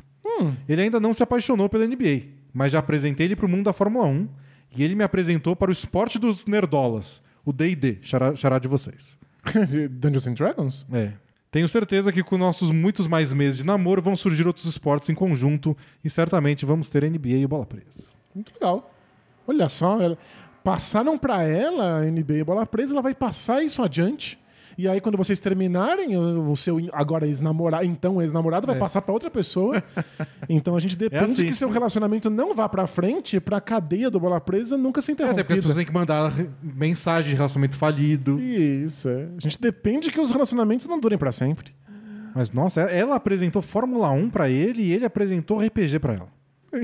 Ele 0.68 0.82
ainda 0.82 1.00
não 1.00 1.14
se 1.14 1.22
apaixonou 1.24 1.68
pela 1.70 1.86
NBA, 1.86 2.24
mas 2.54 2.72
já 2.72 2.80
apresentei 2.80 3.26
ele 3.28 3.36
para 3.36 3.46
o 3.46 3.50
mundo 3.50 3.66
da 3.66 3.74
Fórmula 3.74 4.06
1 4.06 4.28
e 4.76 4.84
ele 4.84 4.96
me 4.96 5.04
apresentou 5.04 5.56
para 5.56 5.70
o 5.70 5.74
esporte 5.74 6.18
dos 6.20 6.46
nerdolas, 6.46 7.22
o 7.46 7.52
D&D, 7.52 7.98
xará, 8.02 8.36
xará 8.36 8.60
de 8.60 8.68
vocês. 8.68 9.18
Dungeons 9.92 10.28
and 10.28 10.34
Dragons? 10.34 10.88
É. 10.92 11.14
Tenho 11.52 11.68
certeza 11.68 12.12
que 12.12 12.22
com 12.24 12.38
nossos 12.38 12.70
muitos 12.70 13.08
mais 13.08 13.34
meses 13.34 13.58
de 13.60 13.66
namoro 13.66 14.02
vão 14.02 14.16
surgir 14.16 14.46
outros 14.46 14.66
esportes 14.66 15.10
em 15.10 15.16
conjunto 15.16 15.76
e 16.04 16.10
certamente 16.10 16.66
vamos 16.66 16.90
ter 16.92 17.10
NBA 17.10 17.30
e 17.38 17.48
bola 17.48 17.66
presa. 17.66 18.12
Muito 18.36 18.54
legal. 18.54 18.94
Olha 19.48 19.68
só, 19.68 20.00
ela- 20.00 20.18
passaram 20.64 21.18
pra 21.18 21.42
ela 21.44 22.02
a 22.02 22.06
NBA 22.12 22.44
bola 22.46 22.66
presa, 22.68 22.94
ela 22.94 23.02
vai 23.02 23.16
passar 23.16 23.64
isso 23.64 23.82
adiante. 23.82 24.38
E 24.82 24.88
aí, 24.88 25.02
quando 25.02 25.18
vocês 25.18 25.42
terminarem, 25.42 26.16
o 26.16 26.56
seu 26.56 26.80
agora 26.94 27.28
ex-namorado, 27.28 27.84
então 27.86 28.22
ex-namorado, 28.22 28.66
vai 28.66 28.78
É. 28.78 28.80
passar 28.80 29.02
pra 29.02 29.12
outra 29.14 29.30
pessoa. 29.30 29.84
então 30.48 30.74
a 30.74 30.80
gente 30.80 30.96
depende 30.98 31.26
assim. 31.34 31.46
que 31.48 31.54
seu 31.54 31.70
relacionamento 31.70 32.30
não 32.30 32.54
vá 32.56 32.70
pra 32.70 32.88
frente 32.88 33.42
pra 33.42 33.60
cadeia 33.60 34.10
do 34.10 34.18
bola 34.22 34.40
presa 34.40 34.78
nunca 34.78 35.02
ser 35.02 35.20
É, 35.20 35.26
até 35.26 35.44
porque 35.44 35.54
as 35.54 35.60
pessoas 35.60 35.76
têm 35.76 35.86
que 35.86 35.92
mandar 35.92 36.32
mensagem 36.64 37.32
de 37.32 37.36
relacionamento 37.36 37.76
falido. 37.76 38.40
Isso, 38.42 39.10
é. 39.10 39.28
A 39.38 39.40
gente 39.42 39.60
depende 39.60 40.10
que 40.12 40.20
os 40.22 40.32
relacionamentos 40.32 40.88
não 40.88 40.98
durem 40.98 41.18
pra 41.18 41.34
sempre. 41.34 41.74
Mas 42.34 42.54
nossa, 42.54 42.80
ela 42.82 43.16
apresentou 43.16 43.62
Fórmula 43.62 44.10
1 44.12 44.30
pra 44.30 44.50
ele 44.50 44.82
e 44.84 44.94
ele 44.94 45.04
apresentou 45.04 45.60
RPG 45.60 46.00
pra 46.00 46.14
ela. 46.14 46.28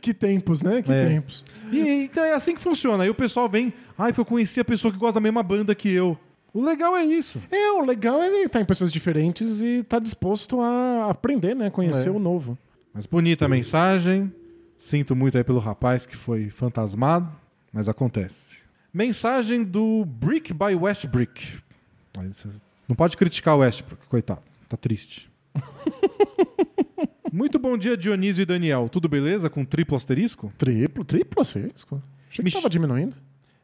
Que 0.00 0.12
tempos, 0.12 0.60
né? 0.62 0.82
Que 0.82 0.92
É. 0.92 1.06
tempos. 1.08 1.44
E 1.72 1.78
então 2.04 2.22
é 2.22 2.34
assim 2.34 2.54
que 2.54 2.60
funciona. 2.60 3.04
Aí 3.04 3.08
o 3.08 3.14
pessoal 3.14 3.48
vem, 3.48 3.72
ai, 3.96 4.12
porque 4.12 4.20
eu 4.20 4.24
conheci 4.26 4.60
a 4.60 4.64
pessoa 4.64 4.92
que 4.92 4.98
gosta 4.98 5.14
da 5.14 5.20
mesma 5.20 5.42
banda 5.42 5.74
que 5.74 5.88
eu. 5.90 6.18
O 6.52 6.64
legal 6.64 6.96
é 6.96 7.04
isso. 7.04 7.40
É, 7.50 7.70
o 7.72 7.82
legal 7.84 8.20
é 8.20 8.26
ele 8.26 8.46
estar 8.46 8.60
em 8.60 8.64
pessoas 8.64 8.92
diferentes 8.92 9.62
e 9.62 9.80
estar 9.80 10.00
disposto 10.00 10.60
a 10.60 11.10
aprender, 11.10 11.54
né? 11.54 11.70
Conhecer 11.70 12.08
É. 12.08 12.10
o 12.10 12.18
novo. 12.18 12.58
Mas 12.92 13.06
bonita 13.06 13.44
a 13.44 13.48
mensagem. 13.48 14.32
Sinto 14.76 15.14
muito 15.14 15.36
aí 15.38 15.44
pelo 15.44 15.58
rapaz 15.60 16.06
que 16.06 16.16
foi 16.16 16.48
fantasmado, 16.50 17.30
mas 17.72 17.88
acontece. 17.88 18.62
Mensagem 18.92 19.62
do 19.62 20.04
Brick 20.04 20.52
by 20.52 20.74
Westbrick. 20.74 21.58
Não 22.88 22.96
pode 22.96 23.16
criticar 23.16 23.54
o 23.56 23.58
Westbrook, 23.60 24.06
coitado. 24.08 24.42
Tá 24.68 24.76
triste. 24.76 25.30
muito 27.32 27.58
bom 27.58 27.76
dia, 27.78 27.96
Dionísio 27.96 28.42
e 28.42 28.46
Daniel. 28.46 28.88
Tudo 28.88 29.08
beleza? 29.08 29.48
Com 29.48 29.64
triplo 29.64 29.96
asterisco? 29.96 30.52
Triplo, 30.58 31.04
triplo 31.04 31.42
asterisco. 31.42 32.02
Achei 32.28 32.42
Me 32.42 32.50
que 32.50 32.56
tava 32.56 32.68
ch- 32.68 32.72
diminuindo. 32.72 33.16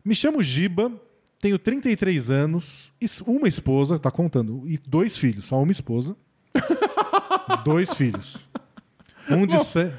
Me 0.04 0.14
chamo 0.14 0.42
Giba, 0.42 0.92
tenho 1.40 1.58
33 1.58 2.30
anos, 2.30 2.92
uma 3.26 3.48
esposa, 3.48 3.98
tá 3.98 4.10
contando, 4.10 4.62
e 4.66 4.78
dois 4.86 5.16
filhos, 5.16 5.46
só 5.46 5.62
uma 5.62 5.72
esposa. 5.72 6.16
dois 7.64 7.92
filhos. 7.92 8.46
Um 9.28 9.46
de 9.46 9.58
se... 9.58 9.92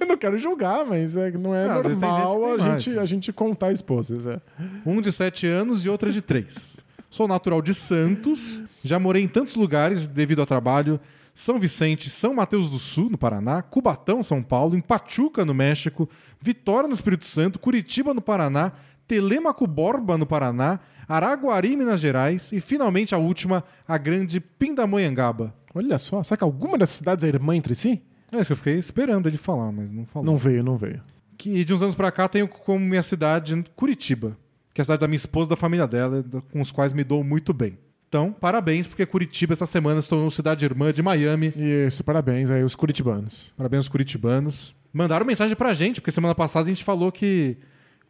Eu 0.00 0.06
não 0.06 0.16
quero 0.16 0.36
julgar, 0.38 0.84
mas 0.84 1.14
é, 1.14 1.30
não 1.32 1.54
é 1.54 1.66
gente 1.82 1.98
normal 1.98 2.30
que 2.30 2.44
a, 2.44 2.48
mais, 2.48 2.62
gente, 2.62 2.96
né? 2.96 3.02
a 3.02 3.04
gente 3.04 3.32
contar 3.32 3.70
esposas. 3.72 4.26
É. 4.26 4.40
um 4.84 5.00
de 5.00 5.12
7 5.12 5.46
anos 5.46 5.84
e 5.84 5.88
outra 5.88 6.10
de 6.10 6.20
3. 6.20 6.84
Sou 7.08 7.28
natural 7.28 7.62
de 7.62 7.74
Santos, 7.74 8.62
já 8.82 8.98
morei 8.98 9.22
em 9.22 9.28
tantos 9.28 9.54
lugares 9.54 10.08
devido 10.08 10.40
ao 10.40 10.46
trabalho. 10.46 10.98
São 11.34 11.58
Vicente, 11.58 12.10
São 12.10 12.34
Mateus 12.34 12.68
do 12.68 12.78
Sul, 12.78 13.08
no 13.08 13.16
Paraná, 13.16 13.62
Cubatão, 13.62 14.22
São 14.22 14.42
Paulo, 14.42 14.76
em 14.76 14.80
Pachuca, 14.80 15.44
no 15.44 15.54
México, 15.54 16.08
Vitória, 16.40 16.88
no 16.88 16.94
Espírito 16.94 17.24
Santo, 17.24 17.58
Curitiba, 17.58 18.12
no 18.12 18.20
Paraná, 18.20 18.72
Telêmaco 19.12 19.66
Borba, 19.66 20.16
no 20.16 20.24
Paraná, 20.24 20.80
Araguari, 21.06 21.76
Minas 21.76 22.00
Gerais 22.00 22.50
e, 22.50 22.62
finalmente, 22.62 23.14
a 23.14 23.18
última, 23.18 23.62
a 23.86 23.98
grande 23.98 24.40
Pindamonhangaba. 24.40 25.54
Olha 25.74 25.98
só, 25.98 26.22
será 26.22 26.38
que 26.38 26.44
alguma 26.44 26.78
dessas 26.78 26.96
cidades 26.96 27.22
é 27.22 27.28
irmã 27.28 27.54
entre 27.54 27.74
si? 27.74 28.00
É 28.32 28.38
isso 28.38 28.46
que 28.46 28.52
eu 28.52 28.56
fiquei 28.56 28.78
esperando 28.78 29.26
ele 29.26 29.36
falar, 29.36 29.70
mas 29.70 29.92
não 29.92 30.06
falou. 30.06 30.24
Não 30.24 30.38
veio, 30.38 30.64
não 30.64 30.78
veio. 30.78 31.02
Que 31.36 31.62
de 31.62 31.74
uns 31.74 31.82
anos 31.82 31.94
pra 31.94 32.10
cá 32.10 32.26
tenho 32.26 32.48
como 32.48 32.82
minha 32.82 33.02
cidade 33.02 33.62
Curitiba, 33.76 34.34
que 34.72 34.80
é 34.80 34.82
a 34.82 34.84
cidade 34.86 35.02
da 35.02 35.06
minha 35.06 35.16
esposa 35.16 35.48
e 35.48 35.50
da 35.50 35.56
família 35.56 35.86
dela, 35.86 36.24
com 36.50 36.62
os 36.62 36.72
quais 36.72 36.94
me 36.94 37.04
dou 37.04 37.22
muito 37.22 37.52
bem. 37.52 37.76
Então, 38.08 38.32
parabéns, 38.32 38.86
porque 38.86 39.04
Curitiba 39.04 39.52
essa 39.52 39.66
semana 39.66 40.00
se 40.00 40.08
tornou 40.08 40.30
cidade 40.30 40.64
irmã 40.64 40.90
de 40.90 41.02
Miami. 41.02 41.52
Isso, 41.86 42.02
parabéns 42.02 42.50
aí, 42.50 42.64
os 42.64 42.74
curitibanos. 42.74 43.52
Parabéns 43.58 43.80
aos 43.80 43.88
curitibanos. 43.88 44.74
Mandaram 44.90 45.26
mensagem 45.26 45.54
pra 45.54 45.74
gente, 45.74 46.00
porque 46.00 46.10
semana 46.10 46.34
passada 46.34 46.64
a 46.64 46.68
gente 46.70 46.82
falou 46.82 47.12
que 47.12 47.58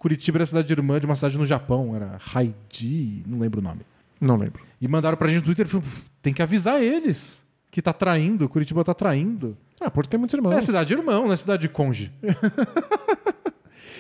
Curitiba 0.03 0.39
era 0.39 0.47
cidade 0.47 0.73
irmã 0.73 0.99
de 0.99 1.07
uma 1.07 1.15
cidade 1.15 1.39
no 1.39 1.45
Japão, 1.45 1.95
era 1.95 2.19
Haidi, 2.35 3.23
não 3.25 3.39
lembro 3.39 3.61
o 3.61 3.63
nome. 3.63 3.83
Não 4.21 4.35
lembro. 4.35 4.61
E 4.81 4.89
mandaram 4.89 5.17
pra 5.17 5.29
gente 5.29 5.39
no 5.39 5.45
Twitter, 5.45 5.69
falaram, 5.69 5.89
tem 6.21 6.35
que 6.35 6.43
avisar 6.43 6.83
eles 6.83 7.47
que 7.71 7.81
tá 7.81 7.93
traindo, 7.93 8.49
Curitiba 8.49 8.83
tá 8.83 8.95
traindo. 8.95 9.57
Ah, 9.81 9.89
Porto 9.89 10.11
tem 10.11 10.19
muitos 10.19 10.35
irmãos. 10.35 10.55
É 10.55 10.61
cidade 10.61 10.93
irmão, 10.93 11.27
não 11.27 11.33
é 11.33 11.37
cidade 11.37 11.69
conge. 11.69 12.11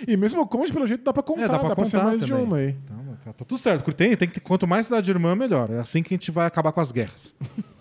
E 0.04 0.16
mesmo 0.16 0.40
o 0.40 0.46
Conde, 0.48 0.72
pelo 0.72 0.84
jeito, 0.84 1.04
dá 1.04 1.12
pra 1.12 1.22
contar. 1.22 1.44
É, 1.44 1.48
dá 1.48 1.60
pra 1.60 1.84
ser 1.84 1.98
contar 1.98 2.08
mais 2.08 2.20
de 2.22 2.26
também. 2.26 2.44
uma 2.44 2.56
aí. 2.56 2.76
Então, 2.84 3.18
tá, 3.24 3.32
tá 3.32 3.44
tudo 3.44 3.56
certo. 3.56 3.92
Tem, 3.92 4.16
tem 4.16 4.28
que, 4.28 4.40
quanto 4.40 4.66
mais 4.66 4.86
cidade 4.86 5.08
irmã, 5.08 5.36
melhor. 5.36 5.70
É 5.70 5.78
assim 5.78 6.02
que 6.02 6.12
a 6.12 6.16
gente 6.16 6.28
vai 6.32 6.44
acabar 6.44 6.72
com 6.72 6.80
as 6.80 6.90
guerras. 6.90 7.36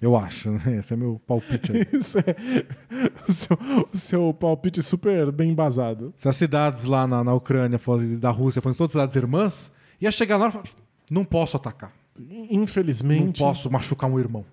Eu 0.00 0.16
acho, 0.16 0.50
né? 0.50 0.76
Esse 0.80 0.94
é 0.94 0.96
meu 0.96 1.20
palpite 1.26 1.72
aí. 1.72 1.86
Isso 1.92 2.18
é 2.18 2.24
o 3.28 3.32
seu, 3.32 3.58
o 3.92 3.96
seu 3.96 4.34
palpite 4.34 4.82
super 4.82 5.30
bem 5.30 5.50
embasado. 5.50 6.12
Se 6.16 6.28
as 6.28 6.36
cidades 6.36 6.84
lá 6.84 7.06
na, 7.06 7.22
na 7.22 7.34
Ucrânia 7.34 7.78
fossem, 7.78 8.18
da 8.18 8.30
Rússia 8.30 8.62
fossem 8.62 8.76
todas 8.78 8.92
cidades 8.92 9.14
irmãs, 9.16 9.70
ia 10.00 10.10
chegar 10.10 10.36
lá 10.38 10.48
e 10.48 10.52
falar, 10.52 10.64
não 11.10 11.24
posso 11.24 11.56
atacar. 11.56 11.92
Não 12.18 12.46
Infelizmente. 12.50 13.38
posso 13.40 13.70
machucar 13.70 14.10
um 14.10 14.18
irmão. 14.18 14.44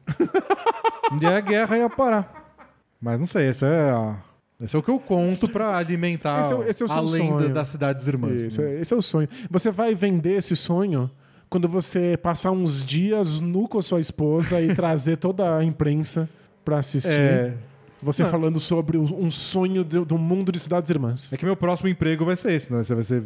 e 1.21 1.25
a 1.25 1.39
guerra 1.39 1.77
ia 1.77 1.89
parar. 1.89 2.55
Mas 3.01 3.19
não 3.19 3.27
sei, 3.27 3.49
esse 3.49 3.65
é, 3.65 3.89
a- 3.91 4.17
esse 4.59 4.75
é 4.75 4.79
o 4.79 4.83
que 4.83 4.89
eu 4.89 4.99
conto 4.99 5.47
pra 5.47 5.77
alimentar 5.77 6.39
Esse 6.39 6.53
é- 6.53 6.69
esse 6.69 6.83
é 6.83 6.87
a 6.89 6.99
lenda 7.01 7.39
sonho. 7.41 7.53
das 7.53 7.67
cidades 7.69 8.07
irmãs. 8.07 8.41
Esse, 8.43 8.61
né? 8.61 8.79
esse 8.81 8.93
é 8.93 8.97
o 8.97 9.01
sonho. 9.01 9.27
Você 9.49 9.69
vai 9.71 9.93
vender 9.95 10.33
esse 10.37 10.55
sonho 10.55 11.09
quando 11.49 11.67
você 11.67 12.17
passar 12.17 12.51
uns 12.51 12.85
dias 12.85 13.39
nu 13.39 13.67
com 13.67 13.77
a 13.77 13.81
sua 13.81 13.99
esposa 13.99 14.61
e 14.61 14.73
trazer 14.75 15.17
toda 15.17 15.57
a 15.57 15.63
imprensa 15.63 16.29
pra 16.63 16.79
assistir. 16.79 17.11
É, 17.11 17.53
Você 18.01 18.25
falando 18.25 18.59
sobre 18.59 18.97
um 18.97 19.31
sonho 19.31 19.83
do, 19.83 20.05
do 20.05 20.17
mundo 20.17 20.51
de 20.51 20.59
cidades 20.59 20.89
irmãs. 20.89 21.31
é 21.31 21.37
que 21.37 21.45
meu 21.45 21.55
próximo 21.55 21.89
emprego 21.89 22.25
vai 22.25 22.35
ser 22.35 22.51
esse, 22.51 22.71
né? 22.71 22.83
Você 22.83 22.93
vai 22.93 23.03
ser 23.03 23.23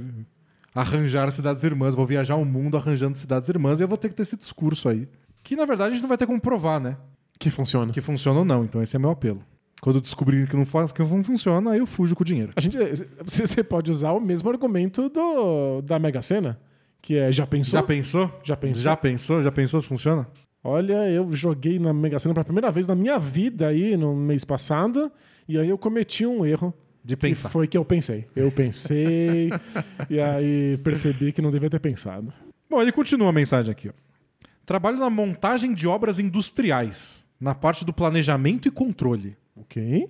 arranjar 0.74 1.32
cidades 1.32 1.64
irmãs. 1.64 1.96
Vou 1.96 2.06
viajar 2.06 2.36
o 2.36 2.46
mundo 2.46 2.78
arranjando 2.78 3.18
cidades 3.18 3.50
irmãs 3.50 3.80
e 3.80 3.84
eu 3.84 3.88
vou 3.88 3.98
ter 3.98 4.10
que 4.10 4.16
ter 4.16 4.24
esse 4.24 4.38
discurso 4.38 4.88
aí. 4.88 5.08
Que 5.44 5.56
na 5.56 5.66
verdade 5.66 5.92
a 5.92 5.94
gente 5.94 6.04
não 6.04 6.10
vai 6.10 6.18
ter 6.18 6.28
como 6.28 6.40
provar, 6.40 6.80
né? 6.80 6.98
Que 7.40 7.50
funciona. 7.50 7.92
Que 7.92 8.02
funciona 8.02 8.40
ou 8.40 8.46
não. 8.46 8.64
Então 8.64 8.82
esse 8.82 8.96
é 8.96 9.00
meu 9.00 9.10
apelo. 9.10 9.42
Quando 9.82 9.96
eu 9.96 10.02
descobrir 10.02 10.48
que 10.48 10.56
não, 10.56 10.64
faz, 10.64 10.92
que 10.92 11.02
não 11.02 11.24
funciona, 11.24 11.72
aí 11.72 11.80
eu 11.80 11.88
fujo 11.88 12.16
com 12.16 12.22
o 12.22 12.26
dinheiro. 12.26 12.54
A 12.56 12.62
gente, 12.62 12.78
você 13.26 13.48
você 13.48 13.64
pode 13.64 13.90
usar 13.90 14.12
o 14.12 14.20
mesmo 14.20 14.48
argumento 14.50 15.10
do, 15.10 15.82
da 15.82 15.98
Mega 15.98 16.22
Sena, 16.22 16.60
que 17.02 17.18
é 17.18 17.32
já 17.32 17.48
pensou? 17.48 17.80
Já 17.80 17.84
pensou? 17.84 18.32
Já 18.44 18.56
pensou? 18.56 18.84
Já 18.84 18.96
pensou? 18.96 19.44
Já 19.44 19.52
pensou 19.52 19.82
se 19.82 19.88
funciona? 19.88 20.28
Olha, 20.64 21.10
eu 21.10 21.32
joguei 21.32 21.80
na 21.80 21.92
Mega 21.92 22.20
Sena 22.20 22.34
pela 22.36 22.44
primeira 22.44 22.70
vez 22.70 22.86
na 22.86 22.94
minha 22.94 23.18
vida 23.18 23.68
aí 23.68 23.98
no 23.98 24.16
mês 24.16 24.46
passado, 24.46 25.12
e 25.48 25.58
aí 25.58 25.68
eu 25.70 25.78
cometi 25.78 26.26
um 26.26 26.46
erro. 26.46 26.74
De 27.04 27.16
Que 27.16 27.22
pensar. 27.30 27.50
foi 27.50 27.68
que 27.68 27.76
eu 27.76 27.84
pensei. 27.84 28.28
Eu 28.36 28.52
pensei, 28.52 29.50
e 30.08 30.20
aí 30.20 30.78
percebi 30.84 31.32
que 31.32 31.42
não 31.42 31.50
devia 31.50 31.68
ter 31.68 31.80
pensado. 31.80 32.32
Bom, 32.70 32.80
ele 32.80 32.92
continua 32.92 33.30
a 33.30 33.34
mensagem 33.34 33.72
aqui. 33.72 33.90
Ó. 33.90 33.92
Trabalho 34.68 35.00
na 35.00 35.10
montagem 35.10 35.74
de 35.74 35.88
obras 35.88 36.20
industriais, 36.20 37.28
na 37.40 37.56
parte 37.56 37.84
do 37.84 37.92
planejamento 37.92 38.68
e 38.68 38.72
controle. 38.72 39.36
Ok. 39.56 40.08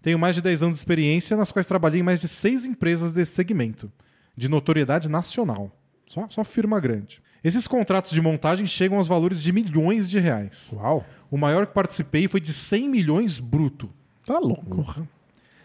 Tenho 0.00 0.18
mais 0.18 0.34
de 0.34 0.40
10 0.40 0.62
anos 0.62 0.76
de 0.76 0.80
experiência, 0.80 1.36
nas 1.36 1.52
quais 1.52 1.66
trabalhei 1.66 2.00
em 2.00 2.02
mais 2.02 2.18
de 2.18 2.26
seis 2.26 2.64
empresas 2.64 3.12
desse 3.12 3.32
segmento, 3.32 3.92
de 4.34 4.48
notoriedade 4.48 5.10
nacional. 5.10 5.70
Só, 6.10 6.26
só 6.28 6.42
firma 6.42 6.80
grande. 6.80 7.22
Esses 7.42 7.68
contratos 7.68 8.10
de 8.10 8.20
montagem 8.20 8.66
chegam 8.66 8.98
aos 8.98 9.06
valores 9.06 9.40
de 9.40 9.52
milhões 9.52 10.10
de 10.10 10.18
reais. 10.18 10.72
Uau. 10.74 11.06
O 11.30 11.38
maior 11.38 11.68
que 11.68 11.72
participei 11.72 12.26
foi 12.26 12.40
de 12.40 12.52
100 12.52 12.88
milhões 12.88 13.38
bruto. 13.38 13.88
Tá 14.26 14.36
louco. 14.40 15.06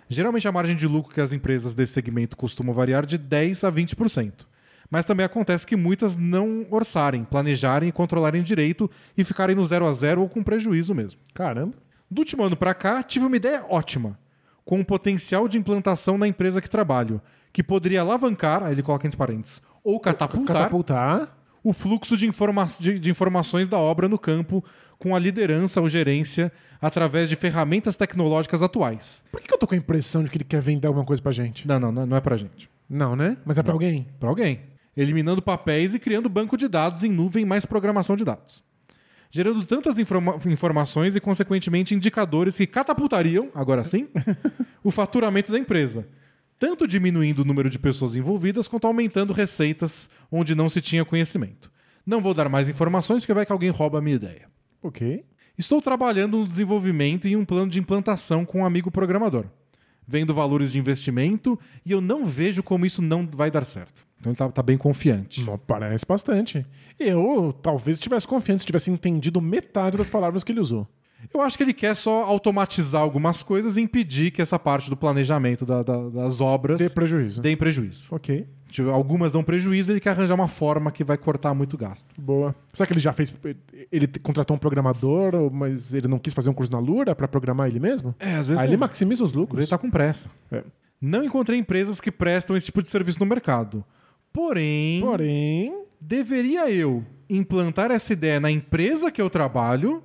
Geralmente 0.07 0.47
a 0.47 0.51
margem 0.51 0.75
de 0.75 0.87
lucro 0.87 1.11
que 1.11 1.19
as 1.19 1.33
empresas 1.33 1.73
desse 1.73 1.93
segmento 1.93 2.37
costumam 2.37 2.75
variar 2.75 3.07
de 3.07 3.17
10 3.17 3.63
a 3.63 3.71
20%. 3.71 4.45
Mas 4.87 5.07
também 5.07 5.25
acontece 5.25 5.65
que 5.65 5.75
muitas 5.75 6.15
não 6.15 6.67
orçarem, 6.69 7.23
planejarem 7.23 7.89
e 7.89 7.91
controlarem 7.91 8.43
direito 8.43 8.87
e 9.17 9.23
ficarem 9.23 9.55
no 9.55 9.65
zero 9.65 9.87
a 9.87 9.93
zero 9.93 10.21
ou 10.21 10.29
com 10.29 10.43
prejuízo 10.43 10.93
mesmo. 10.93 11.19
Caramba. 11.33 11.73
Do 12.09 12.19
último 12.19 12.43
ano 12.43 12.55
para 12.55 12.75
cá, 12.75 13.01
tive 13.01 13.25
uma 13.25 13.35
ideia 13.35 13.65
ótima, 13.67 14.15
com 14.63 14.77
um 14.77 14.83
potencial 14.83 15.47
de 15.47 15.57
implantação 15.57 16.19
na 16.19 16.27
empresa 16.27 16.61
que 16.61 16.69
trabalho, 16.69 17.19
que 17.51 17.63
poderia 17.63 18.01
alavancar, 18.01 18.61
aí 18.61 18.73
ele 18.73 18.83
coloca 18.83 19.07
entre 19.07 19.17
parênteses, 19.17 19.59
ou 19.85 19.99
catapultar, 19.99 20.55
Catapultar. 20.57 21.37
o 21.63 21.71
fluxo 21.71 22.17
de, 22.17 22.25
informa 22.27 22.67
de- 22.79 22.99
de 22.99 23.09
informações 23.09 23.67
da 23.67 23.77
obra 23.77 24.09
no 24.09 24.17
campo 24.19 24.61
com 24.99 25.15
a 25.15 25.19
liderança 25.19 25.79
ou 25.79 25.87
gerência 25.87 26.51
através 26.81 27.29
de 27.29 27.35
ferramentas 27.35 27.95
tecnológicas 27.95 28.61
atuais. 28.63 29.23
Por 29.31 29.39
que 29.39 29.47
que 29.47 29.53
eu 29.53 29.57
tô 29.57 29.67
com 29.67 29.75
a 29.75 29.77
impressão 29.77 30.23
de 30.23 30.29
que 30.29 30.37
ele 30.37 30.43
quer 30.43 30.61
vender 30.61 30.87
alguma 30.87 31.05
coisa 31.05 31.21
pra 31.21 31.31
gente? 31.31 31.67
Não, 31.67 31.79
não, 31.79 31.91
não 32.05 32.17
é 32.17 32.19
pra 32.21 32.35
gente. 32.35 32.69
Não, 32.89 33.15
né? 33.15 33.37
Mas 33.45 33.57
é 33.57 33.63
pra 33.63 33.73
alguém? 33.73 34.07
Para 34.19 34.29
alguém. 34.29 34.61
Eliminando 34.97 35.41
papéis 35.41 35.93
e 35.93 35.99
criando 35.99 36.29
banco 36.29 36.55
de 36.57 36.67
dados 36.67 37.03
em 37.03 37.09
nuvem 37.11 37.45
mais 37.45 37.65
programação 37.65 38.15
de 38.15 38.23
dados. 38.25 38.63
Gerando 39.31 39.63
tantas 39.65 39.99
informa- 39.99 40.37
informações 40.47 41.15
e, 41.15 41.19
consequentemente, 41.19 41.93
indicadores 41.93 42.55
que 42.57 42.65
catapultariam, 42.65 43.49
agora 43.53 43.83
sim, 43.83 44.07
o 44.83 44.89
faturamento 44.91 45.51
da 45.51 45.59
empresa. 45.59 46.07
Tanto 46.57 46.87
diminuindo 46.87 47.39
o 47.39 47.45
número 47.45 47.69
de 47.69 47.77
pessoas 47.77 48.15
envolvidas, 48.15 48.67
quanto 48.67 48.87
aumentando 48.87 49.33
receitas 49.33 50.09
onde 50.31 50.55
não 50.55 50.69
se 50.69 50.79
tinha 50.81 51.03
conhecimento. 51.03 51.71
Não 52.05 52.21
vou 52.21 52.33
dar 52.33 52.47
mais 52.47 52.69
informações, 52.69 53.23
porque 53.23 53.33
vai 53.33 53.45
que 53.45 53.51
alguém 53.51 53.69
rouba 53.69 53.97
a 53.97 54.01
minha 54.01 54.15
ideia. 54.15 54.47
Ok. 54.81 55.25
Estou 55.57 55.81
trabalhando 55.81 56.37
no 56.37 56.47
desenvolvimento 56.47 57.27
e 57.27 57.35
um 57.35 57.45
plano 57.45 57.71
de 57.71 57.79
implantação 57.79 58.45
com 58.45 58.59
um 58.59 58.65
amigo 58.65 58.91
programador. 58.91 59.45
Vendo 60.07 60.33
valores 60.33 60.71
de 60.71 60.77
investimento 60.77 61.59
e 61.85 61.91
eu 61.91 61.99
não 61.99 62.25
vejo 62.25 62.61
como 62.61 62.85
isso 62.85 63.01
não 63.01 63.27
vai 63.27 63.49
dar 63.49 63.65
certo. 63.65 64.05
Então 64.19 64.31
ele 64.31 64.37
tá, 64.37 64.49
tá 64.49 64.63
bem 64.63 64.77
confiante. 64.77 65.43
Não, 65.43 65.57
Parece 65.57 66.05
bastante. 66.05 66.65
Eu 66.99 67.53
talvez 67.61 67.99
tivesse 67.99 68.27
confiança 68.27 68.59
se 68.59 68.65
tivesse 68.67 68.91
entendido 68.91 69.41
metade 69.41 69.97
das 69.97 70.09
palavras 70.09 70.43
que 70.43 70.51
ele 70.51 70.59
usou. 70.59 70.87
Eu 71.33 71.41
acho 71.41 71.57
que 71.57 71.63
ele 71.63 71.73
quer 71.73 71.95
só 71.95 72.23
automatizar 72.23 73.01
algumas 73.01 73.43
coisas 73.43 73.77
e 73.77 73.81
impedir 73.81 74.31
que 74.31 74.41
essa 74.41 74.57
parte 74.59 74.89
do 74.89 74.95
planejamento 74.97 75.65
da- 75.65 75.83
da- 75.83 76.09
das 76.09 76.39
obras 76.41 76.77
Ter 76.79 76.93
prejuízo. 76.93 77.41
deem 77.41 77.57
prejuízo. 77.57 78.07
Ok. 78.11 78.47
Tipo, 78.69 78.89
Algumas 78.89 79.31
dão 79.33 79.41
prejuízo 79.43 79.91
ele 79.93 79.99
quer 80.01 80.09
arranjar 80.09 80.33
uma 80.35 80.47
forma 80.49 80.91
que 80.91 81.03
vai 81.03 81.17
cortar 81.17 81.53
muito 81.53 81.77
gasto. 81.77 82.07
Boa. 82.19 82.53
Será 82.73 82.85
que 82.85 82.91
ele 82.93 82.99
já 82.99 83.13
fez. 83.13 83.33
Ele 83.91 84.07
contratou 84.21 84.55
um 84.55 84.59
programador, 84.59 85.49
mas 85.51 85.93
ele 85.93 86.07
não 86.09 86.19
quis 86.19 86.33
fazer 86.33 86.49
um 86.49 86.53
curso 86.53 86.71
na 86.73 86.79
Lura 86.79 87.15
pra 87.15 87.27
programar 87.27 87.67
ele 87.69 87.79
mesmo? 87.79 88.13
É, 88.19 88.35
às 88.35 88.49
vezes 88.49 88.59
Aí 88.63 88.67
é- 88.67 88.69
ele 88.71 88.77
maximiza 88.77 89.23
os 89.23 89.31
Ele 89.31 89.39
lucros. 89.39 89.69
tá 89.69 89.77
com 89.77 89.89
pressa. 89.89 90.29
É. 90.51 90.63
Não 90.99 91.23
encontrei 91.23 91.57
empresas 91.59 92.01
que 92.01 92.11
prestam 92.11 92.55
esse 92.57 92.65
tipo 92.65 92.81
de 92.81 92.89
serviço 92.89 93.19
no 93.19 93.25
mercado. 93.25 93.83
Porém, 94.33 94.99
Porém. 95.01 95.73
deveria 96.01 96.69
eu 96.69 97.03
implantar 97.29 97.91
essa 97.91 98.11
ideia 98.13 98.39
na 98.39 98.51
empresa 98.51 99.09
que 99.09 99.21
eu 99.21 99.29
trabalho 99.29 100.03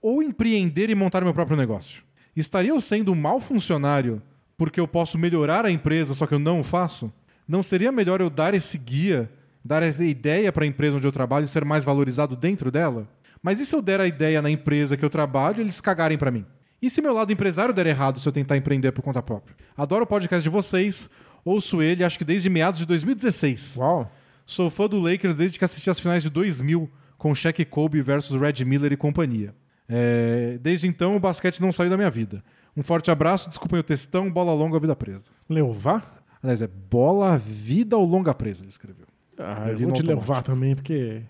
ou 0.00 0.22
empreender 0.22 0.90
e 0.90 0.94
montar 0.94 1.22
meu 1.22 1.34
próprio 1.34 1.56
negócio? 1.56 2.02
Estaria 2.36 2.70
eu 2.70 2.80
sendo 2.80 3.12
um 3.12 3.14
mau 3.14 3.40
funcionário 3.40 4.22
porque 4.56 4.78
eu 4.78 4.86
posso 4.86 5.18
melhorar 5.18 5.64
a 5.64 5.70
empresa, 5.70 6.14
só 6.14 6.26
que 6.26 6.34
eu 6.34 6.38
não 6.38 6.60
o 6.60 6.64
faço? 6.64 7.12
Não 7.48 7.62
seria 7.62 7.90
melhor 7.90 8.20
eu 8.20 8.28
dar 8.28 8.52
esse 8.54 8.76
guia, 8.76 9.30
dar 9.64 9.82
essa 9.82 10.04
ideia 10.04 10.52
para 10.52 10.64
a 10.64 10.66
empresa 10.66 10.98
onde 10.98 11.06
eu 11.06 11.12
trabalho 11.12 11.44
e 11.44 11.48
ser 11.48 11.64
mais 11.64 11.84
valorizado 11.84 12.36
dentro 12.36 12.70
dela? 12.70 13.08
Mas 13.42 13.58
e 13.58 13.66
se 13.66 13.74
eu 13.74 13.80
der 13.80 14.00
a 14.00 14.06
ideia 14.06 14.42
na 14.42 14.50
empresa 14.50 14.96
que 14.96 15.04
eu 15.04 15.10
trabalho 15.10 15.58
e 15.58 15.60
eles 15.62 15.80
cagarem 15.80 16.18
para 16.18 16.30
mim? 16.30 16.44
E 16.82 16.88
se 16.88 17.02
meu 17.02 17.12
lado 17.12 17.32
empresário 17.32 17.74
der 17.74 17.86
errado 17.86 18.20
se 18.20 18.28
eu 18.28 18.32
tentar 18.32 18.56
empreender 18.56 18.92
por 18.92 19.02
conta 19.02 19.22
própria? 19.22 19.56
Adoro 19.76 20.04
o 20.04 20.06
podcast 20.06 20.42
de 20.42 20.50
vocês, 20.50 21.08
ouço 21.44 21.82
ele 21.82 22.04
acho 22.04 22.18
que 22.18 22.24
desde 22.24 22.48
meados 22.50 22.80
de 22.80 22.86
2016. 22.86 23.76
Uau. 23.78 24.10
Sou 24.46 24.68
fã 24.68 24.88
do 24.88 24.98
Lakers 24.98 25.36
desde 25.36 25.58
que 25.58 25.64
assisti 25.64 25.88
as 25.88 25.98
finais 25.98 26.22
de 26.22 26.30
2000 26.30 26.90
com 27.16 27.34
Shaq 27.34 27.64
Kobe 27.66 28.00
versus 28.00 28.38
Red 28.40 28.64
Miller 28.64 28.92
e 28.92 28.96
companhia. 28.96 29.54
É, 29.92 30.56
desde 30.62 30.86
então 30.86 31.16
o 31.16 31.20
basquete 31.20 31.60
não 31.60 31.72
saiu 31.72 31.90
da 31.90 31.96
minha 31.96 32.10
vida. 32.10 32.42
Um 32.76 32.82
forte 32.82 33.10
abraço, 33.10 33.48
desculpem 33.48 33.80
o 33.80 33.82
textão, 33.82 34.30
bola 34.30 34.54
longa, 34.54 34.78
vida 34.78 34.94
presa. 34.94 35.30
Levar? 35.48 36.22
Aliás, 36.42 36.62
é 36.62 36.68
bola, 36.68 37.36
vida 37.36 37.96
ou 37.96 38.04
longa 38.06 38.32
presa, 38.32 38.62
ele 38.62 38.70
escreveu. 38.70 39.06
Ah, 39.36 39.64
Eu 39.66 39.72
eu 39.72 39.78
vou 39.80 39.92
te 39.92 40.00
automático. 40.02 40.10
levar 40.30 40.42
também, 40.42 40.74
porque 40.76 41.22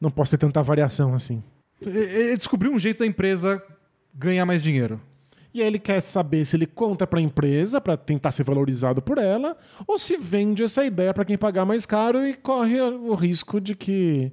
não 0.00 0.10
posso 0.10 0.32
ter 0.32 0.38
tanta 0.38 0.60
variação 0.62 1.14
assim. 1.14 1.42
Ele 1.80 2.36
descobriu 2.36 2.72
um 2.72 2.78
jeito 2.78 2.98
da 2.98 3.06
empresa 3.06 3.62
ganhar 4.14 4.44
mais 4.44 4.62
dinheiro. 4.62 5.00
E 5.54 5.60
aí 5.60 5.66
ele 5.66 5.78
quer 5.78 6.00
saber 6.00 6.44
se 6.46 6.56
ele 6.56 6.66
conta 6.66 7.06
pra 7.06 7.20
empresa 7.20 7.80
pra 7.80 7.96
tentar 7.96 8.30
ser 8.32 8.42
valorizado 8.42 9.02
por 9.02 9.18
ela, 9.18 9.56
ou 9.86 9.98
se 9.98 10.16
vende 10.16 10.62
essa 10.62 10.84
ideia 10.84 11.12
pra 11.12 11.24
quem 11.24 11.36
pagar 11.36 11.64
mais 11.66 11.84
caro 11.84 12.26
e 12.26 12.34
corre 12.34 12.80
o 12.80 13.14
risco 13.14 13.60
de 13.60 13.74
que 13.74 14.32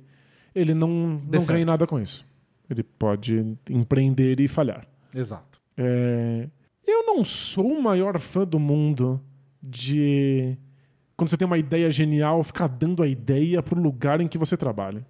ele 0.56 0.74
não, 0.74 0.88
não 0.88 1.40
certo. 1.42 1.48
ganhe 1.54 1.66
nada 1.66 1.86
com 1.86 2.00
isso. 2.00 2.26
Ele 2.70 2.84
pode 2.84 3.58
empreender 3.70 4.40
e 4.40 4.48
falhar. 4.48 4.88
Exato. 5.14 5.60
É, 5.78 6.48
Eu 6.86 7.06
não 7.06 7.24
sou 7.24 7.72
o 7.72 7.82
maior 7.82 8.20
fã 8.20 8.46
do 8.46 8.60
mundo 8.60 9.22
de 9.62 10.58
quando 11.16 11.30
você 11.30 11.38
tem 11.38 11.46
uma 11.46 11.58
ideia 11.58 11.92
genial, 11.92 12.42
ficar 12.44 12.68
dando 12.68 13.04
a 13.04 13.08
ideia 13.08 13.62
pro 13.62 13.80
lugar 13.80 14.22
em 14.22 14.28
que 14.28 14.38
você 14.38 14.56
trabalha. 14.56 15.06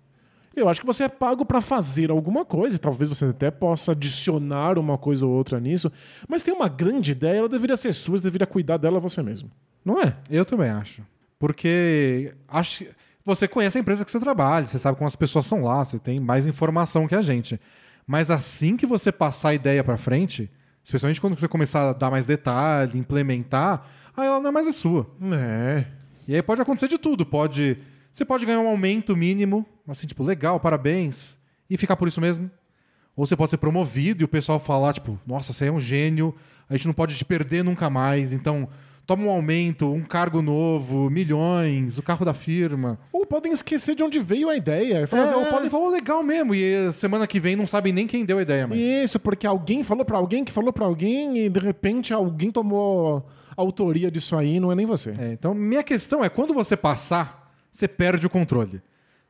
Eu 0.56 0.68
acho 0.68 0.82
que 0.82 0.88
você 0.88 1.04
é 1.04 1.08
pago 1.08 1.46
pra 1.46 1.62
fazer 1.62 2.10
alguma 2.10 2.44
coisa, 2.44 2.76
e 2.76 2.80
talvez 2.80 3.10
você 3.10 3.26
até 3.26 3.52
possa 3.52 3.92
adicionar 3.92 4.78
uma 4.80 4.98
coisa 4.98 5.26
ou 5.26 5.32
outra 5.32 5.60
nisso, 5.60 5.92
mas 6.28 6.42
tem 6.44 6.54
uma 6.54 6.68
grande 6.68 7.12
ideia, 7.12 7.38
ela 7.38 7.48
deveria 7.50 7.78
ser 7.78 7.94
sua, 7.94 8.18
você 8.18 8.24
deveria 8.24 8.48
cuidar 8.48 8.78
dela 8.78 9.00
você 9.00 9.22
mesmo. 9.22 9.52
Não 9.86 10.02
é? 10.02 10.18
Eu 10.30 10.44
também 10.44 10.70
acho. 10.70 11.04
Porque 11.38 12.34
acho 12.48 12.84
que 12.86 12.90
você 13.30 13.48
conhece 13.48 13.78
a 13.78 13.82
empresa 13.82 14.04
que 14.04 14.12
você 14.12 14.20
trabalha, 14.20 14.66
você 14.66 14.80
sabe 14.80 14.98
como 14.98 15.08
as 15.08 15.16
pessoas 15.16 15.46
são 15.46 15.62
lá, 15.62 15.84
você 15.84 16.00
tem 16.00 16.20
mais 16.20 16.48
informação 16.48 17.08
que 17.08 17.16
a 17.16 17.22
gente. 17.22 17.60
Mas 18.06 18.32
assim 18.32 18.76
que 18.76 18.88
você 18.88 19.12
passar 19.12 19.50
a 19.50 19.54
ideia 19.54 19.84
pra 19.84 19.98
frente, 19.98 20.50
especialmente 20.84 21.22
quando 21.22 21.40
você 21.40 21.48
começar 21.48 21.90
a 21.90 21.94
dar 21.94 22.10
mais 22.10 22.26
detalhe, 22.26 22.98
implementar, 22.98 23.86
aí 24.18 24.26
ela 24.26 24.40
não 24.40 24.50
é 24.50 24.52
mais 24.52 24.68
a 24.68 24.72
sua. 24.72 25.08
É. 25.32 25.86
E 26.28 26.36
aí 26.36 26.42
pode 26.42 26.62
acontecer 26.62 26.88
de 26.88 26.98
tudo. 26.98 27.26
Pode. 27.26 27.78
Você 28.12 28.26
pode 28.26 28.46
ganhar 28.46 28.60
um 28.62 28.68
aumento 28.68 29.16
mínimo, 29.16 29.64
assim, 29.88 30.08
tipo, 30.08 30.24
legal, 30.24 30.60
parabéns, 30.60 31.38
e 31.70 31.78
ficar 31.78 31.96
por 31.96 32.08
isso 32.08 32.20
mesmo. 32.20 32.50
Ou 33.16 33.28
você 33.28 33.36
pode 33.36 33.52
ser 33.52 33.58
promovido 33.58 34.24
e 34.24 34.26
o 34.26 34.28
pessoal 34.28 34.60
falar, 34.60 34.94
tipo, 34.94 35.20
nossa, 35.28 35.54
você 35.54 35.68
é 35.68 35.72
um 35.72 35.80
gênio, 35.80 36.34
a 36.68 36.76
gente 36.76 36.88
não 36.88 36.94
pode 36.94 37.16
te 37.16 37.24
perder 37.24 37.64
nunca 37.64 37.90
mais, 37.90 38.34
então 38.34 38.68
toma 39.10 39.24
um 39.24 39.30
aumento, 39.32 39.92
um 39.92 40.04
cargo 40.04 40.40
novo, 40.40 41.10
milhões, 41.10 41.98
o 41.98 42.04
carro 42.04 42.24
da 42.24 42.32
firma. 42.34 43.00
Ou 43.12 43.26
podem 43.26 43.52
esquecer 43.52 43.96
de 43.96 44.04
onde 44.04 44.20
veio 44.20 44.50
a 44.50 44.56
ideia. 44.56 45.08
Falar, 45.08 45.32
É, 45.32 45.36
ou 45.36 45.46
"Ah, 45.46 45.46
podem 45.48 45.68
falar, 45.68 45.86
"Oh, 45.86 45.90
legal 45.90 46.22
mesmo, 46.22 46.54
e 46.54 46.94
semana 46.94 47.26
que 47.26 47.40
vem 47.40 47.56
não 47.56 47.66
sabem 47.66 47.92
nem 47.92 48.06
quem 48.06 48.24
deu 48.24 48.38
a 48.38 48.44
ideia 48.44 48.68
mais. 48.68 48.80
Isso, 48.80 49.20
porque 49.20 49.48
alguém 49.48 49.84
falou 49.84 50.06
pra 50.06 50.16
alguém 50.20 50.44
que 50.46 50.52
falou 50.52 50.72
pra 50.72 50.86
alguém 50.86 51.40
e 51.40 51.50
de 51.50 51.60
repente 51.60 52.14
alguém 52.14 52.52
tomou 52.52 53.26
autoria 53.58 54.12
disso 54.12 54.36
aí, 54.38 54.60
não 54.60 54.72
é 54.72 54.76
nem 54.76 54.86
você. 54.86 55.16
É, 55.18 55.34
então, 55.34 55.56
minha 55.56 55.82
questão 55.82 56.24
é: 56.24 56.30
quando 56.30 56.54
você 56.54 56.78
passar, 56.78 57.52
você 57.72 57.88
perde 57.88 58.28
o 58.28 58.30
controle. 58.30 58.80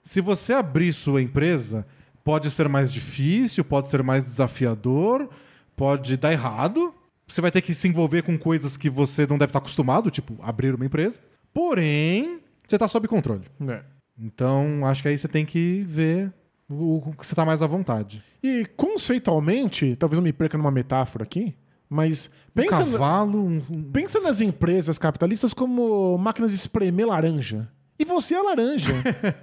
Se 0.03 0.19
você 0.19 0.51
abrir 0.51 0.91
sua 0.91 1.21
empresa, 1.21 1.87
pode 2.21 2.51
ser 2.51 2.67
mais 2.67 2.91
difícil, 2.91 3.63
pode 3.63 3.87
ser 3.87 4.03
mais 4.03 4.25
desafiador, 4.25 5.29
pode 5.73 6.17
dar 6.17 6.33
errado. 6.33 6.93
Você 7.29 7.41
vai 7.41 7.51
ter 7.51 7.61
que 7.61 7.73
se 7.73 7.87
envolver 7.87 8.23
com 8.23 8.37
coisas 8.37 8.75
que 8.75 8.89
você 8.89 9.25
não 9.27 9.37
deve 9.37 9.49
estar 9.51 9.59
acostumado, 9.59 10.09
tipo 10.09 10.35
abrir 10.41 10.73
uma 10.75 10.85
empresa. 10.85 11.21
Porém, 11.53 12.39
você 12.67 12.75
está 12.75 12.87
sob 12.87 13.07
controle. 13.07 13.45
É. 13.67 13.81
Então, 14.19 14.85
acho 14.85 15.01
que 15.01 15.07
aí 15.07 15.17
você 15.17 15.27
tem 15.27 15.45
que 15.45 15.83
ver 15.87 16.33
o, 16.69 17.13
que 17.17 17.25
você 17.25 17.33
está 17.33 17.45
mais 17.45 17.61
à 17.61 17.67
vontade. 17.67 18.21
E 18.43 18.65
conceitualmente, 18.75 19.95
talvez 19.95 20.17
eu 20.17 20.23
me 20.23 20.33
perca 20.33 20.57
numa 20.57 20.71
metáfora 20.71 21.23
aqui, 21.23 21.55
mas 21.89 22.29
Um 22.55 22.61
pensa, 22.61 22.83
cavalo, 22.83 23.43
um, 23.45 23.61
um- 23.69 23.83
pensa 23.91 24.19
nas 24.19 24.41
empresas 24.41 24.97
capitalistas 24.97 25.53
como 25.53 26.17
máquinas 26.17 26.51
de 26.51 26.57
espremer 26.57 27.07
laranja. 27.07 27.69
E 27.99 28.05
você 28.05 28.33
é 28.33 28.41
laranja. 28.41 28.93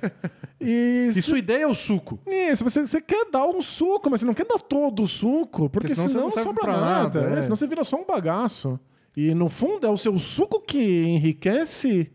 e 0.59 1.11
E 1.15 1.21
sua 1.23 1.39
ideia 1.39 1.65
é 1.65 1.67
o 1.67 1.75
suco. 1.75 2.19
Isso, 2.27 2.65
você, 2.65 2.81
você 2.87 3.01
quer 3.01 3.27
dar 3.31 3.45
um 3.47 3.61
suco, 3.61 4.09
mas 4.11 4.21
você 4.21 4.27
não 4.27 4.33
quer 4.35 4.47
dar 4.47 4.59
todo 4.59 5.03
o 5.03 5.07
suco, 5.07 5.69
porque, 5.69 5.89
Porque 5.89 5.95
senão 5.95 6.09
senão, 6.09 6.29
não 6.29 6.37
não 6.37 6.43
sobra 6.43 6.73
nada. 6.73 7.21
nada, 7.21 7.35
é, 7.35 7.39
é. 7.39 7.43
senão 7.43 7.55
você 7.57 7.67
vira 7.67 7.85
só 7.85 7.97
um 8.01 8.07
bagaço. 8.07 8.81
E 9.17 9.35
no 9.35 9.49
fundo 9.49 9.87
é 9.87 9.91
o 9.91 9.97
seu 9.97 10.19
suco 10.19 10.61
que 10.61 11.05
enriquece 11.05 12.11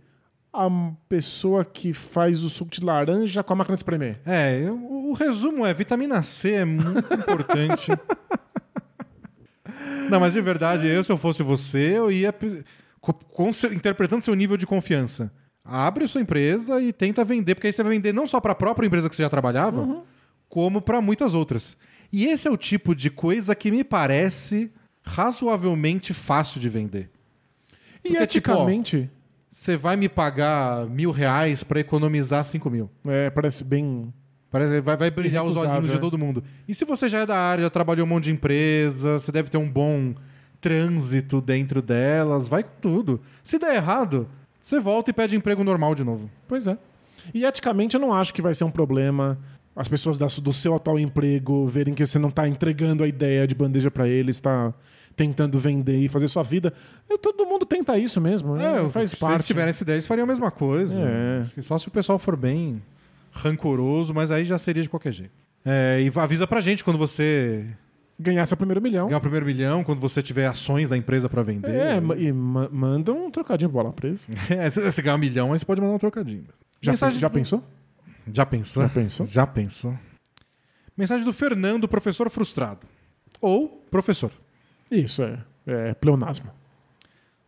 a 0.54 0.68
pessoa 1.08 1.64
que 1.64 1.94
faz 1.94 2.44
o 2.44 2.50
suco 2.50 2.72
de 2.72 2.84
laranja 2.84 3.44
com 3.44 3.54
a 3.54 3.56
máquina 3.56 3.76
de 3.78 3.80
espremer. 3.82 4.20
É, 4.26 4.68
o, 4.70 5.10
o 5.12 5.14
resumo 5.14 5.66
é: 5.66 5.74
vitamina 5.74 6.22
C 6.24 6.54
é 6.54 6.66
muito 6.66 7.14
importante. 7.14 7.92
Não, 10.10 10.20
mas 10.20 10.34
de 10.34 10.42
verdade, 10.42 10.88
eu, 10.88 11.04
se 11.04 11.12
eu 11.12 11.18
fosse 11.18 11.42
você, 11.42 11.98
eu 11.98 12.12
ia 12.12 12.34
com 13.32 13.54
seu- 13.54 13.74
interpretando 13.74 14.22
seu 14.22 14.36
nível 14.36 14.58
de 14.58 14.66
confiança. 14.68 15.32
Abre 15.64 16.06
a 16.06 16.08
sua 16.08 16.22
empresa 16.22 16.82
e 16.82 16.92
tenta 16.92 17.24
vender, 17.24 17.56
porque 17.56 17.68
aí 17.68 17.74
você 17.74 17.84
vai 17.84 17.94
vender 17.94 18.14
não 18.14 18.28
só 18.28 18.40
para 18.40 18.52
a 18.54 18.56
própria 18.56 18.88
empresa 18.88 19.10
que 19.10 19.16
você 19.16 19.24
já 19.24 19.30
trabalhava, 19.30 20.04
como 20.50 20.82
para 20.82 21.00
muitas 21.02 21.34
outras. 21.34 21.78
E 22.12 22.26
esse 22.26 22.48
é 22.48 22.52
o 22.52 22.58
tipo 22.58 22.96
de 22.96 23.10
coisa 23.10 23.56
que 23.56 23.72
me 23.72 23.84
parece 23.84 24.72
razoavelmente 25.04 26.14
fácil 26.14 26.60
de 26.60 26.68
vender. 26.68 27.10
E 28.04 28.10
Porque, 28.10 28.28
tipo, 28.28 28.52
ó, 28.52 28.54
eticamente, 28.54 29.10
Você 29.50 29.78
vai 29.78 29.96
me 29.96 30.10
pagar 30.10 30.88
mil 30.88 31.12
reais 31.12 31.64
para 31.64 31.80
economizar 31.80 32.44
cinco 32.44 32.70
mil. 32.70 32.90
é, 33.06 33.30
parece 33.30 33.64
bem. 33.64 34.14
Parece 34.50 34.82
vai, 34.82 34.98
vai 34.98 35.12
brilhar 35.12 35.46
os 35.46 35.56
olhinhos 35.56 35.90
de 35.90 35.96
é. 35.96 36.00
todo 36.00 36.18
mundo. 36.18 36.44
E 36.68 36.74
se 36.76 36.84
você 36.84 37.08
já 37.08 37.20
é 37.20 37.26
da 37.26 37.38
área, 37.38 37.64
já 37.64 37.70
trabalhou 37.70 38.06
um 38.06 38.10
monte 38.10 38.26
de 38.26 38.32
empresa, 38.32 39.20
você 39.20 39.32
deve 39.32 39.50
ter 39.50 39.58
um 39.58 39.70
bom 39.70 40.14
trânsito 40.60 41.40
dentro 41.40 41.82
delas, 41.82 42.50
vai 42.50 42.64
com 42.64 42.80
tudo. 42.82 43.22
Se 43.42 43.58
der 43.58 43.76
errado, 43.76 44.28
você 44.62 44.80
volta 44.80 45.10
e 45.10 45.14
pede 45.14 45.36
emprego 45.36 45.64
normal 45.64 45.96
de 45.96 46.04
novo. 46.04 46.30
Pois 46.48 46.68
é. 46.68 46.78
E 47.34 47.44
eticamente 47.46 47.96
eu 47.96 48.00
não 48.02 48.14
acho 48.14 48.34
que 48.34 48.42
vai 48.42 48.54
ser 48.54 48.64
um 48.64 48.72
problema 48.72 49.38
as 49.76 49.88
pessoas 49.88 50.18
da- 50.18 50.28
do 50.42 50.52
seu 50.52 50.76
atual 50.76 51.00
emprego 51.00 51.66
verem 51.66 51.94
que 51.94 52.06
você 52.06 52.20
não 52.20 52.28
está 52.30 52.46
entregando 52.48 53.04
a 53.04 53.08
ideia 53.08 53.48
de 53.48 53.56
bandeja 53.56 53.90
para 53.90 54.06
eles, 54.08 54.36
está 54.36 54.74
tentando 55.16 55.58
vender 55.60 55.98
e 55.98 56.08
fazer 56.10 56.28
sua 56.28 56.44
vida. 56.44 56.74
Eu- 57.10 57.18
todo 57.18 57.46
mundo 57.46 57.66
tenta 57.66 57.98
isso 57.98 58.20
mesmo, 58.20 58.56
né? 58.58 58.90
faz 58.90 59.12
se 59.12 59.18
parte. 59.18 59.36
eles 59.36 59.48
tivessem 59.48 59.70
essa 59.70 59.84
ideia, 59.84 59.96
eles 59.96 60.08
fariam 60.08 60.26
a 60.26 60.28
mesma 60.28 60.52
coisa. 60.52 61.06
É. 61.08 61.42
Acho 61.42 61.54
que 61.56 61.62
Só 61.62 61.78
se 61.78 61.88
o 61.88 61.92
pessoal 61.92 62.20
for 62.20 62.36
bem 62.36 62.82
rancoroso, 63.32 64.14
mas 64.14 64.30
aí 64.32 64.44
já 64.44 64.58
seria 64.58 64.84
de 64.84 64.90
qualquer 64.90 65.12
jeito. 65.14 65.32
É, 65.66 66.02
e 66.02 66.20
avisa 66.20 66.46
pra 66.48 66.60
gente 66.60 66.84
quando 66.84 66.98
você 66.98 67.66
Ganhar 68.22 68.46
seu 68.46 68.56
primeiro 68.58 68.82
milhão. 68.82 69.08
ganhar 69.08 69.18
o 69.18 69.22
primeiro 69.22 69.46
milhão, 69.46 69.84
quando 69.84 70.00
você 70.00 70.22
tiver 70.22 70.46
ações 70.48 70.90
da 70.90 70.96
empresa 70.98 71.28
pra 71.28 71.42
vender. 71.42 71.72
É, 71.74 71.98
e 72.18 72.32
ma- 72.32 72.70
manda 72.72 73.12
um 73.12 73.32
trocadinho 73.32 73.70
de 73.70 73.74
bola 73.74 73.92
presa. 73.92 74.28
É, 74.50 74.70
se 74.70 74.80
você 74.82 75.02
ganhar 75.02 75.16
um 75.16 75.20
milhão, 75.20 75.54
aí 75.54 75.60
você 75.60 75.66
pode 75.66 75.82
mandar 75.82 75.96
um 75.96 76.00
trocadinho. 76.00 76.46
Já, 76.80 76.92
Mensagem 76.92 77.20
já 77.20 77.28
do- 77.28 77.34
pensou? 77.34 77.64
Já 78.32 78.46
pensou? 78.46 78.84
Já 78.84 78.90
pensou? 78.90 79.26
Já 79.28 79.48
pensou. 79.48 79.98
Mensagem 80.96 81.26
do 81.26 81.34
Fernando, 81.34 81.88
professor 81.88 82.30
frustrado. 82.30 82.86
Ou 83.40 83.68
professor. 83.90 84.32
Isso, 84.92 85.24
é. 85.24 85.40
É 85.66 85.94
pleonasmo. 85.94 86.52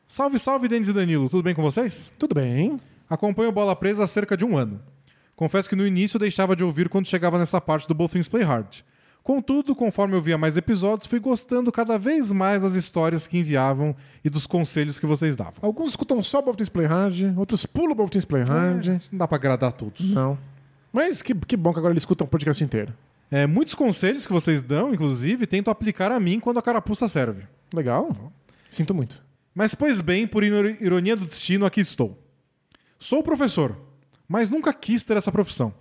Salve, 0.07 0.37
salve, 0.39 0.67
Denis 0.67 0.87
e 0.87 0.93
Danilo. 0.93 1.29
Tudo 1.29 1.43
bem 1.43 1.53
com 1.53 1.61
vocês? 1.61 2.11
Tudo 2.17 2.33
bem. 2.35 2.79
Acompanho 3.09 3.51
Bola 3.51 3.75
Presa 3.75 4.03
há 4.03 4.07
cerca 4.07 4.35
de 4.37 4.45
um 4.45 4.57
ano. 4.57 4.79
Confesso 5.35 5.67
que 5.67 5.75
no 5.75 5.85
início 5.85 6.19
deixava 6.19 6.55
de 6.55 6.63
ouvir 6.63 6.89
quando 6.89 7.07
chegava 7.07 7.37
nessa 7.39 7.59
parte 7.59 7.87
do 7.87 7.93
Both 7.93 8.11
Things 8.13 8.27
Play 8.27 8.43
Hard. 8.43 8.81
Contudo, 9.23 9.73
conforme 9.73 10.15
eu 10.15 10.21
via 10.21 10.37
mais 10.37 10.57
episódios, 10.57 11.07
fui 11.07 11.17
gostando 11.19 11.71
cada 11.71 11.97
vez 11.97 12.31
mais 12.33 12.61
das 12.61 12.75
histórias 12.75 13.25
que 13.25 13.37
enviavam 13.37 13.95
e 14.23 14.29
dos 14.29 14.45
conselhos 14.45 14.99
que 14.99 15.05
vocês 15.05 15.37
davam. 15.37 15.53
Alguns 15.61 15.91
escutam 15.91 16.21
só 16.21 16.41
Things 16.41 16.67
Play 16.67 16.85
Hard, 16.87 17.37
outros 17.37 17.65
pulam 17.65 17.95
Things 18.07 18.25
Play 18.25 18.43
Hard. 18.43 18.87
É, 18.89 18.99
não 19.11 19.19
dá 19.19 19.27
pra 19.27 19.37
agradar 19.37 19.71
todos. 19.71 20.01
Não. 20.13 20.37
Mas 20.91 21.21
que, 21.21 21.33
que 21.33 21.55
bom 21.55 21.71
que 21.71 21.79
agora 21.79 21.93
eles 21.93 22.01
escutam 22.03 22.25
o 22.25 22.29
podcast 22.29 22.61
inteiro. 22.63 22.93
É, 23.31 23.47
muitos 23.47 23.73
conselhos 23.73 24.27
que 24.27 24.33
vocês 24.33 24.61
dão, 24.61 24.93
inclusive, 24.93 25.47
tento 25.47 25.71
aplicar 25.71 26.11
a 26.11 26.19
mim 26.19 26.39
quando 26.39 26.59
a 26.59 26.61
carapuça 26.61 27.07
serve. 27.07 27.43
Legal. 27.73 28.15
Sinto 28.69 28.93
muito. 28.93 29.23
Mas, 29.55 29.73
pois 29.73 30.01
bem, 30.01 30.27
por 30.27 30.43
iro- 30.43 30.77
ironia 30.83 31.15
do 31.15 31.25
destino, 31.25 31.65
aqui 31.65 31.79
estou. 31.79 32.19
Sou 32.99 33.23
professor, 33.23 33.75
mas 34.27 34.49
nunca 34.49 34.73
quis 34.73 35.03
ter 35.03 35.15
essa 35.15 35.31
profissão. 35.31 35.73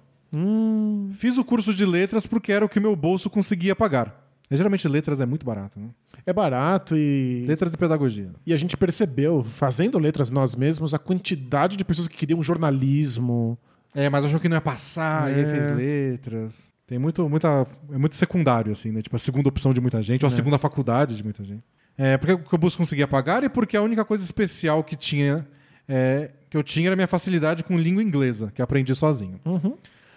Fiz 1.13 1.37
o 1.39 1.45
curso 1.45 1.75
de 1.75 1.85
letras 1.85 2.27
porque 2.27 2.53
era 2.53 2.65
o 2.65 2.69
que 2.69 2.81
meu 2.81 2.97
bolso 2.97 3.29
conseguia 3.29 3.77
pagar. 3.77 4.21
E, 4.51 4.57
geralmente, 4.57 4.87
letras 4.89 5.21
é 5.21 5.27
muito 5.27 5.47
barato. 5.47 5.79
Né? 5.81 5.89
É 6.27 6.33
barato 6.33 6.97
e. 6.97 7.45
Letras 7.47 7.73
e 7.75 7.79
pedagogia. 7.79 8.31
E 8.47 8.53
a 8.53 8.57
gente 8.57 8.77
percebeu, 8.77 9.43
fazendo 9.43 9.99
letras 9.99 10.31
nós 10.31 10.55
mesmos, 10.55 10.93
a 10.95 10.99
quantidade 10.99 11.77
de 11.77 11.85
pessoas 11.85 12.09
que 12.09 12.17
queriam 12.17 12.43
jornalismo. 12.43 13.59
É, 13.95 14.09
mas 14.09 14.25
achou 14.25 14.41
que 14.41 14.49
não 14.49 14.57
ia 14.57 14.61
passar, 14.61 15.31
e 15.31 15.35
aí 15.37 15.41
É. 15.43 15.47
fez 15.47 15.69
letras. 15.77 16.73
Tem 16.87 16.99
muito, 16.99 17.27
muita. 17.29 17.67
É 17.91 17.97
muito 17.99 18.15
secundário, 18.17 18.73
assim, 18.73 18.91
né? 18.91 19.01
Tipo, 19.01 19.17
a 19.17 19.19
segunda 19.19 19.49
opção 19.49 19.73
de 19.73 19.81
muita 19.81 20.03
gente, 20.03 20.25
ou 20.25 20.29
a 20.29 20.31
segunda 20.31 20.59
faculdade 20.59 21.17
de 21.17 21.23
muita 21.25 21.43
gente. 21.45 21.63
É, 21.97 22.17
porque 22.17 22.55
o 22.55 22.59
busco 22.59 22.79
conseguia 22.79 23.07
pagar 23.07 23.45
e 23.45 23.49
porque 23.49 23.77
a 23.77 23.83
única 23.83 24.05
coisa 24.05 24.25
especial 24.25 24.83
que 24.85 24.97
tinha. 24.97 25.47
é, 25.89 26.31
que 26.49 26.57
eu 26.57 26.63
tinha 26.63 26.89
era 26.89 26.97
minha 26.97 27.09
facilidade 27.09 27.65
com 27.65 27.79
língua 27.79 28.03
inglesa, 28.03 28.53
que 28.55 28.61
aprendi 28.63 28.95
sozinho. 28.95 29.41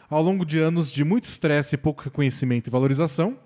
Ao 0.09 0.21
longo 0.21 0.45
de 0.45 0.59
anos 0.59 0.91
de 0.91 1.03
muito 1.03 1.25
estresse 1.25 1.77
pouco 1.77 2.03
reconhecimento 2.03 2.67
e 2.67 2.71
valorização, 2.71 3.37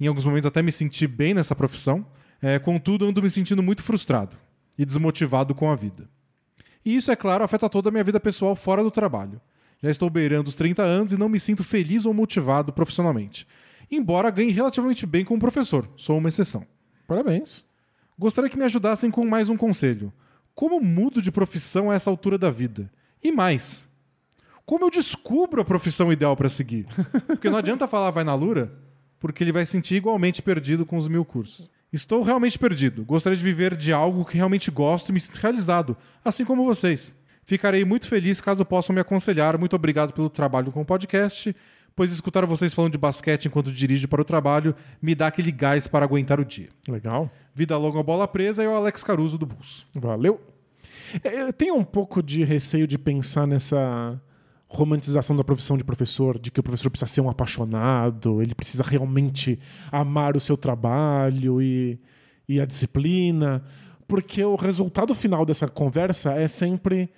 em 0.00 0.06
alguns 0.06 0.24
momentos 0.24 0.46
até 0.46 0.62
me 0.62 0.72
senti 0.72 1.06
bem 1.06 1.34
nessa 1.34 1.54
profissão, 1.54 2.04
é, 2.42 2.58
contudo 2.58 3.04
ando 3.04 3.22
me 3.22 3.30
sentindo 3.30 3.62
muito 3.62 3.82
frustrado 3.82 4.36
e 4.78 4.84
desmotivado 4.84 5.54
com 5.54 5.70
a 5.70 5.76
vida. 5.76 6.08
E 6.84 6.96
isso, 6.96 7.10
é 7.10 7.16
claro, 7.16 7.44
afeta 7.44 7.68
toda 7.68 7.90
a 7.90 7.92
minha 7.92 8.04
vida 8.04 8.18
pessoal 8.18 8.56
fora 8.56 8.82
do 8.82 8.90
trabalho. 8.90 9.40
Já 9.82 9.90
estou 9.90 10.08
beirando 10.08 10.48
os 10.48 10.56
30 10.56 10.82
anos 10.82 11.12
e 11.12 11.18
não 11.18 11.28
me 11.28 11.38
sinto 11.38 11.62
feliz 11.62 12.06
ou 12.06 12.14
motivado 12.14 12.72
profissionalmente. 12.72 13.46
Embora 13.90 14.30
ganhe 14.30 14.50
relativamente 14.50 15.04
bem 15.04 15.24
como 15.24 15.40
professor, 15.40 15.88
sou 15.96 16.18
uma 16.18 16.28
exceção. 16.28 16.66
Parabéns. 17.06 17.64
Gostaria 18.18 18.50
que 18.50 18.56
me 18.56 18.64
ajudassem 18.64 19.10
com 19.10 19.26
mais 19.26 19.48
um 19.48 19.56
conselho. 19.56 20.12
Como 20.54 20.80
mudo 20.80 21.20
de 21.20 21.32
profissão 21.32 21.90
a 21.90 21.94
essa 21.94 22.10
altura 22.10 22.38
da 22.38 22.50
vida? 22.50 22.90
E 23.22 23.32
mais, 23.32 23.89
como 24.70 24.84
eu 24.84 24.90
descubro 24.90 25.60
a 25.60 25.64
profissão 25.64 26.12
ideal 26.12 26.36
para 26.36 26.48
seguir? 26.48 26.86
Porque 27.26 27.50
não 27.50 27.58
adianta 27.58 27.88
falar 27.88 28.12
vai 28.12 28.22
na 28.22 28.36
Lura, 28.36 28.72
porque 29.18 29.42
ele 29.42 29.50
vai 29.50 29.66
sentir 29.66 29.96
igualmente 29.96 30.40
perdido 30.40 30.86
com 30.86 30.96
os 30.96 31.08
mil 31.08 31.24
cursos. 31.24 31.68
Estou 31.92 32.22
realmente 32.22 32.56
perdido. 32.56 33.04
Gostaria 33.04 33.36
de 33.36 33.42
viver 33.42 33.74
de 33.74 33.92
algo 33.92 34.24
que 34.24 34.36
realmente 34.36 34.70
gosto 34.70 35.08
e 35.08 35.12
me 35.12 35.18
sinto 35.18 35.38
realizado, 35.38 35.96
assim 36.24 36.44
como 36.44 36.64
vocês. 36.64 37.12
Ficarei 37.44 37.84
muito 37.84 38.06
feliz 38.06 38.40
caso 38.40 38.64
possam 38.64 38.94
me 38.94 39.00
aconselhar. 39.00 39.58
Muito 39.58 39.74
obrigado 39.74 40.12
pelo 40.12 40.30
trabalho 40.30 40.70
com 40.70 40.82
o 40.82 40.86
podcast, 40.86 41.52
pois 41.96 42.12
escutar 42.12 42.46
vocês 42.46 42.72
falando 42.72 42.92
de 42.92 42.98
basquete 42.98 43.46
enquanto 43.46 43.72
dirijo 43.72 44.06
para 44.06 44.22
o 44.22 44.24
trabalho 44.24 44.72
me 45.02 45.16
dá 45.16 45.26
aquele 45.26 45.50
gás 45.50 45.88
para 45.88 46.04
aguentar 46.04 46.38
o 46.38 46.44
dia. 46.44 46.68
Legal. 46.86 47.28
Vida 47.52 47.76
longa, 47.76 48.04
bola 48.04 48.28
presa 48.28 48.62
e 48.62 48.68
o 48.68 48.76
Alex 48.76 49.02
Caruso 49.02 49.36
do 49.36 49.46
Bulls. 49.46 49.84
Valeu. 49.96 50.40
É, 51.24 51.42
Eu 51.42 51.52
tenho 51.52 51.74
um 51.74 51.82
pouco 51.82 52.22
de 52.22 52.44
receio 52.44 52.86
de 52.86 52.96
pensar 52.96 53.48
nessa 53.48 54.20
romantização 54.72 55.34
da 55.34 55.42
profissão 55.42 55.76
de 55.76 55.82
professor, 55.82 56.38
de 56.38 56.50
que 56.50 56.60
o 56.60 56.62
professor 56.62 56.88
precisa 56.90 57.10
ser 57.10 57.20
um 57.20 57.28
apaixonado, 57.28 58.40
ele 58.40 58.54
precisa 58.54 58.84
realmente 58.84 59.58
amar 59.90 60.36
o 60.36 60.40
seu 60.40 60.56
trabalho 60.56 61.60
e, 61.60 61.98
e 62.48 62.60
a 62.60 62.64
disciplina, 62.64 63.64
porque 64.06 64.44
o 64.44 64.54
resultado 64.54 65.12
final 65.12 65.44
dessa 65.44 65.66
conversa 65.66 66.34
é 66.34 66.46
sempre. 66.46 67.10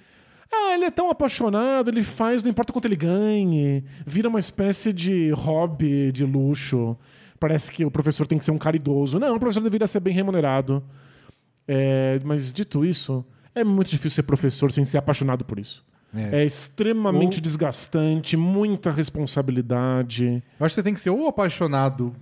Ah, 0.51 0.75
ele 0.75 0.87
é 0.87 0.91
tão 0.91 1.11
apaixonado, 1.11 1.91
ele 1.91 2.03
faz, 2.03 2.43
não 2.43 2.51
importa 2.51 2.73
quanto 2.73 2.87
ele 2.87 2.97
ganhe. 2.97 3.85
Vira 4.07 4.31
uma 4.31 4.39
espécie 4.39 4.93
de 4.93 5.31
hobby 5.33 6.11
de 6.11 6.25
luxo. 6.25 6.97
Parece 7.39 7.71
que 7.71 7.85
o 7.85 7.91
professor 7.91 8.27
tem 8.27 8.39
que 8.39 8.45
ser 8.45 8.51
um 8.51 8.59
caridoso. 8.59 9.19
Não, 9.19 9.37
o 9.37 9.41
professor 9.41 9.63
deveria 9.63 9.87
ser 9.87 10.01
bem 10.01 10.15
remunerado. 10.15 10.83
É, 11.69 12.19
mas 12.25 12.53
dito 12.53 12.85
isso, 12.85 13.25
é 13.55 13.63
muito 13.63 13.91
difícil 13.91 14.17
ser 14.17 14.23
professor 14.23 14.73
sem 14.73 14.85
ser 14.85 14.99
apaixonado 14.99 15.45
por 15.45 15.59
isso. 15.59 15.85
É, 16.15 16.45
extremamente 16.45 17.37
Ou- 17.37 17.43
desgastante, 17.43 18.37
muita 18.37 18.91
responsabilidade. 18.91 20.43
Eu 20.59 20.67
acho 20.67 20.75
que 20.75 20.77
você 20.77 20.83
tem 20.83 20.95
que 20.95 21.01
ser 21.01 21.11
ou 21.11 21.27
apaixonado 21.29 22.15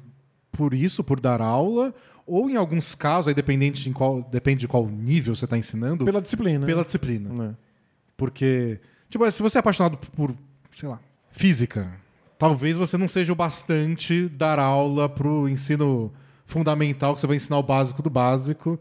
por 0.52 0.74
isso, 0.74 1.02
por 1.02 1.18
dar 1.20 1.40
aula, 1.40 1.94
ou 2.26 2.48
em 2.48 2.56
alguns 2.56 2.94
casos, 2.94 3.28
aí 3.28 3.34
dependente 3.34 3.88
em 3.88 3.92
qual, 3.92 4.22
depende 4.22 4.60
de 4.60 4.68
qual 4.68 4.86
nível 4.86 5.34
você 5.34 5.44
está 5.44 5.56
ensinando, 5.58 6.04
Pela 6.04 6.20
disciplina. 6.22 6.64
pela 6.66 6.84
disciplina. 6.84 7.30
né? 7.32 7.54
Porque, 8.16 8.78
tipo, 9.08 9.28
se 9.30 9.42
você 9.42 9.58
é 9.58 9.60
apaixonado 9.60 9.96
por, 9.96 10.34
sei 10.70 10.88
lá, 10.88 11.00
física, 11.30 11.90
talvez 12.38 12.76
você 12.76 12.96
não 12.96 13.08
seja 13.08 13.32
o 13.32 13.36
bastante 13.36 14.28
dar 14.28 14.58
aula 14.58 15.08
pro 15.08 15.48
ensino 15.48 16.12
fundamental, 16.44 17.14
que 17.14 17.20
você 17.20 17.26
vai 17.26 17.36
ensinar 17.36 17.58
o 17.58 17.62
básico 17.62 18.02
do 18.02 18.10
básico. 18.10 18.78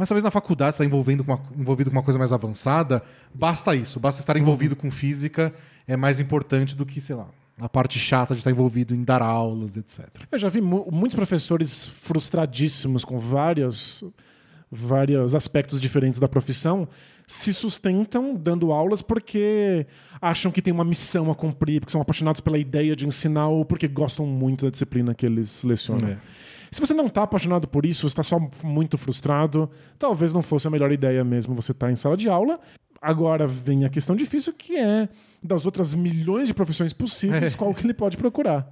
Mas 0.00 0.08
talvez 0.08 0.24
na 0.24 0.30
faculdade 0.30 0.76
você 0.76 0.82
está 0.82 0.84
envolvendo 0.86 1.22
com 1.22 1.30
uma, 1.34 1.42
envolvido 1.58 1.90
com 1.90 1.96
uma 1.98 2.02
coisa 2.02 2.18
mais 2.18 2.32
avançada, 2.32 3.02
basta 3.34 3.76
isso. 3.76 4.00
Basta 4.00 4.18
estar 4.22 4.34
envolvido 4.38 4.74
com 4.74 4.90
física, 4.90 5.52
é 5.86 5.94
mais 5.94 6.18
importante 6.20 6.74
do 6.74 6.86
que, 6.86 7.02
sei 7.02 7.14
lá, 7.16 7.28
a 7.60 7.68
parte 7.68 7.98
chata 7.98 8.32
de 8.32 8.40
estar 8.40 8.50
envolvido 8.50 8.94
em 8.94 9.04
dar 9.04 9.20
aulas, 9.20 9.76
etc. 9.76 10.08
Eu 10.32 10.38
já 10.38 10.48
vi 10.48 10.62
mu- 10.62 10.88
muitos 10.90 11.14
professores 11.14 11.86
frustradíssimos 11.86 13.04
com 13.04 13.18
vários, 13.18 14.02
vários 14.72 15.34
aspectos 15.34 15.78
diferentes 15.78 16.18
da 16.18 16.26
profissão 16.28 16.88
se 17.26 17.52
sustentam 17.52 18.34
dando 18.34 18.72
aulas 18.72 19.02
porque 19.02 19.86
acham 20.20 20.50
que 20.50 20.62
tem 20.62 20.72
uma 20.72 20.84
missão 20.84 21.30
a 21.30 21.34
cumprir, 21.34 21.78
porque 21.80 21.92
são 21.92 22.00
apaixonados 22.00 22.40
pela 22.40 22.58
ideia 22.58 22.96
de 22.96 23.06
ensinar 23.06 23.48
ou 23.48 23.64
porque 23.64 23.86
gostam 23.86 24.26
muito 24.26 24.64
da 24.64 24.70
disciplina 24.70 25.14
que 25.14 25.26
eles 25.26 25.62
lecionam. 25.62 26.08
É. 26.08 26.18
Se 26.70 26.80
você 26.80 26.94
não 26.94 27.06
está 27.06 27.22
apaixonado 27.24 27.66
por 27.66 27.84
isso, 27.84 28.06
está 28.06 28.22
só 28.22 28.38
muito 28.64 28.96
frustrado, 28.96 29.70
talvez 29.98 30.32
não 30.32 30.42
fosse 30.42 30.66
a 30.66 30.70
melhor 30.70 30.92
ideia 30.92 31.24
mesmo 31.24 31.54
você 31.54 31.72
estar 31.72 31.90
em 31.90 31.96
sala 31.96 32.16
de 32.16 32.28
aula. 32.28 32.60
Agora 33.02 33.46
vem 33.46 33.84
a 33.84 33.88
questão 33.88 34.14
difícil 34.14 34.52
que 34.52 34.76
é 34.76 35.08
das 35.42 35.64
outras 35.66 35.94
milhões 35.94 36.48
de 36.48 36.54
profissões 36.54 36.92
possíveis, 36.92 37.54
É. 37.54 37.56
qual 37.56 37.72
que 37.74 37.84
ele 37.84 37.94
pode 37.94 38.16
procurar. 38.16 38.70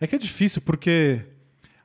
É 0.00 0.06
que 0.06 0.14
é 0.14 0.18
difícil, 0.18 0.60
porque 0.62 1.22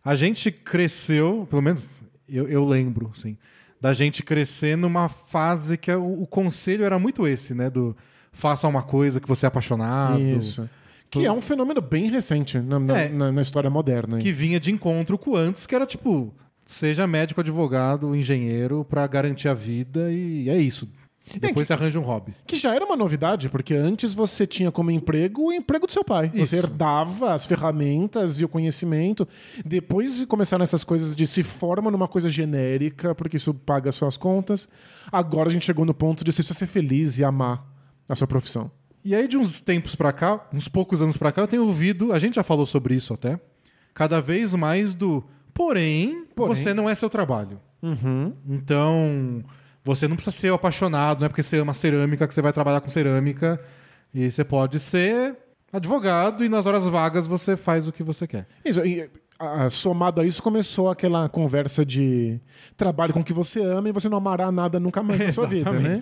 a 0.04 0.16
gente 0.16 0.52
cresceu, 0.52 1.48
pelo 1.50 1.62
menos 1.62 2.02
eu, 2.28 2.48
eu 2.48 2.66
lembro, 2.66 3.12
assim, 3.16 3.38
da 3.80 3.94
gente 3.94 4.24
crescer 4.24 4.76
numa 4.76 5.08
fase 5.08 5.78
que 5.78 5.92
o, 5.92 6.24
o 6.24 6.28
conselho 6.28 6.84
era 6.84 6.98
muito 6.98 7.28
esse, 7.28 7.54
né? 7.54 7.70
Do 7.70 7.96
faça 8.32 8.68
uma 8.68 8.82
coisa 8.82 9.20
que 9.22 9.28
você 9.28 9.46
é 9.46 9.48
apaixonado. 9.48 10.20
Isso. 10.20 10.68
Que 11.20 11.26
é 11.26 11.32
um 11.32 11.42
fenômeno 11.42 11.82
bem 11.82 12.10
recente 12.10 12.60
na, 12.60 12.80
na- 12.80 13.00
É. 13.00 13.10
na- 13.10 13.32
na 13.32 13.42
história 13.42 13.70
moderna. 13.70 14.18
Que 14.18 14.32
vinha 14.32 14.60
de 14.60 14.72
encontro 14.72 15.18
com 15.18 15.36
antes, 15.36 15.66
que 15.68 15.74
era 15.76 15.86
tipo, 15.86 16.34
seja 16.66 17.06
médico, 17.08 17.42
advogado, 17.42 18.16
engenheiro 18.16 18.86
pra 18.86 19.06
garantir 19.08 19.48
a 19.50 19.54
vida 19.54 20.12
e 20.12 20.50
é 20.50 20.58
isso. 20.58 20.90
Depois 21.40 21.68
você 21.68 21.74
arranja 21.74 21.98
um 21.98 22.04
hobby. 22.04 22.34
Que 22.46 22.58
já 22.58 22.76
era 22.76 22.84
uma 22.86 22.98
novidade, 22.98 23.48
porque 23.48 23.74
antes 23.74 24.14
você 24.14 24.46
tinha 24.46 24.70
como 24.74 24.92
emprego 24.92 25.44
o 25.44 25.54
emprego 25.54 25.88
do 25.88 25.94
seu 25.94 26.04
pai. 26.04 26.28
Você 26.36 26.42
Isso. 26.42 26.56
herdava 26.58 27.34
as 27.34 27.46
ferramentas 27.46 28.42
e 28.42 28.44
o 28.46 28.50
conhecimento. 28.50 29.26
Depois 29.66 30.26
começaram 30.26 30.64
essas 30.64 30.84
coisas 30.84 31.16
de 31.16 31.26
se 31.26 31.42
forma 31.42 31.90
numa 31.90 32.10
coisa 32.10 32.30
genérica, 32.30 33.16
porque 33.16 33.38
isso 33.38 33.54
paga 33.54 33.88
as 33.88 33.96
suas 33.96 34.18
contas. 34.18 34.68
Agora 35.10 35.48
a 35.50 35.54
gente 35.54 35.66
chegou 35.66 35.86
no 35.86 35.94
ponto 35.94 36.26
de 36.26 36.32
você 36.34 36.42
precisa 36.44 36.60
ser 36.60 36.68
feliz 36.68 37.18
e 37.18 37.24
amar 37.24 37.66
a 38.10 38.16
sua 38.16 38.28
profissão. 38.28 38.70
E 39.04 39.14
aí, 39.14 39.28
de 39.28 39.38
uns 39.38 39.60
tempos 39.62 39.96
pra 39.96 40.12
cá, 40.14 40.48
uns 40.54 40.68
poucos 40.68 41.02
anos 41.02 41.18
pra 41.18 41.32
cá, 41.32 41.42
eu 41.42 41.48
tenho 41.48 41.66
ouvido, 41.66 42.14
a 42.14 42.20
gente 42.20 42.36
já 42.36 42.44
falou 42.44 42.66
sobre 42.66 42.96
isso 42.96 43.14
até, 43.14 43.40
cada 43.94 44.22
vez 44.22 44.56
mais 44.56 44.96
do. 44.96 45.24
Porém, 45.54 46.26
Porém. 46.36 46.56
você 46.56 46.74
não 46.74 46.90
é 46.90 46.96
seu 46.96 47.10
trabalho. 47.10 47.60
Então, 48.48 49.44
você 49.84 50.08
não 50.08 50.16
precisa 50.16 50.36
ser 50.36 50.54
apaixonado, 50.54 51.20
não 51.20 51.26
é 51.26 51.30
porque 51.30 51.44
você 51.44 51.58
ama 51.58 51.74
cerâmica 51.74 52.28
que 52.28 52.34
você 52.34 52.42
vai 52.42 52.54
trabalhar 52.54 52.82
com 52.82 52.90
cerâmica. 52.90 53.60
E 54.14 54.30
você 54.32 54.44
pode 54.44 54.80
ser 54.80 55.36
advogado 55.72 56.46
e 56.46 56.50
nas 56.50 56.66
horas 56.66 56.86
vagas 56.86 57.26
você 57.26 57.56
faz 57.58 57.88
o 57.88 57.92
que 57.92 58.04
você 58.04 58.28
quer. 58.28 58.48
Isso, 58.64 58.86
e, 58.86 59.10
a- 59.40 59.70
somado 59.70 60.22
a 60.22 60.26
isso, 60.26 60.42
começou 60.42 60.90
aquela 60.90 61.28
conversa 61.28 61.84
de 61.86 62.40
trabalho 62.78 63.12
com 63.14 63.20
o 63.22 63.24
que 63.24 63.34
você 63.34 63.62
ama 63.64 63.90
e 63.90 63.92
você 63.92 64.08
não 64.08 64.18
amará 64.18 64.52
nada 64.52 64.80
nunca 64.80 65.02
mais 65.04 65.20
na 65.20 65.32
sua 65.32 65.48
vida, 65.48 65.72
né? 65.72 66.00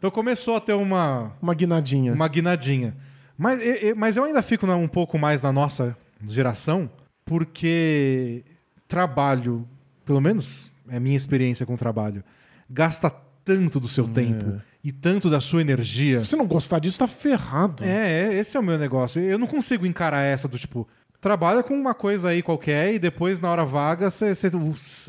Então 0.00 0.10
começou 0.10 0.56
a 0.56 0.60
ter 0.62 0.72
uma, 0.72 1.36
Uma 1.42 1.52
guinadinha. 1.52 2.14
uma 2.14 2.26
guinadinha. 2.26 2.96
Mas, 3.36 3.60
mas 3.94 4.16
eu 4.16 4.24
ainda 4.24 4.40
fico 4.40 4.66
um 4.66 4.88
pouco 4.88 5.18
mais 5.18 5.42
na 5.42 5.52
nossa 5.52 5.94
geração, 6.26 6.90
porque 7.22 8.42
trabalho, 8.88 9.68
pelo 10.06 10.20
menos 10.22 10.72
é 10.88 10.96
a 10.96 11.00
minha 11.00 11.16
experiência 11.16 11.66
com 11.66 11.76
trabalho, 11.76 12.24
gasta 12.68 13.10
tanto 13.44 13.78
do 13.78 13.88
seu 13.88 14.08
tempo 14.08 14.60
e 14.82 14.90
tanto 14.90 15.28
da 15.28 15.38
sua 15.38 15.60
energia. 15.60 16.18
Se 16.20 16.26
você 16.28 16.36
não 16.36 16.46
gostar 16.46 16.78
disso, 16.78 16.98
tá 16.98 17.06
ferrado. 17.06 17.84
É, 17.84 18.22
é, 18.22 18.34
esse 18.38 18.56
é 18.56 18.60
o 18.60 18.62
meu 18.62 18.78
negócio. 18.78 19.20
Eu 19.20 19.38
não 19.38 19.46
consigo 19.46 19.84
encarar 19.84 20.22
essa 20.22 20.48
do 20.48 20.58
tipo, 20.58 20.88
trabalha 21.20 21.62
com 21.62 21.74
uma 21.74 21.92
coisa 21.92 22.30
aí 22.30 22.42
qualquer 22.42 22.94
e 22.94 22.98
depois, 22.98 23.40
na 23.40 23.50
hora 23.50 23.64
vaga, 23.64 24.10
você 24.10 24.34
você 24.34 24.48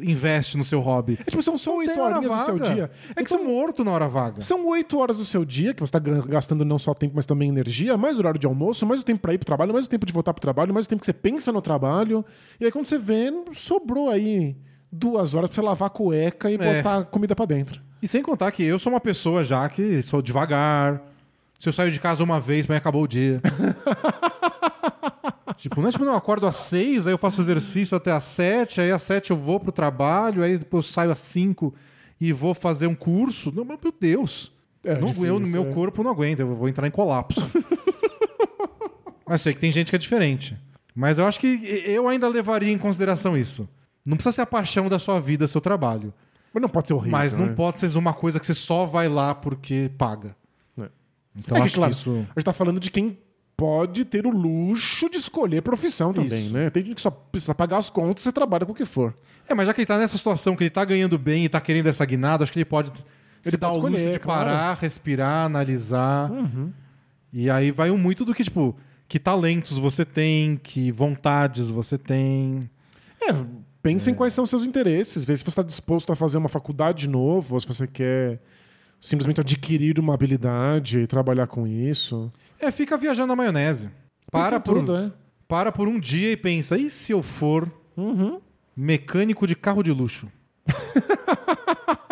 investe 0.04 0.58
no 0.58 0.64
seu 0.66 0.80
hobby. 0.82 1.18
É 1.26 1.30
tipo, 1.30 1.42
são 1.42 1.58
só 1.58 1.78
oito 1.78 1.94
tem 1.94 2.02
hora 2.02 2.18
horinhas 2.18 2.38
do 2.38 2.44
seu 2.44 2.60
dia. 2.60 2.92
É 3.16 3.22
Eu 3.22 3.24
que 3.24 3.30
são, 3.30 3.44
morto 3.46 3.84
na 3.84 3.92
hora 3.92 4.08
vaga. 4.10 4.42
são 4.42 4.68
oito 4.68 5.00
horas 5.00 5.16
do 5.18 5.24
seu 5.24 5.46
dia 5.46 5.74
que 5.74 5.80
você 5.80 5.92
tá 5.94 6.00
gra- 6.00 6.22
gastando 6.28 6.66
não 6.66 6.78
só 6.78 6.94
tempo, 6.94 7.14
mas 7.16 7.26
também 7.26 7.48
energia, 7.50 7.96
mais 7.98 8.20
horário 8.20 8.40
de 8.40 8.46
almoço, 8.46 8.86
mais 8.86 9.02
o 9.02 9.06
tempo 9.06 9.22
pra 9.22 9.34
ir 9.34 9.38
pro 9.38 9.46
trabalho, 9.46 9.72
mais 9.74 9.86
o 9.86 9.90
tempo 9.90 10.06
de 10.06 10.12
voltar 10.12 10.34
pro 10.34 10.42
trabalho, 10.42 10.74
mais 10.74 10.86
o 10.86 10.90
tempo 10.90 11.00
que 11.00 11.06
você 11.06 11.14
pensa 11.14 11.52
no 11.52 11.62
trabalho. 11.62 12.26
E 12.60 12.66
aí 12.66 12.72
quando 12.72 12.86
você 12.88 12.98
vê, 12.98 13.32
sobrou 13.54 14.10
aí 14.10 14.56
duas 14.92 15.34
horas 15.34 15.50
pra 15.50 15.56
você 15.56 15.62
lavar 15.62 15.88
a 15.88 15.90
cueca 15.90 16.52
e 16.52 16.56
É. 16.56 16.58
botar 16.82 17.06
comida 17.06 17.34
pra 17.36 17.46
dentro. 17.46 17.82
E 18.02 18.08
sem 18.08 18.22
contar 18.22 18.52
que 18.52 18.64
eu 18.64 18.78
sou 18.78 18.92
uma 18.92 19.00
pessoa 19.00 19.44
já 19.46 19.70
que 19.70 20.02
sou 20.02 20.22
devagar. 20.22 21.02
Se 21.58 21.70
eu 21.70 21.74
saio 21.74 21.92
de 21.92 22.00
casa 22.00 22.24
uma 22.24 22.40
vez, 22.40 22.68
mim 22.68 22.76
acabou 22.76 23.04
o 23.04 23.08
dia. 23.08 23.40
tipo, 25.62 25.80
não 25.80 25.88
é 25.88 25.92
tipo, 25.92 26.04
não, 26.04 26.14
eu 26.14 26.18
acordo 26.18 26.48
às 26.48 26.56
seis, 26.56 27.06
aí 27.06 27.14
eu 27.14 27.18
faço 27.18 27.40
exercício 27.40 27.96
até 27.96 28.12
às 28.12 28.24
sete, 28.24 28.82
aí 28.82 28.92
às 28.92 29.04
sete 29.04 29.30
eu 29.30 29.38
vou 29.38 29.60
pro 29.60 29.72
trabalho, 29.72 30.44
aí 30.44 30.58
depois 30.58 30.88
eu 30.88 30.92
saio 30.92 31.12
às 31.12 31.20
cinco 31.20 31.74
e 32.20 32.34
vou 32.34 32.54
fazer 32.54 32.88
um 32.88 32.96
curso. 32.96 33.52
Não, 33.56 33.64
mas, 33.64 33.80
meu 33.82 33.94
Deus. 33.98 34.52
É 34.84 34.96
Não, 34.96 35.10
eu, 35.10 35.34
no 35.34 35.42
difícil, 35.42 35.62
meu 35.62 35.72
é. 35.72 35.74
corpo, 35.74 36.04
não 36.04 36.10
aguento, 36.10 36.40
eu 36.40 36.56
vou 36.56 36.68
entrar 36.68 36.88
em 36.88 36.92
colapso. 36.92 37.42
Mas 39.28 39.44
sei 39.44 39.54
que 39.54 39.62
tem 39.62 39.72
gente 39.72 39.90
que 39.90 39.96
é 39.96 40.00
diferente. 40.00 40.58
Mas 40.94 41.18
eu 41.18 41.26
acho 41.26 41.40
que 41.40 41.48
eu 41.86 42.10
ainda 42.10 42.28
levaria 42.28 42.74
em 42.74 42.78
consideração 42.78 43.38
isso. 43.38 43.70
Não 44.06 44.18
precisa 44.18 44.36
ser 44.36 44.42
a 44.42 44.46
paixão 44.46 44.90
da 44.90 45.00
sua 45.00 45.22
vida, 45.22 45.48
seu 45.48 45.62
trabalho. 45.62 46.14
Mas 46.54 46.62
não 46.62 46.68
pode 46.68 46.88
ser 46.90 46.94
horrível. 46.94 47.12
Mas 47.12 47.34
não 47.34 47.46
né? 47.46 47.54
pode 47.54 47.80
ser 47.80 47.98
uma 47.98 48.14
coisa 48.14 48.42
que 48.42 48.46
você 48.46 48.54
só 48.54 48.86
vai 48.86 49.08
lá 49.08 49.34
porque 49.34 49.90
paga. 49.98 50.36
É. 50.78 50.90
Então 51.34 51.56
é 51.56 51.62
que, 51.62 51.66
acho 51.68 51.76
claro, 51.76 51.94
que 51.94 51.98
isso. 51.98 52.12
a 52.12 52.40
gente 52.40 52.44
tá 52.44 52.52
falando 52.52 52.78
de 52.78 52.92
quem 52.92 53.18
pode 53.62 54.06
ter 54.06 54.26
o 54.26 54.32
luxo 54.32 55.08
de 55.08 55.18
escolher 55.18 55.62
profissão 55.62 56.12
também, 56.12 56.46
Isso. 56.46 56.54
né? 56.54 56.72
Tem 56.72 56.84
gente 56.84 56.96
que 56.96 57.02
só 57.02 57.12
precisa 57.12 57.54
pagar 57.54 57.78
as 57.78 57.92
contas 57.92 58.26
e 58.26 58.32
trabalha 58.32 58.66
com 58.66 58.72
o 58.72 58.76
que 58.76 58.86
for. 58.86 59.16
É, 59.48 59.54
mas 59.54 59.68
já 59.68 59.74
que 59.74 59.82
ele 59.82 59.86
tá 59.86 60.00
nessa 60.00 60.18
situação 60.18 60.56
que 60.56 60.64
ele 60.64 60.72
tá 60.72 60.84
ganhando 60.84 61.16
bem 61.20 61.46
e 61.46 61.50
tá 61.50 61.62
querendo 61.62 61.86
essa 61.86 62.04
guinada, 62.04 62.44
acho 62.44 62.52
que 62.52 62.58
ele 62.58 62.66
pode 62.66 62.92
se 62.98 63.04
Ele 63.46 63.58
dar 63.58 63.68
pode 63.68 63.80
o 63.80 63.82
luxo 63.84 63.98
escolher, 63.98 64.14
de 64.14 64.20
claro. 64.20 64.50
parar, 64.50 64.78
respirar, 64.82 65.46
analisar. 65.46 66.32
E 67.32 67.52
aí 67.52 67.70
vai 67.70 67.92
um 67.92 68.00
muito 68.00 68.26
do 68.26 68.34
que, 68.34 68.44
tipo, 68.44 68.76
que 69.08 69.20
talentos 69.20 69.78
você 69.78 70.04
tem, 70.04 70.58
que 70.58 70.92
vontades 70.92 71.70
você 71.70 72.00
tem. 72.00 72.68
É, 73.22 73.32
pensa 73.84 74.10
em 74.10 74.16
quais 74.16 74.34
são 74.34 74.44
os 74.44 74.50
seus 74.50 74.64
interesses, 74.64 75.24
vê 75.24 75.38
se 75.38 75.44
você 75.44 75.50
está 75.50 75.64
disposto 75.64 76.12
a 76.12 76.16
fazer 76.16 76.40
uma 76.40 76.50
faculdade 76.50 77.02
de 77.02 77.10
novo, 77.10 77.54
ou 77.54 77.60
se 77.60 77.68
você 77.68 77.86
quer 77.86 78.40
simplesmente 79.02 79.41
adquirir 79.41 79.99
uma 79.99 80.14
habilidade 80.14 80.99
e 80.99 81.07
trabalhar 81.07 81.48
com 81.48 81.65
isso. 81.68 82.32
É, 82.60 82.69
fica 82.69 82.95
viajando 82.95 83.30
na 83.30 83.36
maionese. 83.36 83.90
Para 84.32 84.60
por, 84.60 84.76
tudo, 84.76 84.95
é. 84.95 85.11
para 85.48 85.72
por 85.72 85.88
um 85.88 85.99
dia 85.99 86.32
e 86.32 86.38
pensa, 86.38 86.78
e 86.78 86.90
se 86.90 87.11
eu 87.11 87.23
for 87.23 87.69
mecânico 88.78 89.48
de 89.48 89.56
carro 89.56 89.82
de 89.84 89.91
luxo? 89.91 90.28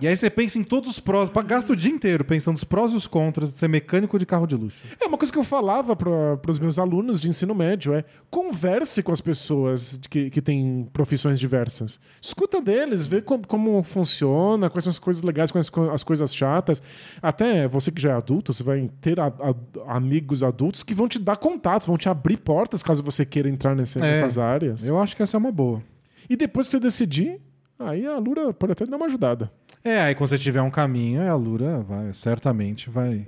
e 0.00 0.08
aí 0.08 0.16
você 0.16 0.28
pensa 0.30 0.58
em 0.58 0.62
todos 0.64 0.88
os 0.90 1.00
prós, 1.00 1.28
gasta 1.46 1.72
o 1.72 1.76
dia 1.76 1.90
inteiro 1.92 2.24
pensando 2.24 2.56
os 2.56 2.64
prós 2.64 2.92
e 2.92 2.96
os 2.96 3.06
contras 3.06 3.50
de 3.52 3.58
ser 3.58 3.68
mecânico 3.68 4.18
de 4.18 4.24
carro 4.26 4.46
de 4.46 4.54
luxo. 4.56 4.80
É 5.00 5.06
uma 5.06 5.16
coisa 5.18 5.32
que 5.32 5.38
eu 5.38 5.44
falava 5.44 5.94
para 5.96 6.50
os 6.50 6.58
meus 6.58 6.78
alunos 6.78 7.20
de 7.20 7.28
ensino 7.28 7.54
médio, 7.54 7.92
é 7.94 8.04
converse 8.30 9.02
com 9.02 9.12
as 9.12 9.20
pessoas 9.20 9.98
que, 10.08 10.30
que 10.30 10.40
têm 10.40 10.88
profissões 10.92 11.38
diversas. 11.38 11.98
Escuta 12.20 12.60
deles, 12.60 13.06
vê 13.06 13.20
co- 13.20 13.40
como 13.46 13.82
funciona, 13.82 14.70
quais 14.70 14.84
são 14.84 14.90
as 14.90 14.98
coisas 14.98 15.22
legais, 15.22 15.50
quais 15.50 15.66
são 15.66 15.90
as 15.92 16.02
coisas 16.04 16.34
chatas. 16.34 16.82
Até 17.20 17.66
você 17.68 17.90
que 17.90 18.00
já 18.00 18.10
é 18.10 18.14
adulto, 18.14 18.52
você 18.52 18.62
vai 18.62 18.86
ter 19.00 19.18
a- 19.20 19.26
a- 19.26 19.96
amigos 19.96 20.42
adultos 20.42 20.82
que 20.82 20.94
vão 20.94 21.08
te 21.08 21.18
dar 21.18 21.36
contatos, 21.36 21.86
vão 21.86 21.98
te 21.98 22.08
abrir 22.08 22.36
portas 22.38 22.82
caso 22.82 23.02
você 23.02 23.24
queira 23.26 23.48
entrar 23.48 23.74
nesse- 23.74 23.98
É, 23.98 24.02
nessas 24.02 24.38
áreas. 24.38 24.86
Eu 24.86 24.98
acho 25.00 25.16
que 25.16 25.22
essa 25.22 25.36
é 25.36 25.38
uma 25.38 25.52
boa. 25.52 25.82
E 26.28 26.36
depois 26.36 26.66
que 26.66 26.72
você 26.72 26.80
decidir, 26.80 27.40
aí 27.78 28.06
a 28.06 28.16
Lura 28.18 28.52
pode 28.52 28.72
até 28.72 28.86
dar 28.86 28.96
uma 28.96 29.06
ajudada. 29.06 29.50
É, 29.82 30.00
aí 30.02 30.14
quando 30.14 30.28
você 30.30 30.38
tiver 30.38 30.60
um 30.62 30.70
caminho, 30.70 31.28
a 31.30 31.34
Lura 31.34 31.80
vai, 31.80 32.12
certamente 32.12 32.90
vai 32.90 33.26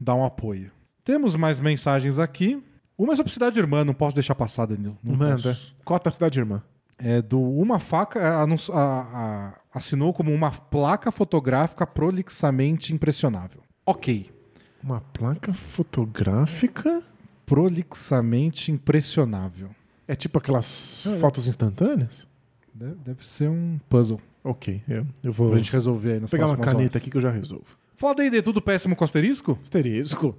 dar 0.00 0.14
um 0.14 0.24
apoio. 0.24 0.70
Temos 1.04 1.36
mais 1.36 1.60
mensagens 1.60 2.18
aqui. 2.18 2.62
Uma 2.96 3.12
é 3.14 3.16
sobre 3.16 3.32
Cidade 3.32 3.58
Irmã, 3.58 3.84
não 3.84 3.94
posso 3.94 4.14
deixar 4.14 4.34
passar, 4.34 4.66
Danilo. 4.66 4.96
Não 5.02 5.14
Manda. 5.16 5.42
posso. 5.50 5.74
Cota 5.84 6.10
Cidade 6.10 6.38
Irmã. 6.38 6.62
É 6.98 7.20
do 7.20 7.40
Uma 7.40 7.80
Faca, 7.80 8.20
a- 8.20 8.44
a- 8.72 9.60
assinou 9.74 10.12
como 10.12 10.32
uma 10.32 10.50
placa 10.52 11.10
fotográfica 11.10 11.86
prolixamente 11.86 12.94
impressionável. 12.94 13.60
Ok. 13.84 14.30
Uma 14.82 15.00
placa 15.00 15.52
fotográfica? 15.52 17.02
Prolixamente 17.44 18.70
impressionável. 18.72 19.70
É 20.06 20.14
tipo 20.14 20.38
aquelas 20.38 21.04
fotos 21.20 21.48
instantâneas? 21.48 22.26
Deve, 22.74 22.94
deve 22.96 23.26
ser 23.26 23.48
um 23.48 23.78
puzzle 23.88 24.20
Ok, 24.44 24.82
eu, 24.88 25.06
eu 25.22 25.32
vou 25.32 25.50
pra 25.50 25.58
gente 25.58 25.72
resolver 25.72 26.14
aí 26.14 26.20
nas 26.20 26.30
pegar 26.30 26.46
uma 26.46 26.56
caneta 26.56 26.80
horas. 26.80 26.96
aqui 26.96 27.10
que 27.10 27.16
eu 27.16 27.20
já 27.20 27.30
resolvo. 27.30 27.76
Fala 27.94 28.16
D&D, 28.16 28.42
tudo 28.42 28.60
péssimo 28.60 28.96
com 28.96 29.04
asterisco? 29.04 29.58
Asterisco. 29.62 30.36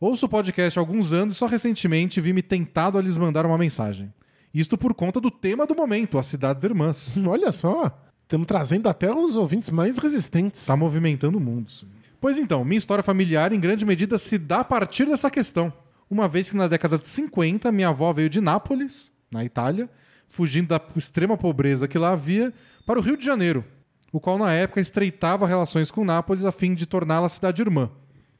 Ouço 0.00 0.26
o 0.26 0.28
podcast 0.28 0.78
há 0.78 0.82
alguns 0.82 1.12
anos 1.12 1.34
e 1.34 1.38
só 1.38 1.46
recentemente 1.46 2.20
vi-me 2.20 2.42
tentado 2.42 2.98
a 2.98 3.02
lhes 3.02 3.16
mandar 3.16 3.46
uma 3.46 3.56
mensagem. 3.56 4.12
Isto 4.52 4.76
por 4.76 4.92
conta 4.94 5.20
do 5.20 5.30
tema 5.30 5.66
do 5.66 5.74
momento, 5.74 6.18
as 6.18 6.26
cidades 6.26 6.64
irmãs. 6.64 7.16
Olha 7.24 7.52
só, 7.52 7.96
estamos 8.22 8.46
trazendo 8.46 8.88
até 8.88 9.14
os 9.14 9.36
ouvintes 9.36 9.70
mais 9.70 9.98
resistentes. 9.98 10.66
Tá 10.66 10.76
movimentando 10.76 11.38
o 11.38 11.40
mundo. 11.40 11.70
sim. 11.70 11.86
Pois 12.20 12.38
então, 12.38 12.64
minha 12.64 12.78
história 12.78 13.04
familiar 13.04 13.52
em 13.52 13.60
grande 13.60 13.86
medida 13.86 14.18
se 14.18 14.38
dá 14.38 14.60
a 14.60 14.64
partir 14.64 15.06
dessa 15.06 15.30
questão. 15.30 15.72
Uma 16.10 16.26
vez 16.26 16.50
que 16.50 16.56
na 16.56 16.66
década 16.66 16.98
de 16.98 17.06
50 17.06 17.70
minha 17.70 17.88
avó 17.88 18.12
veio 18.12 18.28
de 18.28 18.40
Nápoles, 18.40 19.12
na 19.30 19.44
Itália, 19.44 19.88
fugindo 20.28 20.68
da 20.68 20.80
extrema 20.96 21.36
pobreza 21.36 21.88
que 21.88 21.98
lá 21.98 22.12
havia, 22.12 22.52
para 22.84 22.98
o 22.98 23.02
Rio 23.02 23.16
de 23.16 23.24
Janeiro, 23.24 23.64
o 24.12 24.20
qual 24.20 24.38
na 24.38 24.52
época 24.52 24.80
estreitava 24.80 25.46
relações 25.46 25.90
com 25.90 26.04
Nápoles 26.04 26.44
a 26.44 26.52
fim 26.52 26.74
de 26.74 26.86
torná-la 26.86 27.28
cidade 27.28 27.62
irmã. 27.62 27.90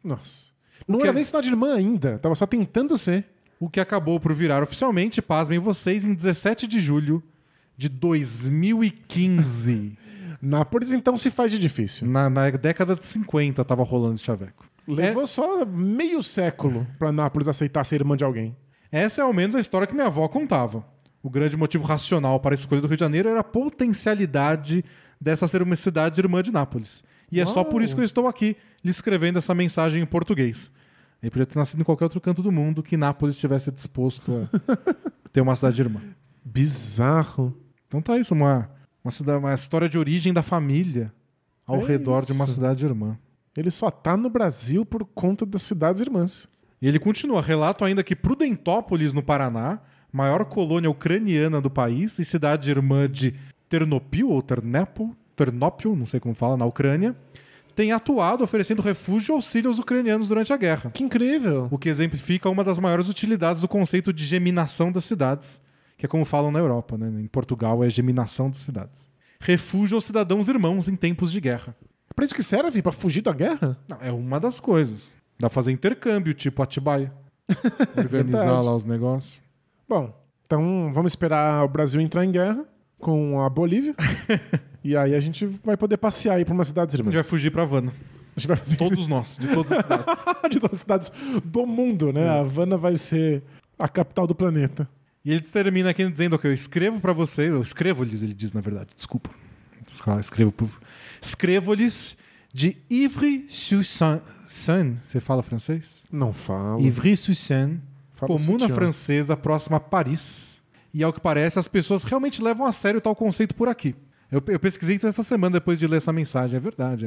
Nossa. 0.02 0.50
Não 0.86 1.00
era 1.00 1.10
é- 1.10 1.12
nem 1.12 1.24
cidade 1.24 1.48
irmã 1.48 1.74
ainda, 1.74 2.18
tava 2.18 2.34
só 2.34 2.46
tentando 2.46 2.96
ser. 2.96 3.24
O 3.58 3.70
que 3.70 3.80
acabou 3.80 4.20
por 4.20 4.34
virar 4.34 4.62
oficialmente, 4.62 5.22
pasmem 5.22 5.58
vocês, 5.58 6.04
em 6.04 6.14
17 6.14 6.66
de 6.66 6.78
julho 6.78 7.22
de 7.76 7.88
2015. 7.88 9.98
Nápoles 10.40 10.92
então 10.92 11.16
se 11.16 11.30
faz 11.30 11.50
de 11.50 11.58
difícil. 11.58 12.06
na, 12.06 12.28
na 12.28 12.50
década 12.50 12.94
de 12.94 13.06
50 13.06 13.64
tava 13.64 13.82
rolando 13.82 14.16
esse 14.16 14.24
chaveco. 14.24 14.66
Levou 14.86 15.26
só 15.26 15.64
meio 15.64 16.22
século 16.22 16.86
pra 16.98 17.10
Nápoles 17.10 17.48
aceitar 17.48 17.84
ser 17.84 17.96
irmã 17.96 18.16
de 18.16 18.24
alguém. 18.24 18.54
Essa 18.92 19.20
é 19.20 19.24
ao 19.24 19.32
menos 19.32 19.56
a 19.56 19.60
história 19.60 19.86
que 19.86 19.94
minha 19.94 20.06
avó 20.06 20.28
contava. 20.28 20.84
O 21.26 21.28
grande 21.28 21.56
motivo 21.56 21.82
racional 21.82 22.38
para 22.38 22.54
a 22.54 22.58
escolha 22.58 22.80
do 22.80 22.86
Rio 22.86 22.96
de 22.96 23.00
Janeiro 23.00 23.28
era 23.28 23.40
a 23.40 23.42
potencialidade 23.42 24.84
dessa 25.20 25.48
ser 25.48 25.60
uma 25.60 25.74
cidade 25.74 26.20
irmã 26.20 26.40
de 26.40 26.52
Nápoles. 26.52 27.02
E 27.32 27.40
é 27.40 27.46
só 27.46 27.64
por 27.64 27.82
isso 27.82 27.96
que 27.96 28.00
eu 28.00 28.04
estou 28.04 28.28
aqui 28.28 28.56
lhe 28.84 28.92
escrevendo 28.92 29.36
essa 29.36 29.52
mensagem 29.52 30.00
em 30.00 30.06
português. 30.06 30.70
Ele 31.20 31.28
podia 31.32 31.44
ter 31.44 31.58
nascido 31.58 31.80
em 31.80 31.82
qualquer 31.82 32.04
outro 32.04 32.20
canto 32.20 32.44
do 32.44 32.52
mundo 32.52 32.80
que 32.80 32.96
Nápoles 32.96 33.34
estivesse 33.34 33.72
disposto 33.72 34.48
a 34.68 34.76
ter 35.32 35.40
uma 35.40 35.56
cidade 35.56 35.82
irmã. 35.82 36.00
Bizarro. 36.44 37.60
Então 37.88 38.00
tá 38.00 38.16
isso, 38.16 38.32
uma, 38.32 38.70
uma, 39.02 39.10
cidade, 39.10 39.38
uma 39.40 39.52
história 39.52 39.88
de 39.88 39.98
origem 39.98 40.32
da 40.32 40.44
família 40.44 41.12
ao 41.66 41.80
É 41.80 41.86
redor 41.86 42.24
de 42.24 42.30
uma 42.30 42.44
isso. 42.44 42.54
cidade 42.54 42.84
irmã. 42.84 43.18
Ele 43.56 43.72
só 43.72 43.90
tá 43.90 44.16
no 44.16 44.30
Brasil 44.30 44.86
por 44.86 45.04
conta 45.04 45.44
das 45.44 45.64
cidades 45.64 46.00
irmãs. 46.00 46.48
E 46.80 46.86
ele 46.86 47.00
continua, 47.00 47.42
relato 47.42 47.84
ainda 47.84 48.04
que 48.04 48.14
Prudentópolis, 48.14 49.12
no 49.12 49.24
Paraná, 49.24 49.80
maior 50.16 50.46
colônia 50.46 50.88
ucraniana 50.88 51.60
do 51.60 51.68
país 51.68 52.18
e 52.18 52.24
cidade 52.24 52.70
irmã 52.70 53.06
de 53.08 53.34
Ternopil, 53.68 54.30
ou 54.30 54.40
Ternopil, 54.40 55.14
Ternopil, 55.36 55.94
não 55.94 56.06
sei 56.06 56.18
como 56.18 56.34
fala, 56.34 56.56
na 56.56 56.64
Ucrânia, 56.64 57.14
tem 57.74 57.92
atuado 57.92 58.42
oferecendo 58.42 58.80
refúgio 58.80 59.34
e 59.34 59.34
auxílio 59.34 59.68
aos 59.68 59.78
ucranianos 59.78 60.28
durante 60.28 60.54
a 60.54 60.56
guerra. 60.56 60.90
Que 60.90 61.04
incrível. 61.04 61.68
O 61.70 61.76
que 61.76 61.90
exemplifica 61.90 62.48
uma 62.48 62.64
das 62.64 62.78
maiores 62.78 63.10
utilidades 63.10 63.60
do 63.60 63.68
conceito 63.68 64.10
de 64.10 64.24
geminação 64.24 64.90
das 64.90 65.04
cidades, 65.04 65.60
que 65.98 66.06
é 66.06 66.08
como 66.08 66.24
falam 66.24 66.50
na 66.50 66.58
Europa, 66.58 66.96
né? 66.96 67.08
Em 67.20 67.26
Portugal 67.26 67.84
é 67.84 67.90
geminação 67.90 68.48
das 68.48 68.58
cidades. 68.58 69.10
Refúgio 69.38 69.96
aos 69.96 70.06
cidadãos 70.06 70.48
irmãos 70.48 70.88
em 70.88 70.96
tempos 70.96 71.30
de 71.30 71.42
guerra. 71.42 71.76
É 72.10 72.14
pra 72.14 72.24
isso 72.24 72.34
que 72.34 72.42
serve? 72.42 72.80
Pra 72.80 72.92
fugir 72.92 73.20
da 73.20 73.34
guerra? 73.34 73.78
Não, 73.86 73.98
é 74.00 74.10
uma 74.10 74.40
das 74.40 74.58
coisas. 74.58 75.12
Dá 75.38 75.50
pra 75.50 75.54
fazer 75.54 75.72
intercâmbio, 75.72 76.32
tipo 76.32 76.62
Atibaia. 76.62 77.12
Organizar 77.94 78.62
lá 78.62 78.74
os 78.74 78.86
negócios. 78.86 79.45
Bom, 79.88 80.12
então 80.42 80.90
vamos 80.92 81.12
esperar 81.12 81.64
o 81.64 81.68
Brasil 81.68 82.00
entrar 82.00 82.24
em 82.24 82.30
guerra 82.32 82.64
com 82.98 83.40
a 83.40 83.48
Bolívia. 83.48 83.94
e 84.82 84.96
aí 84.96 85.14
a 85.14 85.20
gente 85.20 85.46
vai 85.46 85.76
poder 85.76 85.96
passear 85.96 86.36
aí 86.36 86.44
por 86.44 86.52
umas 86.52 86.68
cidades 86.68 86.94
A 86.94 86.98
irmãs. 86.98 87.12
gente 87.12 87.22
vai 87.22 87.28
fugir 87.30 87.50
pra 87.50 87.62
Havana. 87.62 87.92
A 88.36 88.40
gente 88.40 88.48
vai 88.48 88.56
Todos 88.76 89.08
nós, 89.08 89.38
de 89.40 89.48
todas 89.48 89.72
as 89.72 89.82
cidades. 89.82 90.14
de 90.50 90.60
todas 90.60 90.74
as 90.74 90.80
cidades 90.80 91.12
do 91.44 91.66
mundo, 91.66 92.12
né? 92.12 92.28
A 92.28 92.40
Havana 92.40 92.76
vai 92.76 92.96
ser 92.96 93.42
a 93.78 93.88
capital 93.88 94.26
do 94.26 94.34
planeta. 94.34 94.88
E 95.24 95.32
ele 95.32 95.40
termina 95.40 95.90
aqui 95.90 96.08
dizendo 96.08 96.38
que 96.38 96.46
eu 96.46 96.52
escrevo 96.52 97.00
pra 97.00 97.12
vocês, 97.12 97.50
eu 97.50 97.60
escrevo-lhes, 97.62 98.22
ele 98.22 98.34
diz 98.34 98.52
na 98.52 98.60
verdade, 98.60 98.90
desculpa. 98.94 99.30
Escrevo 100.20 100.52
pro- 100.52 100.70
Escrevo-lhes 101.20 102.16
de 102.52 102.76
Ivry-sur-Seine. 102.90 104.20
Você 105.04 105.18
fala 105.20 105.42
francês? 105.42 106.06
Não 106.12 106.32
fala. 106.32 106.80
Ivry-sur-Seine, 106.80 107.80
comuna 108.20 108.68
francesa 108.68 109.36
próxima 109.36 109.76
a 109.78 109.80
Paris. 109.80 110.62
E 110.92 111.02
ao 111.02 111.12
que 111.12 111.20
parece, 111.20 111.58
as 111.58 111.68
pessoas 111.68 112.04
realmente 112.04 112.42
levam 112.42 112.66
a 112.66 112.72
sério 112.72 113.00
tal 113.00 113.14
conceito 113.14 113.54
por 113.54 113.68
aqui. 113.68 113.94
Eu, 114.30 114.42
eu 114.48 114.58
pesquisei 114.58 114.96
isso 114.96 115.06
essa 115.06 115.22
semana 115.22 115.54
depois 115.54 115.78
de 115.78 115.86
ler 115.86 115.98
essa 115.98 116.12
mensagem. 116.12 116.56
É 116.56 116.60
verdade. 116.60 117.06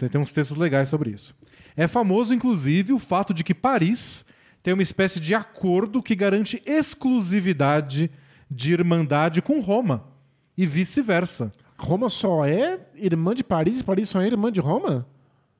é, 0.00 0.08
tem 0.08 0.20
uns 0.20 0.32
textos 0.32 0.56
legais 0.56 0.88
sobre 0.88 1.10
isso. 1.10 1.34
É 1.76 1.86
famoso, 1.86 2.34
inclusive, 2.34 2.92
o 2.92 2.98
fato 2.98 3.34
de 3.34 3.42
que 3.42 3.54
Paris 3.54 4.24
tem 4.62 4.74
uma 4.74 4.82
espécie 4.82 5.20
de 5.20 5.34
acordo 5.34 6.02
que 6.02 6.14
garante 6.14 6.62
exclusividade 6.66 8.10
de 8.50 8.72
irmandade 8.72 9.42
com 9.42 9.60
Roma. 9.60 10.04
E 10.56 10.66
vice-versa. 10.66 11.52
Roma 11.78 12.08
só 12.08 12.44
é 12.44 12.80
irmã 12.94 13.34
de 13.34 13.44
Paris 13.44 13.80
e 13.80 13.84
Paris 13.84 14.08
só 14.08 14.20
é 14.22 14.26
irmã 14.26 14.50
de 14.50 14.60
Roma? 14.60 15.06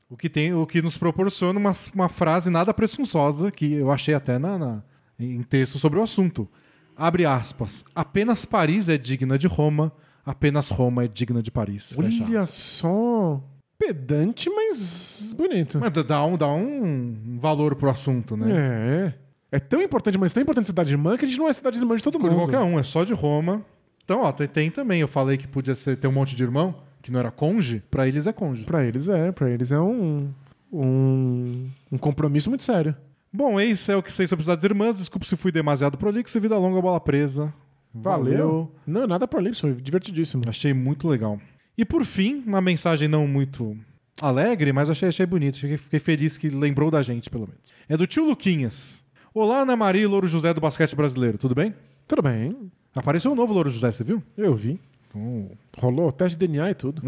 O 0.08 0.16
que, 0.16 0.28
tem, 0.28 0.54
o 0.54 0.64
que 0.66 0.80
nos 0.80 0.96
proporciona 0.96 1.58
uma, 1.58 1.72
uma 1.94 2.08
frase 2.08 2.48
nada 2.48 2.72
presunçosa, 2.72 3.50
que 3.50 3.72
eu 3.74 3.90
achei 3.90 4.14
até 4.14 4.38
na, 4.38 4.56
na- 4.58 4.82
em 5.18 5.42
texto 5.42 5.78
sobre 5.78 5.98
o 5.98 6.02
assunto. 6.02 6.48
Abre 6.96 7.26
aspas. 7.26 7.84
Apenas 7.94 8.44
Paris 8.44 8.88
é 8.88 8.96
digna 8.96 9.36
de 9.36 9.46
Roma, 9.48 9.90
apenas 10.24 10.68
Roma 10.70 11.04
é 11.04 11.08
digna 11.08 11.42
de 11.42 11.50
Paris. 11.50 11.94
Olha 11.98 12.46
só. 12.46 13.42
Pedante, 13.78 14.48
mas 14.48 15.34
bonito. 15.36 15.78
Mas 15.78 15.90
dá 16.06 16.24
um, 16.24 16.36
dá 16.38 16.48
um 16.48 17.38
valor 17.38 17.74
pro 17.74 17.90
assunto, 17.90 18.36
né? 18.36 19.12
É. 19.52 19.56
É 19.56 19.58
tão 19.60 19.82
importante, 19.82 20.16
mas 20.18 20.32
tão 20.32 20.42
importante 20.42 20.66
cidade 20.66 20.90
irmã 20.92 21.16
que 21.16 21.24
a 21.24 21.28
gente 21.28 21.38
não 21.38 21.48
é 21.48 21.52
cidade 21.52 21.78
irmã 21.78 21.94
de 21.96 22.02
todo 22.02 22.18
De 22.18 22.24
mundo. 22.24 22.36
qualquer 22.36 22.58
um, 22.60 22.78
é 22.78 22.82
só 22.82 23.04
de 23.04 23.12
Roma. 23.12 23.62
Então, 24.04 24.22
ó, 24.22 24.32
tem, 24.32 24.46
tem 24.46 24.70
também. 24.70 25.00
Eu 25.00 25.08
falei 25.08 25.36
que 25.36 25.46
podia 25.46 25.74
ser, 25.74 25.96
ter 25.96 26.06
um 26.08 26.12
monte 26.12 26.34
de 26.34 26.42
irmão, 26.42 26.74
que 27.06 27.12
não 27.12 27.20
era 27.20 27.30
conge. 27.30 27.82
Pra 27.88 28.08
eles 28.08 28.26
é 28.26 28.32
conge. 28.32 28.64
Pra 28.64 28.84
eles 28.84 29.08
é, 29.08 29.30
pra 29.30 29.48
eles 29.48 29.70
é 29.70 29.78
um, 29.80 30.28
um, 30.72 31.68
um 31.92 31.98
compromisso 31.98 32.48
muito 32.48 32.64
sério. 32.64 32.96
Bom, 33.32 33.60
esse 33.60 33.92
é 33.92 33.96
o 33.96 34.02
que 34.02 34.12
sei 34.12 34.26
sobre 34.26 34.42
cidades 34.42 34.64
irmãs. 34.64 34.98
Desculpe 34.98 35.24
se 35.24 35.36
fui 35.36 35.52
demasiado 35.52 35.96
prolixo. 35.96 36.40
Vida 36.40 36.58
longa, 36.58 36.82
bola 36.82 36.98
presa. 36.98 37.54
Valeu. 37.94 38.72
Não, 38.84 39.06
nada 39.06 39.28
pra 39.28 39.40
foi 39.54 39.72
divertidíssimo. 39.74 40.42
Achei 40.48 40.74
muito 40.74 41.06
legal. 41.06 41.40
E 41.78 41.84
por 41.84 42.04
fim, 42.04 42.42
uma 42.44 42.60
mensagem 42.60 43.08
não 43.08 43.26
muito 43.26 43.76
alegre, 44.20 44.72
mas 44.72 44.90
achei, 44.90 45.08
achei 45.08 45.26
bonito. 45.26 45.60
Fiquei, 45.60 45.76
fiquei 45.76 46.00
feliz 46.00 46.36
que 46.36 46.48
lembrou 46.48 46.90
da 46.90 47.02
gente, 47.02 47.30
pelo 47.30 47.46
menos. 47.46 47.62
É 47.88 47.96
do 47.96 48.06
tio 48.06 48.24
Luquinhas. 48.24 49.04
Olá, 49.32 49.60
Ana 49.60 49.76
Maria 49.76 50.02
e 50.02 50.06
Louro 50.06 50.26
José 50.26 50.52
do 50.52 50.60
basquete 50.60 50.96
brasileiro. 50.96 51.38
Tudo 51.38 51.54
bem? 51.54 51.72
Tudo 52.08 52.22
bem, 52.22 52.56
Apareceu 52.94 53.30
um 53.30 53.34
novo 53.34 53.52
Louro 53.52 53.70
José, 53.70 53.92
você 53.92 54.02
viu? 54.02 54.22
eu 54.36 54.54
vi. 54.56 54.80
Então, 55.16 55.56
Rolou 55.78 56.12
teste 56.12 56.38
de 56.38 56.46
DNA 56.46 56.70
e 56.70 56.74
tudo. 56.74 57.02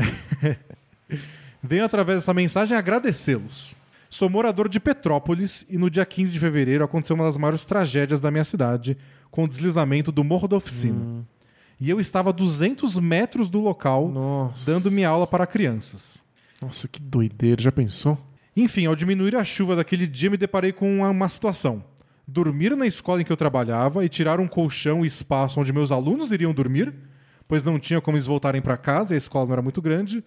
Venho 1.62 1.84
através 1.84 2.18
dessa 2.18 2.32
mensagem 2.32 2.76
agradecê-los. 2.76 3.74
Sou 4.08 4.30
morador 4.30 4.68
de 4.68 4.80
Petrópolis 4.80 5.66
e 5.68 5.76
no 5.76 5.90
dia 5.90 6.06
15 6.06 6.32
de 6.32 6.40
fevereiro 6.40 6.82
aconteceu 6.82 7.14
uma 7.14 7.24
das 7.24 7.36
maiores 7.36 7.66
tragédias 7.66 8.20
da 8.20 8.30
minha 8.30 8.44
cidade, 8.44 8.96
com 9.30 9.44
o 9.44 9.48
deslizamento 9.48 10.10
do 10.10 10.24
Morro 10.24 10.48
da 10.48 10.56
Oficina. 10.56 11.26
E 11.78 11.90
eu 11.90 12.00
estava 12.00 12.30
a 12.30 12.32
200 12.32 12.98
metros 12.98 13.50
do 13.50 13.60
local, 13.60 14.08
Nossa. 14.08 14.64
dando 14.64 14.90
minha 14.90 15.08
aula 15.08 15.26
para 15.26 15.46
crianças. 15.46 16.22
Nossa, 16.60 16.88
que 16.88 17.00
doideira. 17.00 17.62
Já 17.62 17.70
pensou? 17.70 18.18
Enfim, 18.56 18.86
ao 18.86 18.96
diminuir 18.96 19.36
a 19.36 19.44
chuva 19.44 19.76
daquele 19.76 20.06
dia, 20.06 20.30
me 20.30 20.36
deparei 20.36 20.72
com 20.72 21.00
uma 21.00 21.28
situação. 21.28 21.84
Dormir 22.26 22.74
na 22.76 22.86
escola 22.86 23.20
em 23.20 23.24
que 23.24 23.30
eu 23.30 23.36
trabalhava 23.36 24.04
e 24.04 24.08
tirar 24.08 24.40
um 24.40 24.48
colchão 24.48 25.04
e 25.04 25.06
espaço 25.06 25.60
onde 25.60 25.72
meus 25.72 25.92
alunos 25.92 26.32
iriam 26.32 26.52
dormir, 26.52 26.92
pois 27.48 27.64
não 27.64 27.78
tinha 27.78 28.00
como 28.00 28.16
eles 28.16 28.26
voltarem 28.26 28.60
para 28.60 28.76
casa 28.76 29.14
e 29.14 29.16
a 29.16 29.18
escola 29.18 29.46
não 29.46 29.54
era 29.54 29.62
muito 29.62 29.82
grande, 29.82 30.22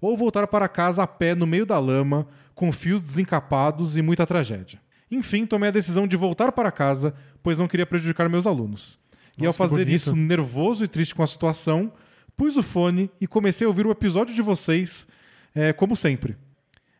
ou 0.00 0.16
voltar 0.16 0.46
para 0.48 0.68
casa 0.68 1.04
a 1.04 1.06
pé 1.06 1.34
no 1.34 1.46
meio 1.46 1.64
da 1.64 1.78
lama, 1.78 2.26
com 2.54 2.70
fios 2.70 3.02
desencapados 3.02 3.96
e 3.96 4.02
muita 4.02 4.26
tragédia. 4.26 4.80
Enfim, 5.10 5.46
tomei 5.46 5.68
a 5.68 5.72
decisão 5.72 6.06
de 6.06 6.16
voltar 6.16 6.52
para 6.52 6.72
casa, 6.72 7.14
pois 7.42 7.56
não 7.56 7.68
queria 7.68 7.86
prejudicar 7.86 8.28
meus 8.28 8.46
alunos. 8.46 8.98
e 9.38 9.42
ao 9.42 9.46
Nossa, 9.46 9.58
fazer 9.58 9.88
isso, 9.88 10.14
nervoso 10.14 10.84
e 10.84 10.88
triste 10.88 11.14
com 11.14 11.22
a 11.22 11.26
situação, 11.26 11.92
pus 12.36 12.56
o 12.56 12.62
fone 12.62 13.10
e 13.20 13.26
comecei 13.26 13.64
a 13.64 13.68
ouvir 13.68 13.86
o 13.86 13.90
episódio 13.90 14.34
de 14.34 14.42
vocês, 14.42 15.06
eh, 15.54 15.72
como 15.72 15.96
sempre. 15.96 16.36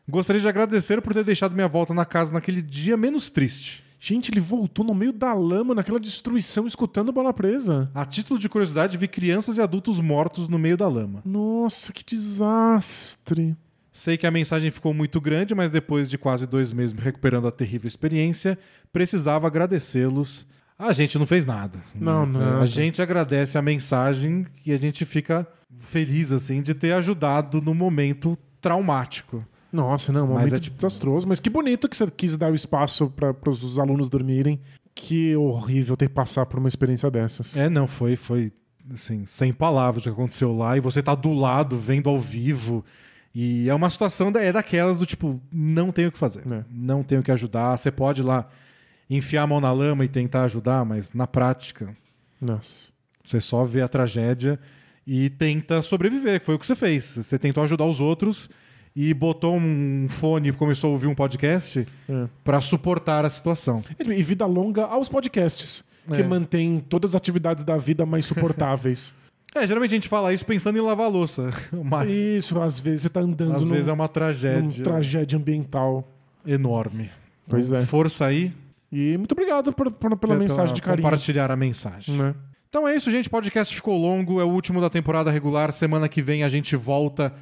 Gostaria 0.07 0.41
de 0.41 0.47
agradecer 0.47 1.01
por 1.01 1.13
ter 1.13 1.23
deixado 1.23 1.55
minha 1.55 1.67
volta 1.67 1.93
na 1.93 2.05
casa 2.05 2.31
naquele 2.31 2.61
dia 2.61 2.95
menos 2.95 3.31
triste. 3.31 3.84
Gente, 3.99 4.31
ele 4.31 4.39
voltou 4.39 4.85
no 4.85 4.93
meio 4.93 5.13
da 5.13 5.33
lama, 5.33 5.73
naquela 5.73 5.99
destruição, 5.99 6.67
escutando 6.67 7.11
bola 7.11 7.33
presa. 7.33 7.89
A 7.93 8.05
título 8.05 8.39
de 8.39 8.49
curiosidade, 8.49 8.97
vi 8.97 9.07
crianças 9.07 9.57
e 9.57 9.61
adultos 9.61 9.99
mortos 9.99 10.47
no 10.47 10.59
meio 10.59 10.77
da 10.77 10.87
lama. 10.87 11.21
Nossa, 11.25 11.91
que 11.91 12.03
desastre. 12.03 13.55
Sei 13.91 14.17
que 14.17 14.27
a 14.27 14.31
mensagem 14.31 14.69
ficou 14.69 14.93
muito 14.93 15.21
grande, 15.21 15.55
mas 15.55 15.71
depois 15.71 16.09
de 16.09 16.17
quase 16.17 16.45
dois 16.45 16.73
meses 16.73 16.93
me 16.93 16.99
recuperando 16.99 17.47
a 17.47 17.51
terrível 17.51 17.87
experiência, 17.87 18.59
precisava 18.91 19.47
agradecê-los. 19.47 20.45
A 20.77 20.91
gente 20.91 21.17
não 21.17 21.25
fez 21.25 21.45
nada. 21.45 21.81
Não, 21.97 22.19
mas, 22.21 22.35
é, 22.35 22.39
nada. 22.39 22.59
A 22.59 22.65
gente 22.65 23.01
agradece 23.01 23.57
a 23.57 23.61
mensagem 23.61 24.45
e 24.65 24.73
a 24.73 24.77
gente 24.77 25.05
fica 25.05 25.47
feliz, 25.77 26.33
assim, 26.33 26.61
de 26.61 26.73
ter 26.73 26.91
ajudado 26.91 27.61
no 27.61 27.73
momento 27.73 28.37
traumático. 28.59 29.45
Nossa, 29.75 30.11
não, 30.11 30.23
um 30.25 30.27
Mas 30.33 30.37
momento 30.37 30.55
é 30.55 30.59
tipo- 30.59 30.75
desastroso. 30.77 31.27
Mas 31.27 31.39
que 31.39 31.49
bonito 31.49 31.87
que 31.89 31.95
você 31.97 32.09
quis 32.09 32.37
dar 32.37 32.51
o 32.51 32.55
espaço 32.55 33.09
para 33.09 33.35
os 33.49 33.77
alunos 33.77 34.09
dormirem. 34.09 34.59
Que 34.93 35.35
horrível 35.35 35.97
ter 35.97 36.07
que 36.07 36.13
passar 36.15 36.45
por 36.45 36.57
uma 36.57 36.67
experiência 36.69 37.11
dessas. 37.11 37.55
É, 37.57 37.69
não, 37.69 37.85
foi, 37.87 38.15
foi 38.15 38.53
assim, 38.93 39.25
sem 39.25 39.51
palavras 39.51 40.03
o 40.03 40.09
que 40.09 40.13
aconteceu 40.13 40.55
lá, 40.55 40.77
e 40.77 40.79
você 40.79 41.01
tá 41.03 41.13
do 41.13 41.33
lado, 41.33 41.77
vendo 41.77 42.09
ao 42.09 42.17
vivo. 42.17 42.83
E 43.33 43.67
é 43.69 43.75
uma 43.75 43.89
situação 43.89 44.31
da, 44.31 44.41
é 44.41 44.53
daquelas 44.53 44.97
do 44.97 45.05
tipo, 45.05 45.41
não 45.51 45.91
tenho 45.91 46.07
o 46.07 46.11
que 46.11 46.17
fazer. 46.17 46.43
É. 46.49 46.63
Não 46.71 47.03
tenho 47.03 47.19
o 47.19 47.23
que 47.23 47.31
ajudar. 47.31 47.75
Você 47.77 47.91
pode 47.91 48.23
lá 48.23 48.47
enfiar 49.09 49.43
a 49.43 49.47
mão 49.47 49.59
na 49.59 49.73
lama 49.73 50.05
e 50.05 50.07
tentar 50.07 50.43
ajudar, 50.43 50.85
mas 50.85 51.11
na 51.11 51.27
prática, 51.27 51.95
Nossa. 52.39 52.91
você 53.25 53.41
só 53.41 53.65
vê 53.65 53.81
a 53.81 53.87
tragédia 53.89 54.57
e 55.05 55.29
tenta 55.29 55.81
sobreviver, 55.81 56.39
que 56.39 56.45
foi 56.45 56.55
o 56.55 56.59
que 56.59 56.65
você 56.65 56.75
fez. 56.75 57.03
Você 57.17 57.37
tentou 57.37 57.63
ajudar 57.65 57.85
os 57.85 57.99
outros 57.99 58.49
e 58.95 59.13
botou 59.13 59.55
um 59.57 60.07
fone 60.09 60.49
e 60.49 60.51
começou 60.53 60.89
a 60.89 60.91
ouvir 60.93 61.07
um 61.07 61.15
podcast 61.15 61.85
É. 62.09 62.27
pra 62.43 62.61
suportar 62.61 63.25
a 63.25 63.29
situação. 63.29 63.81
E 63.99 64.23
vida 64.23 64.45
longa 64.45 64.85
aos 64.85 65.09
podcasts, 65.09 65.83
que 66.13 66.21
É. 66.21 66.23
mantém 66.23 66.79
todas 66.87 67.11
as 67.11 67.15
atividades 67.15 67.63
da 67.63 67.75
vida 67.77 68.05
mais 68.05 68.25
suportáveis. 68.25 69.13
É, 69.57 69.65
geralmente 69.65 69.91
a 69.91 69.95
gente 69.95 70.09
fala 70.09 70.33
isso 70.33 70.45
pensando 70.45 70.77
em 70.77 70.81
lavar 70.81 71.09
louça, 71.09 71.49
mas 71.71 72.13
Isso, 72.13 72.61
às 72.61 72.77
vezes 72.77 73.03
você 73.03 73.09
tá 73.09 73.21
andando 73.21 73.55
às 73.55 73.61
num, 73.61 73.69
vezes 73.73 73.87
é 73.87 73.93
uma 73.93 74.09
tragédia 74.09 74.83
tragédia 74.83 75.39
ambiental. 75.39 76.05
enorme. 76.45 77.09
Pois 77.47 77.67
Então, 77.69 77.79
é. 77.79 77.85
Força 77.85 78.25
aí 78.25 78.51
E 78.91 79.17
muito 79.17 79.31
obrigado 79.31 79.71
por- 79.71 79.89
por- 79.91 80.17
pela 80.17 80.35
mensagem 80.35 80.73
de 80.75 80.81
carinho. 80.81 81.03
compartilhar 81.03 81.49
a 81.51 81.55
mensagem. 81.55 82.17
Né? 82.17 82.35
Então 82.69 82.85
é 82.85 82.95
isso, 82.97 83.09
gente. 83.09 83.27
O 83.27 83.31
podcast 83.31 83.73
ficou 83.73 83.97
longo, 83.97 84.41
é 84.41 84.43
o 84.43 84.49
último 84.49 84.81
da 84.81 84.89
temporada 84.89 85.31
regular. 85.31 85.71
Semana 85.71 86.09
que 86.09 86.21
vem 86.21 86.43
a 86.43 86.49
gente 86.49 86.75
volta 86.75 87.33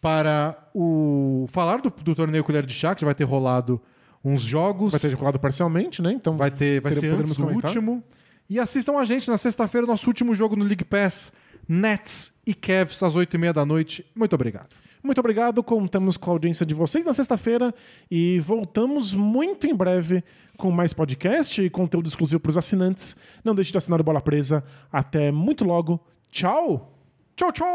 para 0.00 0.56
o 0.74 1.46
falar 1.48 1.80
do, 1.80 1.90
do 1.90 2.14
torneio 2.14 2.42
Colher 2.42 2.64
de 2.64 2.72
Chá, 2.72 2.94
que 2.94 3.02
já 3.02 3.06
vai 3.06 3.14
ter 3.14 3.24
rolado 3.24 3.80
uns 4.24 4.42
jogos. 4.42 4.92
Vai 4.92 5.00
ter 5.00 5.12
rolado 5.14 5.38
parcialmente, 5.38 6.00
né? 6.02 6.12
Então 6.12 6.36
Vai 6.36 6.50
ter, 6.50 6.80
vai 6.80 6.92
ser 6.92 7.12
antes 7.12 7.36
do 7.36 7.46
último. 7.46 8.02
E 8.48 8.58
assistam 8.58 8.98
a 8.98 9.04
gente 9.04 9.28
na 9.28 9.38
sexta-feira, 9.38 9.86
nosso 9.86 10.08
último 10.08 10.34
jogo 10.34 10.56
no 10.56 10.64
League 10.64 10.84
Pass, 10.84 11.32
Nets 11.68 12.32
e 12.44 12.52
Cavs, 12.52 13.02
às 13.02 13.14
oito 13.14 13.34
e 13.34 13.38
meia 13.38 13.52
da 13.52 13.64
noite. 13.64 14.04
Muito 14.14 14.34
obrigado. 14.34 14.74
Muito 15.02 15.18
obrigado, 15.18 15.62
contamos 15.62 16.16
com 16.16 16.30
a 16.30 16.34
audiência 16.34 16.66
de 16.66 16.74
vocês 16.74 17.04
na 17.06 17.14
sexta-feira 17.14 17.74
e 18.10 18.38
voltamos 18.40 19.14
muito 19.14 19.66
em 19.66 19.74
breve 19.74 20.22
com 20.58 20.70
mais 20.70 20.92
podcast 20.92 21.62
e 21.62 21.70
conteúdo 21.70 22.06
exclusivo 22.06 22.38
para 22.38 22.50
os 22.50 22.58
assinantes. 22.58 23.16
Não 23.42 23.54
deixe 23.54 23.72
de 23.72 23.78
assinar 23.78 23.98
o 23.98 24.04
Bola 24.04 24.20
Presa. 24.20 24.62
Até 24.92 25.32
muito 25.32 25.64
logo. 25.64 25.98
Tchau! 26.30 26.99
Tchau, 27.36 27.50
tchau! 27.52 27.70